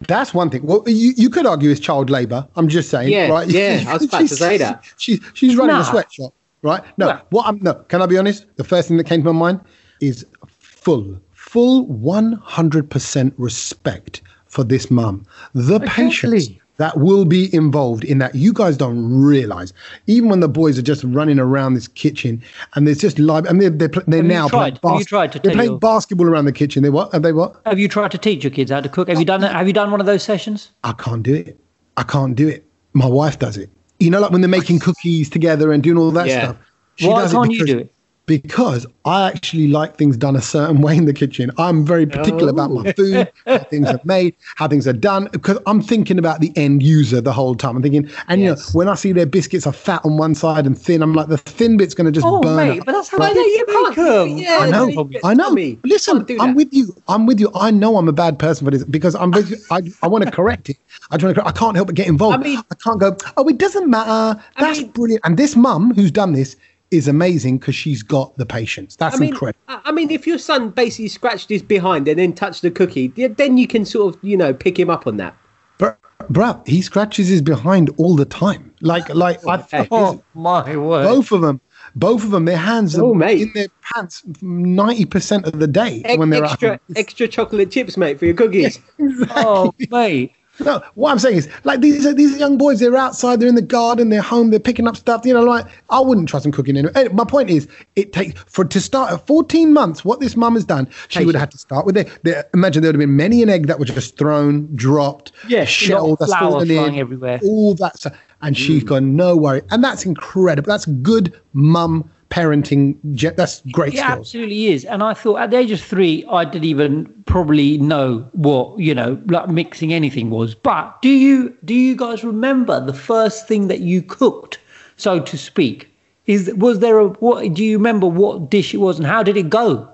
That's 0.08 0.32
one 0.34 0.50
thing. 0.52 0.64
Well, 0.64 0.84
you, 0.86 1.14
you 1.18 1.30
could 1.30 1.46
argue 1.48 1.72
it's 1.72 1.80
child 1.80 2.10
labour. 2.10 2.48
I'm 2.56 2.68
just 2.70 2.90
saying. 2.90 3.12
Yeah, 3.12 3.28
right? 3.30 3.48
yeah, 3.50 3.84
I 3.90 3.94
was 3.96 4.04
about 4.06 4.20
to 4.28 4.36
say 4.46 4.58
that. 4.58 4.84
She's 4.98 5.20
she's 5.34 5.56
running 5.58 5.76
Nah. 5.76 5.82
a 5.82 5.86
sweatshop, 5.86 6.34
right? 6.62 6.84
No, 6.98 7.08
Nah. 7.08 7.20
what 7.32 7.48
I'm 7.48 7.58
no. 7.62 7.74
Can 7.90 8.02
I 8.02 8.06
be 8.06 8.18
honest? 8.18 8.46
The 8.56 8.64
first 8.64 8.88
thing 8.88 8.98
that 8.98 9.06
came 9.06 9.22
to 9.24 9.34
my 9.34 9.40
mind 9.46 9.60
is 10.00 10.26
full, 10.48 11.20
full 11.48 11.88
100% 11.88 13.34
respect 13.38 14.22
for 14.48 14.64
this 14.64 14.92
mum. 14.92 15.26
The 15.54 15.80
patience 15.82 16.34
Exactly. 16.34 16.62
that 16.78 16.98
will 16.98 17.26
be 17.26 17.54
involved 17.54 18.04
in 18.04 18.18
that. 18.20 18.36
You 18.36 18.52
guys 18.54 18.76
don't 18.78 19.02
realize. 19.22 19.72
Even 20.08 20.30
when 20.30 20.40
the 20.42 20.50
boys 20.50 20.78
are 20.78 20.82
just 20.82 21.04
running 21.06 21.40
around 21.40 21.74
this 21.76 21.88
kitchen 21.88 22.42
and 22.76 22.86
there's 22.86 22.98
just 23.00 23.18
live, 23.20 23.46
and 23.46 23.62
they're 23.62 23.70
they're, 23.70 23.90
pl- 23.90 24.04
they're 24.08 24.24
now 24.24 24.48
tried? 24.48 24.82
playing 24.82 24.96
Have 24.96 25.00
you 25.00 25.06
tried 25.06 25.32
to 25.34 25.40
they're 25.40 25.54
playing 25.54 25.72
your- 25.72 25.80
basketball 25.80 26.28
around 26.28 26.46
the 26.46 26.52
kitchen. 26.52 26.84
They 26.84 26.90
what? 26.90 27.12
Have 27.14 27.24
they 27.24 27.34
what? 27.34 27.62
Have 27.66 27.80
you 27.80 27.88
tried 27.88 28.12
to 28.12 28.18
teach 28.18 28.44
your 28.44 28.52
kids 28.52 28.72
how 28.72 28.82
to 28.82 28.90
cook? 28.90 29.08
Have 29.08 29.20
you 29.20 29.26
done 29.26 29.42
that? 29.42 29.54
Have 29.54 29.68
you 29.68 29.74
done 29.74 29.92
one 29.92 30.00
of 30.00 30.06
those 30.06 30.24
sessions? 30.24 30.72
I 30.84 30.94
can't 30.94 31.24
do 31.24 31.34
it. 31.34 31.60
I 31.98 32.04
can't 32.04 32.36
do 32.36 32.48
it. 32.48 32.66
My 32.94 33.08
wife 33.08 33.40
does 33.40 33.58
it. 33.58 33.70
You 34.00 34.10
know, 34.12 34.20
like 34.20 34.32
when 34.32 34.42
they're 34.42 34.50
making 34.50 34.80
cookies 34.80 35.30
together 35.30 35.72
and 35.72 35.82
doing 35.82 35.98
all 35.98 36.12
that 36.12 36.28
Yeah. 36.28 36.44
stuff. 36.44 36.58
Why 37.02 37.22
does 37.22 37.32
can't 37.32 37.52
you 37.52 37.66
do 37.66 37.78
it? 37.80 37.94
Because 38.28 38.86
I 39.06 39.28
actually 39.30 39.68
like 39.70 39.98
things 39.98 40.18
done 40.18 40.36
a 40.36 40.42
certain 40.42 40.82
way 40.82 40.96
in 40.98 41.06
the 41.06 41.14
kitchen. 41.14 41.50
I'm 41.58 41.86
very 41.86 42.06
particular 42.06 42.50
about 42.50 42.72
my 42.72 42.84
oh. 42.90 42.92
food, 42.94 43.32
how 43.48 43.58
things 43.60 43.88
are 43.88 44.00
made, 44.04 44.36
how 44.58 44.68
things 44.68 44.88
are 44.88 44.94
done, 44.94 45.30
because 45.32 45.58
I'm 45.66 45.82
thinking 45.82 46.20
about 46.20 46.42
the 46.42 46.52
end 46.58 46.84
user 46.84 47.22
the 47.22 47.32
whole 47.34 47.56
time. 47.56 47.78
I'm 47.78 47.82
thinking, 47.82 48.10
and 48.28 48.42
you 48.42 48.48
know, 48.50 48.58
when 48.74 48.90
I 48.90 48.96
see 48.96 49.14
their 49.14 49.26
biscuits 49.26 49.66
are 49.66 49.74
fat 49.74 50.02
on 50.04 50.18
one 50.18 50.36
side 50.36 50.66
and 50.68 50.78
thin, 50.78 51.02
I'm 51.02 51.14
like, 51.14 51.30
the 51.30 51.38
thin 51.38 51.78
bit's 51.78 51.94
going 51.96 52.06
to 52.06 52.12
just 52.12 52.28
Oh, 52.28 52.42
burn. 52.42 52.58
mate, 52.58 52.80
up. 52.82 52.86
but 52.86 52.92
that's 52.92 53.10
how 53.10 53.18
they 53.18 53.34
no, 53.34 53.42
you 53.42 53.66
make 53.86 53.96
can't. 53.96 54.30
'em. 54.32 54.38
Yeah, 54.38 54.60
I 54.62 54.70
know, 54.70 54.86
no, 54.88 55.10
I 55.24 55.34
know. 55.34 55.44
Tommy, 55.46 55.80
Listen, 55.86 56.26
I'm 56.42 56.54
with 56.54 56.74
you. 56.74 56.94
I'm 57.08 57.26
with 57.26 57.40
you. 57.40 57.50
I 57.56 57.72
know 57.72 57.96
I'm 57.98 58.10
a 58.10 58.14
bad 58.14 58.38
person 58.38 58.66
for 58.66 58.72
this 58.72 58.84
because 58.84 59.16
I'm 59.16 59.32
with 59.32 59.50
you. 59.50 59.58
I, 59.72 59.82
I 60.04 60.08
want 60.10 60.26
to 60.26 60.32
correct 60.32 60.70
it. 60.70 60.78
I 61.12 61.18
try 61.18 61.32
to. 61.32 61.48
I 61.48 61.54
can't 61.54 61.76
help 61.78 61.88
but 61.88 61.96
get 61.96 62.08
involved. 62.08 62.40
I 62.40 62.44
mean- 62.44 62.60
I 62.60 62.76
can't 62.76 63.00
go. 63.00 63.16
Oh, 63.38 63.48
it 63.48 63.58
doesn't 63.58 63.90
matter. 63.90 64.38
I 64.58 64.62
That's 64.62 64.80
mean- 64.82 64.90
brilliant. 64.92 65.22
And 65.24 65.38
this 65.38 65.56
mum 65.56 65.94
who's 65.94 66.12
done 66.12 66.34
this 66.34 66.58
is 66.92 67.08
amazing 67.08 67.58
because 67.58 67.76
she's 67.76 68.04
got 68.04 68.38
the 68.38 68.46
patience. 68.46 68.96
That's 68.96 69.16
I 69.16 69.20
mean, 69.20 69.30
incredible. 69.30 69.60
I 69.68 69.82
I 69.86 69.92
mean, 69.92 70.12
if 70.12 70.28
your 70.28 70.38
son 70.38 70.70
basically 70.70 71.08
scratched 71.08 71.50
his 71.50 71.62
behind 71.64 72.08
and 72.08 72.20
then 72.20 72.34
touched 72.34 72.62
the 72.62 72.72
cookie, 72.72 73.08
then 73.08 73.58
you 73.58 73.68
can 73.68 73.86
sort 73.86 74.16
of, 74.16 74.24
you 74.24 74.38
know, 74.38 74.54
pick 74.54 74.78
him 74.78 74.90
up 74.90 75.08
on 75.08 75.18
that. 75.18 75.36
But, 75.78 75.98
bruh, 76.32 76.66
he 76.68 76.82
scratches 76.82 77.28
his 77.30 77.42
behind 77.42 77.90
all 77.98 78.16
the 78.16 78.26
time. 78.26 78.74
Like, 78.82 79.10
like 79.16 79.46
I. 79.48 79.58
Hey. 79.58 79.88
Oh 79.92 80.22
my 80.34 80.76
word! 80.76 81.04
Both 81.06 81.32
of 81.32 81.42
them. 81.42 81.62
Both 81.96 82.24
of 82.24 82.32
them. 82.32 82.46
Their 82.46 82.58
hands 82.58 82.98
oh, 82.98 83.02
are 83.02 83.06
Oh, 83.10 83.14
mate. 83.14 83.42
in 83.42 83.52
their 83.54 83.68
pants 83.82 84.24
ninety 84.42 85.06
percent 85.06 85.48
of 85.48 85.60
the 85.60 85.68
day 85.68 86.02
Ex- 86.06 86.18
when 86.18 86.30
they're 86.30 86.46
extra, 86.46 86.80
extra 86.96 87.28
chocolate 87.28 87.72
chips, 87.72 87.98
mate, 87.98 88.20
for 88.20 88.26
your 88.26 88.36
cookies. 88.36 88.80
Oh 89.32 89.74
mate! 89.90 90.34
No, 90.60 90.82
what 90.96 91.12
I'm 91.12 91.20
saying 91.20 91.38
is, 91.38 91.50
like 91.64 91.82
these 91.82 92.06
are 92.06 92.14
these 92.14 92.38
young 92.38 92.58
boys. 92.58 92.80
They're 92.80 92.96
outside. 92.96 93.40
They're 93.40 93.50
in 93.50 93.56
the 93.56 93.62
garden. 93.62 94.10
They're 94.10 94.22
home. 94.22 94.50
They're 94.50 94.60
picking 94.60 94.88
up 94.88 94.98
stuff. 94.98 95.26
You 95.26 95.34
know, 95.34 95.44
like 95.44 95.66
I 95.90 96.00
wouldn't 96.00 96.30
trust 96.30 96.44
them 96.44 96.52
cooking. 96.52 96.78
Anyway. 96.78 96.94
Anyway, 96.96 97.14
my 97.14 97.26
point 97.26 97.50
is, 97.50 97.68
it 97.96 98.14
takes 98.14 98.40
for 98.48 98.66
to 98.66 98.82
start 98.82 99.12
at 99.12 99.28
14 99.28 99.74
months. 99.74 100.04
What 100.04 100.20
this 100.20 100.36
mum 100.36 100.56
has 100.56 100.66
done, 100.66 100.90
she 101.10 101.26
would 101.26 101.36
have 101.36 101.42
had 101.42 101.52
to 101.52 101.58
start 101.58 101.86
with 101.86 101.98
it. 101.98 102.10
There, 102.24 102.46
imagine 102.54 102.82
there 102.82 102.90
would 102.90 102.96
have 102.96 103.00
been 103.08 103.16
many 103.16 103.44
an 103.44 103.50
egg 103.50 103.68
that 103.68 103.80
was 103.80 103.90
just 103.90 104.18
thrown, 104.18 104.68
dropped, 104.76 105.32
Yeah, 105.48 105.66
shell 105.66 106.10
lot 106.10 106.20
that's 106.20 106.34
fallen 106.34 106.68
flying 106.68 106.96
in, 106.96 107.00
everywhere. 107.00 107.40
all 107.44 107.76
that 107.76 107.98
stuff, 107.98 108.18
and 108.42 108.58
she's 108.58 108.84
mm. 108.84 108.88
got 108.88 109.04
no 109.04 109.36
worry, 109.38 109.62
and 109.72 109.84
that's 109.84 110.06
incredible. 110.06 110.68
That's 110.68 110.86
good 110.86 111.40
mum 111.54 112.10
parenting. 112.30 112.96
ge- 113.14 113.36
That's 113.36 113.62
great 113.72 113.94
It 113.94 114.00
skills. 114.00 114.20
absolutely 114.20 114.68
is. 114.68 114.86
And 114.86 115.02
I 115.04 115.14
thought 115.14 115.38
at 115.40 115.52
the 115.52 115.58
age 115.58 115.72
of 115.72 115.82
three, 115.82 116.26
I 116.30 116.46
didn't 116.46 116.66
even 116.66 117.06
probably 117.26 117.78
know 117.78 118.28
what 118.34 118.80
you 118.80 118.94
know, 118.96 119.22
like 119.28 119.50
mixing 119.50 119.94
anything 119.94 120.30
was. 120.30 120.56
But 120.56 121.02
do 121.02 121.10
you 121.10 121.56
do 121.66 121.74
you 121.74 121.96
guys 121.96 122.24
remember 122.24 122.84
the 122.86 122.94
first 122.94 123.48
thing 123.48 123.68
that 123.68 123.80
you 123.82 124.02
cooked, 124.02 124.60
so 124.98 125.20
to 125.20 125.38
speak? 125.38 125.90
Is 126.26 126.52
was 126.56 126.80
there 126.80 127.00
a 127.00 127.08
what? 127.08 127.54
Do 127.54 127.64
you 127.64 127.78
remember 127.78 128.08
what 128.08 128.50
dish 128.50 128.74
it 128.74 128.78
was 128.78 128.98
and 128.98 129.08
how 129.08 129.24
did 129.24 129.38
it 129.38 129.50
go? 129.50 129.88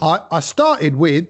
I, 0.00 0.20
I 0.30 0.40
started 0.40 0.96
with 0.96 1.28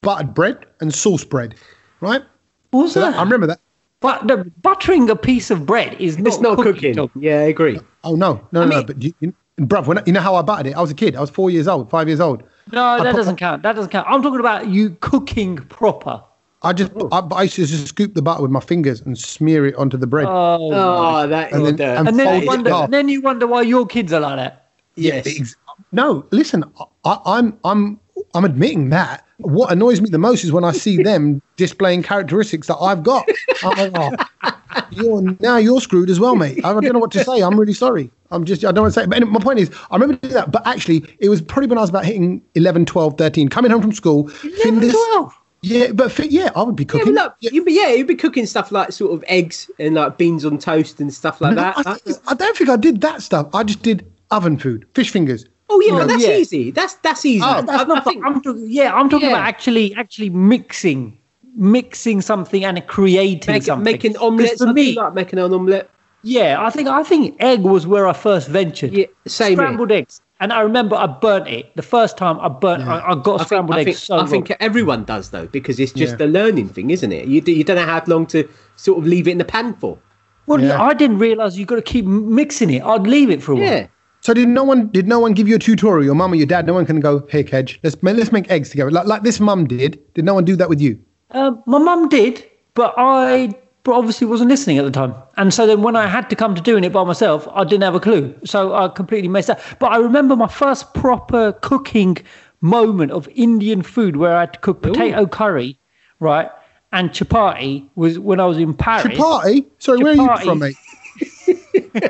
buttered 0.00 0.32
bread 0.34 0.64
and 0.80 0.94
sauce 0.94 1.24
bread, 1.24 1.54
right? 2.00 2.22
What 2.70 2.82
was 2.84 2.92
So 2.92 3.00
that? 3.00 3.10
that, 3.12 3.18
I 3.18 3.22
remember 3.22 3.46
that. 3.48 3.60
But 4.00 4.28
the, 4.28 4.50
buttering 4.62 5.10
a 5.10 5.16
piece 5.16 5.50
of 5.50 5.66
bread 5.66 6.00
is 6.00 6.18
not 6.18 6.26
it's 6.28 6.38
not 6.40 6.58
cooking. 6.58 6.94
Tom. 6.94 7.10
Yeah, 7.16 7.38
I 7.40 7.42
agree. 7.50 7.80
Oh 8.04 8.14
no, 8.14 8.34
no, 8.52 8.60
no, 8.64 8.66
mean- 8.66 8.78
no. 8.78 8.84
But 8.84 9.02
you, 9.02 9.12
you, 9.20 9.34
bruv, 9.60 9.86
when 9.86 10.00
you 10.06 10.12
know 10.12 10.20
how 10.20 10.34
I 10.36 10.42
buttered 10.42 10.66
it? 10.68 10.76
I 10.76 10.80
was 10.80 10.90
a 10.90 10.94
kid. 10.94 11.16
I 11.16 11.20
was 11.20 11.30
four 11.30 11.50
years 11.50 11.66
old, 11.68 11.90
five 11.90 12.06
years 12.08 12.20
old. 12.20 12.42
No, 12.72 13.02
that 13.02 13.10
put- 13.12 13.16
doesn't 13.16 13.36
count. 13.36 13.62
That 13.62 13.74
doesn't 13.74 13.90
count. 13.90 14.06
I'm 14.08 14.22
talking 14.22 14.40
about 14.40 14.68
you 14.68 14.90
cooking 15.00 15.56
proper. 15.56 16.22
I 16.62 16.72
just, 16.72 16.90
I, 17.12 17.20
I 17.20 17.42
used 17.42 17.54
to 17.54 17.66
just 17.66 17.86
scoop 17.86 18.14
the 18.14 18.22
butter 18.22 18.42
with 18.42 18.50
my 18.50 18.58
fingers 18.60 19.00
and 19.00 19.16
smear 19.16 19.64
it 19.66 19.76
onto 19.76 19.96
the 19.96 20.08
bread. 20.08 20.26
Oh, 20.28 20.72
Oh, 20.72 21.26
that 21.28 21.52
And 21.52 21.64
then- 21.78 21.80
and 21.98 22.08
and 22.08 22.18
then 22.18 22.40
you 22.42 22.46
wonder, 22.48 22.70
and 22.72 22.92
then 22.92 23.08
you 23.08 23.20
wonder 23.20 23.46
why 23.46 23.62
your 23.62 23.86
kids 23.86 24.12
are 24.12 24.18
like 24.20 24.36
that. 24.36 24.70
yes. 24.96 25.24
Ex- 25.26 25.54
no, 25.92 26.26
listen, 26.32 26.64
I, 27.04 27.18
I'm, 27.24 27.56
I'm, 27.64 28.00
I'm 28.34 28.44
admitting 28.44 28.90
that. 28.90 29.24
What 29.38 29.70
annoys 29.70 30.00
me 30.00 30.10
the 30.10 30.18
most 30.18 30.42
is 30.42 30.50
when 30.50 30.64
I 30.64 30.72
see 30.72 31.00
them 31.00 31.40
displaying 31.56 32.02
characteristics 32.02 32.66
that 32.66 32.76
I've 32.78 33.04
got. 33.04 33.24
I'm 33.62 33.92
like, 33.92 34.16
oh, 34.42 34.57
you're 34.90 35.22
now 35.40 35.56
you're 35.56 35.80
screwed 35.80 36.10
as 36.10 36.18
well, 36.20 36.36
mate. 36.36 36.64
I 36.64 36.72
don't 36.72 36.84
know 36.92 36.98
what 36.98 37.10
to 37.12 37.24
say. 37.24 37.40
I'm 37.42 37.58
really 37.58 37.74
sorry. 37.74 38.10
I'm 38.30 38.44
just, 38.44 38.64
I 38.64 38.72
don't 38.72 38.82
want 38.82 38.94
to 38.94 39.00
say 39.00 39.04
it. 39.04 39.08
But 39.08 39.16
anyway, 39.16 39.32
my 39.32 39.40
point 39.40 39.58
is, 39.58 39.70
I 39.90 39.96
remember 39.96 40.16
doing 40.16 40.34
that. 40.34 40.50
But 40.52 40.66
actually, 40.66 41.04
it 41.18 41.28
was 41.30 41.40
probably 41.40 41.68
when 41.68 41.78
I 41.78 41.80
was 41.80 41.88
about 41.90 42.04
hitting 42.04 42.42
11, 42.56 42.84
12, 42.84 43.16
13, 43.16 43.48
coming 43.48 43.70
home 43.70 43.80
from 43.80 43.92
school. 43.92 44.24
Findus- 44.28 44.92
12? 44.92 45.34
Yeah, 45.62 45.92
but 45.92 46.12
fi- 46.12 46.28
yeah, 46.28 46.50
I 46.54 46.62
would 46.62 46.76
be 46.76 46.84
cooking. 46.84 47.14
but 47.14 47.24
look, 47.24 47.52
you'd 47.52 47.64
be, 47.64 47.72
yeah, 47.72 47.88
you'd 47.88 48.06
be 48.06 48.14
cooking 48.14 48.44
stuff 48.46 48.70
like 48.70 48.92
sort 48.92 49.12
of 49.12 49.24
eggs 49.28 49.70
and 49.80 49.94
like 49.96 50.16
beans 50.18 50.44
on 50.44 50.58
toast 50.58 51.00
and 51.00 51.12
stuff 51.12 51.40
like 51.40 51.54
No, 51.54 51.62
that. 51.62 51.78
I, 51.86 51.94
think- 51.94 52.18
I 52.28 52.34
don't 52.34 52.56
think 52.56 52.70
I 52.70 52.76
did 52.76 53.00
that 53.00 53.22
stuff. 53.22 53.48
I 53.54 53.64
just 53.64 53.82
did 53.82 54.04
oven 54.30 54.58
food, 54.58 54.86
fish 54.94 55.10
fingers. 55.10 55.44
oh 55.70 55.80
yeah, 55.80 55.94
well, 55.94 56.06
that's 56.06 56.22
yeah. 56.24 56.36
easy. 56.36 56.70
That's 56.70 56.94
that's 56.96 57.24
easy. 57.26 57.42
Oh, 57.44 57.60
That's 57.62 57.82
I 57.82 57.84
not. 57.84 58.04
think, 58.04 58.24
I'm 58.24 58.40
talking, 58.40 58.66
yeah, 58.68 58.94
I'm 58.94 59.08
talking 59.10 59.30
Yeah. 59.30 59.34
about 59.36 59.48
actually, 59.48 59.94
actually 59.96 60.30
mixing, 60.30 61.18
mixing 61.58 62.20
something 62.20 62.64
and 62.64 62.84
creating 62.86 63.52
make, 63.52 63.62
something. 63.64 63.84
making 63.84 64.14
'Cause 64.14 64.22
omelets. 64.22 64.62
For 64.64 64.72
me, 64.72 64.94
like 64.94 65.14
making 65.14 65.38
an 65.38 65.52
omelette. 65.52 65.90
yeah, 66.22 66.56
I 66.60 66.70
think 66.70 66.88
I 66.88 67.02
think 67.02 67.36
egg 67.40 67.60
was 67.62 67.86
where 67.86 68.06
I 68.08 68.12
first 68.12 68.48
ventured. 68.48 68.92
Yeah, 68.92 69.06
same 69.26 69.48
here. 69.48 69.56
Scrambled 69.56 69.92
eggs, 69.92 70.20
and 70.40 70.52
I 70.52 70.60
remember 70.60 70.96
I 70.96 71.06
burnt 71.06 71.48
it 71.48 71.74
the 71.76 71.82
first 71.82 72.16
time. 72.16 72.38
I 72.40 72.48
burnt. 72.48 72.84
I, 72.88 73.00
I 73.00 73.14
got 73.16 73.34
I 73.34 73.38
think, 73.38 73.46
scrambled 73.48 73.76
I 73.76 73.80
eggs 73.80 73.86
think, 73.86 73.96
so 73.98 74.14
I 74.14 74.18
wrong. 74.18 74.28
think 74.28 74.52
everyone 74.60 75.04
does 75.04 75.30
though 75.30 75.46
because 75.46 75.78
it's 75.80 75.92
just 75.92 76.18
Yeah. 76.18 76.26
a 76.26 76.28
learning 76.28 76.68
thing, 76.68 76.90
isn't 76.90 77.12
it? 77.12 77.26
You, 77.26 77.40
do- 77.40 77.52
you 77.52 77.64
don't 77.64 77.76
know 77.76 77.84
how 77.84 78.02
long 78.06 78.26
to 78.28 78.48
sort 78.76 78.98
of 78.98 79.06
leave 79.06 79.28
it 79.28 79.32
in 79.32 79.38
the 79.38 79.44
pan 79.44 79.74
for. 79.74 79.98
Well, 80.46 80.60
Yeah. 80.62 80.80
I 80.80 80.94
didn't 80.94 81.18
realize 81.18 81.58
you 81.58 81.66
got 81.66 81.76
to 81.76 81.82
keep 81.82 82.06
mixing 82.06 82.70
it. 82.70 82.82
I'd 82.82 83.06
leave 83.06 83.28
it 83.30 83.42
for 83.42 83.52
a 83.52 83.56
while. 83.56 83.64
Yeah. 83.64 83.86
So 84.20 84.32
did 84.34 84.48
no 84.48 84.64
one 84.64 84.88
did 84.88 85.06
no 85.06 85.20
one 85.20 85.32
give 85.32 85.46
you 85.46 85.54
a 85.56 85.58
tutorial? 85.58 86.04
Your 86.04 86.14
mum 86.14 86.32
or 86.32 86.36
your 86.36 86.46
dad? 86.46 86.66
No 86.66 86.74
one 86.74 86.86
can 86.86 86.98
go, 87.00 87.24
hey 87.28 87.44
Kedge, 87.44 87.78
let's 87.84 88.02
ma- 88.02 88.10
let's 88.12 88.32
make 88.32 88.50
eggs 88.50 88.70
together. 88.70 88.90
Like 88.90 89.06
like 89.06 89.22
this 89.22 89.38
mum 89.40 89.66
did. 89.66 89.98
Did 90.14 90.24
no 90.24 90.34
one 90.34 90.44
do 90.44 90.56
that 90.56 90.68
with 90.68 90.80
you? 90.80 90.98
Um, 91.30 91.62
my 91.66 91.78
mum 91.78 92.08
did, 92.08 92.44
but 92.74 92.94
I 92.96 93.54
obviously 93.86 94.26
wasn't 94.26 94.50
listening 94.50 94.78
at 94.78 94.84
the 94.84 94.90
time. 94.90 95.14
And 95.36 95.52
so 95.52 95.66
then 95.66 95.82
when 95.82 95.96
I 95.96 96.06
had 96.06 96.28
to 96.30 96.36
come 96.36 96.54
to 96.54 96.60
doing 96.60 96.84
it 96.84 96.92
by 96.92 97.04
myself, 97.04 97.48
I 97.52 97.64
didn't 97.64 97.82
have 97.82 97.94
a 97.94 98.00
clue. 98.00 98.34
So 98.44 98.74
I 98.74 98.88
completely 98.88 99.28
messed 99.28 99.50
up. 99.50 99.60
But 99.78 99.92
I 99.92 99.96
remember 99.98 100.36
my 100.36 100.48
first 100.48 100.92
proper 100.94 101.52
cooking 101.52 102.18
moment 102.60 103.12
of 103.12 103.28
Indian 103.34 103.82
food 103.82 104.16
where 104.16 104.36
I 104.36 104.40
had 104.40 104.54
to 104.54 104.58
cook 104.60 104.82
potato 104.82 105.26
curry, 105.26 105.78
right? 106.20 106.50
And 106.92 107.10
chapati 107.10 107.88
was 107.94 108.18
when 108.18 108.40
I 108.40 108.46
was 108.46 108.58
in 108.58 108.74
Paris. 108.74 109.04
Chapati? 109.04 109.66
Sorry, 109.78 109.98
where 109.98 110.18
are 110.18 110.40
you 110.40 110.44
from, 110.44 110.58
mate? 110.60 110.76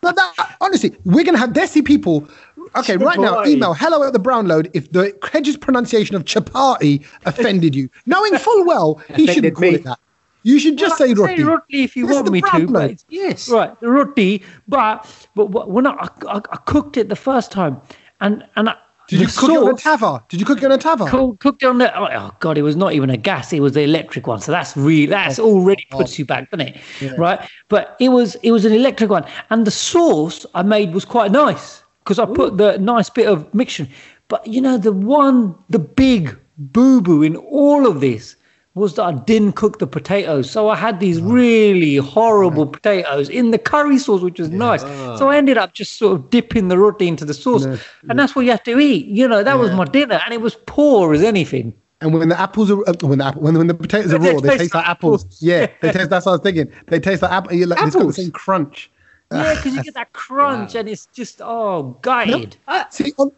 but 0.00 0.16
that, 0.16 0.56
honestly, 0.60 0.96
we're 1.04 1.24
gonna 1.24 1.38
have 1.38 1.50
desi 1.50 1.84
people. 1.84 2.28
Okay, 2.76 2.96
right 2.96 3.18
now, 3.20 3.44
email 3.44 3.74
hello 3.74 4.02
at 4.02 4.12
the 4.12 4.18
brown 4.18 4.48
lounge 4.48 4.68
if 4.74 4.90
the 4.90 5.12
Kedge's 5.22 5.56
pronunciation 5.56 6.16
of 6.16 6.24
chapati 6.24 7.04
offended 7.24 7.74
you, 7.74 7.88
knowing 8.06 8.36
full 8.38 8.64
well 8.64 9.00
he 9.14 9.26
shouldn't 9.26 9.54
call 9.54 9.70
me. 9.70 9.76
it 9.76 9.84
that. 9.84 9.98
You 10.42 10.58
should 10.58 10.76
just 10.76 11.00
Well, 11.00 11.08
say 11.08 11.14
roti. 11.14 11.36
Say 11.36 11.42
roti 11.42 11.84
if 11.84 11.96
you 11.96 12.06
This 12.06 12.14
want 12.14 12.30
me 12.30 12.42
to. 12.42 12.66
But 12.66 13.04
Yes. 13.08 13.48
right, 13.48 13.74
roti. 13.80 14.42
But 14.68 15.06
but 15.34 15.70
when 15.70 15.86
I, 15.86 15.92
I, 16.28 16.36
I 16.36 16.56
cooked 16.66 16.96
it 16.96 17.08
the 17.08 17.16
first 17.16 17.50
time, 17.50 17.80
and 18.20 18.44
and 18.56 18.68
I, 18.68 18.76
Did 19.08 19.20
you 19.20 19.26
cook 19.28 19.50
it 19.50 19.56
on 19.56 19.68
a 19.70 19.74
tava? 19.74 20.24
Did 20.28 20.40
you 20.40 20.46
cook 20.46 20.58
it 20.58 20.64
on 20.64 20.72
a 20.72 20.78
tava? 20.78 21.06
Cooked, 21.08 21.40
cooked 21.40 21.62
it 21.62 21.66
on 21.66 21.78
the 21.78 21.96
oh, 21.98 22.08
oh 22.12 22.36
god, 22.40 22.58
it 22.58 22.62
was 22.62 22.76
not 22.76 22.92
even 22.92 23.08
a 23.08 23.16
gas; 23.16 23.52
it 23.52 23.60
was 23.60 23.72
the 23.72 23.82
electric 23.82 24.26
one. 24.26 24.40
So 24.40 24.52
that's 24.52 24.76
really 24.76 25.06
that's 25.06 25.38
already 25.38 25.86
puts 25.90 26.18
you 26.18 26.26
back, 26.26 26.50
doesn't 26.50 26.68
it? 26.68 26.80
Right? 27.16 27.40
But 27.68 27.96
it 28.00 28.10
was 28.10 28.34
it 28.42 28.50
was 28.50 28.64
an 28.64 28.72
electric 28.72 29.10
one, 29.10 29.24
and 29.50 29.64
the 29.66 29.70
sauce 29.70 30.44
I 30.54 30.62
made 30.62 30.92
was 30.92 31.04
quite 31.04 31.30
nice 31.30 31.83
because 32.04 32.18
I 32.18 32.26
put 32.26 32.58
the 32.58 32.78
nice 32.78 33.08
bit 33.08 33.26
of 33.26 33.52
mixture. 33.54 33.88
But 34.28 34.46
you 34.46 34.60
know, 34.60 34.78
the 34.78 34.92
one, 34.92 35.54
the 35.70 35.78
big 35.78 36.36
boo 36.58 37.00
boo 37.00 37.22
in 37.22 37.36
all 37.36 37.86
of 37.86 38.00
this 38.00 38.36
was 38.74 38.94
that 38.94 39.04
I 39.04 39.12
didn't 39.12 39.52
cook 39.52 39.78
the 39.78 39.86
potatoes. 39.86 40.50
So 40.50 40.68
I 40.68 40.76
had 40.76 40.98
these 40.98 41.20
really 41.20 41.96
horrible 41.96 42.66
potatoes 42.66 43.28
in 43.28 43.52
the 43.52 43.58
curry 43.58 43.98
sauce, 43.98 44.20
which 44.20 44.40
was 44.40 44.50
nice. 44.50 44.82
So 45.16 45.28
I 45.28 45.36
ended 45.36 45.56
up 45.56 45.74
just 45.74 45.96
sort 45.96 46.18
of 46.18 46.30
dipping 46.30 46.68
the 46.68 46.76
roti 46.76 47.06
into 47.06 47.24
the 47.24 47.34
sauce. 47.34 47.64
And 48.08 48.18
that's 48.18 48.34
what 48.34 48.44
you 48.44 48.50
have 48.50 48.64
to 48.64 48.78
eat. 48.80 49.06
You 49.06 49.28
know, 49.28 49.44
that 49.44 49.58
was 49.58 49.70
my 49.72 49.84
dinner. 49.84 50.20
And 50.24 50.34
it 50.34 50.40
was 50.40 50.56
poor 50.66 51.14
as 51.14 51.22
anything. 51.22 51.72
And 52.00 52.12
when 52.12 52.28
the 52.28 52.38
apples 52.38 52.70
are 52.70 52.86
uh, 52.86 52.92
when 53.00 53.18
the 53.18 53.24
apple, 53.26 53.40
when, 53.40 53.56
when 53.56 53.66
the 53.66 53.74
potatoes 53.74 54.12
are 54.12 54.18
raw, 54.18 54.38
they 54.38 54.58
taste 54.58 54.74
like 54.74 54.86
apples. 54.86 55.24
apples. 55.24 55.38
Yeah, 55.40 55.68
they 55.80 55.90
taste. 55.90 56.10
That's 56.10 56.26
what 56.26 56.32
I 56.32 56.34
was 56.34 56.42
thinking. 56.42 56.70
They 56.88 57.00
taste 57.00 57.22
like 57.22 57.30
apple. 57.30 57.54
You're 57.54 57.68
like, 57.68 57.80
it's 57.80 57.94
got 57.94 58.00
the 58.00 58.04
Apples. 58.04 58.16
same 58.16 58.30
crunch. 58.30 58.90
Yeah, 59.32 59.54
because 59.54 59.74
you 59.74 59.82
get 59.82 59.94
that 59.94 60.12
crunch 60.12 60.74
and 60.74 60.88
it's 60.88 61.06
just, 61.06 61.40
oh, 61.42 61.98
gutted. 62.02 62.56
See, 62.90 63.12
on, 63.18 63.32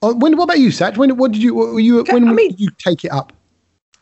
on, 0.00 0.18
when 0.18 0.36
what 0.36 0.44
about 0.44 0.60
you, 0.60 0.68
Satch? 0.68 0.96
When 0.96 1.16
what 1.16 1.32
did 1.32 1.42
you? 1.42 1.54
What, 1.54 1.72
were 1.74 1.80
you 1.80 2.04
when 2.04 2.28
I 2.28 2.32
mean- 2.32 2.50
did 2.50 2.60
you 2.60 2.70
take 2.78 3.04
it 3.04 3.12
up? 3.12 3.32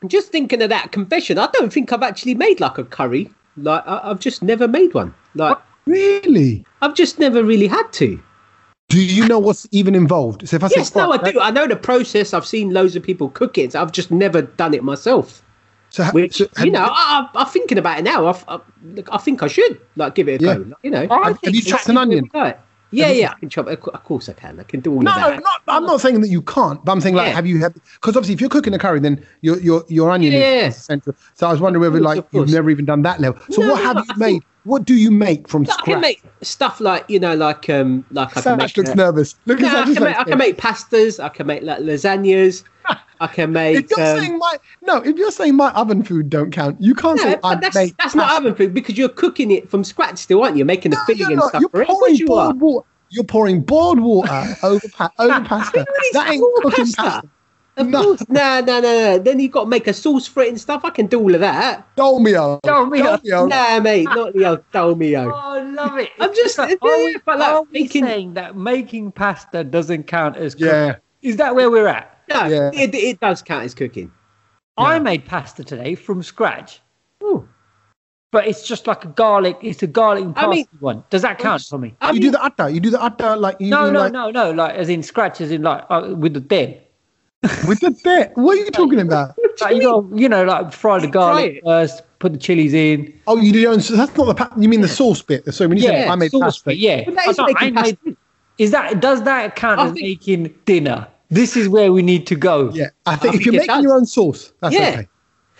I'm 0.03 0.09
just 0.09 0.33
thinking 0.33 0.63
of 0.63 0.71
that 0.71 0.93
confession, 0.93 1.37
I 1.39 1.49
don't 1.53 1.71
think 1.71 1.93
I've 1.93 2.03
actually 2.03 2.35
made 2.35 2.59
like 2.59 2.79
a 2.79 2.85
curry. 2.85 3.31
Like 3.59 3.87
I, 3.87 4.01
I've 4.05 4.19
just 4.21 4.43
never 4.43 4.67
made 4.67 4.95
one. 4.95 5.15
Like 5.35 5.59
Really? 5.87 6.65
I've 6.83 6.95
just 6.95 7.19
never 7.19 7.43
really 7.43 7.67
had 7.67 7.93
to. 7.95 8.21
Do 8.89 9.03
you 9.03 9.27
know 9.29 9.39
what's 9.39 9.69
even 9.71 9.95
involved? 9.95 10.49
So 10.49 10.57
if 10.57 10.65
I 10.65 10.69
say, 10.69 10.75
Yes, 10.79 10.95
no, 10.95 11.13
I 11.13 11.31
do. 11.31 11.41
I 11.41 11.51
know 11.51 11.67
the 11.67 11.77
process. 11.77 12.35
I've 12.35 12.47
seen 12.47 12.71
loads 12.71 12.97
of 12.97 13.03
people 13.03 13.29
cook 13.29 13.59
it. 13.59 13.77
I've 13.77 13.93
just 13.93 14.11
never 14.11 14.43
done 14.43 14.75
it 14.75 14.83
myself. 14.83 15.43
So, 15.91 16.05
ha- 16.05 16.13
Which 16.13 16.37
so 16.37 16.47
have, 16.57 16.65
you 16.67 16.73
know, 16.73 16.85
I, 16.85 17.29
I, 17.35 17.41
I'm 17.41 17.47
thinking 17.47 17.77
about 17.77 17.99
it 17.99 18.03
now. 18.03 18.27
I, 18.27 18.43
I, 18.49 18.61
I 19.13 19.19
think 19.19 19.43
I 19.43 19.49
should 19.49 19.81
like 19.97 20.15
give 20.15 20.29
it 20.29 20.41
a 20.41 20.45
Yeah. 20.45 20.55
go. 20.55 20.75
You 20.83 20.91
know, 20.91 21.07
I 21.11 21.29
have, 21.29 21.39
have 21.43 21.55
you 21.55 21.61
think 21.61 21.67
chopped 21.67 21.89
an 21.89 21.99
onion? 21.99 22.31
Right. 22.33 22.57
Yeah, 22.93 23.13
yeah, 23.13 23.31
I 23.31 23.39
can 23.39 23.49
chop. 23.49 23.69
Of 23.69 23.81
course, 23.81 24.29
I 24.29 24.33
can. 24.33 24.59
I 24.59 24.65
can 24.65 24.81
do 24.81 24.93
all 24.93 25.01
No, 25.01 25.13
of 25.13 25.17
no, 25.17 25.29
that. 25.31 25.43
not, 25.45 25.61
I'm 25.69 25.85
not 25.85 26.01
saying 26.01 26.21
that 26.23 26.29
you 26.29 26.43
can't, 26.43 26.85
but 26.85 26.91
I'm 26.91 27.01
saying 27.01 27.15
like, 27.15 27.29
Yeah. 27.29 27.35
have 27.35 27.47
you 27.47 27.61
had? 27.61 27.75
Because 27.75 28.17
obviously, 28.17 28.35
if 28.35 28.41
you're 28.41 28.51
cooking 28.51 28.75
a 28.75 28.79
curry, 28.81 28.99
then 28.99 29.25
your 29.43 29.61
your 29.61 29.85
your 29.89 30.11
onion 30.11 30.33
Yeah. 30.33 30.67
is 30.67 30.77
essential. 30.77 31.15
So 31.35 31.47
I 31.47 31.53
was 31.53 31.61
wondering 31.61 31.81
whether 31.83 32.01
course, 32.03 32.17
like 32.17 32.25
you've 32.33 32.51
never 32.51 32.69
even 32.69 32.85
done 32.87 33.03
that 33.03 33.21
level. 33.21 33.41
So 33.51 33.63
No, 33.63 33.73
what 33.73 33.83
have 33.83 33.97
no, 33.97 34.03
you 34.03 34.09
I 34.11 34.19
made? 34.19 34.43
What 34.65 34.85
do 34.85 34.95
you 34.95 35.11
make 35.13 35.49
from 35.49 35.63
I 35.63 35.67
can 35.67 35.75
scratch? 35.79 36.01
make 36.01 36.25
stuff 36.43 36.81
like 36.81 37.05
you 37.09 37.21
know, 37.21 37.35
like 37.37 37.71
um, 37.71 38.05
like 38.11 38.37
I 38.37 38.41
can 38.43 38.59
Satch 38.59 38.59
make. 38.59 38.77
looks 38.77 38.91
uh, 38.91 38.95
nervous. 38.95 39.35
Look 39.47 39.61
no, 39.61 39.69
at 39.69 39.75
I 39.89 39.95
can, 39.95 40.03
make, 40.03 40.17
I 40.19 40.25
can 40.25 40.39
make 40.39 40.57
pastas. 40.57 41.23
I 41.23 41.29
can 41.29 41.47
make 41.47 41.63
like 41.63 41.79
lasagnas. 41.79 42.65
I 43.21 43.27
can 43.27 43.53
make. 43.53 43.77
If 43.85 43.91
you're 43.97 44.07
um, 44.07 44.19
saying 44.19 44.39
my 44.39 44.57
no, 44.83 44.97
if 44.99 45.17
you're 45.17 45.31
saying 45.31 45.55
my 45.57 45.71
oven 45.73 46.03
food 46.03 46.31
don't 46.31 46.51
count, 46.51 46.81
you 46.81 46.95
can't 46.95 47.17
no, 47.19 47.23
say 47.23 47.39
I 47.45 47.55
that's, 47.57 47.75
make. 47.77 47.97
that's 47.99 48.15
not 48.15 48.35
oven 48.37 48.55
food 48.55 48.73
because 48.75 48.97
you're 48.99 49.09
cooking 49.11 49.51
it 49.51 49.69
from 49.71 49.85
scratch 49.85 50.19
still, 50.19 50.43
aren't 50.43 50.57
you? 50.57 50.65
Making 50.65 50.93
the 50.93 50.97
No, 50.97 51.05
filling 51.05 51.21
you're 51.21 51.31
and 51.31 51.37
not. 51.39 51.49
stuff 51.51 51.61
You're 51.61 51.71
for 51.71 51.83
it. 51.83 51.89
Pouring 51.89 52.15
you 52.17 52.27
boiled 52.27 52.61
water. 52.61 52.87
You're 53.11 53.25
pouring 53.25 53.61
boiled 53.61 54.01
water 54.01 54.45
over 54.63 54.89
pa- 54.89 55.11
over 55.19 55.41
pasta. 55.45 55.85
That 56.13 56.31
ain't 56.31 56.43
cooking 56.63 56.85
pasta. 56.87 57.03
pasta. 57.03 57.29
Of 57.77 57.89
No. 57.89 58.03
course. 58.03 58.25
No, 58.29 58.61
no, 58.61 58.81
no, 58.81 58.81
no. 58.81 59.19
Then 59.19 59.39
you've 59.41 59.53
got 59.53 59.63
to 59.65 59.67
make 59.69 59.87
a 59.87 59.93
sauce 59.93 60.27
for 60.27 60.43
it 60.43 60.49
and 60.49 60.61
stuff. 60.61 60.83
I 60.85 60.91
can 60.91 61.07
do 61.07 61.19
all 61.21 61.35
of 61.35 61.41
that. 61.41 61.87
Dolmio. 61.97 62.61
Dolmio. 62.63 63.19
Dolmio. 63.23 63.49
Nah, 63.49 63.81
mate, 63.81 64.05
not 64.05 64.33
the 64.35 64.45
old 64.47 64.71
dolmio. 64.73 65.33
Oh, 65.33 65.37
I 65.37 65.63
love 65.63 65.99
it. 65.99 66.11
I'm 66.19 66.35
just- 66.35 66.59
Are 66.59 66.67
we, 66.67 67.17
but, 67.25 67.39
like, 67.39 67.49
are 67.49 67.63
we 67.63 67.83
making- 67.83 68.05
saying 68.05 68.35
that 68.35 68.57
making 68.57 69.13
pasta 69.13 69.63
doesn't 69.65 70.05
count 70.09 70.37
as 70.37 70.55
cooking? 70.55 70.69
Yeah. 70.69 70.97
Is 71.23 71.37
that 71.37 71.55
where 71.55 71.71
we're 71.71 71.87
at? 71.87 72.10
No, 72.31 72.47
Yeah. 72.47 72.71
it, 72.73 72.95
it 72.95 73.21
does 73.21 73.43
count 73.43 73.65
as 73.65 73.75
cooking. 73.75 74.11
I 74.77 74.99
made 74.99 75.27
pasta 75.27 75.63
today 75.65 75.95
from 75.95 76.23
scratch, 76.23 76.81
Ooh. 77.23 77.47
but 78.33 78.47
it's 78.47 78.67
just 78.67 78.87
like 78.87 79.05
a 79.05 79.09
garlic. 79.09 79.59
It's 79.61 79.83
a 79.83 79.87
garlic 79.87 80.25
and 80.25 80.39
I 80.39 80.47
mean- 80.47 80.67
one. 80.79 81.05
Does 81.11 81.23
that 81.23 81.39
count 81.39 81.63
for 81.63 81.77
me? 81.79 81.95
I 82.01 82.13
You 82.13 82.21
do 82.21 82.31
the 82.31 82.43
atta. 82.43 82.71
You 82.71 82.81
do 82.81 82.91
the 82.91 83.03
atta 83.03 83.37
like 83.37 83.57
you 83.61 83.69
No, 83.71 83.87
do 83.87 83.93
no, 83.93 84.01
like, 84.05 84.13
no, 84.13 84.31
no. 84.31 84.51
Like 84.53 84.75
as 84.77 84.89
in 84.89 85.03
scratch, 85.03 85.41
as 85.41 85.51
in 85.51 85.63
like 85.63 85.85
uh, 85.91 86.15
with 86.17 86.33
the 86.35 86.41
dead. 86.41 86.81
with 87.69 87.81
the 87.81 87.91
bit. 88.05 88.33
What 88.37 88.57
are 88.57 88.61
you 88.65 88.71
talking 88.83 89.01
about? 89.01 89.35
Like 89.61 89.77
you 89.77 89.83
got, 89.83 90.19
you 90.19 90.29
know, 90.29 90.45
like 90.45 90.73
fry 90.73 90.99
the 90.99 91.07
You 91.07 91.13
fry 91.13 91.21
garlic 91.21 91.61
first, 91.65 92.03
put 92.19 92.33
the 92.33 92.39
chilies 92.39 92.73
in. 92.73 93.13
Oh, 93.27 93.37
you 93.37 93.53
do 93.53 93.59
your 93.59 93.73
own. 93.73 93.81
So 93.81 93.97
that's 93.97 94.17
not 94.17 94.25
the. 94.27 94.35
Pa- 94.35 94.53
you 94.57 94.69
mean 94.69 94.81
the 94.81 94.89
sauce 94.89 95.21
bit? 95.21 95.53
So 95.53 95.69
when 95.69 95.77
you 95.77 95.85
say 95.85 96.05
Yeah, 96.05 96.13
I 96.13 96.17
made 96.17 96.31
sauce, 96.31 96.41
pasta, 96.43 96.63
but 96.65 96.79
yeah. 96.79 97.03
But 97.05 97.15
that 97.17 97.27
I 97.27 97.31
is 97.31 97.39
I 97.57 97.71
made- 97.71 98.17
is 98.57 98.71
that 98.71 99.01
does 99.01 99.23
that 99.25 99.57
count 99.57 99.81
I 99.81 99.87
as 99.87 99.93
think- 99.93 100.03
making 100.07 100.55
dinner? 100.65 101.07
This 101.31 101.57
is 101.57 101.69
where 101.69 101.93
we 101.93 102.03
need 102.03 102.27
to 102.27 102.35
go. 102.35 102.71
yeah, 102.75 102.89
I 103.07 103.17
think 103.17 103.35
I 103.35 103.37
if 103.39 103.47
you're 103.47 103.53
making 103.55 103.69
does. 103.69 103.83
your 103.85 103.95
own 103.95 104.07
sauce, 104.07 104.53
that's 104.61 104.75
Yeah. 104.75 104.89
okay. 104.89 105.09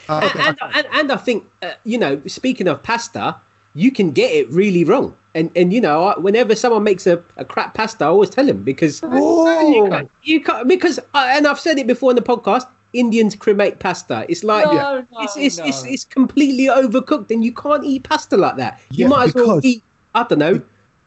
Uh, 0.09 0.21
okay, 0.25 0.41
and, 0.49 0.59
and, 0.75 0.87
and 0.93 1.13
I 1.13 1.17
think 1.17 1.45
uh, 1.63 1.73
you 1.85 1.99
know, 1.99 2.21
speaking 2.27 2.67
of 2.69 2.83
pasta, 2.83 3.37
you 3.75 3.93
can 3.93 4.11
get 4.11 4.33
it 4.33 4.49
really 4.51 4.83
wrong. 4.85 5.17
And 5.35 5.51
and 5.55 5.73
you 5.73 5.81
know, 5.81 6.05
I- 6.09 6.19
whenever 6.19 6.57
someone 6.57 6.83
makes 6.83 7.07
a, 7.07 7.23
a 7.37 7.45
crap 7.45 7.75
pasta, 7.75 8.05
I 8.05 8.09
always 8.09 8.31
tell 8.31 8.47
them 8.47 8.65
because 8.65 9.01
you 9.03 9.87
can't, 9.91 10.11
you 10.25 10.41
can't 10.41 10.67
because 10.69 10.99
and 11.15 11.47
I've 11.47 11.61
said 11.61 11.79
it 11.79 11.87
before 11.87 12.11
in 12.11 12.17
the 12.17 12.23
podcast. 12.23 12.67
Indians 12.93 13.37
cremate 13.37 13.79
pasta. 13.79 14.27
It's 14.29 14.43
like 14.43 14.65
No, 14.67 15.07
no, 15.13 15.23
it's, 15.23 15.37
it's, 15.37 15.59
it's 15.59 15.85
no. 15.85 15.91
it's 15.91 16.05
completely 16.05 16.65
overcooked, 16.67 17.31
and 17.31 17.45
you 17.45 17.53
can't 17.53 17.85
eat 17.85 18.03
pasta 18.03 18.37
like 18.37 18.57
that. 18.57 18.81
You 18.91 19.05
Yeah, 19.05 19.09
might 19.09 19.29
as 19.29 19.35
well 19.37 19.61
eat. 19.63 19.85
I 20.17 20.25
don't 20.25 20.41
know. 20.41 20.61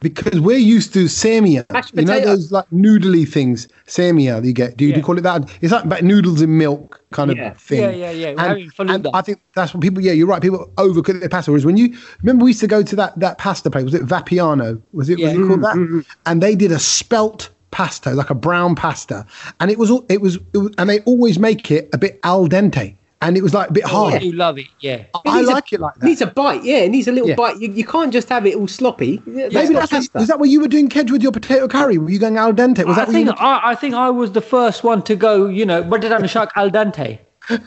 Because 0.04 0.40
we're 0.40 0.58
used 0.58 0.94
to 0.94 1.06
samia. 1.06 1.66
Mashed 1.72 1.96
You 1.96 2.04
know 2.06 2.14
potato. 2.14 2.28
those 2.28 2.52
like 2.52 2.70
noodly 2.70 3.28
things, 3.28 3.68
samia 3.88 4.40
that 4.42 4.46
you 4.48 4.54
get. 4.54 4.78
Do 4.78 4.86
you, 4.86 4.92
do 4.94 4.98
you 5.00 5.04
call 5.04 5.18
it 5.18 5.22
that? 5.22 5.50
It's 5.62 5.72
like 5.74 6.04
noodles 6.04 6.42
in 6.42 6.56
milk 6.58 7.02
kind 7.12 7.32
of 7.32 7.38
Yeah. 7.38 7.54
thing. 7.54 7.82
Yeah, 7.82 7.90
yeah, 7.90 8.12
yeah. 8.12 8.26
We're 8.28 8.30
And, 8.32 8.40
having 8.40 8.64
and 8.64 9.04
faluda. 9.04 9.12
I 9.16 9.22
think 9.22 9.40
that's 9.56 9.74
what 9.74 9.82
people. 9.82 10.02
Yeah, 10.04 10.12
you're 10.12 10.28
right. 10.28 10.42
People 10.42 10.72
overcook 10.78 11.20
their 11.20 11.30
pasta. 11.30 11.50
Whereas 11.50 11.66
when 11.66 11.78
you 11.78 11.96
remember, 12.22 12.44
we 12.46 12.52
used 12.52 12.60
to 12.60 12.68
go 12.68 12.84
to 12.84 12.96
that 12.98 13.18
that 13.20 13.40
pasta 13.40 13.72
place. 13.72 13.86
Was 13.86 13.96
it 13.96 14.06
Vapiano? 14.06 14.80
Was 14.92 15.10
it? 15.10 15.18
Yeah. 15.18 15.30
Was 15.30 15.36
it 15.36 15.48
called 15.48 15.64
that? 15.64 15.76
Mm-hmm. 15.76 16.00
And 16.28 16.44
they 16.44 16.54
did 16.54 16.72
a 16.72 16.80
spelt 16.80 17.50
pasta, 17.72 18.12
like 18.12 18.30
a 18.30 18.36
brown 18.36 18.76
pasta, 18.76 19.26
and 19.60 19.72
it 19.72 19.80
was 19.80 19.90
all 19.90 20.06
it 20.10 20.22
was, 20.22 20.36
it 20.54 20.58
was 20.60 20.72
and 20.78 20.88
they 20.90 21.00
always 21.02 21.40
make 21.40 21.72
it 21.72 21.90
a 21.94 21.98
bit 21.98 22.20
al 22.24 22.48
dente, 22.48 22.96
and 23.24 23.38
it 23.38 23.44
was 23.44 23.54
like 23.54 23.70
a 23.70 23.74
bit 23.74 23.84
oh, 23.86 24.06
I 24.06 24.12
hard. 24.12 24.24
You 24.24 24.34
love 24.34 24.58
it. 24.58 24.68
Yeah. 24.80 25.04
I 25.26 25.40
a- 25.40 25.44
like 25.44 25.72
it 25.74 25.80
like 25.80 25.96
that. 25.96 26.06
Needs 26.06 26.22
a 26.22 26.28
bite, 26.28 26.64
yeah. 26.64 26.78
It 26.78 26.90
needs 26.90 27.08
a 27.08 27.12
little 27.12 27.30
Yeah. 27.30 27.36
bite. 27.36 27.60
You, 27.60 27.72
you 27.72 27.86
can't 27.86 28.12
just 28.12 28.30
have 28.30 28.46
it 28.46 28.56
all 28.56 28.68
sloppy. 28.68 29.22
That's 29.26 29.54
Maybe 29.54 29.74
that's 29.74 29.92
pasta. 29.92 30.18
was 30.20 30.28
that 30.28 30.40
what 30.40 30.50
you 30.50 30.62
were 30.62 30.68
doing, 30.68 30.90
Kedge, 30.90 31.12
with 31.12 31.24
your 31.24 31.32
potato 31.32 31.68
curry? 31.68 31.98
Were 31.98 32.10
you 32.10 32.20
going 32.20 32.38
al 32.38 32.54
dente? 32.54 32.86
Was 32.86 32.98
I 32.98 33.06
that 33.06 33.12
think 33.12 33.28
were 33.28 33.42
I, 33.42 33.72
I 33.72 33.76
think 33.76 33.96
I 33.96 34.10
was 34.10 34.32
the 34.32 34.42
first 34.42 34.84
one 34.84 35.02
to 35.04 35.16
go. 35.16 35.48
You 35.48 35.66
know, 35.66 35.84
butter 35.84 36.10
down 36.10 36.22
the 36.22 36.28
shark 36.28 36.52
al 36.56 36.70
dente. 36.70 37.20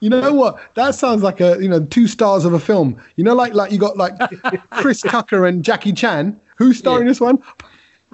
You 0.00 0.10
know 0.10 0.32
what? 0.32 0.60
That 0.74 0.94
sounds 0.94 1.22
like 1.22 1.40
a 1.40 1.56
you 1.60 1.68
know 1.68 1.84
two 1.86 2.06
stars 2.06 2.44
of 2.44 2.52
a 2.52 2.60
film. 2.60 3.02
You 3.16 3.24
know, 3.24 3.34
like 3.34 3.54
like 3.54 3.72
you 3.72 3.78
got 3.78 3.96
like 3.96 4.14
Chris 4.70 5.00
Tucker 5.00 5.46
and 5.46 5.64
Jackie 5.64 5.92
Chan. 5.92 6.38
Who's 6.56 6.78
starring 6.78 7.06
this 7.06 7.20
one? 7.20 7.42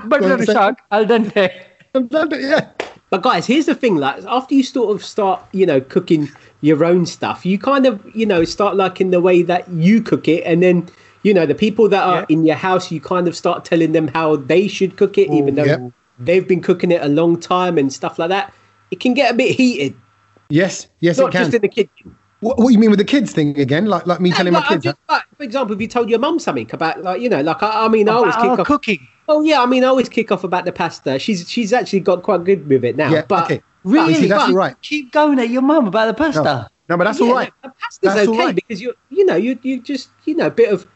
Butter 0.06 0.28
down 0.28 0.38
the 0.38 0.46
shark 0.46 0.78
al 0.92 1.04
dente. 1.04 1.50
al 1.94 2.02
dente. 2.02 2.40
yeah. 2.40 2.70
But 3.14 3.22
guys, 3.22 3.46
here's 3.46 3.66
the 3.66 3.76
thing: 3.76 3.94
like 3.94 4.24
after 4.26 4.56
you 4.56 4.64
sort 4.64 4.92
of 4.92 5.04
start, 5.04 5.40
you 5.52 5.66
know, 5.66 5.80
cooking 5.80 6.28
your 6.62 6.84
own 6.84 7.06
stuff, 7.06 7.46
you 7.46 7.60
kind 7.60 7.86
of, 7.86 8.02
you 8.12 8.26
know, 8.26 8.42
start 8.42 8.74
liking 8.74 9.12
the 9.12 9.20
way 9.20 9.42
that 9.42 9.70
you 9.70 10.02
cook 10.02 10.26
it, 10.26 10.42
and 10.42 10.60
then, 10.60 10.88
you 11.22 11.32
know, 11.32 11.46
the 11.46 11.54
people 11.54 11.88
that 11.90 12.02
are 12.02 12.22
Yeah. 12.22 12.26
in 12.28 12.44
your 12.44 12.56
house, 12.56 12.90
you 12.90 13.00
kind 13.00 13.28
of 13.28 13.36
start 13.36 13.64
telling 13.64 13.92
them 13.92 14.08
how 14.08 14.34
they 14.34 14.66
should 14.66 14.96
cook 14.96 15.16
it, 15.16 15.30
even 15.30 15.54
though 15.54 15.92
they've 16.18 16.48
been 16.48 16.60
cooking 16.60 16.90
it 16.90 17.02
a 17.02 17.08
long 17.08 17.38
time 17.38 17.78
and 17.78 17.92
stuff 17.92 18.18
like 18.18 18.30
that. 18.30 18.52
It 18.90 18.98
can 18.98 19.14
get 19.14 19.32
a 19.32 19.36
bit 19.36 19.54
heated, 19.54 19.94
Yes. 20.50 20.88
Yes, 20.98 21.16
not 21.16 21.28
it 21.28 21.32
can. 21.34 21.42
just 21.44 21.54
in 21.54 21.62
the 21.62 21.68
kitchen. 21.68 22.16
What, 22.40 22.58
what 22.58 22.70
you 22.70 22.80
mean 22.80 22.90
with 22.90 22.98
the 22.98 23.04
kids 23.04 23.32
thing 23.32 23.60
again? 23.60 23.86
Like 23.86 24.08
like 24.08 24.20
me 24.20 24.30
Yeah, 24.30 24.38
telling 24.38 24.54
like, 24.54 24.64
my 24.64 24.68
kids? 24.70 24.84
just, 24.86 24.96
like, 25.08 25.22
for 25.36 25.44
example, 25.44 25.76
if 25.76 25.80
you 25.80 25.86
told 25.86 26.10
your 26.10 26.18
mum 26.18 26.40
something 26.40 26.68
about, 26.72 27.00
like, 27.04 27.20
you 27.20 27.28
know, 27.28 27.42
like 27.42 27.62
I, 27.62 27.84
I 27.84 27.88
mean, 27.88 28.08
I 28.08 28.14
always 28.14 28.34
About 28.34 28.42
kick 28.42 28.50
our 28.50 28.58
off. 28.58 28.66
cooking. 28.66 29.06
Oh 29.28 29.42
yeah, 29.42 29.62
I 29.62 29.66
mean, 29.66 29.84
I 29.84 29.88
always 29.88 30.08
kick 30.08 30.30
off 30.32 30.44
about 30.44 30.64
the 30.64 30.72
pasta. 30.72 31.18
She's 31.18 31.48
she's 31.48 31.72
actually 31.72 32.00
got 32.00 32.22
quite 32.22 32.44
good 32.44 32.68
with 32.68 32.84
it 32.84 32.96
now. 32.96 33.10
yeah, 33.10 33.22
but 33.26 33.44
okay. 33.44 33.62
Really? 33.84 34.14
See, 34.14 34.28
that's 34.28 34.44
But 34.44 34.50
all 34.50 34.56
right. 34.56 34.74
Keep 34.82 35.12
going 35.12 35.38
at 35.38 35.50
your 35.50 35.62
mum 35.62 35.86
about 35.86 36.06
the 36.06 36.14
pasta. 36.14 36.42
No, 36.42 36.66
no, 36.88 36.96
but 36.96 37.04
that's 37.04 37.20
yeah, 37.20 37.26
all 37.26 37.34
right. 37.34 37.52
The 37.62 37.70
pasta's 37.80 38.14
That's 38.14 38.28
okay 38.28 38.38
right. 38.38 38.54
because 38.54 38.80
you 38.80 38.94
you 39.10 39.24
know 39.26 39.36
you 39.36 39.58
you 39.62 39.80
just 39.80 40.08
you 40.24 40.34
know 40.34 40.46
a 40.46 40.50
bit 40.50 40.72
of 40.72 40.86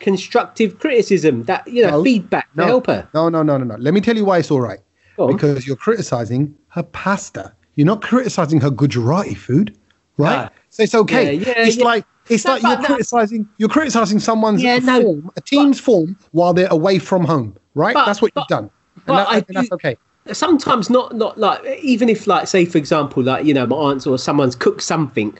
constructive 0.00 0.78
criticism 0.78 1.44
that 1.44 1.66
you 1.68 1.82
know 1.82 1.90
No, 1.90 2.04
feedback 2.04 2.48
no, 2.54 2.62
to 2.62 2.66
help 2.68 2.86
her. 2.86 3.08
No, 3.14 3.28
no, 3.28 3.42
no, 3.42 3.58
no, 3.58 3.64
no. 3.64 3.74
Let 3.76 3.94
me 3.94 4.00
tell 4.00 4.16
you 4.16 4.24
why 4.24 4.38
it's 4.38 4.50
all 4.50 4.60
right. 4.60 4.78
Because 5.16 5.66
you're 5.66 5.76
criticizing 5.76 6.54
her 6.68 6.84
pasta. 6.84 7.52
You're 7.74 7.86
not 7.86 8.02
criticizing 8.02 8.60
her 8.60 8.70
Gujarati 8.70 9.34
food, 9.34 9.76
right? 10.16 10.44
No. 10.44 10.48
So 10.70 10.82
it's 10.84 10.94
okay. 10.94 11.34
Yeah, 11.34 11.46
yeah, 11.48 11.66
it's 11.66 11.76
yeah. 11.76 11.84
like 11.84 12.04
it's 12.28 12.44
No, 12.44 12.52
like 12.52 12.62
you're 12.62 12.78
no. 12.78 12.84
criticizing 12.84 13.48
you're 13.58 13.68
criticizing 13.68 14.20
someone's 14.20 14.62
no, 14.62 14.80
form, 15.02 15.30
a 15.36 15.40
team's 15.40 15.80
form 15.80 16.16
while 16.32 16.54
they're 16.54 16.68
away 16.70 16.98
from 16.98 17.24
home, 17.24 17.56
right? 17.78 17.94
But- 17.94 18.06
that's 18.06 18.20
what 18.20 18.34
but- 18.34 18.42
you've 18.42 18.48
done. 18.48 18.70
And, 19.06 19.16
that- 19.18 19.28
I 19.28 19.36
and 19.36 19.46
that's 19.50 19.72
okay. 19.72 19.96
sometimes 20.32 20.90
not 20.90 21.14
not 21.16 21.38
like 21.38 21.64
even 21.82 22.08
if 22.08 22.26
like 22.26 22.46
say 22.48 22.64
for 22.66 22.76
example 22.78 23.22
like 23.22 23.46
you 23.46 23.54
know 23.54 23.66
my 23.66 23.76
aunts 23.76 24.06
or 24.06 24.18
someone's 24.18 24.56
cooked 24.56 24.82
something 24.82 25.32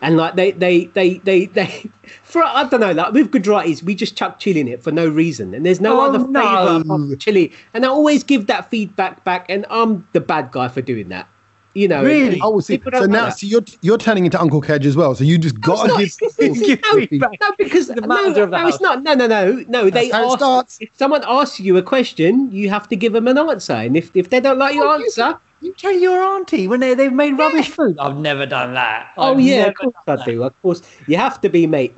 and 0.00 0.16
like 0.16 0.36
they 0.36 0.52
they 0.52 0.84
they 0.98 1.14
they 1.28 1.46
they 1.46 1.90
for 2.22 2.44
I 2.44 2.62
don't 2.68 2.80
know 2.80 2.92
like 2.92 3.12
with 3.14 3.32
Gujaratis 3.32 3.82
we 3.82 3.94
just 3.96 4.14
chuck 4.16 4.38
chili 4.38 4.60
in 4.60 4.68
it 4.68 4.82
for 4.82 4.92
no 4.92 5.08
reason 5.08 5.54
and 5.54 5.64
there's 5.66 5.80
no 5.80 5.98
Oh, 6.00 6.04
other 6.08 6.18
no. 6.18 6.40
flavor 6.40 6.80
apart 6.82 6.86
from 6.86 7.18
chili 7.18 7.50
and 7.74 7.84
I 7.84 7.88
always 7.88 8.22
give 8.22 8.46
that 8.46 8.70
feedback 8.70 9.24
back 9.24 9.46
and 9.48 9.64
I'm 9.70 10.06
the 10.12 10.20
bad 10.20 10.52
guy 10.52 10.68
for 10.68 10.82
doing 10.82 11.08
that 11.08 11.26
you 11.74 11.86
know 11.86 12.02
Really? 12.02 12.34
and 12.34 12.42
Oh, 12.42 12.50
well, 12.50 12.60
see, 12.60 12.80
so 12.82 12.90
now 12.90 12.98
like 13.00 13.10
that. 13.10 13.38
see, 13.38 13.46
you're 13.46 13.64
you're 13.82 13.98
turning 13.98 14.24
into 14.24 14.40
Uncle 14.40 14.60
Kedge 14.60 14.86
as 14.86 14.96
well. 14.96 15.14
So 15.14 15.24
you 15.24 15.38
just 15.38 15.60
got 15.60 15.82
to 15.82 15.88
not- 15.88 15.98
give. 15.98 16.16
Give 17.08 17.20
no, 17.20 17.30
no, 17.40 17.52
because 17.58 17.88
The 17.88 18.00
no, 18.00 18.06
manager 18.06 18.42
of 18.44 18.50
the 18.50 18.58
no, 18.62 18.68
it's 18.68 18.80
not. 18.80 19.02
No, 19.02 19.14
no, 19.14 19.26
no, 19.26 19.64
no. 19.68 19.90
They 19.90 20.08
how 20.10 20.22
it 20.22 20.26
ask, 20.26 20.38
starts. 20.38 20.78
if 20.80 20.88
someone 20.94 21.22
asks 21.26 21.60
you 21.60 21.76
a 21.76 21.82
question, 21.82 22.50
you 22.50 22.70
have 22.70 22.88
to 22.88 22.96
give 22.96 23.12
them 23.12 23.28
an 23.28 23.38
answer, 23.38 23.74
and 23.74 23.96
if 23.96 24.10
if 24.16 24.30
they 24.30 24.40
don't 24.40 24.58
like 24.58 24.74
your 24.74 24.86
Oh, 24.88 24.96
you- 24.96 25.04
answer, 25.04 25.38
You 25.60 25.74
tell 25.74 25.92
your 25.92 26.22
auntie 26.22 26.68
when 26.68 26.78
they, 26.80 26.94
they've 26.94 27.12
made 27.12 27.32
rubbish 27.36 27.68
food. 27.68 27.96
I've 27.98 28.16
never 28.16 28.46
done 28.46 28.74
that. 28.74 29.12
oh 29.16 29.32
I've 29.34 29.40
yeah, 29.40 29.66
of 29.66 29.74
course 29.74 29.94
I 30.06 30.24
do. 30.24 30.44
Of 30.44 30.62
course, 30.62 30.82
you 31.08 31.16
have 31.16 31.40
to 31.42 31.48
be, 31.48 31.66
mate. 31.66 31.94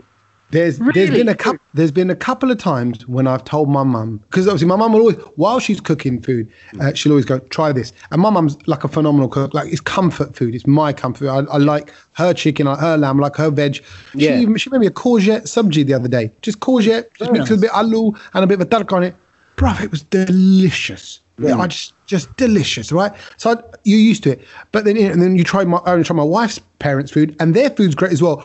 There's 0.51 0.79
there's 0.79 0.97
Really? 1.11 1.19
been 1.19 1.29
a 1.29 1.35
couple 1.35 1.61
there's 1.75 1.93
been 1.93 2.11
a 2.11 2.17
couple 2.17 2.51
of 2.51 2.59
times 2.59 3.07
when 3.07 3.27
I've 3.27 3.45
told 3.45 3.69
my 3.69 3.85
mum 3.85 4.19
because 4.29 4.49
obviously 4.49 4.67
my 4.67 4.77
mum 4.77 4.93
will 4.93 5.01
always 5.01 5.17
while 5.37 5.61
she's 5.61 5.81
cooking 5.81 6.21
food 6.21 6.51
uh, 6.81 6.93
she'll 6.95 7.13
always 7.13 7.25
go 7.25 7.39
try 7.39 7.73
this. 7.73 7.93
And 8.11 8.21
my 8.21 8.31
mum's 8.31 8.57
like 8.67 8.83
a 8.83 8.89
phenomenal 8.89 9.29
cook. 9.29 9.55
Like 9.55 9.71
it's 9.73 9.81
comfort 9.81 10.35
food. 10.35 10.55
It's 10.55 10.67
my 10.67 10.93
comfort 10.93 11.21
food. 11.21 11.29
I, 11.29 11.39
I 11.55 11.59
like 11.59 11.93
her 12.15 12.35
chicken 12.35 12.67
I 12.67 12.71
like 12.73 12.81
her 12.81 12.97
lamb 12.97 13.21
I 13.21 13.23
like 13.25 13.37
her 13.37 13.51
veg. 13.51 13.77
She 13.77 13.83
Yeah. 14.15 14.41
even 14.41 14.57
she 14.57 14.71
made 14.71 14.81
me 14.81 14.87
a 14.89 14.91
courgette 14.91 15.43
subji 15.43 15.87
the 15.87 15.95
other 15.95 16.09
day. 16.09 16.33
Just 16.43 16.59
courgette 16.61 17.07
just 17.19 17.31
mixed 17.33 17.51
with 17.51 17.61
a 17.61 17.63
bit 17.63 17.71
of 17.71 17.87
aloo 17.87 18.19
and 18.35 18.45
a 18.45 18.47
bit 18.47 18.61
of 18.61 18.67
a 18.67 18.71
tadka 18.71 18.93
on 18.97 19.05
it. 19.05 19.15
Bruv 19.57 19.81
it 19.85 19.91
was 19.91 20.03
delicious. 20.03 21.21
Yeah, 21.39 21.57
I 21.59 21.69
just 21.69 21.95
just 22.07 22.37
delicious 22.37 22.91
right? 22.93 23.13
So 23.39 23.51
I, 23.53 23.57
you're 23.85 23.99
used 24.01 24.25
to 24.25 24.33
it. 24.33 24.45
But 24.73 24.85
then 24.85 24.97
and 24.97 25.23
then 25.23 25.37
you 25.37 25.45
try 25.45 25.65
my 25.65 25.79
I 25.87 25.93
only 25.93 26.05
try 26.05 26.17
my 26.17 26.25
wife's 26.25 26.59
parents 26.81 27.13
food 27.13 27.37
and 27.41 27.55
their 27.55 27.71
food's 27.71 27.95
great 27.95 28.13
as 28.13 28.21
well. 28.21 28.45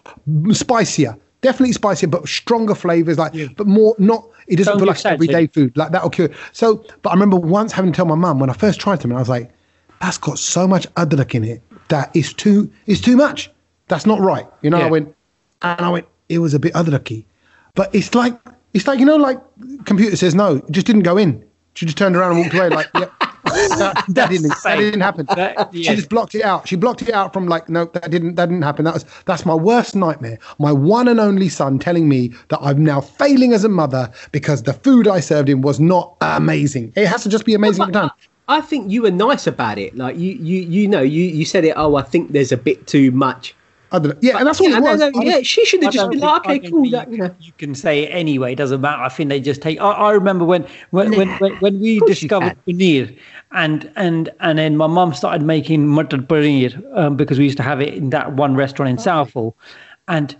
Spicier 0.53 1.17
definitely 1.45 1.73
spicier, 1.73 2.07
but 2.07 2.27
stronger 2.27 2.73
flavors, 2.73 3.17
like, 3.17 3.33
but 3.55 3.67
more 3.67 3.95
not. 3.99 4.27
It 4.47 4.57
doesn't 4.57 4.73
Don't 4.73 4.79
feel 4.79 4.87
like 4.87 5.05
everyday 5.05 5.47
food, 5.47 5.77
like 5.77 5.91
that'll 5.91 6.09
cure. 6.09 6.29
So, 6.51 6.85
but 7.01 7.09
I 7.09 7.13
remember 7.13 7.37
once 7.37 7.71
having 7.71 7.91
to 7.91 7.95
tell 7.95 8.05
my 8.05 8.15
mum 8.15 8.39
when 8.39 8.49
I 8.49 8.53
first 8.53 8.79
tried 8.79 8.99
them, 8.99 9.11
and 9.11 9.17
I 9.17 9.21
was 9.21 9.29
like, 9.29 9.51
"That's 10.01 10.17
got 10.17 10.39
so 10.39 10.67
much 10.67 10.91
adrak 10.95 11.35
in 11.35 11.43
it 11.43 11.61
that 11.89 12.09
it's 12.15 12.33
too, 12.33 12.71
it's 12.87 13.01
too 13.01 13.15
much. 13.15 13.51
That's 13.87 14.05
not 14.05 14.19
right." 14.19 14.47
You 14.61 14.71
know, 14.71 14.79
I 14.79 14.89
went, 14.89 15.15
and 15.61 15.81
I 15.81 15.89
went, 15.89 16.07
it 16.29 16.39
was 16.39 16.53
a 16.53 16.59
bit 16.59 16.73
adraky, 16.73 17.25
but 17.75 17.93
it's 17.93 18.13
like, 18.13 18.37
it's 18.73 18.87
like 18.87 18.99
you 18.99 19.05
know, 19.05 19.17
like 19.17 19.39
computer 19.85 20.15
says 20.15 20.35
no, 20.35 20.57
it 20.57 20.71
just 20.71 20.87
didn't 20.87 21.03
go 21.03 21.17
in. 21.17 21.43
She 21.75 21.85
just 21.85 21.97
turned 21.97 22.15
around 22.15 22.31
and 22.31 22.39
walked 22.39 22.53
away, 22.53 22.69
like, 22.69 22.87
yep. 22.95 23.11
That, 23.75 24.03
that 24.09 24.29
didn't. 24.29 24.53
That 24.63 24.75
didn't 24.77 25.01
happen. 25.01 25.25
That- 25.35 25.69
She 25.73 25.83
just 25.83 26.09
blocked 26.09 26.35
it 26.35 26.43
out. 26.43 26.67
She 26.67 26.75
blocked 26.75 27.01
it 27.01 27.11
out 27.13 27.33
from 27.33 27.47
like, 27.47 27.69
no, 27.69 27.85
that 27.85 28.09
didn't. 28.09 28.35
That 28.35 28.47
didn't 28.47 28.61
happen. 28.63 28.85
That 28.85 28.93
was 28.93 29.05
that's 29.25 29.45
my 29.45 29.53
worst 29.55 29.95
nightmare. 29.95 30.39
My 30.59 30.71
one 30.71 31.07
and 31.07 31.19
only 31.19 31.49
son 31.49 31.79
telling 31.79 32.07
me 32.09 32.33
that 32.49 32.59
I'm 32.61 32.83
now 32.83 33.01
failing 33.01 33.53
as 33.53 33.63
a 33.63 33.69
mother 33.69 34.11
because 34.31 34.63
the 34.63 34.73
food 34.73 35.07
I 35.07 35.19
served 35.19 35.49
him 35.49 35.61
was 35.61 35.79
not 35.79 36.15
amazing. 36.21 36.93
It 36.95 37.07
has 37.07 37.23
to 37.23 37.29
just 37.29 37.45
be 37.45 37.53
amazing 37.53 37.81
every 37.83 37.93
time. 37.93 38.09
I 38.47 38.61
think 38.61 38.91
you 38.91 39.01
were 39.01 39.11
nice 39.11 39.47
about 39.47 39.77
it. 39.79 39.95
Like 39.97 40.17
you, 40.17 40.33
you, 40.33 40.61
you 40.61 40.87
know, 40.87 41.01
you, 41.01 41.23
you 41.23 41.45
said 41.45 41.65
it. 41.65 41.73
Oh, 41.75 41.95
I 41.95 42.03
think 42.03 42.31
there's 42.31 42.51
a 42.51 42.57
bit 42.57 42.85
too 42.85 43.09
much. 43.11 43.55
I 43.91 43.99
don't 43.99 44.09
know. 44.09 44.17
Yeah, 44.21 44.37
and 44.39 44.45
that's 44.47 44.59
all 44.59 44.69
yeah, 44.69 44.77
it 44.77 44.81
was. 44.81 44.99
no, 44.99 45.05
I 45.07 45.09
was- 45.09 45.25
yeah, 45.25 45.41
she 45.41 45.63
should 45.65 45.81
have 45.83 45.93
just 45.93 46.03
don't 46.03 46.11
been 46.11 46.19
think- 46.19 46.31
like, 46.31 46.45
okay, 46.59 46.69
cool. 46.69 46.81
think 46.83 46.91
That, 46.93 47.07
you, 47.07 47.13
you 47.13 47.17
know. 47.21 47.29
can, 47.29 47.37
you 47.41 47.51
can 47.57 47.75
say 47.75 48.03
it 48.03 48.07
anyway. 48.09 48.51
It 48.53 48.57
doesn't 48.57 48.81
matter. 48.81 49.01
I 49.01 49.09
think 49.09 49.29
they 49.29 49.39
just 49.39 49.61
take. 49.61 49.79
I, 49.79 49.89
I 49.91 50.11
remember 50.11 50.43
when 50.45 50.67
when, 50.91 51.15
when 51.15 51.29
when 51.37 51.53
when 51.57 51.79
we 51.79 51.99
discovered 52.01 52.57
paneer, 52.67 53.15
and 53.55 53.91
and 53.95 54.29
and 54.39 54.59
then 54.59 54.77
my 54.77 54.87
mum 54.87 55.13
started 55.13 55.41
making 55.45 55.87
mutton 55.87 56.23
paneer 56.23 56.71
um, 56.97 57.15
because 57.15 57.37
we 57.39 57.45
used 57.45 57.57
to 57.57 57.63
have 57.63 57.81
it 57.81 57.93
in 57.93 58.09
that 58.11 58.33
one 58.33 58.55
restaurant 58.55 58.89
Oh. 58.89 58.91
in 58.91 58.97
Southall, 58.99 59.57
and 60.07 60.35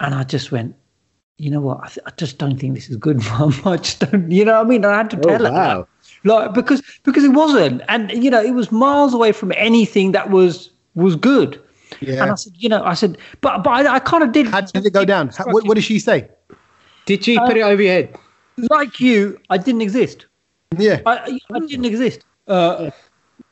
and 0.00 0.14
I 0.14 0.22
just 0.24 0.50
went. 0.52 0.74
You 1.40 1.52
know 1.52 1.60
what? 1.60 1.78
I, 1.84 1.86
th- 1.86 1.98
I 2.04 2.10
just 2.16 2.38
don't 2.38 2.58
think 2.58 2.74
this 2.74 2.90
is 2.90 2.96
good, 2.96 3.18
mum. 3.30 3.54
I 3.64 3.76
just 3.76 4.00
don't. 4.00 4.28
You 4.28 4.44
know 4.44 4.54
what 4.58 4.66
I 4.66 4.68
mean? 4.68 4.84
I 4.84 4.96
had 4.96 5.10
to 5.10 5.16
Oh, 5.18 5.20
tell 5.20 5.44
her. 5.46 5.52
wow. 5.52 5.86
that. 6.24 6.28
Like 6.28 6.52
because 6.52 6.82
because 7.04 7.22
it 7.22 7.28
wasn't, 7.32 7.82
and 7.88 8.10
you 8.10 8.28
know 8.28 8.42
it 8.42 8.54
was 8.54 8.72
miles 8.72 9.14
away 9.14 9.30
from 9.32 9.52
anything 9.56 10.10
that 10.12 10.30
was 10.30 10.70
was 10.96 11.14
good. 11.14 11.60
Yeah. 12.00 12.22
And 12.22 12.32
I 12.32 12.34
said, 12.34 12.54
you 12.56 12.68
know, 12.68 12.82
I 12.82 12.94
said, 12.94 13.18
but 13.40 13.62
but 13.62 13.70
I, 13.70 13.94
I 13.94 13.98
kind 14.00 14.24
of 14.24 14.32
did. 14.32 14.46
How 14.48 14.62
did 14.62 14.84
it 14.84 14.92
go 14.92 15.04
down? 15.04 15.28
How, 15.28 15.44
what, 15.46 15.64
what 15.66 15.74
did 15.76 15.84
she 15.84 15.98
say? 16.00 16.28
Did 17.06 17.22
she 17.24 17.38
put 17.38 17.56
it 17.56 17.62
over 17.62 17.80
your 17.82 17.92
head? 17.92 18.16
like 18.70 18.98
you, 18.98 19.38
I 19.48 19.58
didn't 19.58 19.82
exist. 19.82 20.26
Yeah. 20.76 21.00
I, 21.06 21.38
I 21.52 21.58
didn't 21.60 21.84
exist. 21.86 22.24
Uh, 22.46 22.90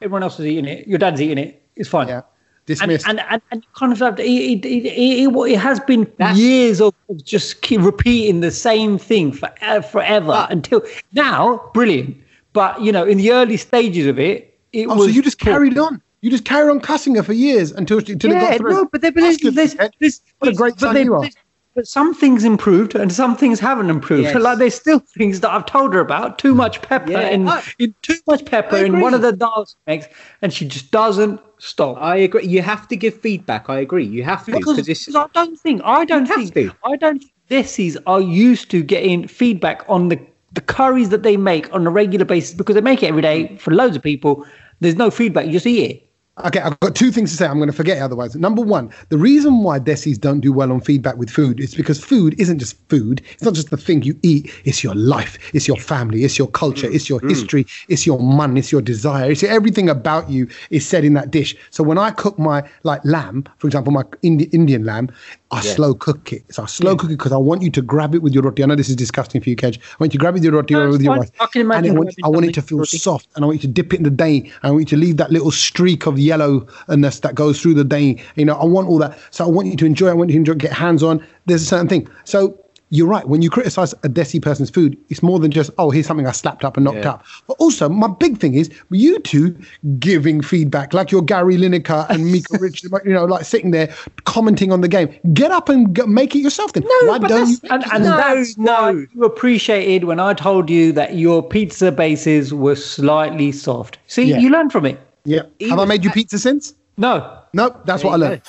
everyone 0.02 0.22
else 0.22 0.38
is 0.38 0.46
eating 0.46 0.66
it. 0.66 0.86
Your 0.86 0.98
dad's 0.98 1.20
eating 1.20 1.38
it. 1.38 1.62
It's 1.76 1.88
fine. 1.88 2.08
Yeah. 2.08 2.16
And, 2.16 2.24
Dismissed. 2.66 3.06
and, 3.08 3.20
and, 3.30 3.40
and 3.52 3.72
kind 3.74 3.92
of 3.92 3.98
have 4.00 4.16
to, 4.16 4.22
it, 4.24 4.26
it, 4.28 4.64
it, 4.66 4.86
it, 4.86 5.32
it 5.52 5.58
has 5.58 5.78
been 5.80 6.02
That's- 6.18 6.36
years 6.36 6.80
of, 6.80 6.92
of 7.08 7.24
just 7.24 7.62
keep 7.62 7.80
repeating 7.80 8.40
the 8.40 8.50
same 8.50 8.98
thing 8.98 9.30
for, 9.32 9.48
uh, 9.62 9.80
forever 9.82 10.26
But- 10.26 10.50
until 10.50 10.82
now, 11.12 11.70
brilliant. 11.74 12.16
But, 12.52 12.80
you 12.80 12.90
know, 12.90 13.04
in 13.04 13.18
the 13.18 13.32
early 13.32 13.56
stages 13.56 14.06
of 14.06 14.18
it, 14.18 14.58
it 14.72 14.86
oh, 14.88 14.96
was. 14.96 15.04
so 15.06 15.10
you 15.10 15.22
just 15.22 15.38
carried 15.38 15.78
on. 15.78 16.02
You 16.22 16.30
just 16.30 16.44
carried 16.44 16.70
on 16.70 16.80
cussing 16.80 17.14
her 17.14 17.22
for 17.22 17.34
years 17.34 17.70
until 17.70 18.00
she, 18.00 18.12
until 18.14 18.32
it 18.32 18.40
got 18.40 18.56
through. 18.56 18.70
no, 18.70 18.84
but, 18.86 19.00
there, 19.00 19.12
but 19.12 19.20
That's 19.20 19.40
there's, 19.40 19.42
good, 19.42 19.54
there's, 19.54 19.74
Ted. 19.74 19.94
there's, 20.00 20.22
What 20.38 20.50
a 20.50 20.54
great 20.54 20.74
but 20.74 20.80
son 20.80 20.94
there- 20.94 21.04
you 21.04 21.14
are. 21.14 21.28
But 21.76 21.86
some 21.86 22.14
things 22.14 22.42
improved 22.42 22.94
and 22.94 23.12
some 23.12 23.36
things 23.36 23.60
haven't 23.60 23.90
improved. 23.90 24.22
Yes. 24.22 24.34
Like 24.34 24.56
there's 24.56 24.74
still 24.74 24.98
things 24.98 25.40
that 25.40 25.50
I've 25.50 25.66
told 25.66 25.92
her 25.92 26.00
about. 26.00 26.38
Too 26.38 26.54
much 26.54 26.80
pepper 26.80 27.12
Yeah, 27.12 27.28
in, 27.28 27.46
I- 27.46 27.62
in 27.78 27.94
too 28.00 28.16
much 28.26 28.46
pepper 28.46 28.78
in 28.78 28.98
one 29.00 29.12
of 29.12 29.20
the 29.20 29.32
dals 29.32 29.72
she 29.72 29.76
makes, 29.86 30.06
and 30.40 30.54
she 30.54 30.66
just 30.66 30.90
doesn't 30.90 31.38
stop. 31.58 31.98
I 32.00 32.16
agree. 32.16 32.46
You 32.46 32.62
have 32.62 32.88
to 32.88 32.96
give 32.96 33.20
feedback. 33.20 33.68
I 33.68 33.78
agree. 33.80 34.06
You 34.06 34.24
have 34.24 34.46
to 34.46 34.52
because, 34.52 34.86
because 34.86 35.14
I 35.14 35.26
don't 35.34 35.60
think 35.60 35.82
I 35.84 36.06
don't 36.06 36.26
think 36.26 36.54
to. 36.54 36.72
I 36.82 36.96
don't 36.96 37.18
think 37.18 37.32
Desi's 37.50 37.98
are 38.06 38.22
used 38.22 38.70
to 38.70 38.82
getting 38.82 39.28
feedback 39.28 39.84
on 39.86 40.08
the 40.08 40.18
the 40.54 40.62
curries 40.62 41.10
that 41.10 41.24
they 41.24 41.36
make 41.36 41.70
on 41.74 41.86
a 41.86 41.90
regular 41.90 42.24
basis 42.24 42.54
because 42.54 42.74
they 42.74 42.80
make 42.80 43.02
it 43.02 43.08
every 43.08 43.20
day 43.20 43.54
for 43.58 43.72
loads 43.74 43.94
of 43.96 44.02
people. 44.02 44.46
There's 44.80 44.96
no 44.96 45.10
feedback. 45.10 45.44
You 45.44 45.52
just 45.52 45.66
eat 45.66 45.90
it. 45.90 46.05
Okay, 46.44 46.60
I've 46.60 46.78
got 46.80 46.94
two 46.94 47.10
things 47.10 47.30
to 47.30 47.36
say. 47.38 47.46
I'm 47.46 47.56
going 47.56 47.70
to 47.70 47.72
forget 47.72 48.02
otherwise. 48.02 48.36
Number 48.36 48.60
one, 48.60 48.90
the 49.08 49.16
reason 49.16 49.62
why 49.62 49.78
Desis 49.78 50.20
don't 50.20 50.40
do 50.40 50.52
well 50.52 50.70
on 50.70 50.82
feedback 50.82 51.16
with 51.16 51.30
food 51.30 51.58
is 51.60 51.74
because 51.74 51.98
food 52.04 52.38
isn't 52.38 52.58
just 52.58 52.76
food. 52.90 53.22
It's 53.32 53.42
not 53.42 53.54
just 53.54 53.70
the 53.70 53.78
thing 53.78 54.02
you 54.02 54.18
eat. 54.22 54.52
It's 54.66 54.84
your 54.84 54.94
life. 54.94 55.38
It's 55.54 55.66
your 55.66 55.78
family. 55.78 56.24
It's 56.24 56.36
your 56.36 56.48
culture. 56.48 56.90
It's 56.90 57.08
your 57.08 57.20
mm. 57.20 57.30
history. 57.30 57.66
It's 57.88 58.06
your 58.06 58.20
man. 58.20 58.58
It's 58.58 58.70
your 58.70 58.82
desire. 58.82 59.30
It's 59.30 59.42
everything 59.44 59.88
about 59.88 60.28
you 60.28 60.46
is 60.68 60.86
said 60.86 61.06
in 61.06 61.14
that 61.14 61.30
dish. 61.30 61.56
So 61.70 61.82
when 61.82 61.96
I 61.96 62.10
cook 62.10 62.38
my 62.38 62.68
like 62.82 63.02
lamb, 63.02 63.44
for 63.56 63.66
example, 63.66 63.94
my 63.94 64.04
Indi- 64.20 64.50
Indian 64.52 64.84
lamb, 64.84 65.10
I 65.52 65.60
slow 65.60 65.94
cook 65.94 66.32
it. 66.32 66.44
So 66.52 66.64
I 66.64 66.66
slow 66.66 66.96
cook 66.96 67.10
it 67.10 67.18
because 67.18 67.32
I 67.32 67.36
want 67.36 67.62
you 67.62 67.70
to 67.70 67.82
grab 67.82 68.14
it 68.14 68.22
with 68.22 68.34
your 68.34 68.42
roti. 68.42 68.62
I 68.62 68.66
know 68.66 68.74
this 68.74 68.88
is 68.88 68.96
disgusting 68.96 69.40
for 69.40 69.48
you, 69.48 69.56
Kedge. 69.56 69.78
I 69.78 69.96
want 70.00 70.12
you 70.12 70.18
to 70.18 70.22
grab 70.22 70.34
it 70.34 70.38
with 70.38 70.44
your 70.44 70.52
roti 70.52 70.74
No, 70.74 70.82
or 70.82 70.88
with 70.88 71.02
your 71.02 71.14
rice. 71.14 71.30
I 71.38 71.46
can 71.46 71.70
and 71.70 71.86
I 71.86 71.90
want, 71.92 72.14
I 72.24 72.28
want 72.28 72.46
it 72.46 72.54
to 72.54 72.62
feel 72.62 72.78
roti. 72.78 72.98
soft 72.98 73.28
and 73.36 73.44
I 73.44 73.46
want 73.46 73.62
you 73.62 73.68
to 73.68 73.72
dip 73.72 73.94
it 73.94 73.98
in 73.98 74.02
the 74.02 74.24
and 74.26 74.52
I 74.64 74.70
want 74.70 74.80
you 74.90 74.96
to 74.96 74.96
leave 74.96 75.18
that 75.18 75.30
little 75.30 75.52
streak 75.52 76.06
of 76.06 76.18
yellowness 76.18 77.20
that 77.20 77.34
goes 77.34 77.60
through 77.60 77.74
the 77.74 77.84
dਹੀਂ. 77.84 78.20
You 78.34 78.44
know, 78.44 78.56
I 78.56 78.64
want 78.64 78.88
all 78.88 78.98
that. 78.98 79.18
So 79.30 79.44
I 79.44 79.48
want 79.48 79.68
you 79.68 79.76
to 79.76 79.86
enjoy. 79.86 80.08
I 80.08 80.14
want 80.14 80.30
you 80.30 80.34
to 80.34 80.38
enjoy, 80.38 80.54
get 80.54 80.72
hands 80.72 81.02
on. 81.02 81.24
There's 81.46 81.62
a 81.62 81.66
certain 81.66 81.88
thing. 81.88 82.08
So 82.24 82.58
you're 82.90 83.08
right. 83.08 83.26
When 83.28 83.42
you 83.42 83.50
criticize 83.50 83.92
a 83.94 84.08
Desi 84.08 84.40
person's 84.40 84.70
food, 84.70 84.96
it's 85.08 85.22
more 85.22 85.38
than 85.40 85.50
just 85.50 85.70
oh, 85.78 85.90
here's 85.90 86.06
something 86.06 86.26
I 86.26 86.32
slapped 86.32 86.64
up 86.64 86.76
and 86.76 86.84
knocked 86.84 86.98
Yeah. 86.98 87.10
up. 87.14 87.24
But 87.48 87.54
also, 87.58 87.88
my 87.88 88.06
big 88.08 88.38
thing 88.38 88.54
is 88.54 88.70
you 88.90 89.18
two 89.18 89.56
giving 89.98 90.40
feedback, 90.40 90.94
like 90.94 91.10
you're 91.10 91.22
Gary 91.22 91.56
Lineker 91.56 92.08
and 92.08 92.24
Mika 92.32 92.58
Rich. 92.58 92.84
You 92.84 93.12
know, 93.12 93.24
like 93.24 93.44
sitting 93.44 93.72
there 93.72 93.92
commenting 94.24 94.70
on 94.72 94.82
the 94.82 94.88
game. 94.88 95.12
Get 95.32 95.50
up 95.50 95.68
and 95.68 95.94
go, 95.94 96.06
make 96.06 96.34
it 96.36 96.40
yourself. 96.40 96.72
Then 96.74 96.84
why 96.84 97.18
but 97.18 97.28
don't 97.28 97.48
you? 97.48 97.56
that's- 97.56 97.82
And, 97.92 97.92
and 97.92 98.04
No, 98.04 98.16
that's 98.16 98.56
why 98.56 98.92
no. 98.92 99.06
you 99.14 99.24
appreciated 99.24 100.04
when 100.04 100.20
I 100.20 100.32
told 100.34 100.70
you 100.70 100.92
that 100.92 101.16
your 101.16 101.42
pizza 101.42 101.90
bases 101.90 102.54
were 102.54 102.76
slightly 102.76 103.50
soft. 103.52 103.98
See, 104.06 104.24
Yeah. 104.24 104.38
you 104.38 104.50
learned 104.50 104.70
from 104.72 104.86
it. 104.86 105.00
Yeah. 105.24 105.42
He 105.58 105.68
Have 105.70 105.80
I 105.80 105.84
made 105.86 106.04
you 106.04 106.10
pizza 106.10 106.38
since? 106.38 106.72
No. 106.96 107.36
Nope, 107.52 107.80
that's 107.84 108.04
what 108.04 108.12
I 108.12 108.16
learned. 108.16 108.42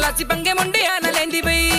ਮਾਰ 0.00 0.12
ਕੇ 0.12 0.18
ਗਲਾਸੀ 0.18 0.24
ਪੰਗੇ 0.24 0.52
ਮੁੰਡਿਆਂ 0.52 1.00
ਨਾਲ 1.00 1.12
ਲੈਂਦੀ 1.12 1.40
ਬਈ। 1.42 1.70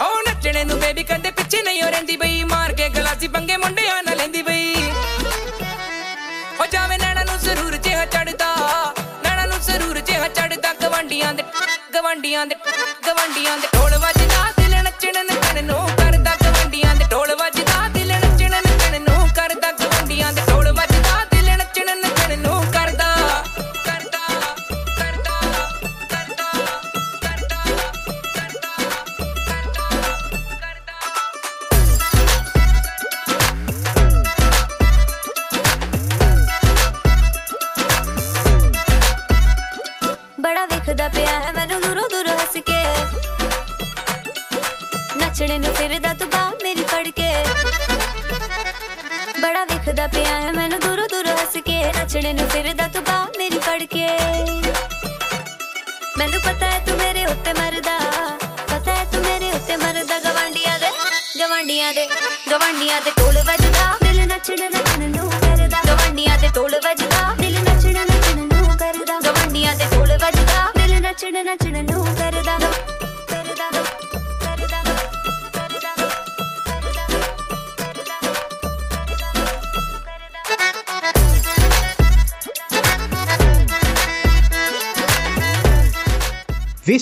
ਹੋ 0.00 0.20
ਨੱਚਣੇ 0.28 0.64
ਨੂੰ 0.64 0.78
baby 0.78 1.04
ਕੰਦੇ 1.04 1.30
ਪਿੱਛੇ 1.30 1.62
ਨਹੀਂ 1.62 1.82
ਹੋ 1.82 1.90
ਰਹਿੰਦੀ 1.90 2.16
ਬਈ। 2.16 2.42
ਮਾਰ 2.44 2.72
ਕੇ 2.72 2.88
ਗਲਾਸੀ 2.88 3.28
ਪੰਗੇ 3.28 3.56
ਮੁੰਡਿਆਂ 3.56 4.02
ਨਾਲ 4.02 4.16
ਲੈਂਦੀ 4.16 4.42
ਬਈ। 4.42 4.74
ਹੋ 6.60 6.66
ਜਾਵੇ 6.66 6.98
ਨੈਣਾ 6.98 7.24
ਨੂੰ 7.24 7.38
ਜ਼ਰੂਰ 7.38 7.76
ਜਿਹਾ 7.76 8.04
ਚੜਦਾ। 8.06 8.54
ਨੈਣਾ 9.24 9.46
ਨੂੰ 9.46 9.60
ਜ਼ਰੂਰ 9.60 10.00
ਜਿਹਾ 10.00 10.28
ਚੜਦਾ। 10.28 10.72
ਗਵਾਂਡੀਆਂ 10.72 11.34
ਦੇ 11.34 11.44
ਗਵਾਂਡੀਆਂ 11.94 12.46
ਦੇ 12.46 12.54
ਗਵਾਂਡੀਆਂ 13.06 13.58
ਦੇ 13.58 13.68
ਢੋਲ 13.74 13.98
ਵੱਜਦਾ 13.98 14.52
ਦਿਲ 14.58 14.82
ਨੱਚਣ 14.82 15.24
ਨੱਚਣ 15.24 15.64
ਨੂੰ। 15.64 15.99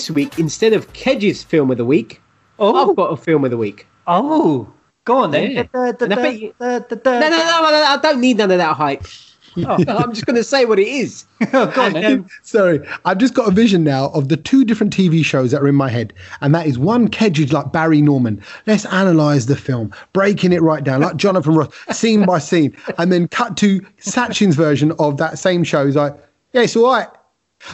This 0.09 0.15
week, 0.15 0.39
instead 0.39 0.73
of 0.73 0.91
Kedge's 0.93 1.43
film 1.43 1.69
of 1.69 1.77
the 1.77 1.85
week, 1.85 2.19
Oh. 2.57 2.89
I've 2.89 2.95
got 2.95 3.13
a 3.13 3.15
film 3.17 3.45
of 3.45 3.51
the 3.51 3.57
week. 3.57 3.85
Oh, 4.07 4.67
go 5.05 5.17
on 5.17 5.29
then. 5.29 5.51
Yeah. 5.51 5.63
Da- 5.71 5.91
da- 5.91 6.07
da- 6.07 6.17
No, 6.17 6.25
no, 6.25 7.29
no, 7.29 7.61
no, 7.61 7.69
no, 7.69 7.83
I 7.87 7.99
don't 8.01 8.19
need 8.19 8.37
none 8.37 8.49
of 8.49 8.57
that 8.57 8.75
hype. 8.75 9.03
I'm 9.55 10.11
just 10.13 10.25
going 10.25 10.35
to 10.35 10.43
say 10.43 10.65
what 10.65 10.79
it 10.79 10.87
is. 10.87 11.25
Go 11.51 11.63
on 11.77 11.93
then. 11.93 12.05
um, 12.19 12.27
Sorry, 12.41 12.79
I've 13.05 13.19
just 13.19 13.33
got 13.35 13.47
a 13.47 13.51
vision 13.51 13.83
now 13.83 14.07
of 14.09 14.29
the 14.29 14.37
two 14.37 14.63
different 14.65 14.95
TV 14.95 15.23
shows 15.23 15.51
that 15.51 15.61
are 15.61 15.67
in 15.67 15.75
my 15.75 15.89
head, 15.89 16.11
and 16.41 16.53
that 16.55 16.65
is 16.65 16.79
one 16.79 17.07
Kedge 17.07 17.51
like 17.53 17.71
Barry 17.71 18.01
Norman. 18.01 18.41
Let's 18.65 18.85
analyze 18.85 19.45
the 19.45 19.55
film, 19.55 19.93
breaking 20.13 20.53
it 20.53 20.61
right 20.63 20.83
down, 20.83 21.01
like 21.01 21.17
Jonathan 21.17 21.53
Ross, 21.53 21.69
scene 21.91 22.25
by 22.25 22.39
scene, 22.39 22.75
and 22.97 23.11
then 23.11 23.27
cut 23.27 23.57
to 23.57 23.79
Sachin's 23.99 24.55
version 24.55 24.91
of 24.93 25.17
that 25.17 25.37
same 25.37 25.63
show. 25.63 25.85
He's 25.85 25.95
like, 25.95 26.15
"Yeah, 26.53 26.61
it's 26.61 26.75
all 26.75 26.91
right." 26.91 27.07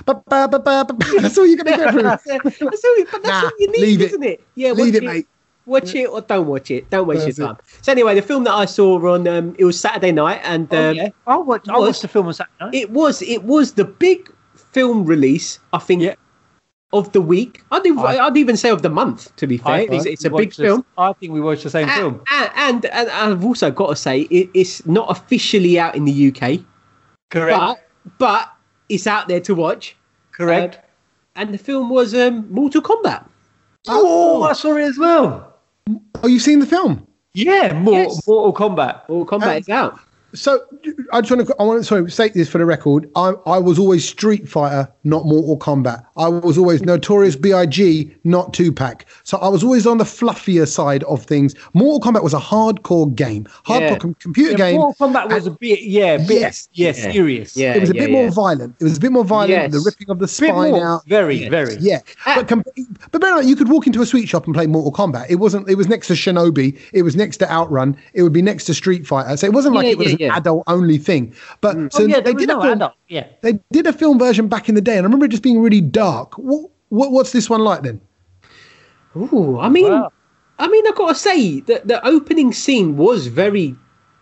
Ba- 0.06 0.22
ba- 0.28 0.48
ba- 0.48 0.60
ba- 0.60 0.86
ba- 0.86 0.96
That's 1.22 1.38
all 1.38 1.46
you're 1.46 1.58
gonna 1.58 1.78
get 1.78 1.94
that's, 2.04 2.24
through. 2.24 2.34
that's 2.70 2.84
all, 2.86 2.96
but 3.12 3.24
that's 3.24 3.28
Nah, 3.28 3.44
all 3.44 3.52
you 3.60 3.72
need, 3.72 3.82
leave 3.82 4.02
it. 4.02 4.06
isn't 4.06 4.24
it? 4.24 4.44
Yeah, 4.56 4.72
Leave 4.72 4.94
watch 4.96 5.04
it, 5.04 5.06
mate. 5.06 5.28
Watch 5.68 5.96
it 5.96 6.06
or 6.10 6.22
don't 6.22 6.48
watch 6.48 6.70
it. 6.72 6.90
Don't 6.92 7.08
waste 7.08 7.26
That's 7.26 7.38
your 7.40 7.48
it. 7.48 7.54
time. 7.54 7.58
So 7.82 7.92
anyway, 7.92 8.14
the 8.16 8.22
film 8.22 8.44
that 8.44 8.54
I 8.54 8.66
saw 8.66 9.00
on 9.14 9.28
um, 9.28 9.56
it 9.58 9.66
was 9.66 9.80
Saturday 9.80 10.12
night, 10.12 10.42
and 10.44 10.68
Oh, 10.74 10.90
um, 10.92 10.96
yeah. 10.96 11.10
I'll 11.28 11.44
watch, 11.44 11.68
I'll 11.70 11.82
was- 11.82 12.02
the 12.02 12.08
film 12.08 12.28
on 12.28 12.34
Saturday 12.34 12.54
night. 12.62 12.74
it 12.76 12.90
was 12.92 13.22
it 13.22 13.44
was 13.44 13.74
the 13.74 13.86
big 13.86 14.32
film 14.56 15.06
release. 15.06 15.60
I 15.74 15.80
think 15.80 16.02
Yeah. 16.04 16.16
of 16.94 17.12
the 17.14 17.22
week. 17.22 17.64
I'd 17.72 17.86
even, 17.86 18.00
I- 18.00 18.20
I'd 18.20 18.38
even 18.38 18.58
say 18.58 18.70
of 18.70 18.82
the 18.84 18.90
month. 18.90 19.36
To 19.38 19.48
be 19.48 19.58
fair, 19.58 19.74
I 19.74 19.80
it's, 19.92 20.06
it's 20.06 20.24
a 20.26 20.30
big 20.30 20.48
watched 20.50 20.58
the- 20.58 20.64
film. 20.66 20.86
I 20.98 21.14
think 21.14 21.34
we 21.34 21.42
watched 21.42 21.64
the 21.64 21.70
same 21.70 21.90
And, 21.90 21.98
film. 22.00 22.22
and, 22.32 22.86
and 22.86 23.10
I've 23.10 23.44
also 23.46 23.70
got 23.72 23.90
to 23.90 23.96
say 23.96 24.22
it, 24.22 24.50
it's 24.54 24.86
not 24.86 25.10
officially 25.12 25.80
out 25.80 25.96
in 25.96 26.06
the 26.06 26.28
UK, 26.32 26.62
Correct. 27.30 27.58
but 27.60 27.80
but 28.20 28.52
it's 28.90 29.08
out 29.08 29.28
there 29.28 29.40
to 29.42 29.56
watch. 29.56 29.96
Correct. 30.32 30.76
Uh, 30.78 30.80
and 31.38 31.54
the 31.54 31.58
film 31.58 31.90
was 31.90 32.14
um, 32.16 32.48
Mortal 32.52 32.82
Kombat. 32.82 33.26
oh, 33.88 34.44
I 34.44 34.54
saw 34.54 34.76
it 34.78 34.84
as 34.84 34.98
well. 34.98 35.54
Oh, 36.24 36.28
you've 36.28 36.42
seen 36.42 36.60
the 36.60 36.66
film? 36.66 37.06
Yeah, 37.34 37.74
more, 37.74 37.94
Yes. 38.04 38.26
Mortal 38.28 38.54
Kombat. 38.54 39.08
Mortal 39.10 39.40
Kombat 39.40 39.52
Um, 39.52 39.58
is 39.58 39.70
out. 39.70 40.00
So 40.36 40.60
I 41.14 41.22
just 41.22 41.32
want 41.32 41.48
to, 41.48 41.56
I 41.60 41.64
want 41.64 41.80
to 41.80 41.84
sorry, 41.84 42.10
state 42.12 42.34
this 42.34 42.50
for 42.50 42.58
the 42.58 42.66
record. 42.66 43.10
I, 43.16 43.34
I 43.46 43.58
was 43.58 43.80
always 43.80 44.08
Street 44.08 44.48
Fighter, 44.48 44.92
not 45.04 45.26
Mortal 45.26 45.58
Kombat. 45.58 46.06
I 46.18 46.28
was 46.28 46.58
always 46.58 46.82
Notorious 46.82 47.36
B.I.G., 47.36 48.14
not 48.24 48.54
Tupac. 48.54 49.06
So 49.24 49.38
I 49.38 49.48
was 49.48 49.64
always 49.64 49.88
on 49.88 49.98
the 49.98 50.04
fluffier 50.04 50.68
side 50.68 51.04
of 51.06 51.24
things. 51.26 51.56
Mortal 51.74 52.00
Kombat 52.12 52.24
was 52.24 52.34
a 52.34 52.40
hardcore 52.40 53.14
game, 53.16 53.46
hardcore 53.66 53.80
Yeah. 53.92 53.98
com- 53.98 54.14
computer 54.16 54.52
Yeah, 54.52 54.58
game. 54.58 54.76
Mortal 54.82 55.08
Kombat 55.10 55.30
was 55.34 55.48
a 55.48 55.52
bit, 55.52 55.82
yeah, 55.84 56.18
bit, 56.18 56.42
Yes. 56.42 56.70
yeah, 56.74 56.88
Yeah. 56.88 57.12
serious. 57.12 57.58
Yeah. 57.58 57.74
it 57.76 57.82
was 57.82 57.90
a 57.90 57.94
bit 57.94 58.12
more 58.12 58.30
violent. 58.30 58.76
It 58.80 58.84
was 58.84 58.98
a 58.98 59.00
bit 59.02 59.12
more 59.12 59.26
violent. 59.26 59.50
Yes. 59.52 59.72
The 59.72 59.80
ripping 59.80 60.10
of 60.10 60.20
the 60.20 60.26
bit 60.26 60.30
spine 60.30 60.72
more, 60.72 60.86
out. 60.86 61.06
very, 61.08 61.36
Yes. 61.36 61.50
very. 61.50 61.78
Yeah, 61.80 62.00
Ah. 62.26 62.34
but 62.38 62.48
com- 62.48 62.64
but 63.12 63.22
bear 63.22 63.30
in 63.32 63.36
mind, 63.38 63.50
you 63.50 63.56
could 63.56 63.70
walk 63.70 63.88
into 63.88 64.02
a 64.02 64.06
sweet 64.06 64.28
shop 64.28 64.46
and 64.46 64.54
play 64.54 64.68
Mortal 64.68 64.92
Kombat. 64.92 65.28
It 65.30 65.36
wasn't. 65.36 65.70
It 65.70 65.76
was 65.76 65.88
next 65.88 66.08
to 66.08 66.14
Shinobi. 66.14 66.78
It 66.94 67.04
was 67.04 67.16
next 67.16 67.38
to 67.38 67.52
Outrun. 67.52 67.96
It 68.14 68.24
would 68.24 68.34
be 68.34 68.42
next 68.42 68.66
to 68.66 68.74
Street 68.74 69.06
Fighter. 69.08 69.38
So 69.38 69.46
it 69.48 69.54
wasn't 69.54 69.76
like 69.76 69.86
Yeah, 69.86 69.92
it 69.92 69.98
was 69.98 70.16
yeah, 70.26 70.38
adult 70.38 70.64
only 70.68 70.98
thing. 70.98 71.34
But 71.62 71.76
mm. 71.76 71.94
so 71.94 72.04
oh, 72.04 72.08
yeah, 72.08 72.20
they 72.20 72.34
did 72.34 72.48
no 72.50 72.60
a 72.60 72.62
film. 72.62 72.74
adult. 72.74 72.94
Yeah. 73.08 73.28
They 73.42 73.60
did 73.72 73.88
a 73.88 73.94
film 73.94 74.20
version 74.20 74.48
back 74.48 74.70
in 74.70 74.76
the 74.76 74.82
day, 74.82 74.98
and 74.98 75.02
I 75.02 75.06
remember 75.06 75.26
it 75.26 75.30
just 75.30 75.44
being 75.44 75.62
really 75.62 75.82
dark. 75.82 76.34
What, 76.38 76.70
what 76.90 77.12
what's 77.12 77.32
this 77.32 77.50
one 77.50 77.62
like 77.62 77.82
then? 77.84 78.02
Ooh, 79.16 79.60
I 79.60 79.70
mean, 79.70 79.92
Wow. 79.92 80.12
I 80.60 80.68
mean, 80.68 80.86
I've 80.88 80.96
got 80.96 81.10
to 81.10 81.16
say 81.16 81.60
that 81.62 81.88
the 81.88 82.06
opening 82.06 82.54
scene 82.54 82.96
was 82.98 83.28
very 83.28 83.76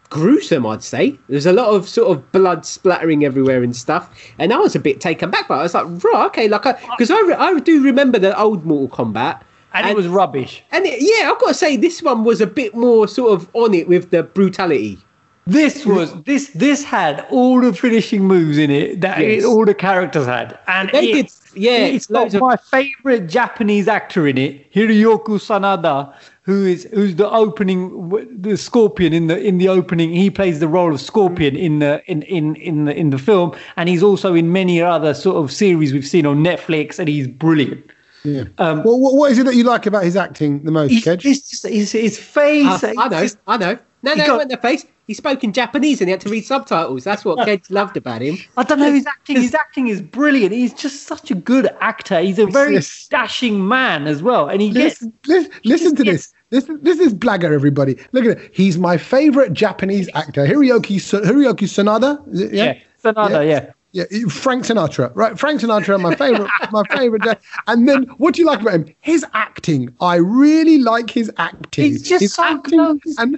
gruesome. 0.09 0.65
I'd 0.65 0.83
say 0.83 1.17
there's 1.27 1.45
a 1.47 1.53
lot 1.53 1.67
of 1.73 1.87
sort 1.89 2.11
of 2.15 2.31
blood 2.31 2.65
splattering 2.65 3.25
everywhere 3.25 3.63
and 3.63 3.75
stuff, 3.75 4.09
and 4.39 4.53
I 4.53 4.57
was 4.57 4.75
a 4.75 4.79
bit 4.79 5.01
taken 5.01 5.31
back 5.31 5.47
by. 5.47 5.57
it. 5.57 5.59
I 5.59 5.63
was 5.63 5.73
like, 5.73 6.03
right, 6.03 6.25
okay, 6.27 6.47
like, 6.47 6.63
because 6.63 7.09
I, 7.11 7.19
re- 7.21 7.33
I 7.33 7.59
do 7.59 7.81
remember 7.83 8.19
the 8.19 8.39
old 8.39 8.65
Mortal 8.65 9.05
Kombat, 9.05 9.41
And, 9.73 9.87
it 9.89 9.95
was 9.95 10.07
rubbish. 10.07 10.63
and 10.71 10.85
it, 10.85 11.01
yeah, 11.01 11.31
I've 11.31 11.39
got 11.39 11.49
to 11.49 11.53
say 11.55 11.77
this 11.77 12.01
one 12.03 12.23
was 12.23 12.41
a 12.41 12.47
bit 12.47 12.75
more 12.75 13.07
sort 13.07 13.33
of 13.33 13.49
on 13.53 13.73
it 13.73 13.87
with 13.87 14.11
the 14.11 14.21
brutality. 14.23 14.99
This 15.45 15.85
was 15.85 16.13
this 16.23 16.49
this 16.49 16.83
had 16.85 17.25
all 17.29 17.59
the 17.59 17.73
finishing 17.73 18.23
moves 18.23 18.57
in 18.57 18.71
it 18.71 19.01
that 19.01 19.19
Yes. 19.19 19.43
it, 19.43 19.45
all 19.45 19.65
the 19.65 19.73
characters 19.73 20.25
had, 20.25 20.57
and 20.67 20.89
They 20.93 21.09
it- 21.09 21.13
did, 21.13 21.31
yeah, 21.53 21.85
It's 21.85 22.07
got 22.07 22.33
of- 22.33 22.39
my 22.41 22.55
favorite 22.55 23.27
Japanese 23.27 23.89
actor 23.89 24.25
in 24.25 24.37
it, 24.37 24.71
Hiroyuki 24.73 25.37
Sanada, 25.39 26.13
who 26.43 26.65
is 26.65 26.87
who's 26.93 27.15
the 27.15 27.29
opening 27.29 28.09
the 28.39 28.55
Scorpion 28.55 29.11
in 29.11 29.27
the 29.27 29.37
in 29.41 29.57
the 29.57 29.67
opening. 29.67 30.13
He 30.13 30.29
plays 30.29 30.59
the 30.61 30.67
role 30.69 30.93
of 30.93 31.01
Scorpion 31.01 31.57
in 31.57 31.79
the 31.79 32.01
in 32.07 32.21
in 32.23 32.55
in 32.55 32.85
the 32.85 32.95
in 32.97 33.09
the 33.09 33.17
film, 33.17 33.51
and 33.75 33.89
he's 33.89 34.01
also 34.01 34.33
in 34.33 34.53
many 34.53 34.81
other 34.81 35.13
sort 35.13 35.35
of 35.43 35.51
series 35.51 35.91
we've 35.91 36.07
seen 36.07 36.25
on 36.25 36.41
Netflix, 36.41 36.99
and 36.99 37.09
he's 37.09 37.27
brilliant. 37.27 37.83
Yeah. 38.23 38.43
Um, 38.59 38.81
well, 38.85 38.97
what, 38.97 39.15
what 39.15 39.31
is 39.33 39.37
it 39.39 39.43
that 39.47 39.55
you 39.55 39.65
like 39.65 39.85
about 39.85 40.05
his 40.05 40.15
acting 40.15 40.63
the 40.63 40.71
most, 40.71 41.03
Kedge? 41.03 41.25
it's 41.25 41.49
just 41.49 41.67
his, 41.67 41.91
his 41.91 42.17
face. 42.17 42.65
Uh, 42.81 42.93
I 42.97 43.09
know, 43.09 43.21
just- 43.21 43.37
I 43.47 43.57
know. 43.57 43.77
No, 44.03 44.11
He 44.11 44.17
no, 44.19 44.25
got- 44.27 44.33
it 44.33 44.35
wasn't 44.35 44.51
the 44.51 44.57
face. 44.57 44.85
He 45.07 45.13
spoke 45.13 45.43
in 45.43 45.51
Japanese 45.51 45.99
and 45.99 46.07
he 46.07 46.11
had 46.11 46.21
to 46.21 46.29
read 46.29 46.45
subtitles. 46.45 47.03
That's 47.03 47.25
what 47.25 47.43
kids 47.45 47.69
loved 47.69 47.97
about 47.97 48.21
him. 48.21 48.37
I 48.55 48.63
don't 48.63 48.79
know 48.79 48.91
his 48.93 49.05
acting. 49.05 49.41
His 49.41 49.53
acting 49.53 49.89
is 49.89 50.01
brilliant. 50.01 50.53
He's 50.53 50.73
just 50.73 51.03
such 51.07 51.29
a 51.29 51.35
good 51.35 51.69
actor. 51.81 52.21
He's 52.21 52.39
a 52.39 52.45
very 52.45 52.75
Yes. 52.75 53.07
dashing 53.09 53.67
man 53.67 54.07
as 54.07 54.23
well, 54.23 54.47
and 54.47 54.61
he 54.61 54.69
gets 54.69 55.01
Listen, 55.01 55.13
listen, 55.27 55.51
listen 55.65 55.95
to 55.97 56.03
this. 56.05 56.31
This, 56.51 56.69
this 56.81 56.99
is 56.99 57.13
Blagger, 57.13 57.51
everybody. 57.53 57.97
Look 58.13 58.23
at 58.25 58.37
it. 58.37 58.51
He's 58.53 58.77
my 58.77 58.95
favorite 58.97 59.51
Japanese 59.53 60.07
actor, 60.13 60.45
Hiroyuki, 60.45 61.01
Sa- 61.01 61.19
Hiroyuki 61.19 61.67
Sanada. 61.67 62.25
Is 62.31 62.39
it? 62.41 62.53
yeah, 62.53 62.77
Sanada, 63.03 63.45
yeah. 63.45 63.71
Yeah, 63.91 64.05
Frank 64.29 64.63
Sinatra, 64.63 65.11
right? 65.15 65.37
Frank 65.37 65.61
Sinatra, 65.61 65.99
my 66.01 66.15
favorite, 66.15 66.49
my 66.71 66.83
favorite. 66.95 67.39
And 67.67 67.87
then, 67.89 68.03
what 68.19 68.33
do 68.35 68.41
you 68.41 68.47
like 68.47 68.61
about 68.61 68.73
him? 68.75 68.95
His 69.01 69.25
acting. 69.33 69.93
I 69.99 70.15
really 70.15 70.77
like 70.79 71.09
his 71.11 71.29
acting. 71.37 71.83
He's 71.91 72.01
just 72.01 72.21
his 72.21 72.33
so 72.33 72.43
acting, 72.43 72.79
close. 72.79 73.15
and 73.17 73.37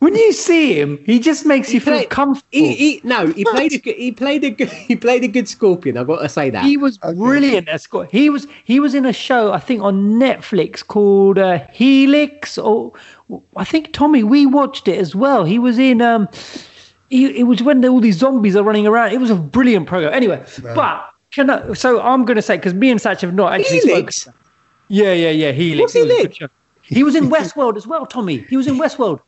When 0.00 0.14
you 0.14 0.32
see 0.32 0.80
him, 0.80 0.98
he 1.04 1.20
just 1.20 1.44
makes 1.44 1.74
you 1.74 1.80
feel 1.80 2.02
comfortable. 2.06 2.48
He, 2.50 2.74
he 2.74 3.00
no, 3.04 3.26
he 3.26 3.44
played 3.44 3.74
a 3.74 3.78
good, 3.78 3.96
he 3.96 4.10
played 4.10 4.42
a 4.44 4.50
good, 4.50 4.68
he 4.88 4.96
played 4.96 5.24
a 5.24 5.28
good 5.28 5.46
Scorpion. 5.46 5.98
I've 5.98 6.06
got 6.06 6.20
to 6.20 6.28
say 6.28 6.48
that. 6.48 6.64
He 6.64 6.78
was 6.78 6.96
brilliant 6.96 7.68
at 7.68 7.82
Scott. 7.82 8.08
He 8.10 8.30
was 8.30 8.46
he 8.64 8.80
was 8.80 8.94
in 8.94 9.04
a 9.04 9.12
show 9.12 9.52
I 9.52 9.58
think 9.58 9.82
on 9.82 10.18
Netflix 10.18 10.86
called 10.86 11.38
uh, 11.38 11.66
Helix 11.70 12.56
or 12.56 12.92
I 13.56 13.64
think 13.64 13.92
Tommy 13.92 14.22
we 14.22 14.46
watched 14.46 14.88
it 14.88 14.98
as 14.98 15.14
well. 15.14 15.44
He 15.44 15.58
was 15.58 15.78
in 15.78 16.00
um 16.00 16.28
it, 17.10 17.36
it 17.36 17.42
was 17.42 17.62
when 17.62 17.84
all 17.84 18.00
these 18.00 18.16
zombies 18.16 18.56
are 18.56 18.62
running 18.62 18.86
around. 18.86 19.12
It 19.12 19.20
was 19.20 19.30
a 19.30 19.36
brilliant 19.36 19.86
program. 19.86 20.14
Anyway, 20.14 20.42
but 20.74 21.10
can 21.30 21.50
I, 21.50 21.74
so 21.74 22.00
I'm 22.00 22.24
going 22.24 22.36
to 22.36 22.42
say 22.42 22.56
because 22.56 22.72
me 22.72 22.90
and 22.90 22.98
Satch 22.98 23.20
have 23.20 23.34
not 23.34 23.52
actually 23.52 23.80
spoken. 23.80 23.96
Helix. 23.96 24.28
Yeah, 24.88 25.12
yeah, 25.12 25.30
yeah. 25.30 25.52
Helix. 25.52 25.82
What's 25.82 25.94
It 25.94 26.02
was 26.02 26.10
a 26.10 26.14
Helix? 26.14 26.54
He 26.82 27.04
was 27.04 27.14
in 27.14 27.24
Westworld 27.28 27.76
as 27.76 27.86
well, 27.86 28.06
Tommy. 28.06 28.38
He 28.48 28.56
was 28.56 28.66
in 28.66 28.76
Westworld. 28.76 29.20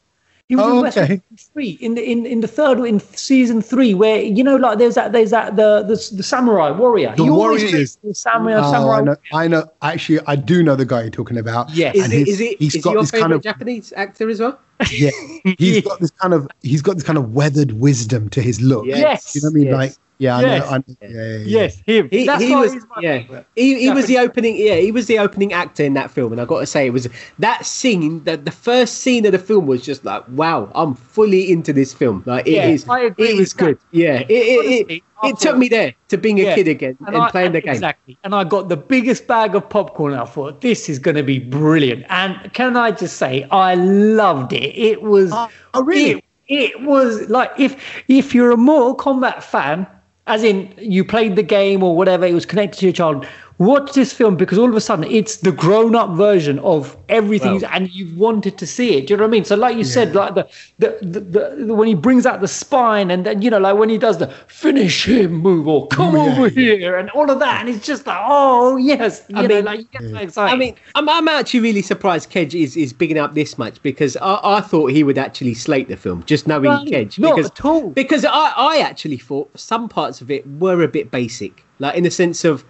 He 0.48 0.56
was 0.56 0.64
Oh, 0.66 0.80
in 0.80 0.86
okay. 0.86 1.00
Westworld 1.32 1.40
three 1.52 1.70
in 1.80 1.94
the 1.94 2.02
in, 2.10 2.26
in 2.26 2.40
the 2.40 2.48
third 2.48 2.78
in 2.80 3.00
season 3.00 3.62
three 3.62 3.94
where 3.94 4.20
you 4.20 4.44
know 4.44 4.56
like 4.56 4.78
there's 4.78 4.96
that 4.96 5.12
there's 5.12 5.30
that 5.30 5.56
the 5.56 5.82
the, 5.82 5.94
the 6.16 6.22
samurai 6.22 6.70
warrior. 6.70 7.14
The 7.16 7.24
He 7.24 7.30
always 7.30 7.62
warriors. 7.62 7.70
plays 7.70 7.98
the 8.04 8.14
samurai. 8.14 8.60
Oh, 8.62 8.70
samurai 8.72 8.98
I 8.98 9.00
know. 9.02 9.16
I 9.32 9.48
know. 9.48 9.70
Actually, 9.80 10.20
I 10.26 10.36
do 10.36 10.62
know 10.62 10.76
the 10.76 10.84
guy 10.84 11.02
you're 11.02 11.10
talking 11.10 11.38
about. 11.38 11.70
Yes. 11.70 11.94
Is 11.94 12.04
And 12.04 12.12
it? 12.12 12.26
he's- 12.26 12.40
it? 12.40 12.58
he's 12.58 12.74
Is 12.74 12.84
got 12.84 12.92
your 12.92 13.02
this 13.02 13.10
favorite 13.12 13.22
kind 13.22 13.32
of 13.34 13.42
Japanese 13.42 13.92
actor 13.96 14.28
as 14.28 14.40
well? 14.40 14.58
yeah. 14.90 15.10
He's 15.58 15.80
got 15.84 16.00
this 16.00 16.10
kind 16.10 16.34
of 16.34 16.48
he's 16.62 16.82
got 16.82 16.94
this 16.96 17.04
kind 17.04 17.16
of 17.18 17.32
weathered 17.34 17.72
wisdom 17.72 18.28
to 18.30 18.42
his 18.42 18.60
look. 18.60 18.84
Yes. 18.86 19.34
You 19.34 19.42
know 19.42 19.46
what 19.48 19.52
I 19.52 19.58
mean? 19.58 19.66
Yes. 19.68 19.74
Like 19.74 19.92
yeah, 20.22 20.38
Yes. 20.40 20.64
I 20.64 20.76
know. 20.76 20.76
I 20.76 20.78
know. 20.78 20.84
Yeah, 21.00 21.08
yeah, 21.08 21.36
yeah. 21.38 21.44
Yes, 21.44 21.82
him. 21.86 22.08
He, 22.10 22.26
That's 22.26 22.42
he 22.44 22.50
why 22.50 22.60
was 22.62 22.72
he's 22.72 22.86
my 22.88 23.02
yeah 23.02 23.18
favourite. 23.22 23.46
he, 23.56 23.80
he 23.80 23.90
was 23.90 24.06
the 24.06 24.18
opening 24.18 24.56
yeah 24.56 24.76
he 24.76 24.92
was 24.92 25.06
the 25.06 25.18
opening 25.18 25.52
actor 25.52 25.82
in 25.82 25.94
that 25.94 26.10
film 26.10 26.32
and 26.32 26.40
i 26.40 26.44
got 26.44 26.60
to 26.60 26.66
say 26.66 26.86
it 26.86 26.90
was 26.90 27.08
that 27.38 27.66
scene 27.66 28.22
that 28.24 28.44
the 28.44 28.50
first 28.50 28.98
scene 28.98 29.24
of 29.26 29.32
the 29.32 29.38
film 29.38 29.66
was 29.66 29.82
just 29.84 30.04
like 30.04 30.22
wow 30.28 30.70
i'm 30.74 30.94
fully 30.94 31.50
into 31.50 31.72
this 31.72 31.92
film 31.92 32.22
like 32.26 32.46
it 32.46 32.52
Yeah, 32.52 32.68
is 32.68 32.84
I 32.88 33.00
agree 33.00 33.32
it 33.32 33.36
with 33.36 33.56
good 33.56 33.78
that. 33.78 33.98
yeah 33.98 34.20
it, 34.20 34.30
it, 34.30 34.90
it, 34.90 34.90
Honestly, 34.90 35.04
I 35.22 35.28
it 35.30 35.38
took 35.38 35.56
me 35.56 35.68
there 35.68 35.94
to 36.08 36.18
being 36.18 36.38
a 36.40 36.54
kid 36.54 36.68
again 36.68 36.96
and, 37.06 37.16
I- 37.16 37.30
playing 37.30 37.52
the 37.52 37.60
game 37.60 37.74
Exactly. 37.74 38.18
And 38.24 38.34
I 38.34 38.44
got 38.44 38.68
the 38.68 38.76
biggest 38.76 39.26
bag 39.26 39.54
of 39.54 39.68
popcorn. 39.68 40.14
I 40.14 40.24
thought 40.24 40.60
this 40.60 40.88
is 40.88 40.98
going 40.98 41.16
to 41.16 41.22
be 41.22 41.38
brilliant. 41.38 42.04
And 42.08 42.52
can 42.52 42.76
I 42.76 42.90
just 42.90 43.16
say, 43.16 43.44
I 43.50 43.74
loved 43.74 44.52
it. 44.52 44.76
It 44.76 45.02
was. 45.02 45.30
Oh, 45.32 45.48
oh, 45.74 45.82
really? 45.82 46.14
It, 46.18 46.24
it 46.48 46.80
was 46.82 47.28
like 47.30 47.50
if 47.58 47.76
if 48.08 48.34
you're 48.34 48.50
a 48.50 48.56
Mortal 48.56 48.96
Kombat 48.96 49.42
fan, 49.42 49.86
as 50.26 50.44
in 50.44 50.72
you 50.78 51.04
played 51.04 51.36
the 51.36 51.42
game 51.42 51.82
or 51.82 51.96
whatever, 51.96 52.24
it 52.24 52.34
was 52.34 52.46
connected 52.46 52.78
to 52.80 52.86
your 52.86 52.92
child. 52.92 53.26
Watch 53.62 53.92
this 53.92 54.12
film 54.12 54.36
because 54.36 54.58
all 54.58 54.68
of 54.68 54.74
a 54.74 54.80
sudden 54.80 55.04
it's 55.04 55.36
the 55.36 55.52
grown-up 55.52 56.16
version 56.16 56.58
of 56.60 56.96
everything, 57.08 57.60
Well- 57.60 57.70
and 57.72 57.88
you 57.90 58.04
wanted 58.16 58.58
to 58.58 58.66
see 58.66 58.96
it. 58.96 59.06
Do 59.06 59.12
you 59.12 59.16
know 59.18 59.22
what 59.24 59.28
I 59.28 59.30
mean? 59.30 59.44
So, 59.44 59.54
like 59.56 59.76
you 59.76 59.84
said, 59.84 60.14
like 60.16 60.34
the 60.34 60.48
the, 60.80 60.98
the 61.02 61.20
the 61.66 61.74
when 61.74 61.86
he 61.86 61.94
brings 61.94 62.26
out 62.26 62.40
the 62.40 62.48
spine, 62.48 63.10
and 63.12 63.24
then 63.26 63.40
you 63.40 63.50
know, 63.50 63.58
like 63.60 63.76
when 63.76 63.88
he 63.88 63.98
does 63.98 64.18
the 64.18 64.26
finish 64.48 65.06
him 65.06 65.32
move 65.32 65.68
or 65.68 65.86
come 65.88 66.16
Oh, 66.16 66.26
yeah, 66.26 66.32
over 66.32 66.48
yeah. 66.48 66.74
here, 66.76 66.96
and 66.96 67.08
all 67.10 67.30
of 67.30 67.38
that, 67.38 67.60
and 67.60 67.68
it's 67.68 67.86
just 67.86 68.04
like, 68.06 68.18
oh 68.20 68.76
yes, 68.78 69.24
you 69.28 69.36
I 69.36 69.42
know, 69.46 69.54
mean- 69.56 69.64
like 69.64 69.78
you 69.80 69.86
get 69.92 70.10
so 70.10 70.16
excited. 70.16 70.54
I 70.54 70.56
mean, 70.56 70.74
I'm, 70.96 71.08
I'm 71.08 71.28
actually 71.28 71.60
really 71.60 71.82
surprised 71.82 72.30
Kedge 72.30 72.54
is, 72.56 72.76
is 72.76 72.92
bigging 72.92 73.18
up 73.18 73.34
this 73.34 73.58
much 73.58 73.80
because 73.82 74.16
I, 74.16 74.40
I 74.56 74.60
thought 74.60 74.90
he 74.90 75.04
would 75.04 75.18
actually 75.18 75.54
slate 75.54 75.86
the 75.88 75.96
film, 75.96 76.24
just 76.24 76.48
knowing 76.48 76.64
No, 76.64 76.84
Kedge. 76.84 77.18
not 77.20 77.36
because, 77.36 77.50
at 77.50 77.64
all. 77.64 77.90
Because 77.90 78.24
I, 78.24 78.52
I 78.56 78.78
actually 78.78 79.18
thought 79.18 79.50
some 79.56 79.88
parts 79.88 80.20
of 80.20 80.30
it 80.32 80.44
were 80.58 80.82
a 80.82 80.88
bit 80.88 81.10
basic, 81.12 81.62
like 81.78 81.94
in 81.96 82.02
the 82.02 82.10
sense 82.10 82.44
of. 82.44 82.64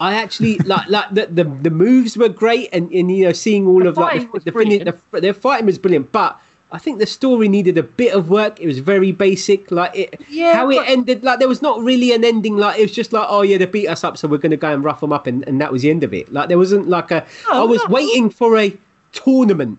I 0.00 0.14
actually 0.14 0.58
like 0.58 0.88
like 0.88 1.10
the, 1.14 1.26
the 1.26 1.44
the 1.44 1.70
moves 1.70 2.16
were 2.16 2.28
great 2.28 2.68
and, 2.72 2.90
and 2.92 3.10
you 3.16 3.24
know 3.26 3.32
seeing 3.32 3.66
all 3.66 3.80
The 3.80 3.88
of 3.90 3.96
like 3.96 4.32
the, 4.32 4.40
the, 4.40 4.52
brilliant. 4.52 4.84
the, 5.12 5.20
the 5.20 5.34
fighting 5.34 5.66
was 5.66 5.78
brilliant 5.78 6.10
but 6.12 6.40
I 6.72 6.78
think 6.78 6.98
the 6.98 7.06
story 7.06 7.48
needed 7.48 7.78
a 7.78 7.82
bit 7.84 8.12
of 8.14 8.28
work 8.30 8.58
it 8.60 8.66
was 8.66 8.80
very 8.80 9.12
basic 9.12 9.70
like 9.70 9.94
it 9.94 10.20
Yeah, 10.28 10.54
how 10.54 10.70
it 10.70 10.76
but- 10.78 10.88
ended 10.88 11.22
like 11.22 11.38
there 11.38 11.48
was 11.48 11.62
not 11.62 11.80
really 11.80 12.12
an 12.12 12.24
ending 12.24 12.56
like 12.56 12.78
it 12.78 12.82
was 12.82 12.92
just 12.92 13.12
like 13.12 13.26
oh 13.30 13.42
yeah 13.42 13.58
they 13.58 13.66
beat 13.66 13.86
us 13.86 14.02
up 14.02 14.16
so 14.18 14.26
we're 14.26 14.38
going 14.38 14.50
to 14.50 14.56
go 14.56 14.72
and 14.72 14.82
rough 14.82 15.00
them 15.00 15.12
up 15.12 15.26
and, 15.28 15.46
and 15.46 15.60
that 15.60 15.70
was 15.70 15.82
the 15.82 15.90
end 15.90 16.02
of 16.02 16.12
it 16.12 16.32
like 16.32 16.48
there 16.48 16.58
wasn't 16.58 16.88
like 16.88 17.10
a 17.12 17.24
I 17.48 17.54
No, 17.60 17.66
was 17.66 17.80
no. 17.86 17.94
waiting 17.94 18.30
for 18.30 18.58
a 18.58 18.76
tournament 19.12 19.78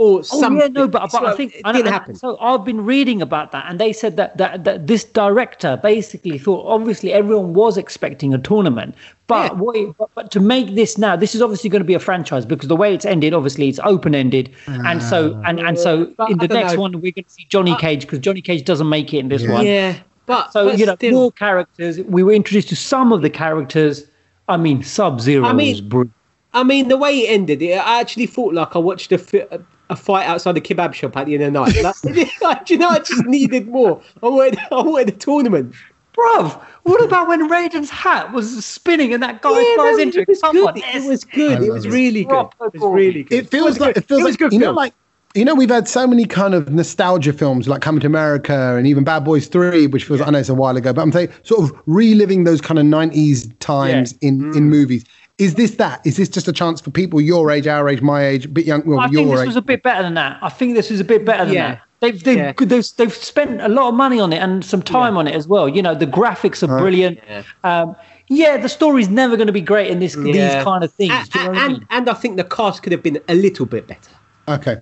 or 0.00 0.18
Oh 0.20 0.22
something 0.22 0.60
yeah, 0.62 0.68
no, 0.68 0.88
but, 0.88 1.04
It's 1.04 1.12
but 1.12 1.26
I 1.26 1.36
think 1.36 1.52
it 1.54 1.62
didn't 1.64 1.80
and, 1.86 1.88
happen. 1.88 2.14
So 2.14 2.38
I've 2.40 2.64
been 2.64 2.84
reading 2.86 3.20
about 3.20 3.52
that, 3.52 3.66
and 3.68 3.78
they 3.78 3.92
said 3.92 4.16
that, 4.16 4.38
that 4.38 4.64
that 4.64 4.86
this 4.86 5.04
director 5.04 5.78
basically 5.82 6.38
thought 6.38 6.64
obviously 6.66 7.12
everyone 7.12 7.52
was 7.52 7.76
expecting 7.76 8.32
a 8.32 8.38
tournament, 8.38 8.94
but 9.26 9.52
Yeah. 9.52 9.58
what 9.58 9.96
but, 9.98 10.08
but 10.14 10.30
to 10.30 10.40
make 10.40 10.74
this 10.74 10.96
now, 10.96 11.16
this 11.16 11.34
is 11.34 11.42
obviously 11.42 11.68
going 11.68 11.82
to 11.82 11.86
be 11.86 11.92
a 11.92 11.98
franchise 12.00 12.46
because 12.46 12.68
the 12.68 12.76
way 12.76 12.94
it's 12.94 13.04
ended, 13.04 13.34
obviously 13.34 13.68
it's 13.68 13.80
open 13.84 14.14
ended, 14.14 14.50
and 14.66 15.02
so 15.02 15.34
ah. 15.36 15.48
and 15.48 15.60
and 15.60 15.78
so 15.78 15.92
in 16.30 16.38
the 16.38 16.48
next 16.48 16.72
know. 16.74 16.80
one 16.80 16.92
we're 16.92 17.12
going 17.12 17.24
to 17.24 17.30
see 17.30 17.46
Johnny 17.50 17.76
Cage 17.76 18.00
because 18.00 18.20
Johnny 18.20 18.40
Cage 18.40 18.64
doesn't 18.64 18.88
make 18.88 19.12
it 19.12 19.18
in 19.18 19.28
this 19.28 19.46
one. 19.46 19.66
yeah 19.66 19.96
but 20.24 20.50
So 20.52 20.64
but 20.64 20.78
you 20.78 20.86
know 20.86 20.94
still. 20.94 21.12
more 21.12 21.32
characters. 21.32 22.00
We 22.16 22.22
were 22.22 22.32
introduced 22.32 22.70
to 22.70 22.76
some 22.76 23.12
of 23.12 23.20
the 23.20 23.30
characters. 23.30 24.06
I 24.48 24.56
mean, 24.56 24.82
Sub 24.82 25.20
Zero 25.20 25.44
I 25.44 25.52
mean- 25.52 25.72
was 25.72 25.80
brilliant. 25.82 26.14
I 26.52 26.64
mean, 26.64 26.88
the 26.88 26.96
way 26.96 27.12
it 27.20 27.28
ended, 27.30 27.62
it, 27.62 27.74
I 27.78 28.00
actually 28.00 28.26
thought 28.26 28.52
like 28.54 28.74
I 28.74 28.80
watched 28.80 29.12
a, 29.12 29.18
fi- 29.18 29.46
a, 29.90 29.92
a 29.92 29.96
fight 29.96 30.26
outside 30.26 30.52
the 30.52 30.60
kebab 30.60 30.94
shop 30.94 31.16
at 31.16 31.26
the 31.26 31.34
end 31.34 31.42
of 31.44 31.52
the 31.52 31.60
night. 31.60 31.82
Like, 32.04 32.40
like, 32.42 32.66
do 32.66 32.74
you 32.74 32.80
know, 32.80 32.88
I 32.88 32.98
just 33.00 33.24
needed 33.26 33.68
more. 33.68 34.02
I 34.22 34.28
wanted, 34.28 34.58
I 34.70 34.82
wanted 34.82 35.08
a 35.08 35.12
tournament. 35.18 35.74
Bruv, 36.16 36.60
what 36.82 37.02
about 37.04 37.28
when 37.28 37.48
Raiden's 37.48 37.88
hat 37.88 38.32
was 38.32 38.64
spinning 38.64 39.14
and 39.14 39.22
that 39.22 39.42
guy 39.42 39.50
Yeah, 39.60 39.74
flies 39.76 39.96
no, 39.96 40.02
into 40.02 40.18
it 40.18 40.22
it? 40.22 40.28
was 40.28 40.40
Come 40.40 40.56
good. 40.56 40.76
It 40.76 41.08
was 41.08 41.24
good. 41.24 41.62
It 41.62 41.72
was 41.72 41.86
really 41.86 42.24
good. 42.24 42.46
It 42.60 42.80
was 42.80 42.82
really 42.94 43.22
good. 43.22 43.38
It 43.38 43.50
feels 43.50 43.64
was 43.64 43.80
like 43.80 43.94
good. 43.94 44.02
it 44.04 44.08
feels 44.08 44.22
was 44.22 44.32
like 44.32 44.38
good 44.40 44.52
you 44.52 44.58
know 44.58 44.72
like 44.72 44.92
you 45.34 45.44
know 45.44 45.54
we've 45.54 45.70
had 45.70 45.86
so 45.86 46.08
many 46.08 46.26
kind 46.26 46.54
of 46.54 46.68
nostalgia 46.72 47.32
films 47.32 47.68
like 47.68 47.80
Coming 47.80 48.00
to 48.00 48.08
America 48.08 48.76
and 48.76 48.88
even 48.88 49.04
Bad 49.04 49.24
Boys 49.24 49.46
Three, 49.46 49.86
which 49.86 50.08
was 50.10 50.20
I 50.20 50.30
know 50.30 50.40
it's 50.40 50.48
a 50.48 50.54
while 50.54 50.76
ago, 50.76 50.92
but 50.92 51.00
I'm 51.02 51.12
saying 51.12 51.28
sort 51.44 51.62
of 51.62 51.80
reliving 51.86 52.42
those 52.42 52.60
kind 52.60 52.80
of 52.80 52.86
'90s 52.86 53.56
times 53.60 54.12
in 54.20 54.40
Mm. 54.40 54.56
in 54.56 54.68
movies. 54.68 55.04
Is 55.40 55.54
this 55.54 55.72
that? 55.72 56.00
Is 56.06 56.16
this 56.18 56.28
just 56.28 56.46
a 56.48 56.52
chance 56.52 56.80
for 56.80 56.90
people 56.90 57.20
your 57.20 57.50
age, 57.50 57.66
our 57.66 57.88
age, 57.88 58.02
my 58.02 58.24
age, 58.26 58.44
a 58.44 58.48
bit 58.48 58.66
young, 58.66 58.82
well, 58.86 59.00
I 59.00 59.04
your 59.06 59.22
think 59.22 59.30
this 59.30 59.40
age? 59.40 59.46
was 59.46 59.56
a 59.56 59.62
bit 59.62 59.82
better 59.82 60.02
than 60.02 60.14
that. 60.14 60.38
I 60.42 60.50
think 60.50 60.74
this 60.74 60.90
was 60.90 61.00
a 61.00 61.04
bit 61.04 61.24
better 61.24 61.46
than 61.46 61.54
Yeah. 61.54 61.68
that. 61.70 61.82
They've 62.00 62.22
they've, 62.24 62.36
Yeah. 62.36 62.52
they've 62.58 62.86
they've 62.96 63.14
spent 63.14 63.60
a 63.60 63.68
lot 63.68 63.88
of 63.88 63.94
money 63.94 64.20
on 64.20 64.32
it 64.32 64.38
and 64.38 64.64
some 64.64 64.82
time 64.82 65.16
on 65.16 65.26
it 65.26 65.34
as 65.34 65.48
well. 65.48 65.68
You 65.68 65.82
know, 65.82 65.94
the 65.94 66.06
graphics 66.06 66.62
are 66.62 66.78
brilliant. 66.78 67.18
Yeah. 67.28 67.42
Um, 67.64 67.96
yeah, 68.28 68.56
the 68.58 68.68
story's 68.68 69.08
never 69.08 69.36
going 69.36 69.48
to 69.48 69.52
be 69.52 69.60
great 69.60 69.90
in 69.90 69.98
this 69.98 70.14
Yeah. 70.16 70.22
these 70.54 70.64
kind 70.64 70.84
of 70.84 70.92
things. 70.92 71.12
And, 71.12 71.34
you 71.34 71.40
know 71.42 71.48
what 71.50 71.58
I 71.58 71.64
and, 71.64 71.72
mean? 71.74 71.86
and 71.90 72.08
I 72.08 72.14
think 72.14 72.36
the 72.36 72.44
cast 72.44 72.82
could 72.82 72.92
have 72.92 73.02
been 73.02 73.18
a 73.28 73.34
little 73.34 73.66
bit 73.66 73.86
better. 73.86 74.10
okay, 74.48 74.76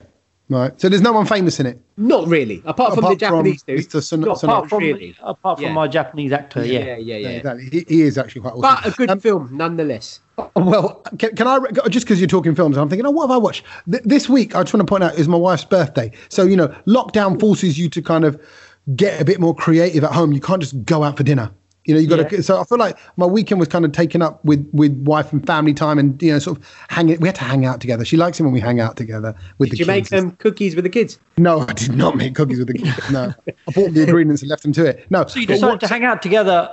right. 0.48 0.80
So 0.80 0.88
there's 0.88 1.02
no 1.02 1.12
one 1.12 1.26
famous 1.26 1.58
in 1.60 1.66
it. 1.66 1.80
Not 1.96 2.26
really, 2.28 2.62
apart 2.64 2.94
from 2.94 3.02
the 3.04 3.08
Apart 3.10 3.18
from 3.20 3.36
Japanese 3.44 3.62
dude. 3.62 3.80
Mr. 3.80 4.02
Sun- 4.02 4.20
Not 4.20 4.40
Sun- 4.40 4.50
apart 4.50 4.68
from 4.68 4.78
really. 4.78 5.14
apart 5.22 5.58
from 5.58 5.64
Yeah. 5.66 5.72
my 5.72 5.88
Japanese 5.88 6.32
actor, 6.32 6.64
yeah. 6.64 6.80
Yeah, 6.80 6.96
yeah, 6.96 7.16
yeah. 7.16 7.28
Exactly. 7.28 7.68
He, 7.70 7.84
he 7.88 8.02
is 8.02 8.18
actually 8.18 8.42
quite 8.42 8.54
awesome. 8.54 8.60
But 8.62 8.86
a 8.86 8.90
good 8.96 9.10
Um, 9.10 9.20
film, 9.20 9.48
nonetheless. 9.52 10.20
Well, 10.54 11.02
can, 11.18 11.34
can 11.34 11.46
I 11.48 11.58
just 11.88 12.06
because 12.06 12.20
you're 12.20 12.28
talking 12.28 12.54
films, 12.54 12.76
I'm 12.76 12.88
thinking, 12.88 13.06
oh, 13.06 13.10
what 13.10 13.24
have 13.28 13.32
I 13.32 13.38
watched 13.38 13.64
Th- 13.90 14.02
this 14.04 14.28
week? 14.28 14.54
I 14.54 14.62
just 14.62 14.72
want 14.72 14.86
to 14.86 14.90
point 14.90 15.02
out 15.02 15.14
is 15.18 15.26
my 15.28 15.36
wife's 15.36 15.64
birthday. 15.64 16.12
So 16.28 16.44
you 16.44 16.56
know, 16.56 16.68
lockdown 16.86 17.40
forces 17.40 17.76
you 17.78 17.88
to 17.90 18.00
kind 18.02 18.24
of 18.24 18.40
get 18.94 19.20
a 19.20 19.24
bit 19.24 19.40
more 19.40 19.54
creative 19.54 20.04
at 20.04 20.12
home. 20.12 20.32
You 20.32 20.40
can't 20.40 20.60
just 20.62 20.84
go 20.84 21.02
out 21.02 21.16
for 21.16 21.24
dinner. 21.24 21.50
You 21.88 21.94
know, 21.94 22.00
you 22.00 22.06
got 22.06 22.28
to. 22.28 22.36
Yeah. 22.36 22.42
So 22.42 22.60
I 22.60 22.64
feel 22.64 22.76
like 22.78 22.98
my 23.16 23.24
weekend 23.24 23.58
was 23.58 23.68
kind 23.68 23.84
of 23.86 23.92
taken 23.92 24.20
up 24.20 24.44
with 24.44 24.68
with 24.72 24.92
wife 24.98 25.32
and 25.32 25.44
family 25.46 25.72
time, 25.72 25.98
and 25.98 26.22
you 26.22 26.32
know, 26.32 26.38
sort 26.38 26.58
of 26.58 26.70
hanging. 26.90 27.18
We 27.18 27.26
had 27.28 27.34
to 27.36 27.44
hang 27.44 27.64
out 27.64 27.80
together. 27.80 28.04
She 28.04 28.18
likes 28.18 28.38
it 28.38 28.42
when 28.42 28.52
we 28.52 28.60
hang 28.60 28.78
out 28.78 28.96
together 28.98 29.34
with 29.56 29.70
Did 29.70 29.76
the 29.76 29.80
you 29.80 29.86
make 29.86 30.04
kids. 30.04 30.12
and 30.12 30.30
them 30.32 30.36
cookies 30.36 30.76
with 30.76 30.84
the 30.84 30.90
kids? 30.90 31.18
No, 31.38 31.60
I 31.60 31.72
did 31.72 31.96
not 31.96 32.14
make 32.16 32.34
cookies 32.34 32.58
with 32.58 32.68
the 32.68 32.74
kids. 32.74 33.10
No, 33.10 33.32
I 33.46 33.70
bought 33.72 33.94
the 33.94 34.02
ingredients 34.02 34.42
and 34.42 34.50
left 34.50 34.62
them 34.64 34.72
to 34.74 34.84
it. 34.84 35.06
No, 35.10 35.24
So 35.26 35.40
you 35.40 35.46
decided 35.46 35.66
what- 35.72 35.80
to 35.80 35.88
hang 35.88 36.04
out 36.04 36.20
together 36.20 36.70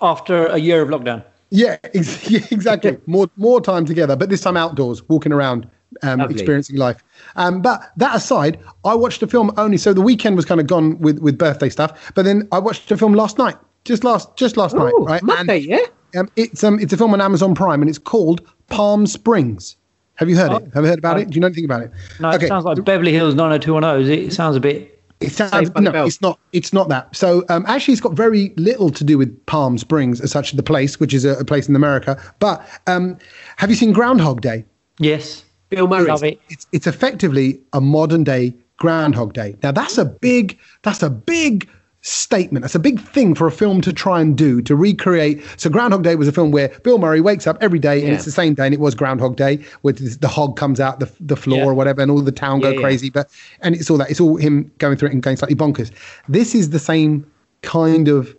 after 0.00 0.46
a 0.46 0.58
year 0.58 0.80
of 0.82 0.88
lockdown. 0.88 1.22
Yeah, 1.50 1.76
ex- 1.94 2.30
yeah, 2.30 2.40
exactly. 2.50 2.96
more 3.06 3.28
more 3.36 3.60
time 3.60 3.84
together, 3.84 4.16
but 4.16 4.30
this 4.30 4.40
time 4.40 4.56
outdoors, 4.56 5.06
walking 5.08 5.32
around, 5.32 5.68
um, 6.02 6.18
Lovely. 6.20 6.34
experiencing 6.34 6.76
life. 6.76 7.04
Um, 7.36 7.60
but 7.62 7.82
that 7.98 8.16
aside, 8.16 8.58
I 8.84 8.94
watched 8.94 9.22
a 9.22 9.26
film 9.26 9.52
only. 9.56 9.76
So 9.76 9.92
the 9.92 10.00
weekend 10.00 10.36
was 10.36 10.44
kind 10.46 10.60
of 10.60 10.66
gone 10.66 10.98
with 10.98 11.18
with 11.20 11.36
birthday 11.38 11.68
stuff. 11.68 12.12
But 12.14 12.24
then 12.24 12.48
I 12.52 12.58
watched 12.58 12.90
a 12.90 12.96
film 12.96 13.12
last 13.14 13.38
night, 13.38 13.56
just 13.86 14.04
last 14.04 14.36
just 14.36 14.56
last 14.56 14.74
night, 14.74 14.92
Oh, 14.96 15.04
right? 15.04 15.22
Monday, 15.22 15.58
And, 15.58 15.66
yeah? 15.66 16.20
Um, 16.20 16.30
it's 16.36 16.62
um 16.64 16.78
it's 16.78 16.92
a 16.92 16.96
film 16.96 17.12
on 17.12 17.20
Amazon 17.20 17.54
Prime, 17.54 17.80
and 17.82 17.88
it's 17.88 17.98
called 17.98 18.40
Palm 18.68 19.06
Springs. 19.06 19.76
Have 20.16 20.28
you 20.30 20.36
heard 20.36 20.50
it? 20.52 20.72
Have 20.72 20.82
you 20.84 20.88
heard 20.88 20.98
about 20.98 21.20
it? 21.20 21.28
Do 21.28 21.34
you 21.34 21.40
know 21.40 21.46
anything 21.46 21.66
about 21.66 21.82
it? 21.82 21.90
No, 22.20 22.30
it 22.30 22.48
sounds 22.48 22.64
like 22.64 22.82
Beverly 22.84 23.12
Hills 23.12 23.34
90210. 23.34 24.26
It 24.26 24.32
sounds 24.32 24.56
a 24.56 24.60
bit. 24.60 24.92
It 25.20 25.32
sounds 25.32 25.52
Saved 25.52 25.74
by 25.74 25.80
the 25.80 25.92
no, 25.92 26.04
it's 26.06 26.20
not. 26.20 26.38
It's 26.52 26.72
not 26.72 26.88
that. 26.88 27.14
So 27.14 27.44
um, 27.48 27.64
actually, 27.66 27.92
it's 27.92 28.00
got 28.00 28.12
very 28.12 28.52
little 28.56 28.90
to 28.90 29.04
do 29.04 29.16
with 29.18 29.46
Palm 29.46 29.78
Springs 29.78 30.20
as 30.20 30.30
such, 30.30 30.52
the 30.52 30.62
place, 30.62 31.00
which 31.00 31.14
is 31.14 31.24
a, 31.24 31.34
a 31.38 31.44
place 31.44 31.68
in 31.68 31.76
America. 31.76 32.20
But 32.38 32.66
um, 32.86 33.18
have 33.56 33.70
you 33.70 33.76
seen 33.76 33.92
Groundhog 33.92 34.40
Day? 34.42 34.64
Yes. 34.98 35.44
Bill 35.68 35.86
Murray. 35.86 36.06
Love 36.08 36.24
it. 36.24 36.40
It's 36.48 36.66
it's 36.72 36.86
effectively 36.86 37.60
a 37.72 37.80
modern 37.80 38.24
day 38.24 38.54
Groundhog 38.78 39.32
Day. 39.32 39.56
Now 39.62 39.72
that's 39.72 39.98
a 39.98 40.04
big 40.04 40.58
that's 40.82 41.02
a 41.02 41.10
big 41.10 41.68
statement. 42.06 42.62
That's 42.62 42.74
a 42.76 42.78
big 42.78 43.00
thing 43.00 43.34
for 43.34 43.46
a 43.46 43.50
film 43.50 43.80
to 43.80 43.92
try 43.92 44.20
and 44.20 44.36
do 44.36 44.62
to 44.62 44.76
recreate. 44.76 45.42
So 45.56 45.68
Groundhog 45.68 46.04
Day 46.04 46.14
was 46.14 46.28
a 46.28 46.32
film 46.32 46.52
where 46.52 46.68
Bill 46.84 46.98
Murray 46.98 47.20
wakes 47.20 47.46
up 47.46 47.58
every 47.60 47.80
day 47.80 47.98
and 48.00 48.08
Yeah. 48.08 48.14
it's 48.14 48.24
the 48.24 48.30
same 48.30 48.54
day, 48.54 48.64
and 48.66 48.72
it 48.74 48.80
was 48.80 48.94
Groundhog 48.94 49.36
Day, 49.36 49.58
where 49.82 49.92
this- 49.92 50.16
the 50.18 50.28
hog 50.28 50.56
comes 50.56 50.78
out 50.80 51.00
the 51.00 51.10
the 51.20 51.36
floor 51.36 51.58
Yeah. 51.58 51.64
or 51.66 51.74
whatever, 51.74 52.00
and 52.02 52.10
all 52.10 52.20
the 52.20 52.30
town 52.32 52.60
go 52.60 52.70
Yeah, 52.70 52.80
crazy. 52.80 53.10
But 53.10 53.28
and 53.60 53.74
it's 53.74 53.90
all 53.90 53.98
that. 53.98 54.10
It's 54.10 54.20
all 54.20 54.36
him 54.36 54.70
going 54.78 54.96
through 54.96 55.08
it 55.08 55.12
and 55.14 55.22
going 55.22 55.36
slightly 55.36 55.56
bonkers. 55.56 55.90
This 56.28 56.54
is 56.54 56.70
the 56.70 56.78
same 56.78 57.26
kind 57.62 58.06
of 58.08 58.34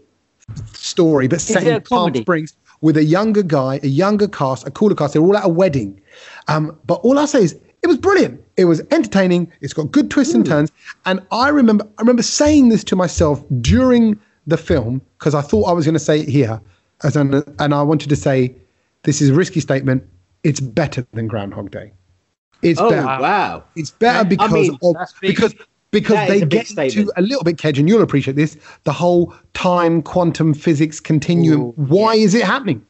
story, 0.74 1.28
but 1.28 1.42
set 1.42 1.64
in 1.68 1.82
Palm? 1.82 2.16
Springs 2.16 2.54
with 2.82 2.96
a 2.96 3.04
younger 3.04 3.44
guy, 3.44 3.80
a 3.84 3.88
younger 3.88 4.28
cast, 4.28 4.66
a 4.68 4.72
cooler 4.72 4.96
cast. 4.96 5.14
They're 5.14 5.22
all 5.22 5.36
at 5.36 5.44
a 5.46 5.50
wedding. 5.50 6.00
Um, 6.48 6.76
but 6.86 6.96
all 7.04 7.20
I 7.20 7.26
say 7.26 7.44
is 7.44 7.56
it 7.84 7.88
was 7.88 7.98
brilliant. 7.98 8.40
It 8.58 8.66
was 8.66 8.82
entertaining. 8.92 9.52
It's 9.62 9.74
got 9.74 9.92
good 9.92 10.10
twists 10.10 10.34
and 10.34 10.46
turns. 10.46 10.72
And 11.06 11.26
I 11.32 11.50
remember, 11.50 11.88
I 11.98 12.02
remember 12.02 12.24
saying 12.24 12.70
this 12.70 12.84
to 12.86 12.96
myself 12.96 13.44
during 13.62 14.20
the 14.48 14.58
film 14.58 15.02
because 15.20 15.36
I 15.36 15.42
thought 15.42 15.66
I 15.66 15.74
was 15.74 15.86
going 15.86 15.94
to 15.94 16.00
say 16.00 16.22
it 16.22 16.28
here, 16.28 16.60
as 17.04 17.16
an, 17.16 17.44
and 17.60 17.74
I 17.74 17.84
wanted 17.84 18.10
to 18.10 18.16
say, 18.16 18.56
this 19.04 19.22
is 19.22 19.30
a 19.30 19.34
risky 19.34 19.60
statement. 19.60 20.04
It's 20.44 20.60
better 20.60 21.06
than 21.14 21.28
Groundhog 21.28 21.72
Day. 21.72 21.92
It's 22.64 22.80
Oh 22.80 22.90
better. 22.90 23.06
wow! 23.06 23.64
It's 23.76 23.92
better 23.92 24.28
because 24.28 24.52
mean, 24.52 24.78
of 24.82 24.96
because 25.22 25.54
because 25.92 26.28
they 26.28 26.42
get 26.42 26.66
to 26.68 27.12
a 27.16 27.22
little 27.22 27.44
bit, 27.44 27.58
Kedge, 27.58 27.78
and 27.78 27.88
you'll 27.88 28.02
appreciate 28.02 28.36
this. 28.36 28.58
The 28.84 28.94
whole 28.94 29.34
time 29.54 30.02
quantum 30.02 30.54
physics 30.54 31.00
continuum. 31.00 31.62
Ooh, 31.62 31.74
why 31.76 32.16
is 32.16 32.34
it 32.34 32.44
happening? 32.44 32.86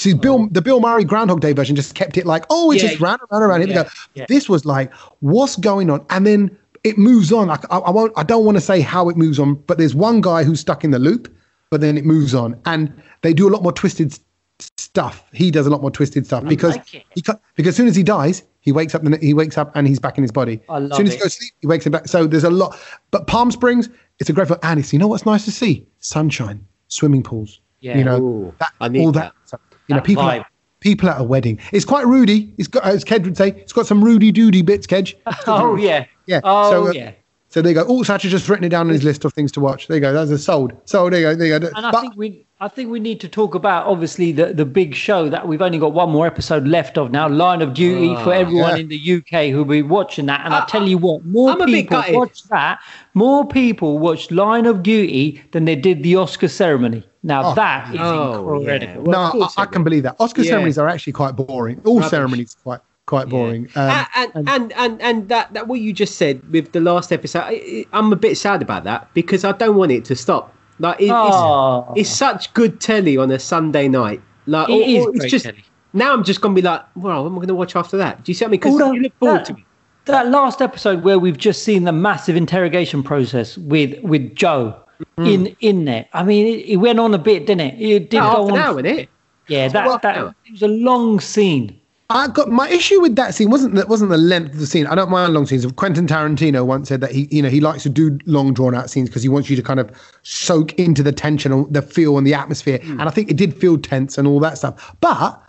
See, 0.00 0.14
Bill, 0.14 0.44
oh. 0.44 0.48
the 0.50 0.62
Bill 0.62 0.80
Murray 0.80 1.04
Groundhog 1.04 1.42
Day 1.42 1.52
version 1.52 1.76
just 1.76 1.94
kept 1.94 2.16
it 2.16 2.24
like, 2.24 2.46
oh, 2.48 2.70
it's 2.70 2.82
Yeah, 2.82 2.88
just 2.88 3.02
round 3.02 3.20
and 3.20 3.30
round 3.30 3.44
and 3.44 3.50
round. 3.50 3.62
Here 3.62 3.70
yeah, 3.70 3.82
we 3.82 3.84
go. 3.84 3.90
yeah. 4.14 4.24
This 4.28 4.48
was 4.48 4.64
like, 4.64 4.90
what's 5.20 5.56
going 5.56 5.90
on? 5.90 6.06
And 6.08 6.26
then 6.26 6.56
it 6.84 6.96
moves 6.96 7.30
on. 7.30 7.48
Like, 7.48 7.70
I, 7.70 7.76
I 7.80 7.90
won't. 7.90 8.10
I 8.16 8.22
don't 8.22 8.46
want 8.46 8.56
to 8.56 8.62
say 8.62 8.80
how 8.80 9.10
it 9.10 9.18
moves 9.18 9.38
on, 9.38 9.56
but 9.56 9.76
there's 9.76 9.94
one 9.94 10.22
guy 10.22 10.42
who's 10.42 10.58
stuck 10.58 10.84
in 10.84 10.90
the 10.90 10.98
loop, 10.98 11.30
but 11.68 11.82
then 11.82 11.98
it 11.98 12.06
moves 12.06 12.34
on, 12.34 12.58
and 12.64 12.90
they 13.20 13.34
do 13.34 13.46
a 13.46 13.50
lot 13.50 13.62
more 13.62 13.72
twisted 13.72 14.18
stuff. 14.58 15.22
He 15.34 15.50
does 15.50 15.66
a 15.66 15.70
lot 15.70 15.82
more 15.82 15.90
twisted 15.90 16.24
stuff 16.24 16.44
because 16.44 16.76
like 16.76 17.04
he 17.10 17.20
ca- 17.20 17.38
because 17.54 17.72
as 17.72 17.76
soon 17.76 17.86
as 17.86 17.94
he 17.94 18.02
dies, 18.02 18.42
he 18.60 18.72
wakes 18.72 18.94
up. 18.94 19.02
He 19.20 19.34
wakes 19.34 19.58
up 19.58 19.70
and 19.74 19.86
he's 19.86 19.98
back 19.98 20.16
in 20.16 20.24
his 20.24 20.32
body. 20.32 20.60
I 20.70 20.78
as 20.78 20.82
love 20.88 20.96
soon 20.96 21.08
as 21.08 21.12
he 21.12 21.18
goes 21.18 21.34
to 21.34 21.40
sleep, 21.42 21.52
he 21.60 21.66
wakes 21.66 21.84
him 21.84 21.92
back. 21.92 22.08
So 22.08 22.26
there's 22.26 22.44
a 22.44 22.50
lot. 22.50 22.78
But 23.10 23.26
Palm 23.26 23.50
Springs, 23.50 23.90
it's 24.18 24.30
a 24.30 24.32
great 24.32 24.48
film. 24.48 24.60
And 24.62 24.80
it's, 24.80 24.94
you 24.94 24.98
know 24.98 25.08
what's 25.08 25.26
nice 25.26 25.44
to 25.44 25.50
see? 25.50 25.86
Sunshine, 25.98 26.66
swimming 26.88 27.22
pools. 27.22 27.60
Yeah. 27.80 27.98
You 27.98 28.04
know, 28.04 28.20
Ooh, 28.20 28.54
that, 28.58 28.72
I 28.80 28.88
need 28.88 29.00
all 29.00 29.12
that. 29.12 29.34
that. 29.50 29.60
You 29.90 29.96
know, 29.96 30.02
people 30.02 30.24
vibe. 30.24 30.44
people 30.80 31.08
at 31.08 31.20
a 31.20 31.24
wedding. 31.24 31.58
It's 31.72 31.84
quite 31.84 32.06
Rudy. 32.06 32.54
It's 32.58 32.68
got, 32.68 32.84
as 32.84 33.04
Kedge 33.04 33.24
would 33.24 33.36
say, 33.36 33.48
it's 33.48 33.72
got 33.72 33.86
some 33.86 34.02
Rudy 34.02 34.32
doody 34.32 34.62
bits, 34.62 34.86
Kedge. 34.86 35.16
Oh 35.46 35.76
yeah. 35.76 36.06
Yeah. 36.26 36.40
Oh 36.44 36.70
so, 36.70 36.88
uh, 36.88 36.92
yeah. 36.92 37.12
So 37.50 37.60
there 37.60 37.72
you 37.72 37.74
go. 37.74 37.84
Oh, 37.88 38.02
Satch 38.02 38.22
has 38.22 38.30
just 38.30 38.48
written 38.48 38.64
it 38.64 38.68
down 38.68 38.86
on 38.86 38.92
his 38.92 39.02
list 39.02 39.24
of 39.24 39.32
things 39.34 39.50
to 39.52 39.60
watch. 39.60 39.88
There 39.88 39.96
you 39.96 40.00
go. 40.00 40.12
That's 40.12 40.30
a 40.30 40.38
sold. 40.38 40.72
So 40.84 41.10
there 41.10 41.18
you 41.20 41.26
go. 41.26 41.34
There 41.34 41.46
you 41.48 41.58
go. 41.58 41.68
And 41.76 41.84
I 41.84 41.90
But- 41.90 42.00
think 42.02 42.14
we, 42.16 42.46
I 42.60 42.68
think 42.68 42.90
we 42.90 43.00
need 43.00 43.20
to 43.22 43.28
talk 43.28 43.54
about 43.56 43.86
obviously 43.86 44.30
the 44.32 44.52
the 44.52 44.64
big 44.64 44.94
show 44.94 45.28
that 45.30 45.48
we've 45.48 45.60
only 45.62 45.78
got 45.78 45.92
one 45.92 46.10
more 46.10 46.26
episode 46.28 46.68
left 46.68 46.96
of 46.96 47.10
now, 47.10 47.28
Line 47.28 47.60
of 47.60 47.74
Duty 47.74 48.14
for 48.22 48.32
everyone 48.32 48.70
Ah, 48.72 48.74
yeah. 48.74 48.80
in 48.82 48.88
the 48.88 49.12
UK 49.16 49.50
who'll 49.50 49.64
be 49.64 49.82
watching 49.82 50.26
that. 50.26 50.42
And 50.44 50.54
I, 50.54 50.64
tell 50.66 50.86
you 50.86 50.96
what, 50.98 51.24
more 51.24 51.50
I'm 51.50 51.66
people 51.66 51.96
gutted. 51.98 52.14
watch 52.14 52.44
that. 52.50 52.78
More 53.14 53.44
people 53.46 53.98
watched 53.98 54.30
Line 54.30 54.66
of 54.66 54.82
Duty 54.84 55.42
than 55.52 55.64
they 55.64 55.74
did 55.74 56.02
the 56.04 56.14
Oscar 56.16 56.48
ceremony. 56.48 57.02
Now 57.22 57.52
that 57.54 57.92
is 57.94 58.00
Oh, 58.00 58.58
incredible. 58.58 58.92
yeah. 58.92 58.98
Well, 58.98 59.32
no, 59.38 59.48
I, 59.56 59.62
I 59.62 59.66
can 59.66 59.82
believe 59.82 60.04
that. 60.04 60.16
Oscar 60.20 60.42
Yeah. 60.42 60.50
ceremonies 60.50 60.78
are 60.78 60.88
actually 60.88 61.14
quite 61.14 61.34
boring. 61.36 61.80
All 61.84 61.96
Rubbish. 61.96 62.10
ceremonies 62.10 62.56
are 62.58 62.62
quite 62.62 62.80
quite 63.10 63.28
boring. 63.28 63.68
Um, 63.74 64.06
and, 64.16 64.30
and, 64.34 64.48
and 64.48 64.72
and 64.72 65.02
and 65.02 65.28
that 65.28 65.52
that 65.52 65.66
what 65.68 65.80
you 65.80 65.92
just 65.92 66.14
said 66.16 66.40
with 66.52 66.72
the 66.72 66.80
last 66.80 67.12
episode, 67.12 67.42
I, 67.44 67.84
I'm 67.92 68.12
a 68.12 68.16
bit 68.16 68.38
sad 68.38 68.62
about 68.62 68.84
that 68.84 69.12
because 69.14 69.44
I 69.44 69.52
don't 69.52 69.76
want 69.76 69.90
it 69.92 70.04
to 70.06 70.16
stop. 70.16 70.54
Like 70.78 71.00
it, 71.00 71.10
Oh. 71.10 71.92
it's, 71.96 72.08
it's 72.08 72.16
such 72.16 72.54
good 72.54 72.80
telly 72.80 73.16
on 73.18 73.30
a 73.30 73.38
Sunday 73.38 73.88
night. 73.88 74.22
Like 74.46 74.68
It 74.70 74.72
or- 74.72 74.88
is 74.88 75.06
or 75.06 75.16
it's 75.16 75.30
just 75.30 75.44
telly. 75.44 75.64
now 75.92 76.12
I'm 76.14 76.24
just 76.24 76.40
gonna 76.40 76.54
be 76.54 76.62
like, 76.62 76.82
well, 76.96 77.24
what 77.24 77.30
am 77.30 77.36
I 77.36 77.40
gonna 77.42 77.54
watch 77.54 77.76
after 77.76 77.96
that? 77.98 78.24
Do 78.24 78.30
you 78.30 78.34
see 78.34 78.44
what 78.44 78.48
I 78.48 78.50
mean? 78.52 78.60
Because 78.60 78.94
you 78.94 79.02
look 79.02 79.18
forward 79.18 79.38
that, 79.40 79.44
to 79.46 79.52
it. 79.54 79.64
that 80.06 80.28
last 80.28 80.62
episode 80.62 81.02
where 81.02 81.18
we've 81.18 81.36
just 81.36 81.64
seen 81.64 81.84
the 81.84 81.92
massive 81.92 82.36
interrogation 82.36 83.02
process 83.02 83.58
with 83.58 83.98
with 84.02 84.34
Jo 84.36 84.76
in 85.18 85.54
in 85.60 85.84
there. 85.84 86.06
I 86.12 86.22
mean, 86.22 86.46
it, 86.46 86.66
it 86.66 86.76
went 86.76 87.00
on 87.00 87.12
a 87.14 87.18
bit, 87.18 87.46
didn't 87.46 87.60
it? 87.72 87.80
It 87.80 88.10
did 88.10 88.18
No, 88.18 88.22
go 88.22 88.28
half 88.30 88.38
on. 88.38 88.50
an 88.50 88.56
hour, 88.58 88.82
innit? 88.82 89.08
Yeah, 89.48 89.66
that, 89.68 90.02
that 90.02 90.16
it 90.46 90.52
was 90.52 90.62
a 90.62 90.68
long 90.68 91.18
scene. 91.18 91.79
I 92.10 92.26
got 92.26 92.48
my 92.48 92.68
issue 92.68 93.00
with 93.00 93.14
that 93.14 93.36
scene 93.36 93.50
wasn't 93.50 93.76
that 93.76 93.88
wasn't 93.88 94.10
the 94.10 94.18
length 94.18 94.54
of 94.54 94.58
the 94.58 94.66
scene. 94.66 94.86
I 94.88 94.96
don't 94.96 95.10
mind 95.10 95.32
long 95.32 95.46
scenes. 95.46 95.64
Quentin 95.72 96.08
Tarantino 96.08 96.66
once 96.66 96.88
said 96.88 97.00
that 97.02 97.12
he 97.12 97.28
you 97.30 97.40
know 97.40 97.48
he 97.48 97.60
likes 97.60 97.84
to 97.84 97.88
do 97.88 98.18
long 98.26 98.52
drawn 98.52 98.74
out 98.74 98.90
scenes 98.90 99.08
because 99.08 99.22
he 99.22 99.28
wants 99.28 99.48
you 99.48 99.54
to 99.54 99.62
kind 99.62 99.78
of 99.78 99.90
soak 100.22 100.72
into 100.74 101.04
the 101.04 101.12
tension 101.12 101.52
and 101.52 101.72
the 101.72 101.82
feel 101.82 102.18
and 102.18 102.26
the 102.26 102.34
atmosphere. 102.34 102.78
Hmm. 102.82 102.98
And 102.98 103.02
I 103.02 103.10
think 103.10 103.30
it 103.30 103.36
did 103.36 103.56
feel 103.56 103.78
tense 103.78 104.18
and 104.18 104.26
all 104.26 104.40
that 104.40 104.58
stuff. 104.58 104.94
But 105.00 105.40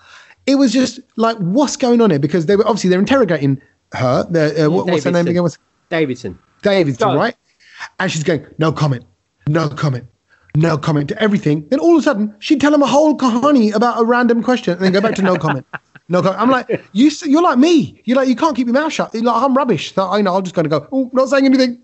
it 0.46 0.56
was 0.56 0.72
just 0.72 1.00
like 1.16 1.36
what's 1.38 1.76
going 1.76 2.00
on 2.00 2.12
here 2.12 2.20
because 2.20 2.46
they 2.46 2.56
were 2.56 2.68
obviously 2.68 2.92
they're 2.92 3.00
interrogating 3.00 3.60
her. 3.94 4.28
The, 4.30 4.66
uh, 4.66 4.70
what, 4.70 4.86
what's 4.86 5.04
her 5.06 5.12
name 5.12 5.28
again? 5.28 5.42
What's 5.42 5.58
Davidson. 5.90 6.38
Davidson, 6.62 7.16
right? 7.16 7.36
And 8.00 8.12
she's 8.12 8.24
going, 8.24 8.46
no 8.60 8.72
comment, 8.72 9.04
no 9.48 9.68
comment, 9.68 10.06
no 10.56 10.78
comment 10.78 11.10
to 11.10 11.20
everything. 11.20 11.68
Then 11.70 11.80
all 11.80 11.96
of 11.96 12.02
a 12.02 12.04
sudden, 12.04 12.36
she'd 12.38 12.62
tell 12.62 12.74
him 12.74 12.84
a 12.84 12.88
whole 12.88 13.18
kahani 13.18 13.74
about 13.74 14.00
a 14.00 14.06
random 14.06 14.44
question 14.44 14.74
and 14.74 14.82
then 14.82 14.92
go 14.92 15.02
back 15.02 15.16
to 15.16 15.24
no 15.24 15.36
comment. 15.38 15.66
No. 16.12 16.20
I'm 16.22 16.50
like, 16.50 16.84
you. 16.92 17.10
You're 17.26 17.42
like 17.42 17.58
me. 17.58 18.02
You're 18.06 18.18
like, 18.18 18.28
you 18.28 18.36
can't 18.36 18.56
keep 18.56 18.68
your 18.68 18.74
mouth 18.74 18.94
shut. 18.94 19.14
You're 19.14 19.24
like, 19.24 19.42
I'm 19.42 19.56
rubbish. 19.56 19.94
So 19.94 20.08
I 20.10 20.22
know, 20.22 20.36
I'm 20.36 20.44
just 20.44 20.54
going 20.56 20.66
to 20.66 20.70
go, 20.70 20.88
oh, 20.92 21.10
not 21.14 21.30
saying 21.30 21.46
anything. 21.46 21.82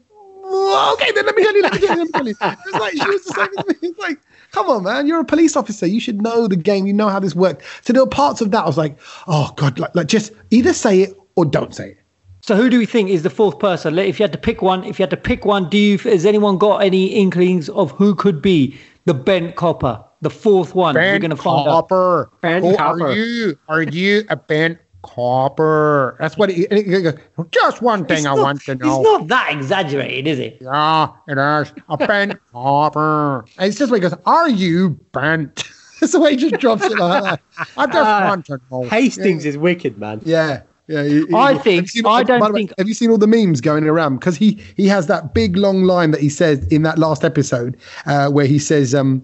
"Oh, 0.49 0.93
Okay, 0.93 1.11
then 1.11 1.25
let 1.25 1.36
me 1.36 1.43
tell 1.43 1.55
you, 1.55 1.61
let 1.63 1.73
me 1.73 1.80
tell 1.80 1.97
you, 1.97 2.11
let 2.13 2.25
me 2.25 2.34
tell 2.34 2.49
you. 2.51 2.57
It's 2.65 2.73
like, 2.73 2.93
she 2.93 3.09
was 3.09 3.23
the 3.25 3.34
same 3.34 3.49
as 3.57 3.65
me. 3.67 3.75
It's 3.89 3.99
like, 3.99 4.19
come 4.51 4.69
on, 4.69 4.84
man. 4.84 5.07
You're 5.07 5.19
a 5.19 5.25
police 5.25 5.55
officer. 5.55 5.86
You 5.88 5.99
should 5.99 6.21
know 6.21 6.47
the 6.47 6.55
game. 6.55 6.88
You 6.88 6.93
know 6.93 7.09
how 7.09 7.19
this 7.19 7.36
works. 7.36 7.65
So 7.82 7.93
there 7.93 8.03
were 8.03 8.09
parts 8.09 8.41
of 8.41 8.51
that. 8.51 8.63
I 8.63 8.67
was 8.67 8.78
like, 8.78 8.97
oh, 9.28 9.51
God, 9.55 9.80
like, 9.80 9.95
like 9.95 10.07
just 10.07 10.32
either 10.51 10.73
say 10.73 11.01
it 11.01 11.17
or 11.36 11.45
don't 11.45 11.73
say 11.73 11.89
it. 11.91 11.97
So 12.41 12.55
who 12.55 12.69
do 12.69 12.80
we 12.80 12.86
think 12.86 13.09
is 13.09 13.23
the 13.23 13.30
fourth 13.30 13.59
person? 13.59 13.97
If 13.99 14.19
you 14.19 14.23
had 14.23 14.32
to 14.32 14.38
pick 14.38 14.61
one, 14.61 14.86
if 14.86 14.99
you 14.99 15.03
had 15.03 15.09
to 15.09 15.17
pick 15.17 15.43
one, 15.43 15.69
do 15.69 15.78
you 15.78 15.97
has 15.97 16.25
anyone 16.25 16.57
got 16.57 16.78
any 16.78 17.07
inklings 17.07 17.67
of 17.69 17.91
who 17.91 18.15
could 18.15 18.41
be 18.41 18.78
the 19.03 19.13
bent 19.13 19.55
copper, 19.57 20.01
the 20.22 20.30
fourth 20.30 20.74
one? 20.76 20.95
We're 20.95 21.20
going 21.20 21.32
to 21.32 21.36
find 21.36 21.68
out. 21.68 21.88
Copper. 21.89 22.30
Ben 22.41 22.63
Who 22.63 22.76
Copper. 22.76 23.07
Are 23.07 23.13
you? 23.13 23.59
Are 23.70 23.82
you 23.84 24.24
a 24.30 24.36
Ben 24.36 24.78
Copper? 25.03 26.15
That's 26.20 26.38
what. 26.38 26.49
He, 26.49 26.68
and 26.70 26.80
he 26.80 27.01
goes, 27.01 27.13
Just 27.51 27.82
one 27.82 28.05
thing 28.05 28.26
I 28.26 28.36
not, 28.36 28.43
want 28.43 28.61
to 28.63 28.76
know. 28.76 28.99
It's 29.01 29.03
not 29.03 29.28
that 29.28 29.49
exaggerated, 29.53 30.28
is 30.28 30.39
it? 30.39 30.57
Yeah, 30.61 31.09
it 31.28 31.38
is 31.38 31.74
a 31.89 31.97
Ben 31.97 32.39
Copper. 32.51 33.45
And 33.57 33.68
it's 33.70 33.78
just 33.78 33.91
goes, 33.91 34.13
"Are 34.26 34.49
you 34.49 34.91
bent?" 35.13 35.63
That's 35.99 36.11
the 36.13 36.20
way 36.20 36.32
he 36.32 36.38
just 36.38 36.55
drops 36.61 36.84
it 36.84 36.97
like 36.97 37.24
that. 37.24 37.41
I 37.78 37.86
just 37.88 37.97
Ah, 37.97 38.26
want 38.28 38.45
to 38.47 38.59
know. 38.72 38.84
Hastings 38.84 39.45
is 39.45 39.57
wicked, 39.57 39.97
man. 39.97 40.22
Yeah. 40.26 40.61
Yeah, 40.89 41.03
he- 41.03 41.26
he- 41.28 41.36
I 41.36 41.57
think- 41.57 41.89
I 42.05 42.24
don't 42.24 42.39
way, 42.53 42.61
think- 42.61 42.74
have 42.78 42.88
you 42.88 42.93
seen 42.93 43.09
all 43.09 43.18
the 43.18 43.28
memes 43.28 43.59
going 43.59 43.84
around? 43.86 44.20
Because 44.20 44.38
he 44.38 44.57
he 44.78 44.88
has 44.88 45.07
that 45.07 45.34
big 45.34 45.57
long 45.57 45.84
line 45.84 46.11
that 46.11 46.22
he 46.22 46.30
says 46.30 46.65
in 46.68 46.84
that 46.84 46.97
last 46.97 47.26
episode, 47.26 47.76
uh, 48.05 48.30
where 48.30 48.45
he 48.45 48.57
says, 48.57 48.95
um, 48.95 49.22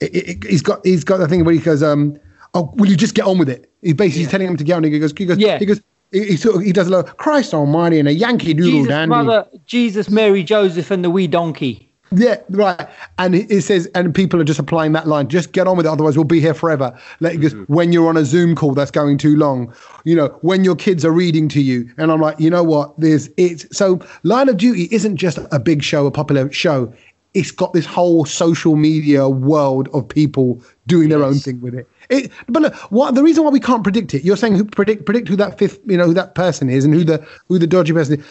it, 0.00 0.14
it, 0.14 0.44
he's 0.44 0.62
got 0.62 0.84
he's 0.84 1.04
got 1.04 1.18
the 1.18 1.28
thing 1.28 1.44
where 1.44 1.54
he 1.54 1.60
goes, 1.60 1.82
um, 1.82 2.18
oh, 2.54 2.72
will 2.76 2.88
you 2.88 2.96
just 2.96 3.14
get 3.14 3.26
on 3.26 3.38
with 3.38 3.48
it? 3.48 3.70
He's 3.82 3.94
basically 3.94 4.26
telling 4.26 4.48
him 4.48 4.56
to 4.56 4.64
get 4.64 4.74
on. 4.74 4.84
He 4.84 4.98
goes, 4.98 5.12
he 5.16 5.26
goes, 5.26 5.38
Yeah. 5.38 5.58
he 5.58 5.66
goes, 5.66 5.80
he, 6.12 6.24
he, 6.24 6.36
sort 6.36 6.56
of, 6.56 6.62
he 6.62 6.72
does 6.72 6.88
a 6.88 6.90
lot. 6.90 7.16
Christ 7.16 7.52
Almighty 7.52 7.98
and 7.98 8.08
a 8.08 8.14
Yankee 8.14 8.54
Doodle 8.54 8.70
Jesus, 8.70 8.88
dandy. 8.88 9.10
mother, 9.10 9.46
Jesus, 9.66 10.08
Mary, 10.08 10.42
Joseph, 10.42 10.90
and 10.90 11.04
the 11.04 11.10
wee 11.10 11.26
donkey. 11.26 11.90
Yeah, 12.16 12.36
right. 12.50 12.88
And 13.18 13.34
it 13.34 13.62
says, 13.62 13.90
and 13.94 14.14
people 14.14 14.40
are 14.40 14.44
just 14.44 14.60
applying 14.60 14.92
that 14.92 15.08
line. 15.08 15.26
Just 15.28 15.50
get 15.50 15.66
on 15.66 15.76
with 15.76 15.84
it, 15.86 15.88
otherwise 15.88 16.16
we'll 16.16 16.24
be 16.24 16.38
here 16.40 16.54
forever. 16.54 16.96
Like, 17.18 17.40
because 17.40 17.54
when 17.66 17.92
you're 17.92 18.08
on 18.08 18.16
a 18.16 18.24
Zoom 18.24 18.54
call 18.54 18.72
that's 18.74 18.92
going 18.92 19.18
too 19.18 19.36
long, 19.36 19.74
you 20.04 20.14
know, 20.14 20.28
when 20.42 20.62
your 20.62 20.76
kids 20.76 21.04
are 21.04 21.10
reading 21.10 21.48
to 21.48 21.60
you, 21.60 21.90
and 21.98 22.12
I'm 22.12 22.20
like, 22.20 22.38
you 22.38 22.50
know 22.50 22.62
what? 22.62 22.98
There's 23.00 23.28
it's 23.36 23.66
so 23.76 23.98
Line 24.22 24.48
of 24.48 24.58
Duty 24.58 24.88
isn't 24.92 25.16
just 25.16 25.38
a 25.50 25.58
big 25.58 25.82
show, 25.82 26.06
a 26.06 26.10
popular 26.12 26.52
show. 26.52 26.92
It's 27.34 27.50
got 27.50 27.72
this 27.72 27.84
whole 27.86 28.24
social 28.24 28.76
media 28.76 29.28
world 29.28 29.88
of 29.92 30.08
people 30.08 30.62
doing 30.86 31.08
their 31.08 31.22
own 31.24 31.34
thing 31.34 31.60
with 31.60 31.74
it. 31.74 31.88
It, 32.08 32.30
but 32.48 32.62
look, 32.62 32.74
what 32.92 33.14
the 33.14 33.22
reason 33.22 33.44
why 33.44 33.50
we 33.50 33.60
can't 33.60 33.82
predict 33.82 34.14
it? 34.14 34.24
You're 34.24 34.36
saying 34.36 34.54
who 34.56 34.64
predict 34.64 35.04
predict 35.04 35.28
who 35.28 35.36
that 35.36 35.58
fifth, 35.58 35.80
you 35.86 35.96
know, 35.96 36.06
who 36.06 36.14
that 36.14 36.34
person 36.34 36.70
is, 36.70 36.84
and 36.84 36.94
who 36.94 37.04
the 37.04 37.26
who 37.48 37.58
the 37.58 37.66
dodgy 37.66 37.92
person 37.92 38.20
is 38.20 38.26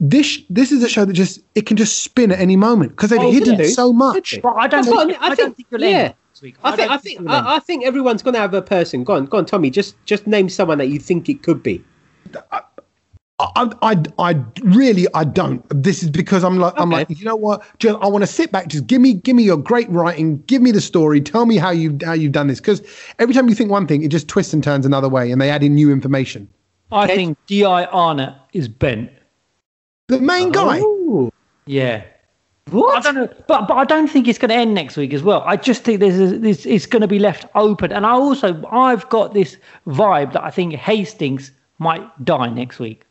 this 0.00 0.40
this 0.48 0.70
is 0.70 0.82
a 0.84 0.88
show 0.88 1.04
that 1.04 1.12
just 1.12 1.40
it 1.56 1.66
can 1.66 1.76
just 1.76 2.02
spin 2.02 2.30
at 2.30 2.38
any 2.38 2.54
moment 2.56 2.92
because 2.92 3.10
they've 3.10 3.18
Oh, 3.20 3.30
hidden 3.32 3.56
could 3.56 3.66
so 3.70 3.92
much. 3.92 4.32
Could 4.34 4.42
But 4.42 4.54
I 4.54 4.68
don't 4.68 4.84
That's 4.84 4.88
what 4.94 4.98
I 4.98 5.06
think, 5.06 5.08
mean. 5.08 5.18
I 5.20 5.24
I, 5.24 5.28
think- 5.34 5.38
don't 5.38 5.56
think 5.56 5.68
you'll 5.70 5.80
yeah. 5.80 5.88
end 5.88 6.14
week. 6.40 6.56
I 6.62 6.76
think 6.76 6.88
don't 6.88 6.90
I 6.90 6.98
think 6.98 7.18
you'll. 7.20 7.30
I, 7.30 7.56
I 7.56 7.58
think 7.58 7.84
everyone's 7.84 8.22
gonna 8.22 8.38
have 8.38 8.54
a 8.54 8.62
person. 8.62 9.02
Go 9.02 9.14
on, 9.14 9.26
go 9.26 9.38
on, 9.38 9.44
Tommy. 9.46 9.70
Just 9.70 9.96
just 10.04 10.26
name 10.28 10.48
someone 10.48 10.78
that 10.78 10.86
you 10.86 11.00
think 11.00 11.28
it 11.28 11.42
could 11.42 11.62
be. 11.64 11.82
I, 13.40 13.70
I, 13.82 14.02
I 14.18 14.44
really 14.62 15.06
I 15.14 15.22
don't. 15.22 15.64
This 15.70 16.02
is 16.02 16.10
because 16.10 16.42
I'm 16.42 16.58
like 16.58 16.74
I'm 16.76 16.90
like 16.90 17.08
you 17.08 17.24
know 17.24 17.36
what? 17.36 17.62
Just 17.78 17.96
I 18.02 18.08
want 18.08 18.22
to 18.22 18.26
sit 18.26 18.50
back. 18.50 18.66
Just 18.66 18.88
give 18.88 19.00
me 19.00 19.14
give 19.14 19.36
me 19.36 19.44
your 19.44 19.56
great 19.56 19.88
writing. 19.90 20.42
Give 20.42 20.60
me 20.60 20.72
the 20.72 20.80
story. 20.80 21.20
Tell 21.20 21.46
me 21.46 21.56
how 21.56 21.70
you 21.70 21.96
how 22.04 22.14
you've 22.14 22.32
done 22.32 22.48
this. 22.48 22.58
Because 22.58 22.82
every 23.20 23.34
time 23.34 23.48
you 23.48 23.54
think 23.54 23.70
one 23.70 23.86
thing, 23.86 24.02
it 24.02 24.08
just 24.08 24.26
twists 24.26 24.52
and 24.52 24.62
turns 24.62 24.84
another 24.84 25.08
way, 25.08 25.30
and 25.30 25.40
they 25.40 25.50
add 25.50 25.62
in 25.62 25.74
new 25.74 25.92
information. 25.92 26.48
I 26.90 27.04
Okay. 27.04 27.14
think 27.14 27.38
Di 27.46 27.62
Arnott 27.64 28.34
is 28.54 28.66
bent. 28.66 29.10
The 30.08 30.18
main 30.20 30.50
guy. 30.50 30.80
Ooh. 30.80 31.30
Yeah. 31.66 32.02
I 32.72 33.00
don't 33.00 33.14
know, 33.14 33.28
but 33.46 33.68
but 33.68 33.74
I 33.74 33.84
don't 33.84 34.08
think 34.08 34.26
it's 34.28 34.38
going 34.38 34.50
to 34.50 34.54
end 34.54 34.74
next 34.74 34.96
week 34.96 35.14
as 35.14 35.22
well. 35.22 35.42
I 35.46 35.56
just 35.56 35.84
think 35.84 36.00
there's 36.00 36.18
a, 36.18 36.38
this 36.38 36.66
it's 36.66 36.86
going 36.86 37.02
to 37.02 37.08
be 37.08 37.18
left 37.18 37.46
open, 37.54 37.92
and 37.92 38.04
I 38.04 38.10
also 38.10 38.62
I've 38.70 39.08
got 39.08 39.32
this 39.32 39.56
vibe 39.86 40.32
that 40.34 40.42
I 40.42 40.50
think 40.50 40.74
Hastings 40.74 41.50
might 41.78 42.24
die 42.24 42.48
next 42.50 42.78
week. 42.78 43.04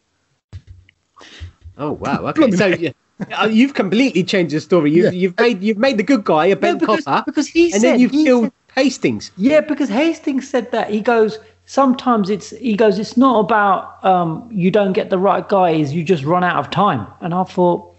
Oh 1.77 1.91
wow. 1.93 2.25
Okay. 2.27 2.51
so 2.51 2.67
yeah, 2.67 2.91
uh, 3.39 3.47
you've 3.47 3.73
completely 3.73 4.23
changed 4.23 4.53
the 4.55 4.59
story. 4.61 4.91
You've 4.91 5.13
Yeah. 5.13 5.19
you've 5.19 5.39
made 5.39 5.61
you've 5.63 5.77
made 5.77 5.97
the 5.97 6.03
good 6.03 6.23
guy 6.23 6.45
a 6.47 6.55
Ben 6.55 6.77
because- 6.77 7.03
Copper, 7.05 7.23
because 7.31 7.47
he 7.47 7.71
and 7.71 7.81
said- 7.81 7.93
then 7.93 7.99
you've 7.99 8.11
killed 8.11 8.43
said- 8.45 8.51
Hastings. 8.83 9.31
Yeah, 9.37 9.61
because 9.61 9.89
Hastings 9.89 10.47
said 10.47 10.71
that 10.71 10.89
he 10.91 11.01
goes 11.01 11.39
sometimes 11.65 12.29
it's 12.29 12.51
he 12.51 12.75
goes 12.75 12.97
it's 12.99 13.17
not 13.17 13.39
about 13.39 14.03
um, 14.05 14.47
you 14.51 14.71
don't 14.71 14.93
get 14.93 15.09
the 15.09 15.17
right 15.17 15.47
guys 15.49 15.93
you 15.93 16.03
just 16.03 16.23
run 16.23 16.43
out 16.43 16.55
of 16.55 16.69
time 16.69 17.05
and 17.19 17.33
i 17.33 17.43
thought 17.43 17.93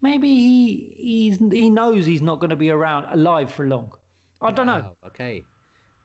maybe 0.00 0.28
he 0.28 0.86
he's, 0.96 1.36
he 1.52 1.68
knows 1.68 2.06
he's 2.06 2.22
not 2.22 2.36
going 2.40 2.48
to 2.48 2.56
be 2.56 2.70
around 2.70 3.04
alive 3.12 3.52
for 3.52 3.66
long 3.66 3.92
i 4.40 4.50
don't 4.50 4.64
know 4.66 4.96
Oh, 5.02 5.06
okay. 5.08 5.44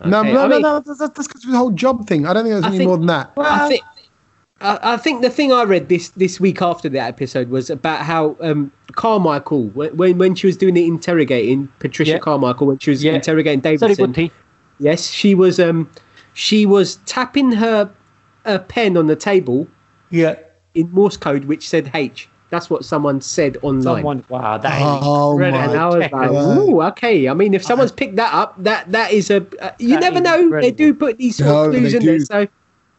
No, 0.03 0.21
no, 0.23 0.29
I 0.29 0.33
no, 0.33 0.47
mean- 0.49 0.61
no, 0.61 0.79
that's 0.81 0.99
that's 0.99 1.25
because 1.27 1.45
of 1.45 1.51
the 1.51 1.57
whole 1.57 1.71
job 1.71 2.05
thing. 2.05 2.25
I 2.27 2.33
don't 2.33 2.43
think 2.43 2.53
there's 2.55 2.65
I 2.65 2.67
any 2.67 2.79
think- 2.79 2.89
more 2.89 2.97
than 2.97 3.07
that. 3.07 3.31
I 3.37 3.69
think 3.69 3.81
I, 4.61 4.79
I 4.93 4.97
think 4.97 5.21
the 5.21 5.29
thing 5.29 5.51
I 5.51 5.63
read 5.63 5.89
this 5.89 6.09
this 6.09 6.39
week 6.39 6.61
after 6.61 6.87
that 6.89 7.07
episode 7.07 7.49
was 7.49 7.69
about 7.69 8.01
how 8.01 8.37
um, 8.39 8.71
Carmichael 8.93 9.65
when 9.69 9.95
when- 9.97 10.17
when 10.17 10.35
she 10.35 10.47
was 10.47 10.55
doing 10.55 10.73
the 10.73 10.85
interrogating 10.85 11.67
Patricia 11.79 12.13
Yeah. 12.13 12.17
Carmichael 12.19 12.67
when 12.67 12.79
she 12.79 12.89
was 12.91 13.03
Yeah. 13.03 13.13
interrogating 13.13 13.61
Sorry, 13.77 13.95
Davidson. 13.95 14.31
Yes, 14.79 15.09
she 15.09 15.35
was 15.35 15.59
um 15.59 15.89
she 16.33 16.65
was 16.65 16.95
tapping 17.05 17.51
her 17.51 17.89
a 18.45 18.59
pen 18.59 18.95
on 18.95 19.07
the 19.07 19.15
table 19.15 19.67
yeah 20.09 20.35
in 20.73 20.89
Morse 20.91 21.17
code 21.17 21.45
which 21.45 21.67
said 21.67 21.91
H. 21.93 22.29
That's 22.49 22.69
what 22.69 22.85
someone 22.85 23.19
said 23.19 23.57
online. 23.61 23.81
someone 23.97 24.23
wow 24.29 24.57
that 24.57 24.77
is 24.77 24.83
Oh 25.03 25.31
incredible. 25.33 25.59
and 25.63 25.79
I 25.79 25.85
was 25.87 25.95
like, 25.95 26.11
God. 26.11 26.57
"Ooh, 26.59 26.81
okay." 26.83 27.27
I 27.27 27.33
mean, 27.33 27.53
if 27.53 27.63
someone's 27.63 27.91
picked 27.91 28.15
that 28.15 28.33
up, 28.33 28.55
that 28.63 28.89
that 28.93 29.11
is 29.11 29.29
a. 29.31 29.45
Uh, 29.59 29.71
you 29.79 29.89
That 29.99 30.01
never 30.01 30.17
is 30.17 30.21
know. 30.51 30.61
They 30.61 30.71
do 30.71 30.93
put 30.93 31.17
these 31.17 31.39
No, 31.41 31.69
clues 31.69 31.91
they 31.91 31.97
in 31.97 32.05
there, 32.05 32.19
so 32.21 32.47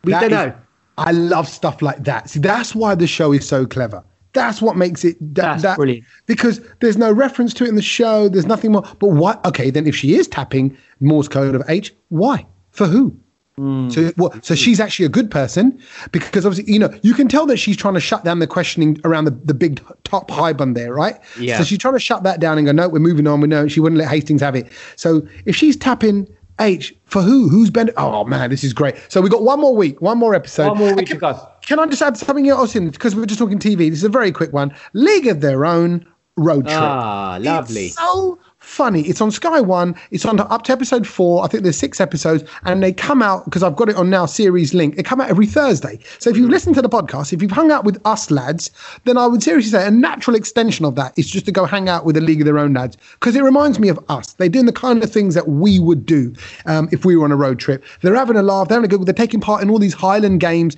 we 0.04 0.12
That 0.12 0.20
don't 0.20 0.32
is- 0.32 0.36
know. 0.48 0.52
I 0.98 1.12
love 1.12 1.48
stuff 1.48 1.82
like 1.82 2.04
that. 2.04 2.30
See, 2.30 2.40
that's 2.40 2.74
why 2.74 2.94
the 2.94 3.06
show 3.06 3.32
is 3.32 3.46
so 3.46 3.66
clever. 3.66 4.02
That's 4.32 4.60
what 4.60 4.76
makes 4.76 5.04
it 5.04 5.16
that, 5.34 5.42
That's 5.42 5.62
that- 5.62 5.76
brilliant. 5.76 6.04
Because 6.26 6.60
there's 6.80 6.98
no 6.98 7.10
reference 7.10 7.54
to 7.54 7.64
it 7.64 7.68
in 7.68 7.74
the 7.74 7.82
show. 7.82 8.28
There's 8.28 8.46
nothing 8.46 8.72
more. 8.72 8.82
But 8.98 9.08
why? 9.08 9.38
Okay, 9.46 9.70
then 9.70 9.86
if 9.86 9.96
she 9.96 10.14
is 10.14 10.28
tapping 10.28 10.76
Morse 11.00 11.28
code 11.28 11.54
of 11.54 11.62
H, 11.68 11.94
why? 12.08 12.46
For 12.70 12.86
who? 12.86 13.16
Hmm. 13.56 13.88
So 13.88 14.10
what? 14.16 14.44
So 14.44 14.54
she's 14.54 14.78
actually 14.80 15.06
a 15.06 15.10
good 15.10 15.30
person 15.30 15.80
because 16.12 16.44
obviously 16.44 16.70
you 16.70 16.78
know 16.78 16.92
you 17.02 17.14
can 17.14 17.26
tell 17.26 17.46
that 17.46 17.56
she's 17.56 17.76
trying 17.76 17.94
to 17.94 18.00
shut 18.00 18.22
down 18.22 18.38
the 18.38 18.46
questioning 18.46 19.00
around 19.04 19.24
the, 19.24 19.30
the 19.30 19.54
big 19.54 19.82
top 20.04 20.30
high 20.30 20.52
bun 20.52 20.74
there, 20.74 20.92
right? 20.92 21.18
Yeah. 21.40 21.56
So 21.56 21.64
she's 21.64 21.78
trying 21.78 21.94
to 21.94 22.00
shut 22.00 22.22
that 22.24 22.38
down 22.38 22.58
and 22.58 22.66
go, 22.66 22.72
no, 22.72 22.86
we're 22.90 22.98
moving 22.98 23.26
on. 23.26 23.40
We 23.40 23.48
know 23.48 23.66
she 23.66 23.80
wouldn't 23.80 23.98
let 23.98 24.08
Hastings 24.08 24.42
have 24.42 24.54
it. 24.54 24.70
So 24.96 25.26
if 25.46 25.56
she's 25.56 25.74
tapping 25.74 26.28
H 26.60 26.94
for 27.04 27.22
who? 27.22 27.48
Who's 27.48 27.70
been? 27.70 27.90
Oh 27.96 28.24
man, 28.24 28.50
this 28.50 28.64
is 28.64 28.72
great. 28.72 28.96
So 29.08 29.20
we 29.20 29.28
got 29.28 29.42
one 29.42 29.60
more 29.60 29.74
week, 29.74 30.00
one 30.00 30.18
more 30.18 30.34
episode. 30.34 30.68
One 30.68 30.78
more 30.78 30.94
week 30.94 31.06
can, 31.08 31.16
to 31.16 31.20
go. 31.20 31.48
Can 31.62 31.78
I 31.78 31.86
just 31.86 32.02
add 32.02 32.16
something 32.16 32.48
else 32.48 32.74
in 32.74 32.88
because 32.90 33.14
we're 33.14 33.26
just 33.26 33.38
talking 33.38 33.58
TV? 33.58 33.90
This 33.90 33.98
is 33.98 34.04
a 34.04 34.08
very 34.08 34.32
quick 34.32 34.52
one. 34.52 34.74
League 34.94 35.26
of 35.26 35.40
Their 35.40 35.66
Own 35.66 36.06
road 36.36 36.66
trip. 36.66 36.78
Ah, 36.78 37.38
lovely. 37.40 37.86
It's 37.86 37.96
so 37.96 38.38
funny. 38.66 39.02
It's 39.02 39.20
on 39.20 39.30
Sky 39.30 39.60
One. 39.60 39.94
It's 40.10 40.24
on 40.24 40.38
up 40.40 40.62
to 40.64 40.72
episode 40.72 41.06
four. 41.06 41.44
I 41.44 41.48
think 41.48 41.62
there's 41.62 41.76
six 41.78 42.00
episodes, 42.00 42.44
and 42.64 42.82
they 42.82 42.92
come 42.92 43.22
out 43.22 43.44
because 43.44 43.62
I've 43.62 43.76
got 43.76 43.88
it 43.88 43.96
on 43.96 44.10
now. 44.10 44.26
Series 44.26 44.74
link. 44.74 44.96
They 44.96 45.02
come 45.02 45.20
out 45.20 45.30
every 45.30 45.46
Thursday. 45.46 45.98
So 46.18 46.30
if 46.30 46.36
you've 46.36 46.50
listened 46.50 46.74
to 46.74 46.82
the 46.82 46.88
podcast, 46.88 47.32
if 47.32 47.40
you've 47.40 47.50
hung 47.52 47.70
out 47.70 47.84
with 47.84 48.00
us 48.04 48.30
lads, 48.30 48.70
then 49.04 49.16
I 49.16 49.26
would 49.26 49.42
seriously 49.42 49.70
say 49.70 49.86
a 49.86 49.90
natural 49.90 50.36
extension 50.36 50.84
of 50.84 50.96
that 50.96 51.16
is 51.16 51.28
just 51.28 51.46
to 51.46 51.52
go 51.52 51.64
hang 51.64 51.88
out 51.88 52.04
with 52.04 52.16
the 52.16 52.20
League 52.20 52.40
of 52.40 52.44
Their 52.46 52.58
Own 52.58 52.74
lads 52.74 52.96
because 53.20 53.36
it 53.36 53.42
reminds 53.42 53.78
me 53.78 53.88
of 53.88 53.98
us. 54.08 54.32
They're 54.34 54.48
doing 54.48 54.66
the 54.66 54.72
kind 54.72 55.02
of 55.02 55.10
things 55.10 55.34
that 55.34 55.48
we 55.48 55.78
would 55.78 56.04
do 56.04 56.34
um, 56.66 56.88
if 56.92 57.04
we 57.04 57.16
were 57.16 57.24
on 57.24 57.32
a 57.32 57.36
road 57.36 57.58
trip. 57.58 57.84
They're 58.02 58.14
having 58.14 58.36
a 58.36 58.42
laugh. 58.42 58.68
They're 58.68 58.76
having 58.76 58.90
a 58.92 58.96
good. 58.96 59.06
They're 59.06 59.14
taking 59.14 59.40
part 59.40 59.62
in 59.62 59.70
all 59.70 59.78
these 59.78 59.94
Highland 59.94 60.40
games. 60.40 60.76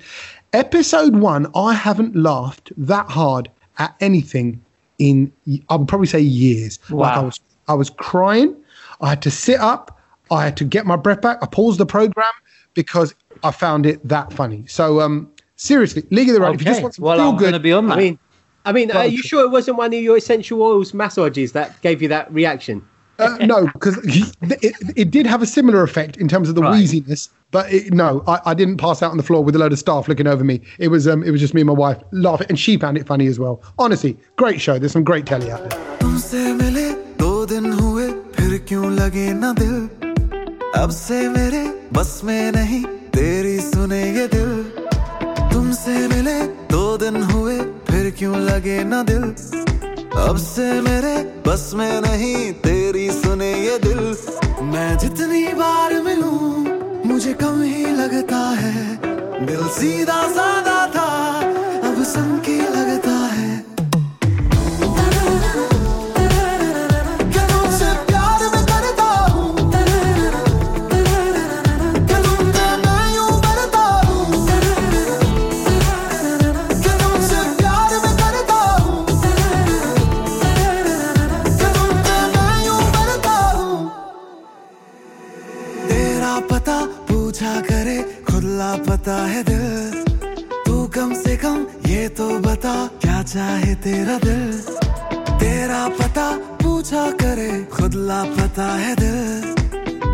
Episode 0.53 1.15
one, 1.15 1.47
I 1.55 1.73
haven't 1.73 2.15
laughed 2.15 2.71
that 2.77 3.07
hard 3.09 3.49
at 3.77 3.95
anything 3.99 4.59
in 4.97 5.31
I 5.69 5.75
would 5.75 5.87
probably 5.87 6.07
say 6.07 6.19
years. 6.19 6.77
Like 6.89 7.13
I 7.13 7.19
Wow. 7.19 7.25
was 7.25 7.39
I 7.69 7.73
was 7.73 7.89
crying. 7.89 8.55
I 8.99 9.09
had 9.09 9.21
to 9.21 9.31
sit 9.31 9.59
up. 9.59 9.97
I 10.31 10.43
had 10.43 10.57
to 10.57 10.65
get 10.65 10.85
my 10.85 10.95
breath 10.95 11.21
back. 11.21 11.37
I 11.41 11.45
paused 11.45 11.79
the 11.79 11.85
program 11.85 12.33
because 12.73 13.15
I 13.43 13.51
found 13.51 13.85
it 13.85 14.05
that 14.07 14.33
funny. 14.33 14.65
So 14.67 14.99
um 14.99 15.31
seriously, 15.55 16.03
League 16.11 16.29
of 16.29 16.35
the 16.35 16.41
Road. 16.41 16.55
If 16.55 16.61
you 16.61 16.65
just 16.65 16.81
want 16.81 16.95
some 16.95 17.05
well 17.05 17.17
feel 17.17 17.29
i'm 17.29 17.37
going 17.37 17.53
to 17.53 17.59
good, 17.59 17.63
be 17.63 17.71
on 17.71 17.87
that 17.87 17.93
I 17.93 17.97
mean, 17.97 18.19
I 18.65 18.71
mean, 18.73 18.91
are 18.91 19.05
you 19.07 19.21
sure 19.21 19.43
it 19.45 19.49
wasn't 19.49 19.77
one 19.77 19.93
of 19.93 20.01
your 20.01 20.17
essential 20.17 20.61
oils 20.61 20.93
massages 20.93 21.53
that 21.53 21.81
gave 21.81 22.01
you 22.01 22.07
that 22.09 22.31
reaction? 22.33 22.85
uh, 23.19 23.37
no, 23.41 23.67
because 23.67 23.97
it, 24.05 24.75
it 24.95 25.11
did 25.11 25.25
have 25.27 25.41
a 25.41 25.45
similar 25.45 25.83
effect 25.83 26.17
in 26.17 26.27
terms 26.27 26.47
of 26.49 26.55
the 26.55 26.61
Right. 26.61 26.81
wheeziness. 26.81 27.29
But 27.51 27.71
it, 27.71 27.93
no, 27.93 28.23
I, 28.27 28.39
I 28.45 28.53
didn't 28.53 28.77
pass 28.77 29.01
out 29.01 29.11
on 29.11 29.17
the 29.17 29.23
floor 29.23 29.43
with 29.43 29.55
a 29.55 29.59
load 29.59 29.73
of 29.73 29.79
staff 29.79 30.07
looking 30.07 30.27
over 30.27 30.43
me. 30.43 30.61
It 30.77 30.89
was 30.89 31.07
um, 31.07 31.23
it 31.23 31.31
was 31.31 31.41
just 31.41 31.53
me 31.53 31.61
and 31.61 31.67
my 31.67 31.73
wife 31.73 32.01
laughing, 32.11 32.47
and 32.49 32.59
she 32.59 32.77
found 32.77 32.97
it 32.97 33.07
funny 33.07 33.27
as 33.27 33.39
well. 33.39 33.61
Honestly, 33.77 34.17
great 34.37 34.61
show. 34.61 34.77
There's 34.79 34.91
some 34.93 35.03
great 35.03 35.25
telly 35.25 35.51
out 35.51 35.69
there. 35.69 35.99
क्यों 38.69 38.91
लगे 38.91 39.33
ना 39.33 39.53
दिल? 39.53 39.75
अब 40.75 40.89
से 40.89 41.29
मेरे 41.29 41.89
बस 41.93 42.21
में 42.23 42.51
नहीं, 42.51 42.83
तेरी 42.85 43.59
सुने 43.59 44.01
ये 44.13 44.27
दिल। 44.27 44.63
तुमसे 45.53 46.07
मिले 46.07 46.41
दो 46.43 46.97
दिन 46.97 47.23
हुए, 47.23 47.57
फिर 47.59 48.13
क्यों 48.17 48.35
लगे 48.39 48.83
ना 48.83 49.03
दिल? 49.03 49.23
अब 50.21 50.37
से 50.37 50.81
मेरे 50.81 51.41
बस 51.47 51.71
में 51.75 52.01
नहीं, 52.01 52.53
तेरी 52.53 53.11
सुने 53.11 53.53
ये 53.53 53.79
दिल। 53.79 54.17
मैं 54.61 54.97
जितनी 54.97 55.47
बार 55.47 56.01
मिलूं, 56.01 56.41
मुझे 57.09 57.33
कम 57.33 57.61
ही 57.61 57.85
लगता 57.85 58.43
है। 58.59 58.99
दिल 59.45 59.67
सीधा 59.67 60.27
साधा 60.27 60.87
था, 60.87 61.39
अब 61.89 62.03
संकी 62.03 62.61
लगता 62.61 63.17
है। 63.33 63.48
पूछा 87.39 87.59
करे, 87.61 87.97
खुद 88.27 88.43
लापता 88.43 89.15
है 89.25 89.43
दिल। 89.43 90.03
तू 90.65 90.73
कम 90.87 91.13
से 91.13 91.35
कम 91.37 91.59
ये 91.87 92.07
तो 92.09 92.27
बता, 92.39 92.73
क्या 93.01 93.21
चाहे 93.23 93.75
तेरा 93.75 94.17
दिल। 94.17 94.51
तेरा 95.39 95.87
पता 95.99 96.25
पूछा 96.59 97.05
करे, 97.11 97.51
खुद 97.71 97.93
लापता 98.09 98.65
है 98.75 98.95
दिल। 98.95 99.55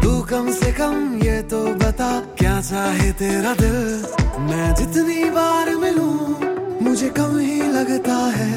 तू 0.04 0.12
कम 0.22 0.52
से 0.52 0.72
कम 0.72 1.18
ये 1.24 1.42
तो 1.44 1.64
बता, 1.76 2.10
क्या 2.38 2.62
चाहे 2.62 3.12
तेरा 3.14 3.54
दिल। 3.54 3.80
मैं 4.46 4.74
जितनी 4.76 5.24
बार 5.30 5.76
मिलूं, 5.76 6.14
मुझे 6.82 7.10
कम 7.10 7.38
ही 7.40 7.62
लगता 7.72 8.20
है। 8.36 8.54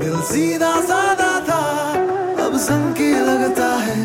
दिल 0.00 0.20
सीधा 0.32 0.74
साधा 0.82 1.32
था, 1.48 1.62
अब 2.46 2.58
संकी 2.58 3.12
लगता 3.22 3.70
है। 3.78 4.00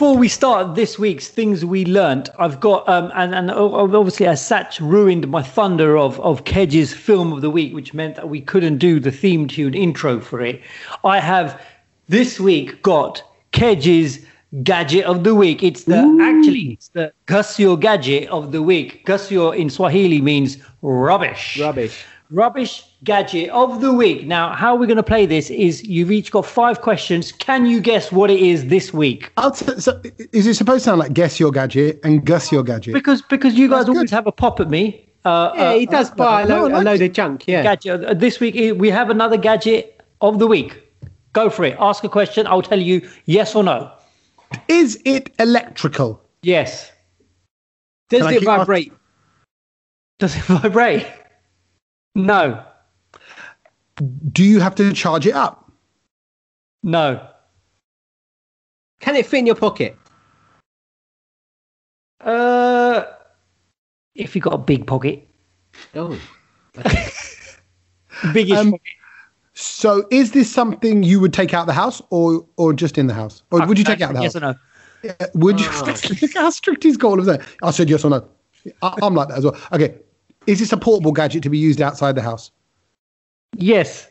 Before 0.00 0.16
we 0.16 0.28
start 0.28 0.76
this 0.76 0.98
week's 0.98 1.28
things 1.28 1.62
we 1.62 1.84
learnt, 1.84 2.30
I've 2.38 2.58
got 2.58 2.88
um, 2.88 3.12
and 3.14 3.34
and 3.34 3.50
obviously 3.50 4.24
as 4.26 4.42
such 4.42 4.80
ruined 4.80 5.28
my 5.28 5.42
thunder 5.42 5.98
of 5.98 6.18
of 6.20 6.44
Kedge's 6.46 6.94
film 6.94 7.34
of 7.34 7.42
the 7.42 7.50
week, 7.50 7.74
which 7.74 7.92
meant 7.92 8.16
that 8.16 8.30
we 8.30 8.40
couldn't 8.40 8.78
do 8.78 8.98
the 8.98 9.12
theme 9.12 9.46
tune 9.46 9.74
intro 9.74 10.18
for 10.18 10.40
it. 10.40 10.62
I 11.04 11.20
have 11.20 11.60
this 12.08 12.40
week 12.40 12.80
got 12.80 13.22
Kedge's 13.52 14.24
gadget 14.62 15.04
of 15.04 15.22
the 15.22 15.34
week. 15.34 15.62
It's 15.62 15.84
the 15.84 15.98
actually 16.22 16.70
it's 16.70 16.88
the 16.88 17.12
Gusio 17.26 17.78
gadget 17.78 18.26
of 18.30 18.52
the 18.52 18.62
week. 18.62 19.04
Gusio 19.04 19.54
in 19.54 19.68
Swahili 19.68 20.22
means 20.22 20.56
rubbish. 20.80 21.60
Rubbish. 21.60 22.06
Rubbish 22.30 22.84
gadget 23.04 23.48
of 23.50 23.80
the 23.80 23.92
week. 23.92 24.26
Now, 24.26 24.54
how 24.54 24.74
we're 24.76 24.86
going 24.86 24.96
to 24.96 25.02
play 25.02 25.26
this 25.26 25.50
is 25.50 25.82
you've 25.84 26.10
each 26.12 26.30
got 26.30 26.44
five 26.46 26.80
questions. 26.82 27.32
Can 27.32 27.66
you 27.66 27.80
guess 27.80 28.12
what 28.12 28.30
it 28.30 28.40
is 28.40 28.66
this 28.68 28.92
week? 28.92 29.32
I'll 29.36 29.50
t- 29.52 29.78
so, 29.80 30.00
is 30.32 30.46
it 30.46 30.54
supposed 30.54 30.84
to 30.84 30.90
sound 30.90 30.98
like 31.00 31.12
guess 31.12 31.40
your 31.40 31.50
gadget 31.50 32.00
and 32.04 32.24
guess 32.24 32.52
your 32.52 32.62
gadget? 32.62 32.94
Because 32.94 33.22
because 33.22 33.54
you 33.54 33.68
guys 33.68 33.80
That's 33.86 33.88
always 33.90 34.10
good. 34.10 34.14
have 34.16 34.26
a 34.26 34.32
pop 34.32 34.60
at 34.60 34.68
me. 34.70 35.06
Uh, 35.24 35.52
Yeah, 35.54 35.62
uh, 35.62 35.74
he 35.78 35.86
does 35.86 36.10
buy 36.10 36.42
a, 36.42 36.46
no, 36.48 36.62
load, 36.66 36.72
a 36.72 36.80
load 36.82 37.02
of 37.02 37.12
junk. 37.12 37.44
Yeah. 37.46 37.62
gadget. 37.62 38.04
Uh, 38.04 38.14
This 38.14 38.40
week 38.40 38.54
uh, 38.56 38.74
we 38.74 38.90
have 38.90 39.10
another 39.10 39.36
gadget 39.36 40.02
of 40.20 40.38
the 40.38 40.46
week. 40.46 40.82
Go 41.32 41.48
for 41.50 41.64
it. 41.64 41.76
Ask 41.78 42.04
a 42.04 42.08
question. 42.08 42.46
I'll 42.46 42.62
tell 42.62 42.80
you 42.80 43.08
yes 43.26 43.54
or 43.54 43.62
no. 43.64 43.90
Is 44.68 45.00
it 45.04 45.30
electrical? 45.38 46.20
Yes. 46.42 46.90
Does 48.08 48.22
Can 48.22 48.34
it 48.34 48.38
keep 48.40 48.48
asking- 48.48 48.58
vibrate? 48.58 48.92
Does 50.18 50.36
it 50.36 50.42
vibrate? 50.44 51.06
No. 52.14 52.64
Do 54.32 54.44
you 54.44 54.60
have 54.60 54.74
to 54.76 54.92
charge 54.92 55.26
it 55.26 55.34
up? 55.34 55.70
No. 56.82 57.26
Can 59.00 59.16
it 59.16 59.26
fit 59.26 59.38
in 59.40 59.46
your 59.46 59.54
pocket? 59.54 59.96
Uh, 62.20 63.02
if 64.14 64.34
you've 64.34 64.44
got 64.44 64.54
a 64.54 64.58
big 64.58 64.86
pocket, 64.86 65.26
Oh, 65.94 66.18
biggest 68.34 68.60
Um, 68.60 68.72
pocket. 68.72 68.80
So, 69.54 70.06
is 70.10 70.32
this 70.32 70.50
something 70.52 71.02
you 71.02 71.20
would 71.20 71.32
take 71.32 71.52
out 71.54 71.66
the 71.66 71.72
house, 71.72 72.00
or 72.10 72.46
or 72.56 72.72
just 72.72 72.98
in 72.98 73.06
the 73.06 73.14
house, 73.14 73.42
or 73.50 73.66
would 73.66 73.78
you 73.78 73.84
take 73.84 74.00
it 74.00 74.04
out 74.04 74.14
the 74.14 74.22
Yes 74.22 74.34
house? 74.34 74.42
or 74.42 74.46
no? 75.04 75.10
Uh, 75.20 75.26
Would 75.34 75.60
you? 75.60 75.66
Oh. 75.70 75.94
Look 76.22 76.34
how 76.34 76.50
strict 76.50 76.82
he's 76.82 76.96
got 76.96 77.08
all 77.08 77.18
of 77.18 77.26
that. 77.26 77.40
I 77.62 77.70
said 77.70 77.88
yes 77.90 78.04
or 78.04 78.10
no. 78.10 78.28
I, 78.82 78.94
I'm 79.02 79.14
like 79.14 79.28
that 79.28 79.38
as 79.38 79.44
well. 79.44 79.56
Okay, 79.72 79.94
is 80.46 80.58
this 80.60 80.72
a 80.72 80.76
portable 80.76 81.12
gadget 81.12 81.42
to 81.44 81.50
be 81.50 81.58
used 81.58 81.80
outside 81.80 82.14
the 82.14 82.22
house? 82.22 82.50
Yes. 83.56 84.08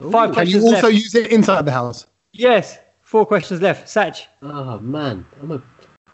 Five 0.00 0.10
Can 0.28 0.32
questions 0.32 0.64
you 0.64 0.70
also 0.74 0.86
left. 0.88 0.94
use 0.94 1.14
it 1.14 1.26
inside 1.32 1.64
the 1.66 1.72
house? 1.72 2.06
Yes. 2.32 2.78
Four 3.02 3.26
questions 3.26 3.60
left. 3.60 3.86
Satch. 3.88 4.26
oh 4.42 4.78
man, 4.80 5.26
I'm 5.42 5.50
a. 5.52 5.58
Think 5.58 5.64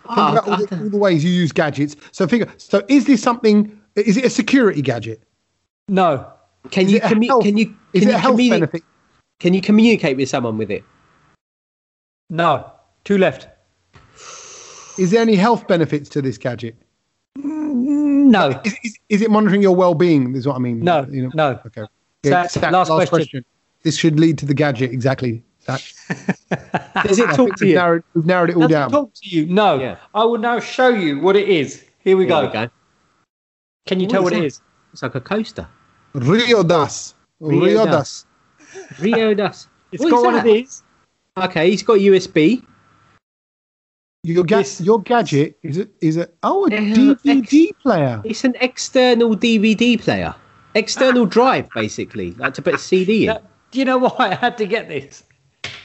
Oh, 0.09 0.33
about 0.33 0.49
all 0.49 0.57
the, 0.59 0.79
all 0.85 0.89
the 0.89 0.97
ways 0.97 1.25
you 1.25 1.31
use 1.31 1.51
gadgets. 1.53 1.97
So 2.13 2.29
figure. 2.29 2.47
So 2.59 2.83
is 2.89 3.07
this 3.07 3.21
something? 3.23 3.79
Is 3.97 4.17
it 4.17 4.25
a 4.25 4.31
security 4.31 4.81
gadget? 4.81 5.21
No. 5.89 6.27
can 6.71 6.87
Is 6.87 6.93
you 6.93 7.01
commu- 7.01 7.27
health- 7.27 7.43
can 7.45 7.57
you 7.57 7.75
Is 7.93 8.03
it 8.05 8.09
you 8.11 8.15
a 8.15 8.19
health 8.19 8.37
communi- 8.39 8.51
benefit? 8.51 8.83
Can 9.41 9.53
you 9.53 9.61
communicate 9.61 10.17
with 10.17 10.29
someone 10.29 10.57
with 10.59 10.71
it? 10.71 10.85
No. 12.31 12.71
Two 13.05 13.19
left. 13.19 13.49
Is 14.99 15.11
there 15.11 15.21
any 15.21 15.35
health 15.37 15.67
benefits 15.69 16.09
to 16.11 16.23
this 16.23 16.39
gadget? 16.39 16.75
Mm, 17.39 18.27
no. 18.31 18.61
Is, 18.65 18.75
is, 18.85 18.99
is 19.09 19.23
it 19.23 19.31
monitoring 19.31 19.61
your 19.63 19.75
well-being? 19.77 20.35
Is 20.35 20.47
what 20.47 20.57
I 20.57 20.59
mean. 20.61 20.81
No. 20.81 21.07
You 21.11 21.25
know. 21.25 21.31
No. 21.35 21.61
Okay. 21.67 21.83
Sat, 22.31 22.51
Sat, 22.51 22.73
last 22.73 23.09
question. 23.09 23.45
This 23.83 23.97
should 23.97 24.19
lead 24.19 24.39
to 24.39 24.47
the 24.47 24.55
gadget 24.55 24.91
exactly. 24.93 25.43
That, 25.67 25.83
Does 27.07 27.19
it 27.19 27.27
talk 27.31 27.57
to 27.57 27.65
we've 27.65 27.71
you? 27.71 27.75
narrowed, 27.75 28.03
we've 28.15 28.27
narrowed 28.27 28.51
it 28.51 28.57
all 28.57 28.63
Doesn't 28.63 28.73
down. 28.73 28.91
talk 28.91 29.13
to 29.15 29.29
you. 29.29 29.47
No. 29.47 29.79
Yeah. 29.81 29.97
I 30.15 30.25
will 30.25 30.39
now 30.39 30.61
show 30.61 30.89
you 30.89 31.19
what 31.21 31.35
it 31.37 31.49
is. 31.49 31.85
Here 32.01 32.17
we 32.17 32.25
There 32.25 32.43
go. 32.43 32.47
we 32.47 32.53
go. 32.53 32.69
Can 33.87 34.01
you 34.01 34.07
What 34.07 34.13
tell 34.13 34.23
what 34.25 34.33
it 34.33 34.37
that? 34.41 34.45
is? 34.47 34.61
It's 34.93 35.03
like 35.03 35.15
a 35.15 35.21
coaster. 35.21 35.67
Rio 36.15 36.63
das. 36.63 37.15
Rio 37.41 37.65
Rio 37.65 37.85
das. 37.87 38.27
das. 38.89 39.01
Rio 39.01 39.35
das. 39.35 39.69
It's 39.93 40.03
What 40.03 40.11
got 40.11 40.25
one 40.25 40.35
of 40.37 40.45
these. 40.45 40.83
Okay, 41.37 41.71
he's 41.71 41.83
got 41.83 41.99
USB. 41.99 42.65
Your, 44.25 44.43
ga- 44.45 44.59
This- 44.59 44.81
your 44.81 45.01
gadget 45.03 45.57
is 45.63 45.79
a, 45.79 45.89
is 46.01 46.17
a 46.17 46.29
oh 46.43 46.65
a 46.65 46.75
Uh, 46.75 46.81
DVD 46.81 47.71
player. 47.81 48.21
It's 48.25 48.43
an 48.45 48.55
external 48.61 49.37
DVD 49.37 50.01
player, 50.01 50.35
external 50.77 51.27
drive, 51.37 51.69
basically, 51.75 52.33
like 52.33 52.55
to 52.55 52.63
put 52.63 52.75
a 52.75 52.79
CD 52.79 53.23
in. 53.23 53.35
Now, 53.35 53.41
do 53.71 53.79
you 53.79 53.85
know 53.85 53.99
why 53.99 54.31
I 54.31 54.35
had 54.35 54.57
to 54.59 54.67
get 54.67 54.89
this? 54.89 55.25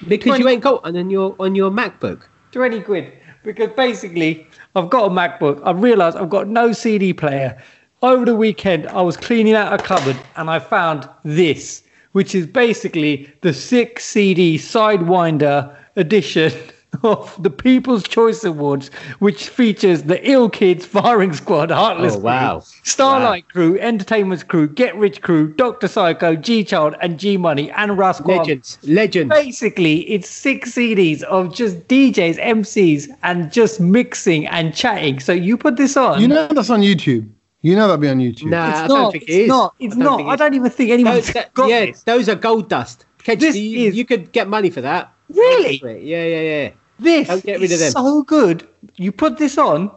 Because 0.08 0.40
you 0.40 0.48
ain't 0.48 0.62
got 0.62 0.84
one 0.84 0.98
on 0.98 1.10
your 1.10 1.36
on 1.40 1.56
your 1.56 1.72
MacBook. 1.72 2.24
20 2.52 2.82
quid. 2.82 3.14
Because 3.44 3.70
basically, 3.76 4.48
I've 4.76 4.90
got 4.90 5.06
a 5.06 5.10
MacBook. 5.10 5.62
I 5.66 5.72
realised 5.72 6.18
I've 6.18 6.30
got 6.30 6.48
no 6.48 6.74
CD 6.74 7.14
player. 7.14 7.62
Over 8.04 8.26
the 8.26 8.36
weekend, 8.36 8.88
I 8.88 9.02
was 9.02 9.18
cleaning 9.18 9.54
out 9.54 9.74
a 9.74 9.78
cupboard 9.84 10.18
and 10.36 10.50
I 10.50 10.60
found 10.60 11.08
this, 11.24 11.84
which 12.14 12.34
is 12.34 12.48
basically 12.48 13.32
the 13.42 13.54
six 13.54 14.06
CD 14.06 14.58
Sidewinder 14.58 15.76
edition 15.96 16.52
of 17.04 17.42
the 17.42 17.50
People's 17.50 18.04
Choice 18.04 18.44
Awards, 18.44 18.90
which 19.20 19.48
features 19.48 20.04
the 20.04 20.30
Ill 20.30 20.50
Kids 20.50 20.86
Firing 20.86 21.32
Squad, 21.34 21.72
Heartless 21.72 22.16
Oh, 22.16 22.20
wow. 22.20 22.60
Crew, 22.60 22.68
Starlight 22.84 23.48
Crew, 23.48 23.80
Entertainment 23.80 24.48
Crew, 24.50 24.68
Get 24.68 24.96
Rich 24.98 25.22
Crew, 25.22 25.54
Dr. 25.54 25.88
Psycho, 25.88 26.36
G 26.36 26.64
Child, 26.64 26.96
and 27.02 27.18
G 27.18 27.38
Money, 27.38 27.72
and 27.72 27.98
Rascal. 27.98 28.36
Legends, 28.36 28.78
legends. 28.84 29.34
Basically, 29.34 30.02
it's 30.10 30.30
six 30.30 30.72
CDs 30.74 31.24
of 31.24 31.54
just 31.54 31.88
DJs, 31.88 32.38
MCs, 32.40 33.08
and 33.24 33.52
just 33.52 33.80
mixing 33.80 34.46
and 34.48 34.76
chatting. 34.76 35.20
So 35.20 35.32
you 35.32 35.58
put 35.58 35.78
this 35.78 35.96
on. 35.96 36.20
You 36.22 36.28
know 36.28 36.48
that's 36.48 36.70
on 36.70 36.82
YouTube. 36.82 37.28
You 37.62 37.76
know 37.76 37.82
that'll 37.88 37.98
be 37.98 38.10
on 38.10 38.18
YouTube. 38.18 38.50
Nah, 38.50 38.70
it's 38.70 38.80
I 38.80 38.88
not. 38.88 38.96
don't 38.96 39.12
think 39.12 39.24
it's 39.24 39.32
it 39.34 39.42
is. 39.44 39.48
not. 39.48 39.76
It's 39.80 39.96
I 39.96 40.00
don't 40.00 40.26
not. 40.26 40.30
I 40.34 40.36
don't 40.36 40.56
even 40.56 40.70
think 40.72 40.90
anyone's 40.92 41.26
Those, 41.28 41.34
that- 41.36 41.54
got 41.54 41.70
yeah, 41.70 41.86
this. 41.86 42.04
those 42.04 42.28
are 42.28 42.36
gold 42.36 42.68
dust. 42.70 43.06
Kedge, 43.24 43.40
This 43.40 43.56
you, 43.56 43.88
is- 43.88 43.96
you 43.96 44.04
could 44.04 44.32
get 44.34 44.48
money 44.50 44.70
for 44.70 44.82
that. 44.82 45.14
Really? 45.30 45.78
Yeah, 46.04 46.26
yeah, 46.26 46.42
yeah. 46.42 46.72
This 47.02 47.28
get 47.44 47.60
rid 47.60 47.72
is 47.72 47.74
of 47.74 47.80
them. 47.80 47.92
so 47.92 48.24
good. 48.24 48.68
You 48.96 49.12
put 49.12 49.38
this 49.38 49.58
on, 49.58 49.92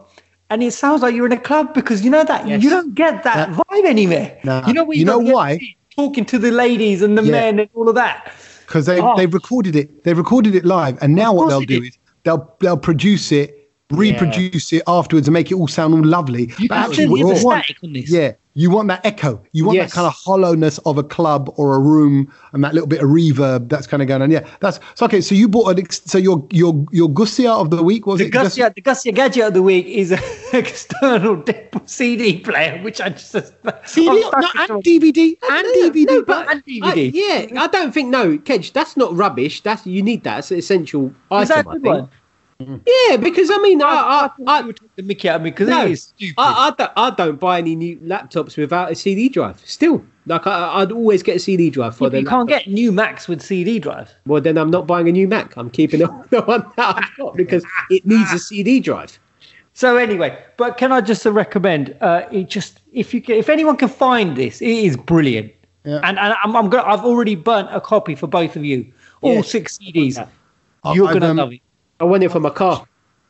and 0.51 0.63
it 0.63 0.73
sounds 0.73 1.03
like 1.03 1.15
you're 1.15 1.27
in 1.27 1.33
a 1.33 1.39
club 1.41 1.75
because 1.75 2.05
you 2.05 2.11
know 2.11 2.25
that 2.25 2.47
Yes. 2.49 2.63
you 2.63 2.71
don't 2.71 2.95
get 2.95 3.23
that 3.25 3.51
Yeah. 3.51 3.55
vibe 3.57 3.85
anywhere. 3.85 4.39
Nah. 4.45 4.67
You 4.67 4.73
know 4.75 4.91
You 4.91 5.05
know 5.05 5.19
why? 5.19 5.61
Talking 5.97 6.25
to 6.25 6.39
the 6.39 6.51
ladies 6.51 7.03
and 7.03 7.17
the 7.17 7.23
Yeah. 7.23 7.31
men 7.31 7.59
and 7.61 7.69
all 7.75 7.89
of 7.89 7.95
that. 7.95 8.33
because 8.67 8.87
they 8.87 8.99
Oh. 8.99 9.15
they've 9.17 9.33
recorded 9.33 9.77
it. 9.77 10.03
They've 10.05 10.17
recorded 10.17 10.55
it 10.55 10.65
live, 10.65 10.97
and 11.03 11.15
now 11.15 11.35
what 11.35 11.49
they'll 11.51 11.61
do 11.61 11.83
is 11.83 11.99
they'll 12.25 12.51
they'll 12.61 12.79
produce 12.79 13.31
it, 13.31 13.54
reproduce 13.93 14.73
it 14.73 14.83
afterwards, 14.87 15.29
and 15.29 15.33
make 15.33 15.51
it 15.51 15.55
all 15.55 15.69
sound 15.69 15.95
all 15.95 16.05
lovely. 16.05 16.53
You 16.59 16.69
But 16.69 16.79
actually 16.79 17.07
what 17.09 17.19
you 17.19 17.45
want-. 17.45 17.67
Yeah, 18.09 18.33
you 18.55 18.71
want 18.71 18.89
that 18.89 19.05
echo. 19.05 19.43
You 19.53 19.65
want 19.67 19.77
Yes. 19.77 19.91
that 19.91 19.95
kind 19.97 20.07
of 20.07 20.15
hollowness 20.15 20.79
of 20.87 20.97
a 20.97 21.03
club 21.03 21.53
or 21.57 21.75
a 21.75 21.79
room, 21.79 22.33
and 22.53 22.65
that 22.65 22.73
little 22.73 22.87
bit 22.87 23.03
of 23.03 23.09
reverb 23.11 23.69
that's 23.69 23.87
kind 23.87 24.03
of 24.03 24.09
going 24.09 24.23
on. 24.23 24.31
Yeah, 24.31 24.47
that's 24.61 24.81
so 24.95 25.05
okay. 25.07 25.21
So 25.21 25.35
you 25.35 25.49
bought 25.49 25.69
an 25.71 25.81
ex- 25.81 26.03
so 26.07 26.19
your 26.19 26.47
your 26.51 26.85
your 26.93 27.09
Gussia 27.11 27.51
of 27.61 27.71
the 27.71 27.83
week 27.83 28.07
was 28.07 28.21
The 28.21 28.27
it? 28.27 28.33
Just- 28.33 28.57
Gussia, 28.57 28.75
the 28.75 28.81
Gussia 28.83 29.15
gadget 29.15 29.45
of 29.49 29.55
the 29.55 29.63
week 29.63 29.87
is 29.87 30.13
an 30.13 30.21
external 30.53 31.43
CD 31.87 32.39
player, 32.39 32.81
which 32.83 33.01
I 33.01 33.11
just 33.11 33.33
CD, 33.85 34.07
no, 34.07 34.31
and 34.35 34.83
DVD, 34.83 35.37
and 35.51 35.67
DVD. 35.75 36.07
no, 36.07 36.23
but 36.25 36.51
and 36.51 36.65
DVD. 36.65 36.85
I- 36.85 36.95
yeah, 37.53 37.63
I 37.63 37.67
don't 37.67 37.93
think 37.93 38.09
no, 38.09 38.39
Kedge. 38.39 38.73
That's 38.73 38.97
not 38.97 39.15
rubbish. 39.15 39.61
That's 39.61 39.87
you 39.87 40.03
need 40.03 40.25
that. 40.25 40.39
It's 40.39 40.51
an 40.51 40.59
essential 40.59 41.13
Is 41.33 41.49
that 41.49 41.59
item. 41.59 41.69
I 41.69 41.73
think. 41.75 41.85
one? 41.85 42.09
Yeah, 42.61 43.17
because 43.17 43.51
I 43.51 43.59
mean, 43.59 43.83
I, 43.83 43.87
I, 43.89 44.31
I, 44.47 44.61
you 44.61 44.67
would 44.67 44.77
take 44.77 44.97
the 44.97 45.03
mickey 45.03 45.29
out 45.29 45.37
of 45.37 45.43
me 45.43 45.51
because 45.51 45.69
No, 45.69 45.85
it 45.87 45.91
is 45.93 46.03
stupid. 46.05 46.35
I, 46.39 46.69
I, 46.69 46.71
don't, 46.77 46.93
I 46.97 47.11
don't 47.11 47.41
buy 47.41 47.59
any 47.59 47.75
new 47.75 47.97
laptops 47.99 48.57
without 48.57 48.93
a 48.93 48.95
CD 48.95 49.29
drive. 49.29 49.61
Still, 49.65 50.05
like 50.27 50.47
I, 50.47 50.81
I'd 50.81 50.93
always 50.93 51.23
get 51.23 51.37
a 51.37 51.39
CD 51.41 51.69
drive 51.71 51.97
for 51.97 52.05
Yeah, 52.05 52.09
but 52.09 52.13
the. 52.13 52.21
you 52.21 52.27
can't 52.27 52.49
laptop. 52.51 52.67
get 52.67 52.73
new 52.73 52.93
Macs 52.93 53.27
with 53.29 53.43
CD 53.43 53.79
drives. 53.81 54.13
Well, 54.27 54.41
then 54.41 54.57
I'm 54.57 54.71
not 54.71 54.87
buying 54.87 55.09
a 55.09 55.13
new 55.13 55.27
Mac. 55.27 55.57
I'm 55.57 55.69
keeping 55.71 56.01
the 56.01 56.07
the 56.31 56.43
one 56.43 56.65
that 56.77 56.97
I've 56.97 57.17
got 57.17 57.35
because 57.37 57.65
it 57.91 58.07
needs 58.07 58.33
a 58.33 58.39
CD 58.39 58.79
drive. 58.81 59.19
So 59.73 59.97
anyway, 59.97 60.39
but 60.57 60.77
can 60.79 60.93
I 60.93 61.01
just 61.01 61.27
uh, 61.27 61.33
recommend? 61.33 61.97
Uh, 62.01 62.23
it 62.31 62.49
just 62.49 62.81
if 62.93 63.13
you 63.13 63.21
can, 63.21 63.35
if 63.35 63.49
anyone 63.49 63.77
can 63.77 63.89
find 63.89 64.37
this, 64.37 64.63
it 64.63 64.69
is 64.69 64.97
brilliant. 64.97 65.53
Yeah. 65.85 65.97
And 66.05 66.19
and 66.21 66.35
I'm, 66.45 66.55
I'm 66.57 66.71
gonna, 66.71 66.85
I've 66.89 67.05
already 67.05 67.35
burnt 67.35 67.69
a 67.73 67.81
copy 67.81 68.15
for 68.15 68.29
both 68.29 68.55
of 68.55 68.65
you, 68.65 68.91
all 69.23 69.35
Yes. 69.35 69.51
six 69.51 69.79
CDs. 69.79 70.17
I- 70.19 70.29
You're 70.95 71.09
I've, 71.09 71.15
gonna 71.15 71.31
um, 71.31 71.37
love 71.39 71.53
it. 71.53 71.61
I 72.05 72.07
want 72.07 72.23
it 72.23 72.31
for 72.31 72.39
my 72.41 72.51
car. 72.51 72.87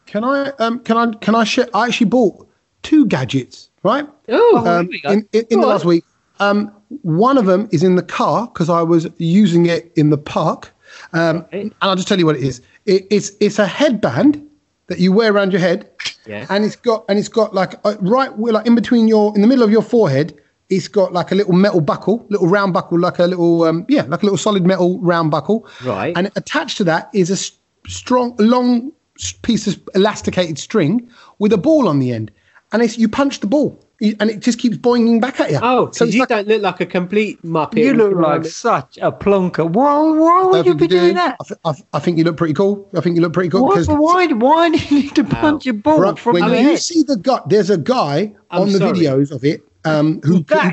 Can 0.06 0.24
I 0.24 0.48
um 0.58 0.80
can 0.80 0.96
I 0.96 1.12
can 1.18 1.36
I 1.36 1.44
share? 1.44 1.68
I 1.72 1.86
actually 1.86 2.08
bought 2.08 2.46
two 2.82 3.06
gadgets, 3.06 3.70
right? 3.84 4.06
Oh, 4.28 4.64
um, 4.66 4.86
here 4.86 4.90
we 4.90 5.00
go. 5.00 5.10
in, 5.10 5.28
in, 5.32 5.44
in 5.50 5.60
the 5.60 5.66
last 5.66 5.84
week. 5.84 6.04
Um, 6.40 6.72
one 7.02 7.38
of 7.38 7.46
them 7.46 7.68
is 7.70 7.84
in 7.84 7.94
the 7.94 8.02
car 8.02 8.48
because 8.48 8.68
I 8.68 8.82
was 8.82 9.06
using 9.18 9.66
it 9.66 9.92
in 9.94 10.10
the 10.10 10.18
park. 10.18 10.72
Um, 11.12 11.46
and 11.52 11.72
I'll 11.82 11.94
just 11.94 12.08
tell 12.08 12.18
you 12.18 12.26
what 12.26 12.34
it 12.36 12.42
is. 12.42 12.60
It, 12.86 13.06
it's 13.10 13.30
it's 13.40 13.60
a 13.60 13.66
headband 13.66 14.44
that 14.88 14.98
you 14.98 15.12
wear 15.12 15.32
around 15.32 15.52
your 15.52 15.60
head, 15.60 15.88
Yeah. 16.26 16.46
and 16.50 16.64
it's 16.64 16.76
got 16.76 17.04
and 17.08 17.16
it's 17.16 17.28
got 17.28 17.54
like 17.54 17.74
uh, 17.84 17.94
right 18.00 18.36
where, 18.36 18.52
like 18.52 18.66
in 18.66 18.74
between 18.74 19.06
your 19.06 19.32
in 19.36 19.40
the 19.40 19.46
middle 19.46 19.62
of 19.64 19.70
your 19.70 19.82
forehead. 19.82 20.36
It's 20.70 20.88
got 20.88 21.12
like 21.12 21.30
a 21.30 21.34
little 21.36 21.52
metal 21.52 21.80
buckle, 21.80 22.26
little 22.30 22.48
round 22.48 22.72
buckle, 22.72 22.98
like 22.98 23.18
a 23.20 23.26
little 23.26 23.62
um, 23.64 23.84
yeah, 23.88 24.02
like 24.02 24.22
a 24.22 24.26
little 24.26 24.38
solid 24.38 24.66
metal 24.66 24.98
round 24.98 25.30
buckle. 25.30 25.68
Right. 25.84 26.16
And 26.16 26.32
attached 26.36 26.78
to 26.78 26.84
that 26.84 27.10
is 27.12 27.30
a 27.30 27.36
strong, 27.86 28.34
long 28.38 28.92
s- 29.18 29.32
piece 29.42 29.66
of 29.66 29.80
elasticated 29.94 30.58
string 30.58 31.08
with 31.38 31.52
a 31.52 31.58
ball 31.58 31.88
on 31.88 31.98
the 31.98 32.12
end, 32.12 32.30
and 32.72 32.82
it's 32.82 32.98
you 32.98 33.08
punch 33.08 33.40
the 33.40 33.46
ball, 33.46 33.78
and 34.00 34.30
it 34.30 34.40
just 34.40 34.58
keeps 34.58 34.76
boinging 34.76 35.20
back 35.20 35.38
at 35.40 35.50
you. 35.50 35.58
Oh, 35.62 35.90
so 35.92 36.04
you 36.04 36.20
like- 36.20 36.28
don't 36.28 36.48
look 36.48 36.62
like 36.62 36.80
a 36.80 36.86
complete 36.86 37.40
muppet. 37.42 37.78
You 37.78 37.94
look 37.94 38.14
like 38.16 38.40
around. 38.40 38.46
such 38.46 38.98
a 39.00 39.12
plonker. 39.12 39.68
Why, 39.70 40.00
why 40.18 40.42
would 40.46 40.66
you 40.66 40.72
think 40.72 40.80
be 40.80 40.86
do. 40.88 41.00
doing 41.00 41.14
that? 41.14 41.36
I, 41.40 41.44
th- 41.48 41.60
I, 41.64 41.72
th- 41.72 41.84
I 41.94 41.98
think 42.00 42.18
you 42.18 42.24
look 42.24 42.36
pretty 42.36 42.54
cool. 42.54 42.88
I 42.96 43.00
think 43.00 43.16
you 43.16 43.22
look 43.22 43.32
pretty 43.32 43.50
cool. 43.50 43.64
Why, 43.66 43.74
'cause- 43.74 43.88
why, 43.88 44.26
why 44.26 44.70
do 44.70 44.78
you 44.78 45.02
need 45.02 45.14
to 45.14 45.24
punch 45.24 45.64
your 45.64 45.74
ball 45.74 46.00
Right, 46.00 46.18
from 46.18 46.34
when 46.34 46.44
your 46.48 46.54
you 46.56 46.68
head? 46.70 46.78
see 46.80 47.02
the 47.02 47.16
guy, 47.16 47.40
there's 47.46 47.70
a 47.70 47.78
guy 47.78 48.34
I'm 48.50 48.62
on 48.62 48.72
the 48.72 48.78
sorry. 48.78 48.98
videos 48.98 49.30
of 49.30 49.44
it 49.44 49.62
um, 49.84 50.20
who, 50.22 50.36
who 50.36 50.44
can 50.44 50.72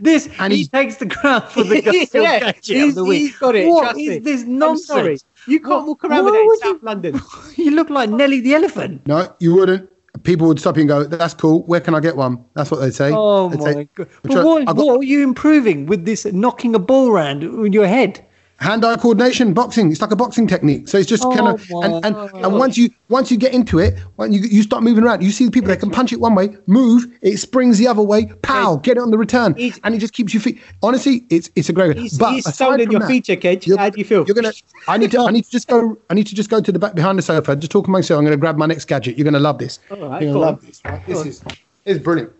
this 0.00 0.28
and 0.38 0.52
he 0.52 0.58
he's- 0.60 0.68
takes 0.68 0.96
the 0.96 1.06
ground 1.06 1.44
for 1.44 1.62
the 1.64 1.80
Gussia 1.82 2.14
Yeah, 2.22 2.38
gadget 2.40 2.64
he's- 2.76 2.88
of 2.90 2.94
the 2.96 3.04
week. 3.04 3.20
he's 3.20 3.38
got 3.38 3.54
it, 3.54 3.68
What 3.68 3.82
trust 3.82 3.96
me. 3.96 4.18
this 4.18 4.42
nonsense? 4.44 5.24
You 5.46 5.60
can't 5.60 5.70
What- 5.70 5.86
walk 5.86 6.04
around 6.04 6.24
with 6.24 6.34
it 6.34 6.40
in 6.40 6.56
South 6.58 6.76
you- 6.76 6.80
London. 6.82 7.20
You 7.56 7.70
look 7.72 7.90
like 7.90 8.10
Nelly 8.10 8.40
the 8.40 8.54
elephant. 8.54 9.06
No, 9.06 9.32
you 9.40 9.54
wouldn't. 9.54 9.88
People 10.24 10.48
would 10.48 10.58
stop 10.58 10.76
you 10.76 10.80
and 10.82 10.88
go, 10.88 11.04
"That's 11.04 11.34
cool. 11.34 11.62
Where 11.62 11.80
can 11.80 11.94
I 11.94 12.00
get 12.00 12.16
one?" 12.16 12.44
That's 12.54 12.70
what 12.70 12.80
they'd 12.80 12.94
say. 12.94 13.12
Oh 13.14 13.48
They'd 13.48 13.60
my 13.60 13.72
say, 13.72 13.88
god! 13.94 14.08
But 14.22 14.44
what, 14.44 14.64
got- 14.66 14.76
what 14.76 15.00
are 15.00 15.02
you 15.04 15.22
improving 15.22 15.86
with 15.86 16.04
this 16.04 16.24
knocking 16.26 16.74
a 16.74 16.78
ball 16.80 17.08
around 17.10 17.44
with 17.58 17.72
your 17.72 17.86
head? 17.86 18.24
Hand-eye 18.60 18.96
coordination, 18.96 19.54
boxing. 19.54 19.90
It's 19.90 20.00
like 20.00 20.10
a 20.10 20.16
boxing 20.16 20.46
technique. 20.46 20.88
So 20.88 20.98
it's 20.98 21.08
just 21.08 21.22
kind 21.22 21.48
of 21.48 21.60
Oh 21.72 21.82
and, 21.82 22.04
and 22.04 22.16
and 22.44 22.58
once 22.58 22.76
you 22.76 22.90
once 23.08 23.30
you 23.30 23.36
get 23.36 23.52
into 23.52 23.78
it, 23.78 23.98
when 24.16 24.32
you 24.32 24.40
you 24.40 24.62
start 24.62 24.82
moving 24.82 25.04
around, 25.04 25.22
you 25.22 25.30
see 25.30 25.46
the 25.46 25.50
people 25.50 25.68
that 25.68 25.80
can 25.80 25.90
punch 25.90 26.12
it 26.12 26.20
one 26.20 26.34
way, 26.34 26.56
move, 26.66 27.06
it 27.22 27.38
springs 27.38 27.78
the 27.78 27.86
other 27.86 28.02
way, 28.02 28.26
pow, 28.42 28.76
get 28.76 28.96
it 28.96 29.00
on 29.00 29.10
the 29.10 29.18
return, 29.18 29.54
and 29.84 29.94
it 29.94 29.98
just 29.98 30.12
keeps 30.12 30.34
your 30.34 30.40
feet. 30.42 30.60
Honestly, 30.82 31.24
it's 31.30 31.50
it's 31.56 31.68
a 31.68 31.72
great. 31.72 31.96
He's, 31.96 32.18
but 32.18 32.32
he's 32.32 32.46
aside 32.46 32.82
from 32.82 32.90
your 32.90 33.00
that, 33.00 33.08
feature, 33.08 33.36
Kedge. 33.36 33.76
How 33.76 33.90
do 33.90 33.98
you 33.98 34.04
feel? 34.04 34.24
You're 34.26 34.34
gonna. 34.34 34.52
I 34.88 34.96
need 34.98 35.10
to. 35.12 35.20
I 35.20 35.30
need 35.30 35.44
to 35.44 35.50
just 35.50 35.68
go. 35.68 35.98
I 36.10 36.14
need 36.14 36.26
to 36.26 36.34
just 36.34 36.50
go 36.50 36.60
to 36.60 36.72
the 36.72 36.78
back 36.78 36.94
behind 36.94 37.18
the 37.18 37.22
sofa. 37.22 37.56
Just 37.56 37.72
talk 37.72 37.84
to 37.86 37.90
myself. 37.90 38.18
I'm 38.18 38.24
gonna 38.24 38.36
grab 38.36 38.56
my 38.56 38.66
next 38.66 38.86
gadget. 38.86 39.16
You're 39.16 39.24
gonna 39.24 39.40
love 39.40 39.58
this. 39.58 39.78
All 39.90 40.08
right, 40.08 40.22
You're 40.22 40.32
gonna 40.32 40.44
on. 40.44 40.52
love 40.52 40.66
this. 40.66 40.80
Right? 40.84 41.06
This 41.06 41.26
is. 41.26 41.44
It's 41.84 42.02
brilliant. 42.02 42.32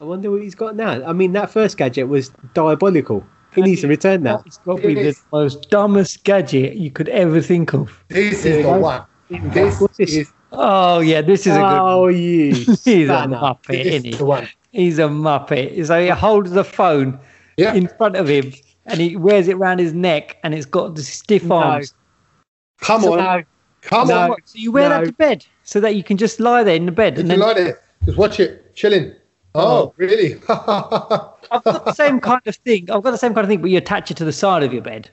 I 0.00 0.04
wonder 0.04 0.30
what 0.30 0.42
he's 0.42 0.54
got 0.54 0.76
now. 0.76 1.04
I 1.04 1.12
mean, 1.12 1.32
that 1.32 1.50
first 1.50 1.76
gadget 1.76 2.08
was 2.08 2.32
diabolical. 2.54 3.24
He 3.54 3.62
needs 3.62 3.80
to 3.80 3.88
return 3.88 4.22
that. 4.24 4.42
It's 4.46 4.58
got 4.58 4.80
to 4.80 4.86
be 4.86 4.94
the 4.94 5.14
most 5.32 5.70
dumbest 5.70 6.24
gadget 6.24 6.74
you 6.76 6.90
could 6.90 7.08
ever 7.08 7.40
think 7.40 7.72
of. 7.74 8.02
This 8.08 8.44
is 8.44 8.64
the 8.64 8.72
one. 8.78 9.02
This 9.28 9.78
this? 9.96 10.12
is 10.14 10.32
Oh 10.52 10.98
yeah, 11.00 11.20
this 11.20 11.42
is 11.46 11.54
a 11.54 11.60
good. 11.60 11.64
Oh, 11.64 12.02
one. 12.02 12.16
you. 12.16 12.52
He's 12.54 12.86
a 13.08 13.26
muppet, 13.28 13.66
this 13.68 13.86
isn't 13.86 14.04
he? 14.04 14.14
the 14.14 14.24
one. 14.24 14.48
He's 14.72 14.98
a 14.98 15.02
muppet. 15.02 15.86
So 15.86 16.00
he 16.02 16.08
holds 16.08 16.50
the 16.50 16.64
phone 16.64 17.18
Yeah. 17.56 17.74
in 17.74 17.86
front 17.88 18.16
of 18.16 18.28
him, 18.28 18.52
and 18.86 19.00
he 19.00 19.14
wears 19.16 19.46
it 19.48 19.54
around 19.54 19.78
his 19.78 19.92
neck, 19.92 20.38
and 20.42 20.54
it's 20.54 20.66
got 20.66 20.94
the 20.96 21.02
stiff 21.02 21.44
No. 21.44 21.56
arms. 21.56 21.94
Come 22.80 23.02
So- 23.02 23.18
on. 23.18 23.44
Come 23.82 24.08
No. 24.08 24.32
on. 24.32 24.36
So 24.44 24.58
you 24.58 24.72
wear 24.72 24.88
that 24.88 25.04
to 25.06 25.12
bed, 25.12 25.46
so 25.62 25.80
that 25.80 25.94
you 25.94 26.02
can 26.04 26.16
just 26.16 26.38
lie 26.40 26.62
there 26.64 26.74
in 26.76 26.86
the 26.86 26.92
bed, 26.92 27.14
You 27.16 27.20
and 27.22 27.30
then 27.30 27.38
like 27.40 27.56
it. 27.56 27.76
Just 28.04 28.18
watch 28.18 28.38
it. 28.40 28.74
Chilling. 28.74 29.12
Oh, 29.54 29.92
really? 29.96 30.34
I've 30.48 31.64
got 31.64 31.84
the 31.84 31.92
same 31.94 32.20
kind 32.20 32.40
of 32.46 32.54
thing. 32.56 32.90
I've 32.90 33.02
got 33.02 33.10
the 33.10 33.18
same 33.18 33.34
kind 33.34 33.44
of 33.44 33.48
thing, 33.48 33.60
but 33.60 33.70
you 33.70 33.78
attach 33.78 34.10
it 34.10 34.16
to 34.18 34.24
the 34.24 34.32
side 34.32 34.62
of 34.62 34.72
your 34.72 34.82
bed. 34.82 35.10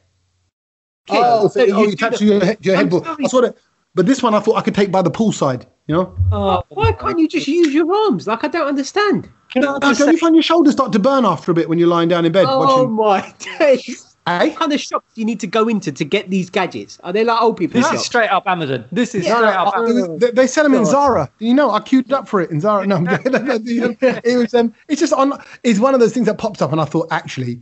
oh, 1.10 1.48
so, 1.48 1.60
So 1.60 1.64
you 1.66 1.78
you 1.88 1.90
attach 1.94 2.22
your, 2.22 2.44
head- 2.44 2.58
your 2.66 2.76
headboard. 2.76 3.04
That's 3.06 3.34
what 3.34 3.44
it, 3.46 3.58
but 3.96 4.06
this 4.06 4.22
one 4.22 4.36
I 4.36 4.40
thought 4.40 4.56
I 4.58 4.62
could 4.62 4.76
take 4.76 4.92
by 4.92 5.02
the 5.02 5.10
poolside. 5.12 5.66
You 5.88 5.96
know? 5.96 6.16
Oh, 6.32 6.64
Why 6.70 6.92
can't 6.92 7.18
you 7.18 7.28
just 7.28 7.48
use 7.48 7.74
your 7.74 7.92
arms? 7.94 8.28
Like, 8.28 8.44
I 8.44 8.48
don't 8.50 8.68
understand. 8.68 9.30
can 9.50 9.64
I 9.64 9.72
No, 9.72 9.80
just 9.80 10.00
don't 10.00 10.12
you 10.12 10.18
find 10.18 10.36
your 10.36 10.44
shoulders 10.44 10.74
start 10.74 10.92
to 10.92 11.00
burn 11.00 11.26
after 11.26 11.50
a 11.52 11.56
bit 11.56 11.70
when 11.70 11.80
you're 11.80 11.88
lying 11.88 12.10
down 12.10 12.26
in 12.26 12.32
bed 12.34 12.46
Oh 12.48 12.60
watching? 12.60 12.92
my 12.92 13.34
days. 13.60 14.07
Eh? 14.28 14.48
What 14.50 14.56
kind 14.58 14.74
of 14.74 14.80
shops 14.82 15.06
do 15.16 15.22
you 15.22 15.26
need 15.26 15.40
to 15.40 15.48
go 15.48 15.68
into 15.70 15.92
to 15.92 16.04
get 16.04 16.30
these 16.30 16.50
gadgets? 16.50 17.00
Are 17.04 17.14
they 17.14 17.24
like 17.24 17.42
old 17.42 17.56
people 17.58 17.82
This 17.82 17.92
is 17.94 18.06
straight 18.06 18.30
up 18.30 18.44
Amazon. 18.46 18.84
This 18.92 19.16
is 19.16 19.26
No, 19.26 19.36
straight 19.36 19.46
no, 19.48 19.54
up. 19.54 19.74
I- 19.76 19.80
Amazon. 19.80 20.20
they, 20.20 20.32
they 20.32 20.48
sell 20.48 20.64
them 20.66 20.74
in 20.74 20.86
Zara. 20.86 21.30
You 21.40 21.54
know, 21.54 21.72
I 21.72 21.80
queued 21.80 22.12
up 22.12 22.28
for 22.28 22.42
it 22.42 22.52
in 22.52 22.60
Zara. 22.60 22.86
No, 22.86 22.98
I'm 22.98 23.08
it 23.24 24.38
was. 24.38 24.54
Um, 24.54 24.74
it's 24.90 25.00
just 25.00 25.14
on. 25.14 25.42
It's 25.64 25.80
one 25.80 25.94
of 25.94 26.00
those 26.02 26.14
things 26.14 26.26
that 26.26 26.38
pops 26.38 26.62
up, 26.62 26.72
and 26.72 26.82
I 26.82 26.86
thought 26.86 27.08
actually 27.12 27.62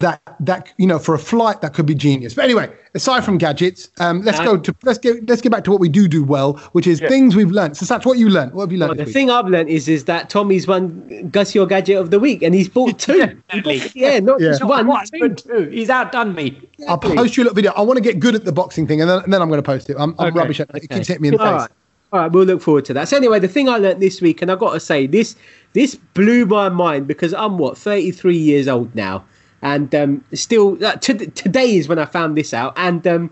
that 0.00 0.20
that 0.40 0.72
you 0.76 0.86
know 0.86 0.98
for 0.98 1.14
a 1.14 1.18
flight 1.18 1.62
that 1.62 1.72
could 1.72 1.86
be 1.86 1.94
genius. 1.94 2.34
But 2.34 2.44
anyway, 2.44 2.70
aside 2.94 3.24
from 3.24 3.38
gadgets, 3.38 3.88
um, 3.98 4.20
let's 4.22 4.38
go 4.40 4.58
to 4.58 4.74
let's 4.82 4.98
get 4.98 5.26
let's 5.26 5.40
get 5.40 5.50
back 5.50 5.64
to 5.64 5.70
what 5.70 5.80
we 5.80 5.88
do 5.88 6.06
do 6.06 6.22
well, 6.22 6.54
which 6.72 6.86
is 6.86 7.00
things 7.00 7.34
we've 7.34 7.50
learned. 7.50 7.76
So, 7.78 7.86
that's 7.86 8.04
what 8.04 8.18
you 8.18 8.28
learned? 8.28 8.52
What 8.52 8.64
have 8.64 8.72
you 8.72 8.78
learned? 8.78 8.90
Well, 8.90 8.96
the 8.98 9.04
week? 9.04 9.14
thing 9.14 9.30
I've 9.30 9.46
learned 9.46 9.70
is 9.70 9.88
is 9.88 10.04
that 10.04 10.28
Tommy's 10.28 10.66
won 10.66 11.28
Gus 11.32 11.54
your 11.54 11.66
gadget 11.66 11.96
of 11.96 12.10
the 12.10 12.18
week, 12.20 12.42
and 12.42 12.54
he's 12.54 12.68
bought 12.68 12.98
two. 12.98 13.40
He 13.50 13.60
bought- 13.62 13.96
yeah, 13.96 14.18
not 14.20 14.38
Yeah. 14.40 14.50
just 14.50 14.60
Not 14.60 14.68
one. 14.68 14.86
one, 14.86 15.06
two. 15.06 15.34
two. 15.34 15.70
He's 15.70 15.88
outdone 15.88 16.34
me. 16.34 16.60
I'll 16.88 16.98
post 16.98 17.36
you 17.38 17.42
a 17.42 17.44
little 17.44 17.54
video. 17.54 17.72
I 17.72 17.80
want 17.80 17.96
to 17.96 18.02
get 18.02 18.20
good 18.20 18.34
at 18.34 18.44
the 18.44 18.52
boxing 18.52 18.86
thing, 18.86 19.00
and 19.00 19.08
then, 19.08 19.20
and 19.24 19.32
then 19.32 19.40
I'm 19.40 19.48
going 19.48 19.58
to 19.62 19.66
post 19.66 19.88
it. 19.88 19.96
I'm, 19.98 20.14
I'm 20.18 20.26
Okay, 20.28 20.38
rubbish 20.38 20.60
at 20.60 20.68
it. 20.74 20.84
It 20.84 20.90
keeps 20.90 21.08
hitting 21.08 21.22
me 21.22 21.28
in 21.28 21.34
the 21.36 21.40
All 21.42 21.52
face. 21.52 21.60
right. 21.62 21.70
All 22.12 22.20
right, 22.20 22.30
we'll 22.30 22.44
look 22.44 22.60
forward 22.62 22.84
to 22.84 22.94
that. 22.94 23.08
So 23.08 23.16
anyway, 23.16 23.40
the 23.40 23.48
thing 23.48 23.68
I 23.68 23.78
learned 23.78 24.00
this 24.00 24.20
week, 24.20 24.40
and 24.42 24.52
I've 24.52 24.58
got 24.60 24.74
to 24.74 24.80
say, 24.80 25.06
this 25.06 25.36
this 25.72 25.94
blew 26.14 26.44
my 26.46 26.68
mind 26.68 27.06
because 27.08 27.32
I'm 27.34 27.56
what 27.58 27.76
33 27.78 28.36
years 28.36 28.68
old 28.68 28.94
now, 28.94 29.24
and 29.62 29.94
um, 29.94 30.24
still 30.34 30.82
uh, 30.84 30.96
to, 30.96 31.14
today 31.30 31.76
is 31.76 31.88
when 31.88 31.98
I 31.98 32.04
found 32.04 32.36
this 32.36 32.52
out. 32.54 32.72
And 32.76 33.06
um, 33.06 33.30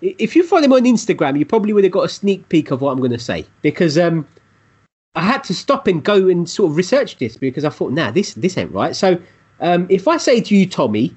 if 0.00 0.34
you 0.36 0.42
follow 0.42 0.66
me 0.68 0.76
on 0.76 0.84
Instagram, 0.84 1.38
you 1.38 1.46
probably 1.46 1.72
would 1.72 1.84
have 1.84 1.92
got 1.92 2.04
a 2.04 2.08
sneak 2.08 2.48
peek 2.48 2.70
of 2.70 2.80
what 2.80 2.92
I'm 2.92 2.98
going 2.98 3.12
to 3.12 3.18
say 3.18 3.46
because 3.62 3.96
um, 3.98 4.26
I 5.14 5.22
had 5.22 5.44
to 5.44 5.54
stop 5.54 5.86
and 5.86 6.02
go 6.02 6.28
and 6.28 6.48
sort 6.48 6.70
of 6.70 6.76
research 6.76 7.18
this 7.18 7.36
because 7.36 7.64
I 7.64 7.70
thought, 7.70 7.92
nah, 7.92 8.10
this 8.10 8.34
this 8.34 8.56
ain't 8.58 8.72
right. 8.72 8.94
So 8.96 9.18
um, 9.60 9.86
if 9.90 10.08
I 10.08 10.16
say 10.16 10.40
to 10.40 10.56
you, 10.56 10.66
Tommy, 10.68 11.14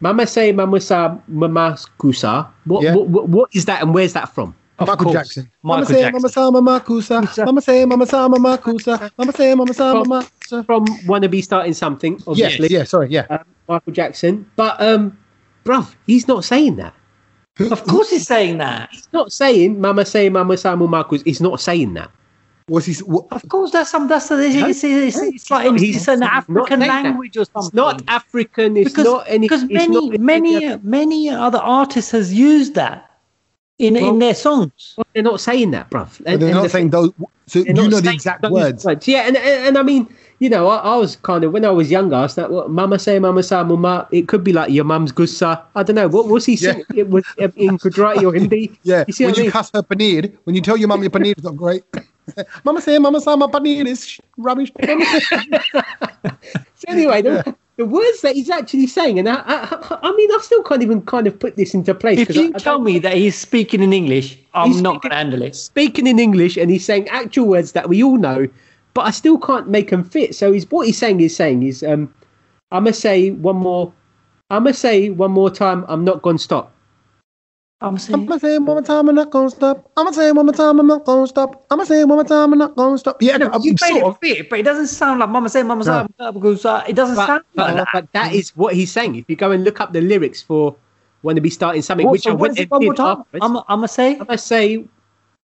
Mama 0.00 0.26
say 0.26 0.52
Mama 0.52 0.80
sa 0.80 1.16
Mama 1.28 1.76
kusa, 1.98 2.48
what, 2.64 2.82
Yeah. 2.82 2.94
what, 2.94 3.08
what 3.08 3.28
what 3.28 3.50
is 3.54 3.64
that 3.64 3.82
and 3.82 3.94
where's 3.94 4.12
that 4.12 4.34
from? 4.34 4.54
Of 4.78 4.88
Michael 4.88 5.04
course. 5.04 5.14
Jackson. 5.14 5.50
Michael 5.62 5.80
Mama 5.80 5.86
say, 5.86 6.00
Jackson. 6.02 6.12
Mama 6.12 6.28
sa, 6.28 6.50
Mama 6.50 6.80
kusa. 6.80 7.46
Mama 7.46 7.60
say, 7.62 7.84
Mama 7.86 8.06
sa, 8.06 8.28
Mama 8.28 8.58
kusa. 8.58 9.10
Mama 9.16 9.32
say, 9.32 9.54
Mama 9.54 9.72
sa, 9.72 9.94
Mama. 9.94 10.22
kusa. 10.42 10.66
from 10.66 10.84
wannabe 11.08 11.42
starting 11.42 11.72
something, 11.72 12.12
Yes, 12.14 12.24
obviously. 12.26 12.68
yeah, 12.68 12.84
sorry, 12.84 13.08
yeah. 13.08 13.24
Um, 13.30 13.44
Michael 13.68 13.92
Jackson, 13.92 14.50
but 14.56 14.80
um, 14.80 15.16
bruv, 15.64 15.94
he's 16.06 16.28
not 16.28 16.44
saying 16.44 16.76
that. 16.76 16.94
Of 17.58 17.84
course, 17.84 18.10
he's 18.10 18.26
saying 18.26 18.58
that. 18.58 18.90
He's 18.92 19.08
not 19.12 19.32
saying 19.32 19.80
"Mama 19.80 20.04
say 20.04 20.28
Mama 20.28 20.56
Samuel 20.56 20.88
Marcus." 20.88 21.22
He's 21.22 21.40
not 21.40 21.58
saying 21.60 21.94
that. 21.94 22.10
What's 22.68 22.86
he? 22.86 22.94
What, 23.04 23.26
Of 23.30 23.48
course, 23.48 23.70
that's 23.70 23.90
some. 23.90 24.08
That's 24.08 24.28
the. 24.28 24.38
It's, 24.42 24.84
it's, 24.84 25.16
it's 25.18 25.50
like 25.50 25.72
He's 25.78 25.96
it's 25.96 26.08
an 26.08 26.22
African 26.22 26.80
saying 26.80 26.80
that. 26.80 27.04
language 27.04 27.36
or 27.36 27.42
It's 27.42 27.50
something. 27.52 27.70
not 27.76 28.02
African. 28.08 28.76
It's 28.76 28.90
because 28.90 29.04
not 29.04 29.24
any. 29.28 29.46
because 29.48 29.64
many 29.64 30.10
not 30.10 30.20
many 30.20 30.76
many 30.82 31.30
other 31.30 31.58
artists 31.58 32.10
has 32.10 32.34
used 32.34 32.74
that 32.74 33.10
in 33.78 33.94
Well- 33.94 34.10
in 34.10 34.18
their 34.18 34.34
songs. 34.34 34.94
Well, 34.98 35.06
they're 35.14 35.22
not 35.22 35.40
saying 35.40 35.70
that, 35.70 35.88
bruv. 35.90 36.18
they're 36.18 36.34
And- 36.34 36.50
not 36.50 36.64
the- 36.64 36.68
saying 36.68 36.90
those. 36.90 37.10
So 37.46 37.60
you 37.60 37.72
know 37.72 37.88
the 37.88 38.10
exact 38.12 38.42
those 38.42 38.50
words. 38.50 38.84
Yeah, 39.06 39.20
and, 39.28 39.36
and 39.36 39.68
and 39.68 39.78
I 39.78 39.82
mean, 39.82 40.12
you 40.38 40.50
know, 40.50 40.68
I, 40.68 40.76
I 40.78 40.96
was 40.96 41.16
kind 41.16 41.44
of 41.44 41.52
when 41.52 41.64
I 41.64 41.70
was 41.70 41.90
younger, 41.90 42.16
I 42.16 42.22
was 42.22 42.36
like, 42.36 42.50
what, 42.50 42.70
"Mama 42.70 42.98
say, 42.98 43.18
Mama 43.18 43.42
say, 43.42 43.62
Mama." 43.62 44.06
It 44.10 44.28
could 44.28 44.44
be 44.44 44.52
like 44.52 44.70
your 44.70 44.84
mum's 44.84 45.12
gussa. 45.12 45.62
I 45.74 45.82
don't 45.82 45.96
know. 45.96 46.08
What 46.08 46.28
was 46.28 46.44
he 46.44 46.54
Yeah. 46.54 46.72
saying? 46.72 46.84
It 46.94 47.08
was 47.08 47.24
uh, 47.40 47.48
in 47.56 47.76
Gujarati 47.78 48.24
or 48.26 48.32
Hindi. 48.34 48.78
Yeah, 48.82 49.04
you 49.06 49.12
see 49.12 49.24
when 49.24 49.32
what 49.32 49.38
I 49.38 49.40
you 49.40 49.44
mean? 49.46 49.52
cuss 49.52 49.70
her 49.74 49.82
paneer, 49.82 50.32
when 50.44 50.54
you 50.54 50.60
tell 50.62 50.76
your 50.76 50.88
mum 50.88 51.02
your 51.02 51.10
paneer 51.10 51.36
is 51.38 51.44
not 51.44 51.56
great. 51.56 51.84
Mama 52.64 52.80
say, 52.82 52.98
Mama 52.98 53.20
say, 53.20 53.34
my 53.36 53.46
paneer 53.46 53.86
is 53.86 54.06
sh- 54.06 54.20
rubbish. 54.36 54.70
Mama 54.86 55.04
say- 55.20 55.60
So 56.74 56.84
anyway, 56.88 57.22
the, 57.22 57.54
the 57.76 57.86
words 57.86 58.20
that 58.22 58.34
he's 58.34 58.50
actually 58.50 58.86
saying, 58.88 59.18
and 59.18 59.28
I, 59.28 59.36
I, 59.46 59.98
I 60.02 60.12
mean, 60.16 60.30
I 60.32 60.38
still 60.42 60.62
can't 60.62 60.82
even 60.82 61.02
kind 61.02 61.26
of 61.26 61.38
put 61.38 61.56
this 61.56 61.72
into 61.72 61.94
place. 61.94 62.18
If 62.18 62.28
'cause 62.28 62.36
you 62.36 62.46
I- 62.48 62.56
I 62.56 62.58
tell 62.58 62.76
don't- 62.76 62.84
me 62.84 62.98
that 62.98 63.14
he's 63.14 63.36
speaking 63.38 63.80
in 63.82 63.92
English, 63.92 64.38
I'm 64.54 64.82
not 64.82 65.02
going 65.02 65.10
to 65.10 65.16
handle 65.16 65.42
it. 65.42 65.54
speaking 65.56 66.06
in 66.06 66.18
English, 66.18 66.56
and 66.56 66.70
he's 66.70 66.84
saying 66.84 67.08
actual 67.08 67.46
words 67.46 67.72
that 67.72 67.88
we 67.88 68.02
all 68.02 68.16
know, 68.18 68.48
but 68.96 69.04
I 69.04 69.10
still 69.10 69.36
can't 69.38 69.68
make 69.68 69.90
them 69.90 70.02
fit. 70.02 70.34
So 70.34 70.52
he's 70.52 70.64
what 70.70 70.86
he's 70.86 70.96
saying 70.96 71.20
is 71.20 71.36
saying 71.36 71.62
is, 71.62 71.82
um, 71.82 72.12
I'm 72.72 72.84
gonna 72.84 72.94
say 72.94 73.30
one 73.30 73.56
more, 73.56 73.92
I'm 74.48 74.64
gonna 74.64 74.72
say 74.72 75.10
one 75.10 75.32
more 75.32 75.50
time. 75.50 75.84
I'm 75.86 76.02
not 76.02 76.22
gonna 76.22 76.38
stop. 76.38 76.72
I'm 77.82 77.98
saying. 77.98 78.20
I'm 78.20 78.24
gonna 78.24 78.40
say 78.40 78.56
one 78.56 78.64
more 78.64 78.80
time, 78.80 79.10
I'm 79.10 79.14
not 79.14 79.30
gonna 79.30 79.50
stop. 79.50 79.90
I'm 79.98 80.06
gonna 80.06 80.16
say 80.16 80.32
one 80.32 80.46
more 80.46 80.54
time, 80.54 80.80
I'm 80.80 80.86
not 80.86 81.04
gonna 81.04 81.26
stop. 81.26 81.66
I'm 81.70 81.76
gonna 81.76 81.86
say 81.86 82.04
one 82.04 82.16
more 82.16 82.24
time, 82.24 82.54
I'm 82.54 82.58
not 82.58 82.74
gonna 82.74 82.96
stop. 82.96 83.20
Yeah, 83.20 83.36
No, 83.36 83.50
you 83.60 83.72
made 83.72 84.00
sort 84.00 84.02
of. 84.04 84.18
it 84.22 84.36
fit, 84.36 84.48
but 84.48 84.60
it 84.60 84.62
doesn't 84.62 84.86
sound 84.86 85.20
like 85.20 85.28
Mama 85.28 85.50
say, 85.50 85.62
Mama 85.62 85.84
say, 85.84 85.90
No. 85.90 86.08
Mama 86.18 86.32
because 86.32 86.64
uh, 86.64 86.82
it 86.88 86.96
doesn't 86.96 87.16
But, 87.16 87.26
sound 87.26 87.44
like 87.54 87.66
but, 87.68 87.76
that. 87.76 87.88
but 87.92 88.12
that 88.12 88.32
is 88.32 88.56
what 88.56 88.74
he's 88.74 88.90
saying. 88.90 89.16
If 89.16 89.28
you 89.28 89.36
go 89.36 89.50
and 89.50 89.62
look 89.62 89.82
up 89.82 89.92
the 89.92 90.00
lyrics 90.00 90.40
for 90.40 90.74
"Want 91.22 91.36
to 91.36 91.42
Be 91.42 91.50
Starting 91.50 91.82
Something," 91.82 92.06
What, 92.06 92.12
which 92.12 92.22
so 92.22 92.30
I 92.30 92.34
went 92.34 92.58
and 92.58 92.70
one 92.70 92.82
more 92.82 92.94
did 92.94 92.96
time? 92.96 93.24
I'm, 93.42 93.56
I'm 93.58 93.64
gonna 93.68 93.88
say. 93.88 94.12
I'm 94.12 94.24
gonna 94.24 94.38
say 94.38 94.82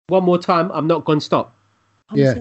one 0.08 0.24
more 0.24 0.38
time. 0.38 0.72
I'm 0.74 0.88
not 0.88 1.04
gonna 1.04 1.20
stop. 1.20 1.55
Yeah. 2.14 2.34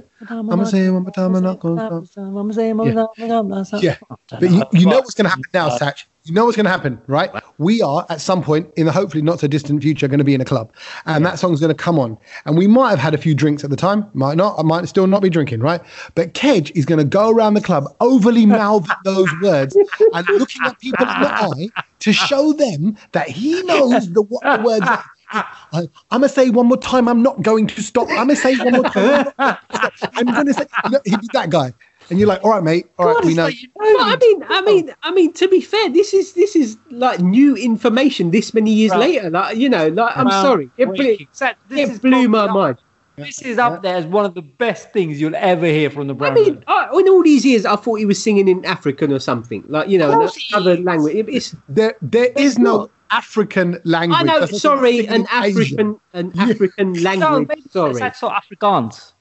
Yeah. 3.81 3.97
But 4.39 4.51
you, 4.51 4.63
you 4.73 4.85
know 4.85 4.97
what's 4.97 5.13
going 5.15 5.25
to 5.25 5.29
happen 5.29 5.43
now, 5.53 5.69
Satch. 5.69 6.05
You 6.23 6.33
know 6.33 6.45
what's 6.45 6.55
going 6.57 6.65
to 6.65 6.71
happen, 6.71 6.99
right? 7.07 7.29
We 7.59 7.83
are 7.83 8.03
at 8.09 8.19
some 8.19 8.41
point 8.43 8.71
in 8.77 8.87
the 8.87 8.91
hopefully 8.91 9.21
not 9.21 9.39
so 9.39 9.47
distant 9.47 9.83
future 9.83 10.07
going 10.07 10.17
to 10.17 10.23
be 10.23 10.33
in 10.33 10.41
a 10.41 10.45
club, 10.45 10.71
and 11.05 11.23
that 11.25 11.37
song's 11.37 11.59
going 11.59 11.69
to 11.69 11.75
come 11.75 11.99
on, 11.99 12.17
and 12.45 12.57
we 12.57 12.65
might 12.65 12.89
have 12.89 12.99
had 12.99 13.13
a 13.13 13.17
few 13.17 13.35
drinks 13.35 13.63
at 13.63 13.69
the 13.69 13.75
time, 13.75 14.07
might 14.15 14.35
not, 14.35 14.57
I 14.57 14.63
might 14.63 14.87
still 14.87 15.05
not 15.05 15.21
be 15.21 15.29
drinking, 15.29 15.59
right? 15.59 15.81
But 16.15 16.33
Kedge 16.33 16.71
is 16.75 16.83
going 16.85 16.97
to 16.97 17.05
go 17.05 17.29
around 17.29 17.53
the 17.53 17.61
club 17.61 17.85
overly 18.01 18.45
mouthing 18.47 18.95
those 19.03 19.29
words 19.41 19.75
and 20.13 20.27
looking 20.29 20.63
at 20.65 20.79
people 20.79 21.05
in 21.07 21.21
the 21.21 21.31
eye 21.31 21.69
to 21.99 22.11
show 22.13 22.53
them 22.53 22.97
that 23.11 23.29
he 23.29 23.61
knows 23.63 24.11
the 24.11 24.23
what 24.23 24.41
the 24.43 24.63
words. 24.63 24.87
Are. 24.87 25.03
I, 25.35 25.81
I'm 26.11 26.21
gonna 26.21 26.29
say 26.29 26.49
one 26.49 26.67
more 26.67 26.77
time. 26.77 27.07
I'm 27.07 27.21
not 27.21 27.41
going 27.41 27.67
to 27.67 27.81
stop. 27.81 28.07
I'm 28.09 28.15
gonna 28.27 28.35
say 28.35 28.55
one 28.57 28.73
more 28.73 28.83
time. 28.83 29.31
I'm, 29.37 29.55
going 29.55 29.91
to. 29.91 30.09
I'm 30.15 30.25
gonna 30.25 30.53
say. 30.53 30.65
Look, 30.89 31.05
he'd 31.05 31.19
be 31.21 31.27
that 31.33 31.49
guy, 31.49 31.73
and 32.09 32.19
you're 32.19 32.27
like, 32.27 32.43
all 32.43 32.51
right, 32.51 32.63
mate. 32.63 32.87
All 32.97 33.07
right, 33.07 33.15
God, 33.15 33.25
we 33.25 33.33
know. 33.33 33.43
like 33.45 33.61
you 33.61 33.69
But 33.75 33.85
I 33.85 34.15
mean, 34.19 34.43
I 34.43 34.47
oh. 34.49 34.61
mean, 34.63 34.95
I 35.03 35.11
mean. 35.11 35.33
To 35.33 35.47
be 35.47 35.61
fair, 35.61 35.89
this 35.89 36.13
is 36.13 36.33
this 36.33 36.55
is 36.55 36.77
like 36.91 37.19
new 37.19 37.55
information. 37.55 38.31
This 38.31 38.53
many 38.53 38.71
years 38.71 38.91
Right. 38.91 38.99
later, 38.99 39.29
like 39.29 39.57
you 39.57 39.69
know, 39.69 39.87
like 39.89 40.15
I'm 40.17 40.27
Well, 40.27 40.41
sorry, 40.43 40.69
it 40.77 40.85
blew, 40.85 41.05
wicked. 41.05 41.27
So 41.33 41.49
this 41.69 41.89
it 41.89 41.93
is 41.93 41.99
blew 41.99 42.27
my 42.29 42.45
probably- 42.45 42.61
mind. 42.61 42.77
This 43.17 43.41
is 43.43 43.57
up 43.57 43.81
there 43.81 43.95
as 43.95 44.05
one 44.05 44.25
of 44.25 44.33
the 44.33 44.41
best 44.41 44.91
things 44.91 45.21
you'll 45.21 45.37
ever 45.37 45.65
hear 45.67 45.89
from 45.89 46.07
the 46.07 46.13
brother. 46.13 46.37
I 46.37 46.43
mean, 46.43 46.63
I, 46.67 46.89
in 46.99 47.07
all 47.07 47.23
these 47.23 47.45
years, 47.45 47.65
I 47.65 47.77
thought 47.77 47.95
he 47.95 48.05
was 48.05 48.21
singing 48.21 48.49
in 48.49 48.65
African 48.65 49.13
or 49.13 49.19
something, 49.19 49.63
like 49.69 49.87
you 49.87 49.97
know, 49.97 50.21
Of 50.21 50.35
another 50.51 50.75
language. 50.75 51.15
It- 51.15 51.29
it's 51.29 51.55
There, 51.69 51.95
there 52.01 52.33
is 52.35 52.59
no 52.59 52.77
not. 52.77 52.91
African 53.15 53.79
language. 53.83 54.19
I 54.19 54.23
know. 54.23 54.39
That's 54.41 54.61
Sorry, 54.61 54.97
singing 55.05 55.09
an 55.09 55.21
in 55.21 55.27
Asian. 55.43 55.61
African, 55.61 55.99
an 56.13 56.39
African 56.39 56.91
no, 56.93 57.01
language. 57.01 57.47
maybe 57.49 57.61
sorry, 57.71 57.91
it's 57.91 58.01
actual 58.01 58.29
Afrikaans. 58.31 59.13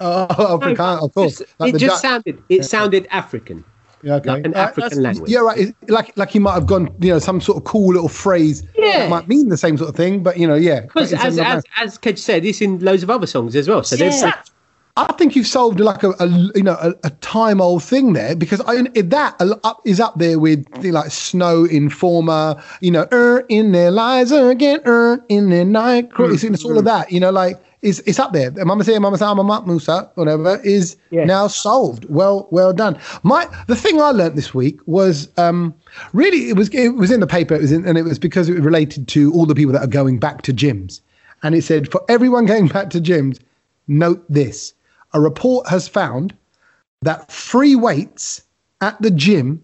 Oh, 0.00 0.56
African, 0.60 0.80
of 1.04 1.14
course. 1.14 1.38
Just- 1.38 1.54
Like 1.60 1.74
it 1.74 1.78
just 1.78 2.02
Dutch. 2.02 2.10
sounded. 2.10 2.42
It 2.48 2.64
sounded 2.64 3.06
African. 3.10 3.64
Yeah, 4.02 4.14
okay. 4.16 4.30
like 4.30 4.44
an 4.46 4.54
Uh, 4.54 4.58
African 4.58 4.82
that's- 4.82 4.98
language. 5.00 5.30
Yeah, 5.30 5.40
right. 5.40 5.58
It's 5.58 5.90
like 5.90 6.16
like 6.16 6.30
he 6.30 6.38
might 6.38 6.54
have 6.54 6.66
gone, 6.66 6.88
you 7.00 7.10
know, 7.12 7.18
some 7.18 7.40
sort 7.40 7.58
of 7.58 7.64
cool 7.64 7.92
little 7.92 8.08
phrase. 8.08 8.62
Yeah. 8.76 8.98
that 8.98 9.10
might 9.10 9.26
mean 9.28 9.48
the 9.48 9.56
same 9.56 9.76
sort 9.76 9.90
of 9.90 9.96
thing, 9.96 10.22
but 10.22 10.36
you 10.38 10.46
know, 10.46 10.54
yeah. 10.54 10.80
Because 10.82 11.12
as, 11.12 11.36
the- 11.36 11.46
as 11.46 11.64
as 11.78 11.98
Kedge 11.98 12.18
said, 12.18 12.44
it's 12.44 12.60
in 12.60 12.78
loads 12.80 13.02
of 13.02 13.10
other 13.10 13.26
songs 13.26 13.56
as 13.56 13.68
well. 13.68 13.82
So 13.82 13.96
there's 13.96 14.20
Yeah. 14.22 14.40
I 14.98 15.12
think 15.12 15.36
you've 15.36 15.46
solved 15.46 15.78
like 15.78 16.02
a, 16.02 16.10
a 16.18 16.26
you 16.56 16.62
know 16.64 16.76
a, 16.80 16.92
a 17.04 17.10
time 17.10 17.60
old 17.60 17.84
thing 17.84 18.14
there 18.14 18.34
because 18.34 18.60
I 18.66 18.82
that 18.82 19.36
up 19.62 19.80
is 19.84 20.00
up 20.00 20.18
there 20.18 20.40
with 20.40 20.68
the, 20.82 20.90
like 20.90 21.12
Snow 21.12 21.64
Informer, 21.64 22.60
you 22.80 22.90
know, 22.90 23.06
er, 23.12 23.44
in 23.48 23.70
their 23.70 23.92
lies 23.92 24.32
again, 24.32 24.80
er, 24.86 25.24
in 25.28 25.50
there 25.50 25.64
night. 25.64 26.10
crawl. 26.10 26.32
It's, 26.32 26.42
it's 26.42 26.64
all 26.64 26.76
of 26.76 26.84
that, 26.84 27.12
you 27.12 27.20
know, 27.20 27.30
like 27.30 27.60
it's 27.80 28.00
it's 28.00 28.18
up 28.18 28.32
there. 28.32 28.50
Mama 28.50 28.82
say, 28.82 28.98
Mama 28.98 29.16
say, 29.18 29.24
Mama 29.26 29.62
Musa, 29.64 30.10
whatever 30.16 30.60
is 30.64 30.96
now 31.12 31.46
solved. 31.46 32.04
Well, 32.08 32.48
well 32.50 32.72
done. 32.72 32.98
My 33.22 33.48
the 33.68 33.76
thing 33.76 34.00
I 34.00 34.10
learnt 34.10 34.34
this 34.34 34.52
week 34.52 34.80
was 34.86 35.28
um 35.38 35.76
really 36.12 36.48
it 36.48 36.56
was 36.56 36.70
it 36.70 36.96
was 36.96 37.12
in 37.12 37.20
the 37.20 37.26
paper, 37.28 37.54
it 37.54 37.60
was 37.60 37.70
in, 37.70 37.86
and 37.86 37.96
it 37.98 38.02
was 38.02 38.18
because 38.18 38.48
it 38.48 38.54
related 38.54 39.06
to 39.08 39.32
all 39.32 39.46
the 39.46 39.54
people 39.54 39.72
that 39.74 39.82
are 39.82 39.86
going 39.86 40.18
back 40.18 40.42
to 40.42 40.52
gyms, 40.52 41.00
and 41.44 41.54
it 41.54 41.62
said 41.62 41.88
for 41.88 42.04
everyone 42.08 42.46
going 42.46 42.66
back 42.66 42.90
to 42.90 43.00
gyms, 43.00 43.38
note 43.86 44.24
this 44.28 44.74
a 45.12 45.20
report 45.20 45.68
has 45.68 45.88
found 45.88 46.34
that 47.02 47.30
free 47.30 47.76
weights 47.76 48.42
at 48.80 49.00
the 49.00 49.10
gym 49.10 49.62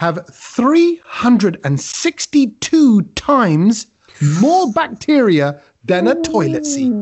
have 0.00 0.26
362 0.32 3.02
times 3.14 3.86
more 4.40 4.72
bacteria 4.72 5.62
than 5.84 6.08
a 6.08 6.20
toilet 6.22 6.66
seat. 6.66 6.92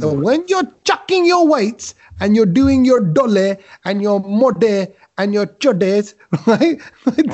So 0.00 0.12
when 0.12 0.44
you're 0.46 0.70
chucking 0.84 1.24
your 1.24 1.46
weights 1.46 1.94
and 2.20 2.36
you're 2.36 2.46
doing 2.46 2.84
your 2.84 3.00
dole 3.00 3.56
and 3.84 4.02
your 4.02 4.20
mode 4.20 4.92
and 5.18 5.32
your 5.32 5.46
chodes, 5.46 6.14
right? 6.46 6.80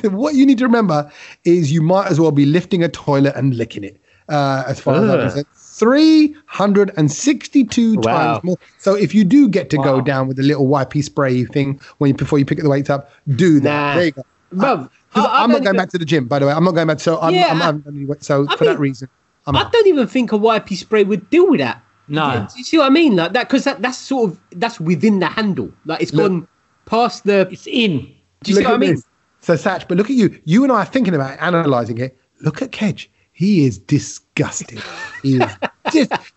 what 0.13 0.35
you 0.35 0.47
need 0.47 0.59
to 0.59 0.65
remember 0.65 1.11
is 1.45 1.73
you 1.73 1.83
might 1.83 2.11
as 2.11 2.21
well 2.21 2.31
be 2.31 2.47
lifting 2.47 2.85
a 2.85 2.89
toilet 2.89 3.35
and 3.37 3.57
licking 3.57 3.85
it. 3.85 4.01
Uh, 4.29 4.63
as 4.67 4.81
far 4.81 4.97
as 4.97 5.11
I'm 5.11 5.21
concerned. 5.21 5.47
362 5.83 7.95
Wow. 7.97 8.03
times 8.35 8.45
more. 8.45 8.57
So 8.79 8.95
if 8.95 9.15
you 9.15 9.25
do 9.25 9.49
get 9.49 9.71
to 9.71 9.77
go 9.79 10.01
down 10.01 10.29
with 10.29 10.37
the 10.37 10.43
little 10.43 10.67
wipey 10.67 11.03
spray 11.03 11.45
thing 11.45 11.81
when 11.99 12.09
you, 12.09 12.15
before 12.15 12.39
you 12.39 12.45
pick 12.45 12.59
the 12.61 12.69
weights 12.69 12.91
up, 12.91 13.11
do 13.37 13.61
that. 13.61 13.71
Nah. 13.71 13.95
There 13.97 14.05
you 14.07 14.13
go. 14.13 14.23
Mum, 14.53 14.81
uh, 14.81 14.89
'Cause 15.15 15.27
I- 15.27 15.29
I 15.29 15.43
I'm 15.45 15.51
don't 15.51 15.63
going 15.63 15.75
even- 15.75 15.77
back 15.77 15.91
to 15.91 15.99
the 15.99 16.05
gym, 16.05 16.27
by 16.27 16.39
the 16.39 16.47
way. 16.47 16.53
I'm 16.53 16.65
not 16.65 16.75
going 16.75 16.87
back. 16.87 17.01
So 17.01 17.19
I'm, 17.21 17.35
Yeah, 17.35 17.49
I'm, 17.51 17.63
I- 17.63 17.69
I'm, 17.69 17.83
I'm- 17.87 18.17
so 18.21 18.47
I 18.49 18.57
for 18.57 18.65
that 18.65 18.79
reason, 18.79 19.09
I'm 19.47 19.57
I 19.57 19.69
don't 19.71 19.87
even 19.87 20.07
think 20.07 20.33
a 20.33 20.39
wipey 20.39 20.77
spray 20.77 21.05
would 21.05 21.29
deal 21.31 21.51
with 21.51 21.61
that. 21.61 21.83
No. 22.09 22.47
Do 22.53 22.59
you 22.59 22.65
see 22.65 22.79
what 22.79 22.87
I 22.87 22.91
mean? 22.91 23.17
Like 23.17 23.33
that, 23.33 23.49
because 23.49 23.65
that, 23.65 23.81
that's 23.83 23.99
sort 23.99 24.31
of 24.31 24.41
that's 24.57 24.79
within 24.81 25.19
the 25.21 25.27
handle. 25.27 25.71
Like 25.87 26.03
it's 26.03 26.13
Look. 26.13 26.31
gone 26.31 26.49
past 26.87 27.25
the. 27.25 27.49
It's 27.51 27.67
in. 27.67 28.01
Do 28.43 28.51
you 28.51 28.57
see 28.57 28.65
what 28.65 28.75
I 28.75 28.79
mean? 28.79 28.95
this. 28.97 29.05
So 29.41 29.55
Satch, 29.55 29.87
but 29.89 29.97
look 29.97 30.11
at 30.11 30.17
you. 30.17 30.39
You 30.45 30.63
and 30.65 30.73
I 30.73 30.83
are 30.83 30.85
thinking 30.85 31.15
about 31.15 31.37
analysing 31.41 31.99
it. 31.99 32.17
Look 32.43 32.61
at 32.63 32.73
Kedge. 32.73 33.11
He 33.33 33.65
is 33.65 33.79
disgusting. 33.79 34.79
He 35.23 35.37
is 35.37 35.43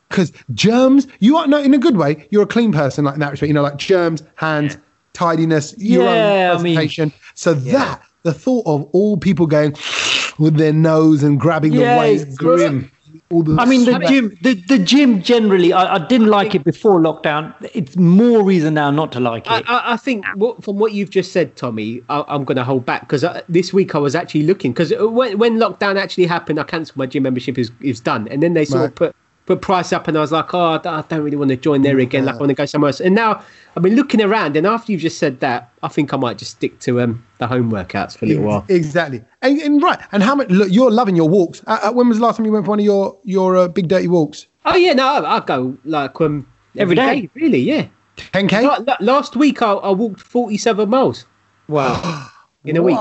because 0.10 0.32
germs. 0.54 1.08
You 1.20 1.38
are 1.38 1.48
no 1.48 1.58
in 1.62 1.74
a 1.74 1.78
good 1.78 1.98
way. 1.98 2.28
You're 2.32 2.44
a 2.44 2.48
clean 2.48 2.72
person 2.72 3.06
like 3.06 3.16
in 3.16 3.20
that 3.22 3.32
respect. 3.32 3.48
You 3.48 3.54
know, 3.54 3.64
like 3.64 3.78
germs, 3.78 4.24
hands, 4.36 4.78
tidiness, 5.14 5.74
your 5.78 6.04
Yeah, 6.06 6.52
I 6.52 6.56
own 6.56 6.64
mean- 6.64 6.76
presentation. 6.76 7.14
so 7.36 7.54
that 7.54 8.02
the 8.24 8.34
thought 8.34 8.66
of 8.66 8.84
all 8.92 9.18
people 9.18 9.46
going 9.48 9.76
with 10.40 10.56
their 10.58 10.74
nose 10.74 11.24
and 11.24 11.40
grabbing 11.40 11.74
Yeah, 11.74 11.94
the 11.94 12.00
weights, 12.00 12.24
it's 12.24 12.38
grim. 12.38 12.92
all 13.32 13.44
the 13.44 13.56
I 13.62 13.66
mean, 13.66 13.86
the 13.86 14.00
gym, 14.00 14.36
the, 14.42 14.56
the 14.68 14.78
gym 14.80 15.22
generally, 15.22 15.72
I, 15.72 15.96
I 15.96 16.08
didn't 16.08 16.28
like 16.28 16.54
it 16.56 16.64
before 16.64 17.00
lockdown. 17.00 17.54
It's 17.74 17.96
more 17.96 18.44
reason 18.44 18.74
now 18.74 18.90
not 18.92 19.12
to 19.14 19.20
like 19.20 19.46
it. 19.46 19.64
I, 19.70 19.94
I 19.94 19.98
think 19.98 20.26
what, 20.36 20.64
from 20.64 20.78
what 20.78 20.94
you've 20.94 21.12
just 21.12 21.32
said, 21.32 21.56
Tommy, 21.56 22.02
I, 22.10 22.24
I'm 22.28 22.44
going 22.44 22.58
to 22.58 22.64
hold 22.64 22.86
back 22.86 23.02
because 23.02 23.24
uh, 23.24 23.42
this 23.48 23.72
week 23.72 23.94
I 23.96 24.00
was 24.00 24.16
actually 24.16 24.44
looking 24.44 24.74
because 24.74 24.92
uh, 24.92 25.08
when, 25.08 25.38
when 25.38 25.58
lockdown 25.60 25.98
actually 25.98 26.26
happened, 26.26 26.60
I 26.60 26.64
cancelled 26.64 26.98
my 26.98 27.06
gym 27.06 27.24
membership. 27.24 27.58
Is 27.58 27.72
is 27.80 28.00
done, 28.02 28.28
and 28.30 28.42
then 28.44 28.54
they 28.54 28.66
sort 28.66 28.86
of 28.86 28.96
put 28.96 29.16
put 29.46 29.62
price 29.62 29.94
up, 29.94 30.08
and 30.08 30.18
I 30.18 30.22
was 30.22 30.32
like, 30.32 30.54
oh, 30.54 30.80
I 30.84 31.04
don't, 31.08 31.22
really 31.22 31.38
want 31.38 31.50
to 31.50 31.56
join 31.56 31.82
there 31.82 32.00
again. 32.00 32.26
Like 32.26 32.36
I 32.36 32.38
want 32.40 32.50
to 32.50 32.56
go 32.56 32.66
somewhere 32.66 32.90
else. 32.90 33.00
And 33.00 33.16
now 33.16 33.44
I've 33.76 33.84
been 33.84 33.96
looking 33.96 34.22
around, 34.22 34.58
and 34.58 34.66
after 34.66 34.92
you've 34.92 35.02
just 35.02 35.20
said 35.20 35.40
that, 35.42 35.72
I 35.84 35.88
think 35.88 36.14
I 36.14 36.18
might 36.18 36.38
just 36.38 36.52
stick 36.52 36.80
to 36.82 37.02
um 37.02 37.26
the 37.38 37.48
home 37.48 37.72
workouts 37.72 38.18
for 38.18 38.26
a 38.26 38.28
little 38.28 38.44
while. 38.44 38.66
Exactly. 38.70 39.24
And, 39.42 39.60
and 39.60 39.84
right. 39.84 40.00
And 40.12 40.24
how 40.24 40.36
much? 40.36 40.50
Look, 40.50 40.70
you're 40.72 40.92
loving 40.92 41.16
your 41.16 41.30
walks. 41.30 41.62
Uh, 41.68 41.80
uh, 41.84 41.92
when 41.92 42.10
was 42.10 42.18
the 42.18 42.24
last 42.24 42.38
time 42.38 42.46
you 42.46 42.52
went 42.52 42.66
for 42.66 42.72
one 42.72 42.80
of 42.80 42.86
your 42.86 43.18
your 43.24 43.56
uh, 43.56 43.68
big 43.68 43.88
dirty 43.88 44.08
walks? 44.08 44.48
Oh 44.66 44.76
yeah, 44.76 44.94
no, 44.94 45.06
I, 45.06 45.38
I 45.38 45.40
go 45.42 45.78
like 45.86 46.20
um 46.22 46.48
Every 46.78 46.96
day? 46.96 47.30
really, 47.34 47.60
yeah. 47.60 47.88
10k. 48.18 48.64
La- 48.64 48.84
la- 48.86 48.98
Last 49.00 49.36
week 49.36 49.62
I, 49.62 49.74
I 49.74 49.92
walked 49.92 50.20
47 50.20 50.90
miles 50.90 51.26
wow. 51.68 52.30
in 52.66 52.78
a 52.78 52.82
week. 52.82 52.98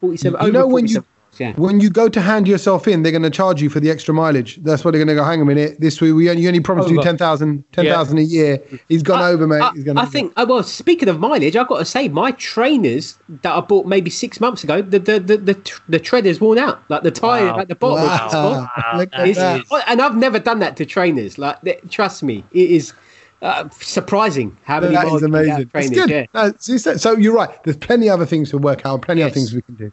47. 0.00 0.32
You 0.32 0.46
over 0.46 0.52
know 0.52 0.66
when 0.66 0.86
you 0.86 0.94
47 0.94 1.04
miles, 1.04 1.15
yeah. 1.40 1.52
when 1.56 1.80
you 1.80 1.90
go 1.90 2.08
to 2.08 2.20
hand 2.20 2.46
yourself 2.48 2.86
in, 2.88 3.02
they're 3.02 3.12
going 3.12 3.22
to 3.22 3.30
charge 3.30 3.60
you 3.62 3.68
for 3.70 3.80
the 3.80 3.90
extra 3.90 4.12
mileage. 4.14 4.56
That's 4.62 4.84
what 4.84 4.90
they're 4.92 4.98
going 5.04 5.14
to 5.16 5.20
go. 5.20 5.24
Hang 5.24 5.40
a 5.40 5.44
minute. 5.44 5.80
This 5.80 6.00
week 6.00 6.14
we 6.14 6.28
only, 6.30 6.42
you 6.42 6.48
only 6.48 6.60
promised 6.60 6.88
you 6.88 6.96
Over. 6.98 7.04
10,000 7.06 7.64
10,000 7.72 8.18
a 8.18 8.22
year. 8.22 8.62
He's 8.88 9.02
gone 9.02 9.22
I- 9.22 9.28
over, 9.30 9.46
mate. 9.46 9.60
I, 9.62 9.70
He's 9.74 9.84
gone 9.84 9.98
I 9.98 10.02
over. 10.02 10.10
think. 10.10 10.32
uh, 10.36 10.46
Well, 10.48 10.62
speaking 10.62 11.08
of 11.08 11.18
mileage, 11.20 11.56
I've 11.56 11.68
got 11.68 11.78
to 11.78 11.84
say, 11.84 12.08
my 12.08 12.30
trainers 12.32 13.18
that 13.42 13.54
I 13.54 13.60
bought 13.60 13.86
maybe 13.86 14.10
six 14.10 14.40
months 14.40 14.64
ago, 14.64 14.82
the 14.82 14.98
the 14.98 15.20
the 15.20 15.36
the, 15.36 15.54
tr- 15.54 15.82
the 15.88 15.98
treader's 15.98 16.40
worn 16.40 16.58
out, 16.58 16.82
like 16.88 17.02
the 17.02 17.10
tire 17.10 17.46
Wow. 17.46 17.58
at 17.60 17.68
the 17.68 17.74
bottom. 17.74 18.08
of 18.08 18.30
the. 18.30 18.36
Wow. 18.38 18.68
Look 18.96 19.10
at 19.12 19.28
It's- 19.28 19.36
that. 19.36 19.64
oh, 19.70 19.82
and 19.86 20.00
I've 20.00 20.16
never 20.16 20.38
done 20.38 20.58
that 20.60 20.76
to 20.78 20.86
trainers. 20.86 21.38
Like, 21.38 21.60
th- 21.62 21.80
trust 21.90 22.22
me, 22.22 22.44
it 22.52 22.70
is 22.70 22.92
uh, 23.42 23.68
surprising 23.70 24.56
how 24.64 24.80
many 24.80 24.94
That 24.94 25.06
miles 25.06 25.22
is 25.22 25.22
you 25.22 25.28
can 25.28 25.34
amazing. 25.34 25.60
It's 25.62 25.70
trainers. 25.72 25.90
good. 25.98 26.10
Yeah. 26.10 26.24
No, 26.34 26.52
so, 26.58 26.76
so- 26.78 26.96
so 26.96 27.16
you're 27.16 27.34
right. 27.34 27.62
There's 27.64 27.76
plenty 27.76 28.08
of 28.08 28.14
other 28.14 28.26
things 28.26 28.50
to 28.50 28.58
work 28.58 28.86
out, 28.86 29.02
plenty 29.02 29.20
of 29.22 29.32
things 29.32 29.52
we 29.54 29.60
can 29.62 29.74
do. 29.74 29.92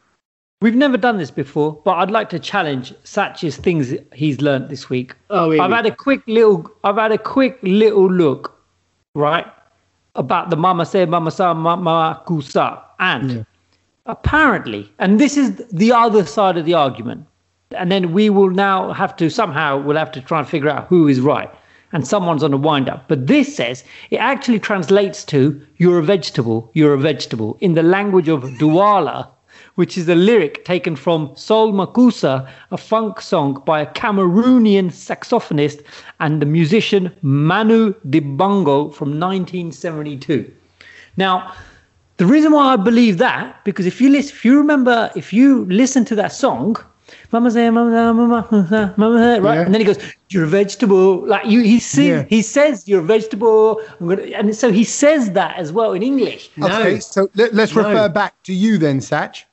We've 0.63 0.75
never 0.75 0.95
done 0.95 1.17
this 1.17 1.29
before, 1.29 1.77
but 1.83 1.95
I'd 1.95 2.09
like 2.09 2.29
to 2.29 2.39
challenge 2.39 2.93
Satch's 3.03 3.57
things 3.57 3.93
he's 4.13 4.39
learnt 4.39 4.69
this 4.69 4.89
week. 4.89 5.13
Oh, 5.29 5.51
here 5.51 5.61
I've 5.61 5.71
had 5.71 5.85
a 5.85 5.93
quick 5.93 6.21
little, 6.25 6.71
I've 6.85 6.95
had 6.95 7.11
a 7.11 7.17
quick 7.17 7.59
little 7.63 8.09
look, 8.09 8.57
right, 9.13 9.45
about 10.15 10.51
the 10.51 10.55
Mama 10.55 10.85
Say 10.85 11.05
Mama 11.05 11.31
Sa 11.31 11.53
Mama 11.53 12.21
Kusa, 12.25 12.81
and 12.99 13.45
apparently, 14.05 14.89
and 14.99 15.19
this 15.19 15.35
is 15.35 15.61
the 15.69 15.91
other 15.91 16.25
side 16.25 16.55
of 16.55 16.63
the 16.63 16.75
argument, 16.75 17.27
and 17.71 17.91
then 17.91 18.13
we 18.13 18.29
will 18.29 18.49
now 18.49 18.93
have 18.93 19.17
to 19.17 19.29
somehow 19.29 19.77
we'll 19.77 19.97
have 19.97 20.13
to 20.13 20.21
try 20.21 20.39
and 20.39 20.47
figure 20.47 20.69
out 20.69 20.87
who 20.87 21.09
is 21.09 21.19
right, 21.19 21.53
and 21.91 22.07
someone's 22.07 22.41
on 22.41 22.53
a 22.53 22.57
wind 22.57 22.87
up. 22.87 23.09
But 23.09 23.27
this 23.27 23.53
says 23.53 23.83
it 24.11 24.17
actually 24.31 24.61
translates 24.61 25.25
to 25.25 25.61
"you're 25.75 25.99
a 25.99 26.03
vegetable, 26.03 26.71
you're 26.73 26.93
a 26.93 26.97
vegetable" 26.97 27.57
in 27.59 27.73
the 27.73 27.83
language 27.83 28.29
of 28.29 28.43
Duala 28.61 29.27
which 29.75 29.97
is 29.97 30.07
a 30.07 30.15
lyric 30.15 30.65
taken 30.65 30.95
from 30.95 31.31
Soul 31.35 31.73
Makossa, 31.73 32.47
a 32.71 32.77
funk 32.77 33.21
song 33.21 33.61
by 33.65 33.81
a 33.81 33.85
Cameroonian 33.93 34.91
saxophonist 34.91 35.83
and 36.19 36.41
the 36.41 36.45
musician 36.45 37.11
Manu 37.21 37.93
Dibango 38.09 38.93
from 38.93 39.19
1972. 39.19 40.51
Now, 41.17 41.53
the 42.17 42.25
reason 42.25 42.51
why 42.51 42.73
I 42.73 42.75
believe 42.75 43.17
that, 43.17 43.63
because 43.63 43.85
if 43.85 43.99
you 43.99 44.09
listen, 44.09 44.35
if 44.35 44.45
you 44.45 44.57
remember, 44.57 45.11
if 45.15 45.33
you 45.33 45.65
listen 45.65 46.05
to 46.05 46.15
that 46.15 46.31
song, 46.31 46.75
Mama 47.31 47.51
say, 47.51 47.69
Mama, 47.69 48.13
Mama, 48.13 48.47
Mama, 48.51 48.93
Mama, 48.97 49.17
say," 49.19 49.39
right, 49.39 49.55
Yeah. 49.55 49.61
and 49.65 49.73
then 49.73 49.81
he 49.81 49.85
goes, 49.85 49.97
"You're 50.29 50.45
a 50.45 50.47
vegetable." 50.47 51.25
Like 51.27 51.45
you, 51.45 51.61
he 51.61 51.79
sing, 51.79 52.07
Yeah. 52.09 52.25
he 52.29 52.41
says, 52.41 52.87
"You're 52.87 53.01
a 53.01 53.03
vegetable," 53.03 53.81
I'm 53.99 54.07
gonna, 54.07 54.21
and 54.23 54.55
so 54.55 54.71
he 54.71 54.83
says 54.83 55.31
that 55.31 55.57
as 55.57 55.71
well 55.71 55.93
in 55.93 56.03
English. 56.03 56.49
Okay, 56.61 56.99
so 56.99 57.27
let, 57.35 57.53
us 57.53 57.75
No. 57.75 57.81
refer 57.83 58.09
back 58.09 58.33
to 58.43 58.53
you 58.53 58.77
then, 58.77 58.99
Satch. 58.99 59.43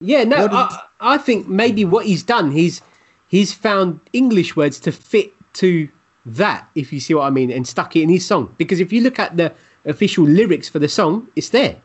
Yeah, 0.00 0.24
no, 0.24 0.42
What 0.42 0.52
I, 0.52 0.80
I 1.00 1.18
think 1.18 1.48
maybe 1.48 1.84
what 1.84 2.06
he's 2.06 2.22
done, 2.22 2.50
he's 2.50 2.82
he's 3.28 3.52
found 3.52 3.98
English 4.12 4.54
words 4.56 4.78
to 4.80 4.92
fit 4.92 5.32
to 5.54 5.88
that, 6.26 6.68
if 6.74 6.92
you 6.92 7.00
see 7.00 7.14
what 7.14 7.22
I 7.22 7.30
mean, 7.30 7.50
and 7.50 7.66
stuck 7.66 7.96
it 7.96 8.02
in 8.02 8.08
his 8.08 8.26
song. 8.26 8.54
Because 8.58 8.78
if 8.80 8.92
you 8.92 9.00
look 9.00 9.18
at 9.18 9.36
the 9.36 9.54
official 9.86 10.24
lyrics 10.24 10.68
for 10.68 10.78
the 10.78 10.88
song, 10.88 11.28
it's 11.36 11.48
there. 11.50 11.80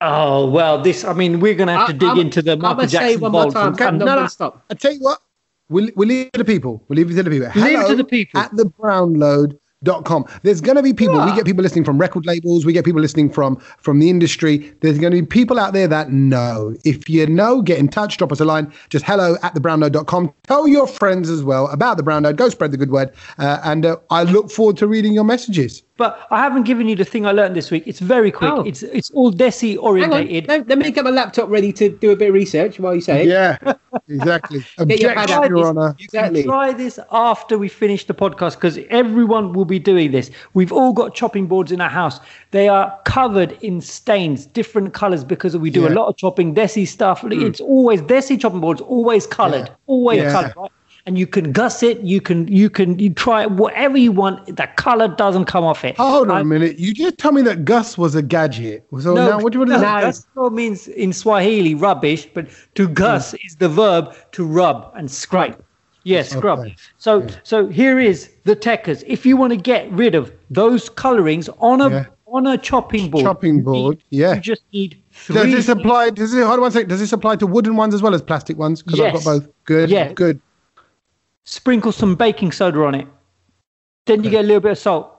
Oh 0.00 0.48
well, 0.48 0.80
this. 0.80 1.04
I 1.04 1.12
mean, 1.12 1.40
we're 1.40 1.54
gonna 1.54 1.76
have 1.76 1.88
to 1.88 1.94
I- 1.94 1.98
dig 1.98 2.08
I'm- 2.08 2.18
into 2.20 2.42
the 2.42 2.52
I'm 2.52 2.60
Michael 2.60 2.76
gonna 2.76 2.88
say 2.88 2.98
Jackson 2.98 3.20
one 3.20 3.32
more 3.32 3.42
vault 3.42 3.54
time. 3.54 3.68
and- 3.72 3.80
I'm 3.80 3.88
and- 3.88 3.98
not 3.98 4.04
no, 4.16 4.20
no. 4.22 4.26
stop. 4.28 4.64
I 4.70 4.74
tell 4.74 4.92
you 4.92 5.00
what, 5.00 5.20
we'll, 5.68 5.90
we'll 5.96 6.08
leave 6.08 6.26
it 6.28 6.32
to 6.34 6.38
the 6.38 6.44
people. 6.44 6.82
We'll 6.88 6.96
leave 6.96 7.10
it 7.10 7.14
to 7.16 7.22
the 7.22 7.30
people. 7.30 7.62
Leave 7.62 7.78
it 7.80 7.88
to 7.88 7.96
the 7.96 8.04
people. 8.04 8.40
At 8.40 8.54
the 8.56 8.64
brownlounge.com. 9.84 10.26
There's 10.42 10.60
going 10.60 10.76
to 10.76 10.82
be 10.82 10.92
people, 10.92 11.24
we 11.24 11.34
get 11.34 11.44
people 11.44 11.62
listening 11.62 11.84
from 11.84 11.98
record 11.98 12.26
labels, 12.26 12.64
we 12.64 12.72
get 12.72 12.84
people 12.84 13.00
listening 13.00 13.30
from 13.30 13.56
from 13.78 13.98
the 13.98 14.10
industry. 14.10 14.72
There's 14.80 14.98
going 14.98 15.12
to 15.12 15.20
be 15.20 15.26
people 15.26 15.58
out 15.58 15.72
there 15.72 15.88
that 15.88 16.10
know. 16.10 16.74
If 16.84 17.08
you 17.08 17.26
know, 17.26 17.62
get 17.62 17.78
in 17.78 17.88
touch, 17.88 18.16
drop 18.16 18.32
us 18.32 18.40
a 18.40 18.44
line. 18.44 18.72
Just 18.90 19.04
hello 19.04 19.36
at 19.42 19.54
the 19.54 19.60
brownlounge.com. 19.60 20.32
Tell 20.44 20.68
your 20.68 20.86
friends 20.86 21.30
as 21.30 21.42
well 21.42 21.68
about 21.68 21.96
the 21.96 22.02
Brown 22.02 22.22
Lounge. 22.22 22.36
Go 22.36 22.48
spread 22.48 22.72
the 22.72 22.76
good 22.76 22.90
word. 22.90 23.12
Uh, 23.38 23.60
and 23.64 23.86
uh, 23.86 23.96
I 24.10 24.24
look 24.24 24.50
forward 24.50 24.76
to 24.78 24.86
reading 24.86 25.12
your 25.12 25.24
messages. 25.24 25.82
But 25.98 26.26
I 26.30 26.38
haven't 26.42 26.64
given 26.64 26.88
you 26.88 26.94
the 26.96 27.04
thing 27.06 27.24
I 27.26 27.32
learned 27.32 27.56
this 27.56 27.70
week. 27.70 27.84
It's 27.86 28.00
very 28.00 28.30
quick. 28.30 28.52
Oh. 28.52 28.60
It's 28.62 28.82
it's 28.82 29.10
all 29.12 29.32
Desi 29.32 29.70
Hang 29.70 29.78
on, 29.78 29.84
orientated. 29.84 30.48
let, 30.48 30.68
let 30.68 30.78
me 30.78 30.90
get 30.90 31.04
my 31.04 31.10
laptop 31.10 31.48
ready 31.48 31.72
to 31.72 31.88
do 31.88 32.10
a 32.10 32.16
bit 32.16 32.28
of 32.28 32.34
research 32.34 32.78
while 32.78 32.94
you 32.94 33.00
say 33.00 33.22
it. 33.22 33.28
Yeah, 33.28 33.56
exactly. 34.08 34.62
Get 34.86 35.00
your 35.00 35.14
pad 35.14 35.24
Objection, 35.30 35.44
out. 35.44 35.48
Your 35.50 35.66
Honour. 35.66 35.96
Exactly. 35.98 36.42
Try 36.44 36.72
this 36.74 36.98
after 37.10 37.56
we 37.56 37.68
finish 37.68 38.06
the 38.06 38.12
podcast 38.12 38.56
because 38.56 38.78
everyone 38.90 39.54
will 39.54 39.64
be 39.64 39.78
doing 39.78 40.12
this. 40.12 40.30
We've 40.52 40.72
all 40.72 40.92
got 40.92 41.14
chopping 41.14 41.46
boards 41.46 41.72
in 41.72 41.80
our 41.80 41.88
house. 41.88 42.20
They 42.50 42.68
are 42.68 42.98
covered 43.06 43.52
in 43.62 43.80
stains, 43.80 44.44
different 44.44 44.92
colors 44.92 45.24
because 45.24 45.56
we 45.56 45.70
do 45.70 45.88
a 45.88 45.90
lot 45.90 46.08
of 46.08 46.16
chopping. 46.18 46.54
Desi 46.54 46.86
stuff. 46.86 47.22
Mm. 47.22 47.42
It's 47.42 47.60
always 47.60 48.02
Desi 48.02 48.38
chopping 48.38 48.60
boards, 48.60 48.82
always 48.82 49.26
colored, 49.26 49.70
always 49.86 50.22
Yeah. 50.22 50.32
colored. 50.32 50.54
Right? 50.56 50.70
And 51.06 51.16
you 51.16 51.26
can 51.26 51.52
guss 51.52 51.84
it. 51.84 52.00
You 52.00 52.20
can 52.20 52.48
you 52.48 52.68
can 52.68 52.98
you 52.98 53.10
try 53.14 53.42
it 53.42 53.52
whatever 53.52 53.96
you 53.96 54.10
want. 54.10 54.56
The 54.56 54.66
color 54.76 55.06
doesn't 55.06 55.44
come 55.44 55.62
off 55.62 55.84
it. 55.84 55.96
Hold 55.96 56.30
on 56.30 56.36
I- 56.36 56.40
a 56.40 56.44
minute. 56.44 56.80
You 56.80 56.92
just 56.92 57.16
tell 57.16 57.30
me 57.30 57.42
that 57.42 57.64
Gus 57.64 57.96
was 57.96 58.16
a 58.16 58.22
gadget. 58.22 58.84
So 59.00 59.14
no, 59.14 59.28
now 59.28 59.38
what 59.38 59.52
do 59.52 59.60
you 59.60 59.60
want 59.60 59.70
to 59.70 59.78
no, 59.78 59.82
say? 59.82 60.00
Gus 60.00 60.26
no 60.34 60.50
means 60.50 60.88
in 60.88 61.12
Swahili 61.12 61.76
rubbish, 61.76 62.26
but 62.34 62.48
to 62.74 62.88
mm. 62.88 62.94
gus 62.94 63.34
is 63.34 63.54
the 63.56 63.68
verb 63.68 64.14
to 64.32 64.44
rub 64.44 64.92
and 64.96 65.08
scrape. 65.08 65.54
Yes, 66.02 66.30
scrub. 66.30 66.60
Okay. 66.60 66.76
So 66.98 67.26
so 67.44 67.68
here 67.68 68.00
is 68.00 68.30
the 68.44 68.56
techers. 68.56 69.04
If 69.06 69.24
you 69.24 69.36
want 69.36 69.52
to 69.52 69.56
get 69.56 69.90
rid 69.92 70.16
of 70.16 70.32
those 70.50 70.88
colorings 70.88 71.48
on 71.58 71.80
a 71.80 71.90
Yeah. 71.90 72.06
on 72.26 72.46
a 72.48 72.58
chopping 72.58 73.10
board, 73.10 73.24
Chopping 73.24 73.58
you 73.58 73.62
board, 73.62 73.96
need- 73.96 74.18
yeah. 74.18 74.34
you 74.34 74.40
just 74.40 74.62
need 74.72 75.00
Does 75.28 75.52
this 75.52 75.68
apply? 75.68 76.10
Does 76.10 76.34
it? 76.34 76.42
Hold 76.42 76.54
on 76.54 76.60
one 76.62 76.72
second. 76.72 76.88
Does 76.88 77.00
this 77.00 77.12
apply 77.12 77.36
to 77.36 77.46
wooden 77.46 77.76
ones 77.76 77.94
as 77.94 78.02
well 78.02 78.14
as 78.14 78.22
plastic 78.22 78.56
ones? 78.56 78.82
Because 78.82 79.00
I've 79.00 79.12
got 79.14 79.24
both. 79.24 79.48
Good. 79.64 79.90
Yeah. 79.90 80.12
Good. 80.12 80.40
Sprinkle 81.46 81.92
some 81.92 82.14
baking 82.14 82.52
soda 82.52 82.84
on 82.84 82.94
it. 82.94 83.06
Then 84.04 84.22
you 84.22 84.30
get 84.30 84.44
a 84.44 84.46
little 84.46 84.60
bit 84.60 84.72
of 84.72 84.78
salt. 84.78 85.12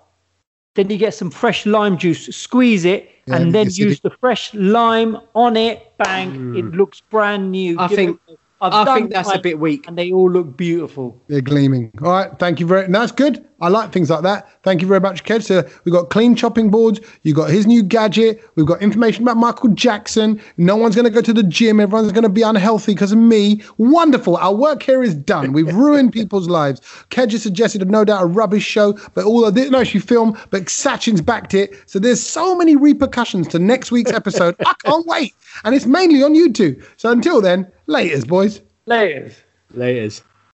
Then 0.76 0.90
you 0.90 0.98
get 0.98 1.14
some 1.14 1.32
fresh 1.32 1.66
lime 1.66 1.98
juice, 1.98 2.28
squeeze 2.36 2.86
it, 2.86 3.10
Yeah, 3.26 3.38
and 3.38 3.54
then 3.56 3.66
use 3.72 3.99
the- 3.99 4.10
the 4.10 4.16
fresh 4.18 4.54
lime 4.54 5.18
on 5.34 5.58
it. 5.58 5.91
Bang! 5.98 6.56
It 6.56 6.66
mm. 6.66 6.76
looks 6.76 7.02
brand 7.02 7.52
new. 7.52 7.78
I 7.80 7.88
Give 7.88 7.95
think- 7.95 8.20
I've 8.62 8.74
I 8.74 8.84
done 8.86 8.98
think 8.98 9.14
that's 9.14 9.34
a 9.34 9.40
bit 9.40 9.60
weak. 9.60 9.88
and 9.88 9.98
they 9.98 10.12
all 10.12 10.32
look 10.32 10.58
beautiful. 10.58 11.22
They're 11.28 11.41
gleaming. 11.41 11.91
All 12.04 12.12
right. 12.12 12.32
Thank 12.40 12.60
you 12.60 12.66
very. 12.66 12.88
Much. 12.88 12.91
That's 12.91 13.12
good. 13.12 13.45
I 13.59 13.69
like 13.69 13.91
things 13.91 14.09
like 14.09 14.21
that. 14.21 14.47
Thank 14.63 14.81
you 14.81 14.88
very 14.88 14.99
much, 14.99 15.23
Ked. 15.23 15.43
So 15.43 15.67
we've 15.84 15.93
got 15.93 16.09
clean 16.09 16.35
chopping 16.35 16.69
boards. 16.69 16.99
You've 17.23 17.35
got 17.35 17.49
his 17.49 17.65
new 17.65 17.81
gadget. 17.81 18.43
We've 18.55 18.65
got 18.65 18.81
information 18.81 19.23
about 19.23 19.38
Michael 19.38 19.69
Jackson. 19.69 20.39
No 20.57 20.75
one's 20.75 20.95
going 20.95 21.05
to 21.05 21.11
go 21.11 21.21
to 21.21 21.34
the 21.34 21.43
gym. 21.43 21.79
Everyone's 21.79 22.11
going 22.11 22.23
to 22.23 22.29
be 22.29 22.43
unhealthy 22.43 22.93
because 22.93 23.11
of 23.11 23.17
me. 23.17 23.63
Wonderful. 23.77 24.38
Our 24.38 24.53
work 24.53 24.84
here 24.84 25.01
is 25.01 25.15
done. 25.15 25.53
We've 25.53 25.73
ruined 25.73 26.13
people's 26.13 26.47
lives. 26.47 26.81
Ked 27.09 27.31
just 27.31 27.43
suggested 27.43 27.81
a 27.81 27.85
no 27.85 28.05
doubt 28.05 28.21
a 28.21 28.25
rubbish 28.27 28.65
show, 28.65 28.93
but 29.15 29.25
all 29.25 29.45
I 29.45 29.51
didn't 29.51 29.75
actually 29.75 30.01
film. 30.01 30.38
But 30.51 30.69
Sachin's 30.69 31.21
backed 31.21 31.53
it. 31.53 31.75
So 31.88 31.97
there's 31.97 32.21
so 32.21 32.55
many 32.55 32.75
repercussions 32.75 33.47
to 33.49 33.59
next 33.59 33.91
week's 33.91 34.11
episode. 34.11 34.55
I 34.65 34.73
can't 34.84 35.05
wait. 35.07 35.34
And 35.63 35.73
it's 35.73 35.85
mainly 35.85 36.21
on 36.21 36.35
YouTube. 36.35 36.85
So 36.97 37.11
until 37.11 37.41
then, 37.41 37.71
laters, 37.88 38.27
boys. 38.27 38.61
Layers. 38.85 39.35
Laters. 39.75 40.21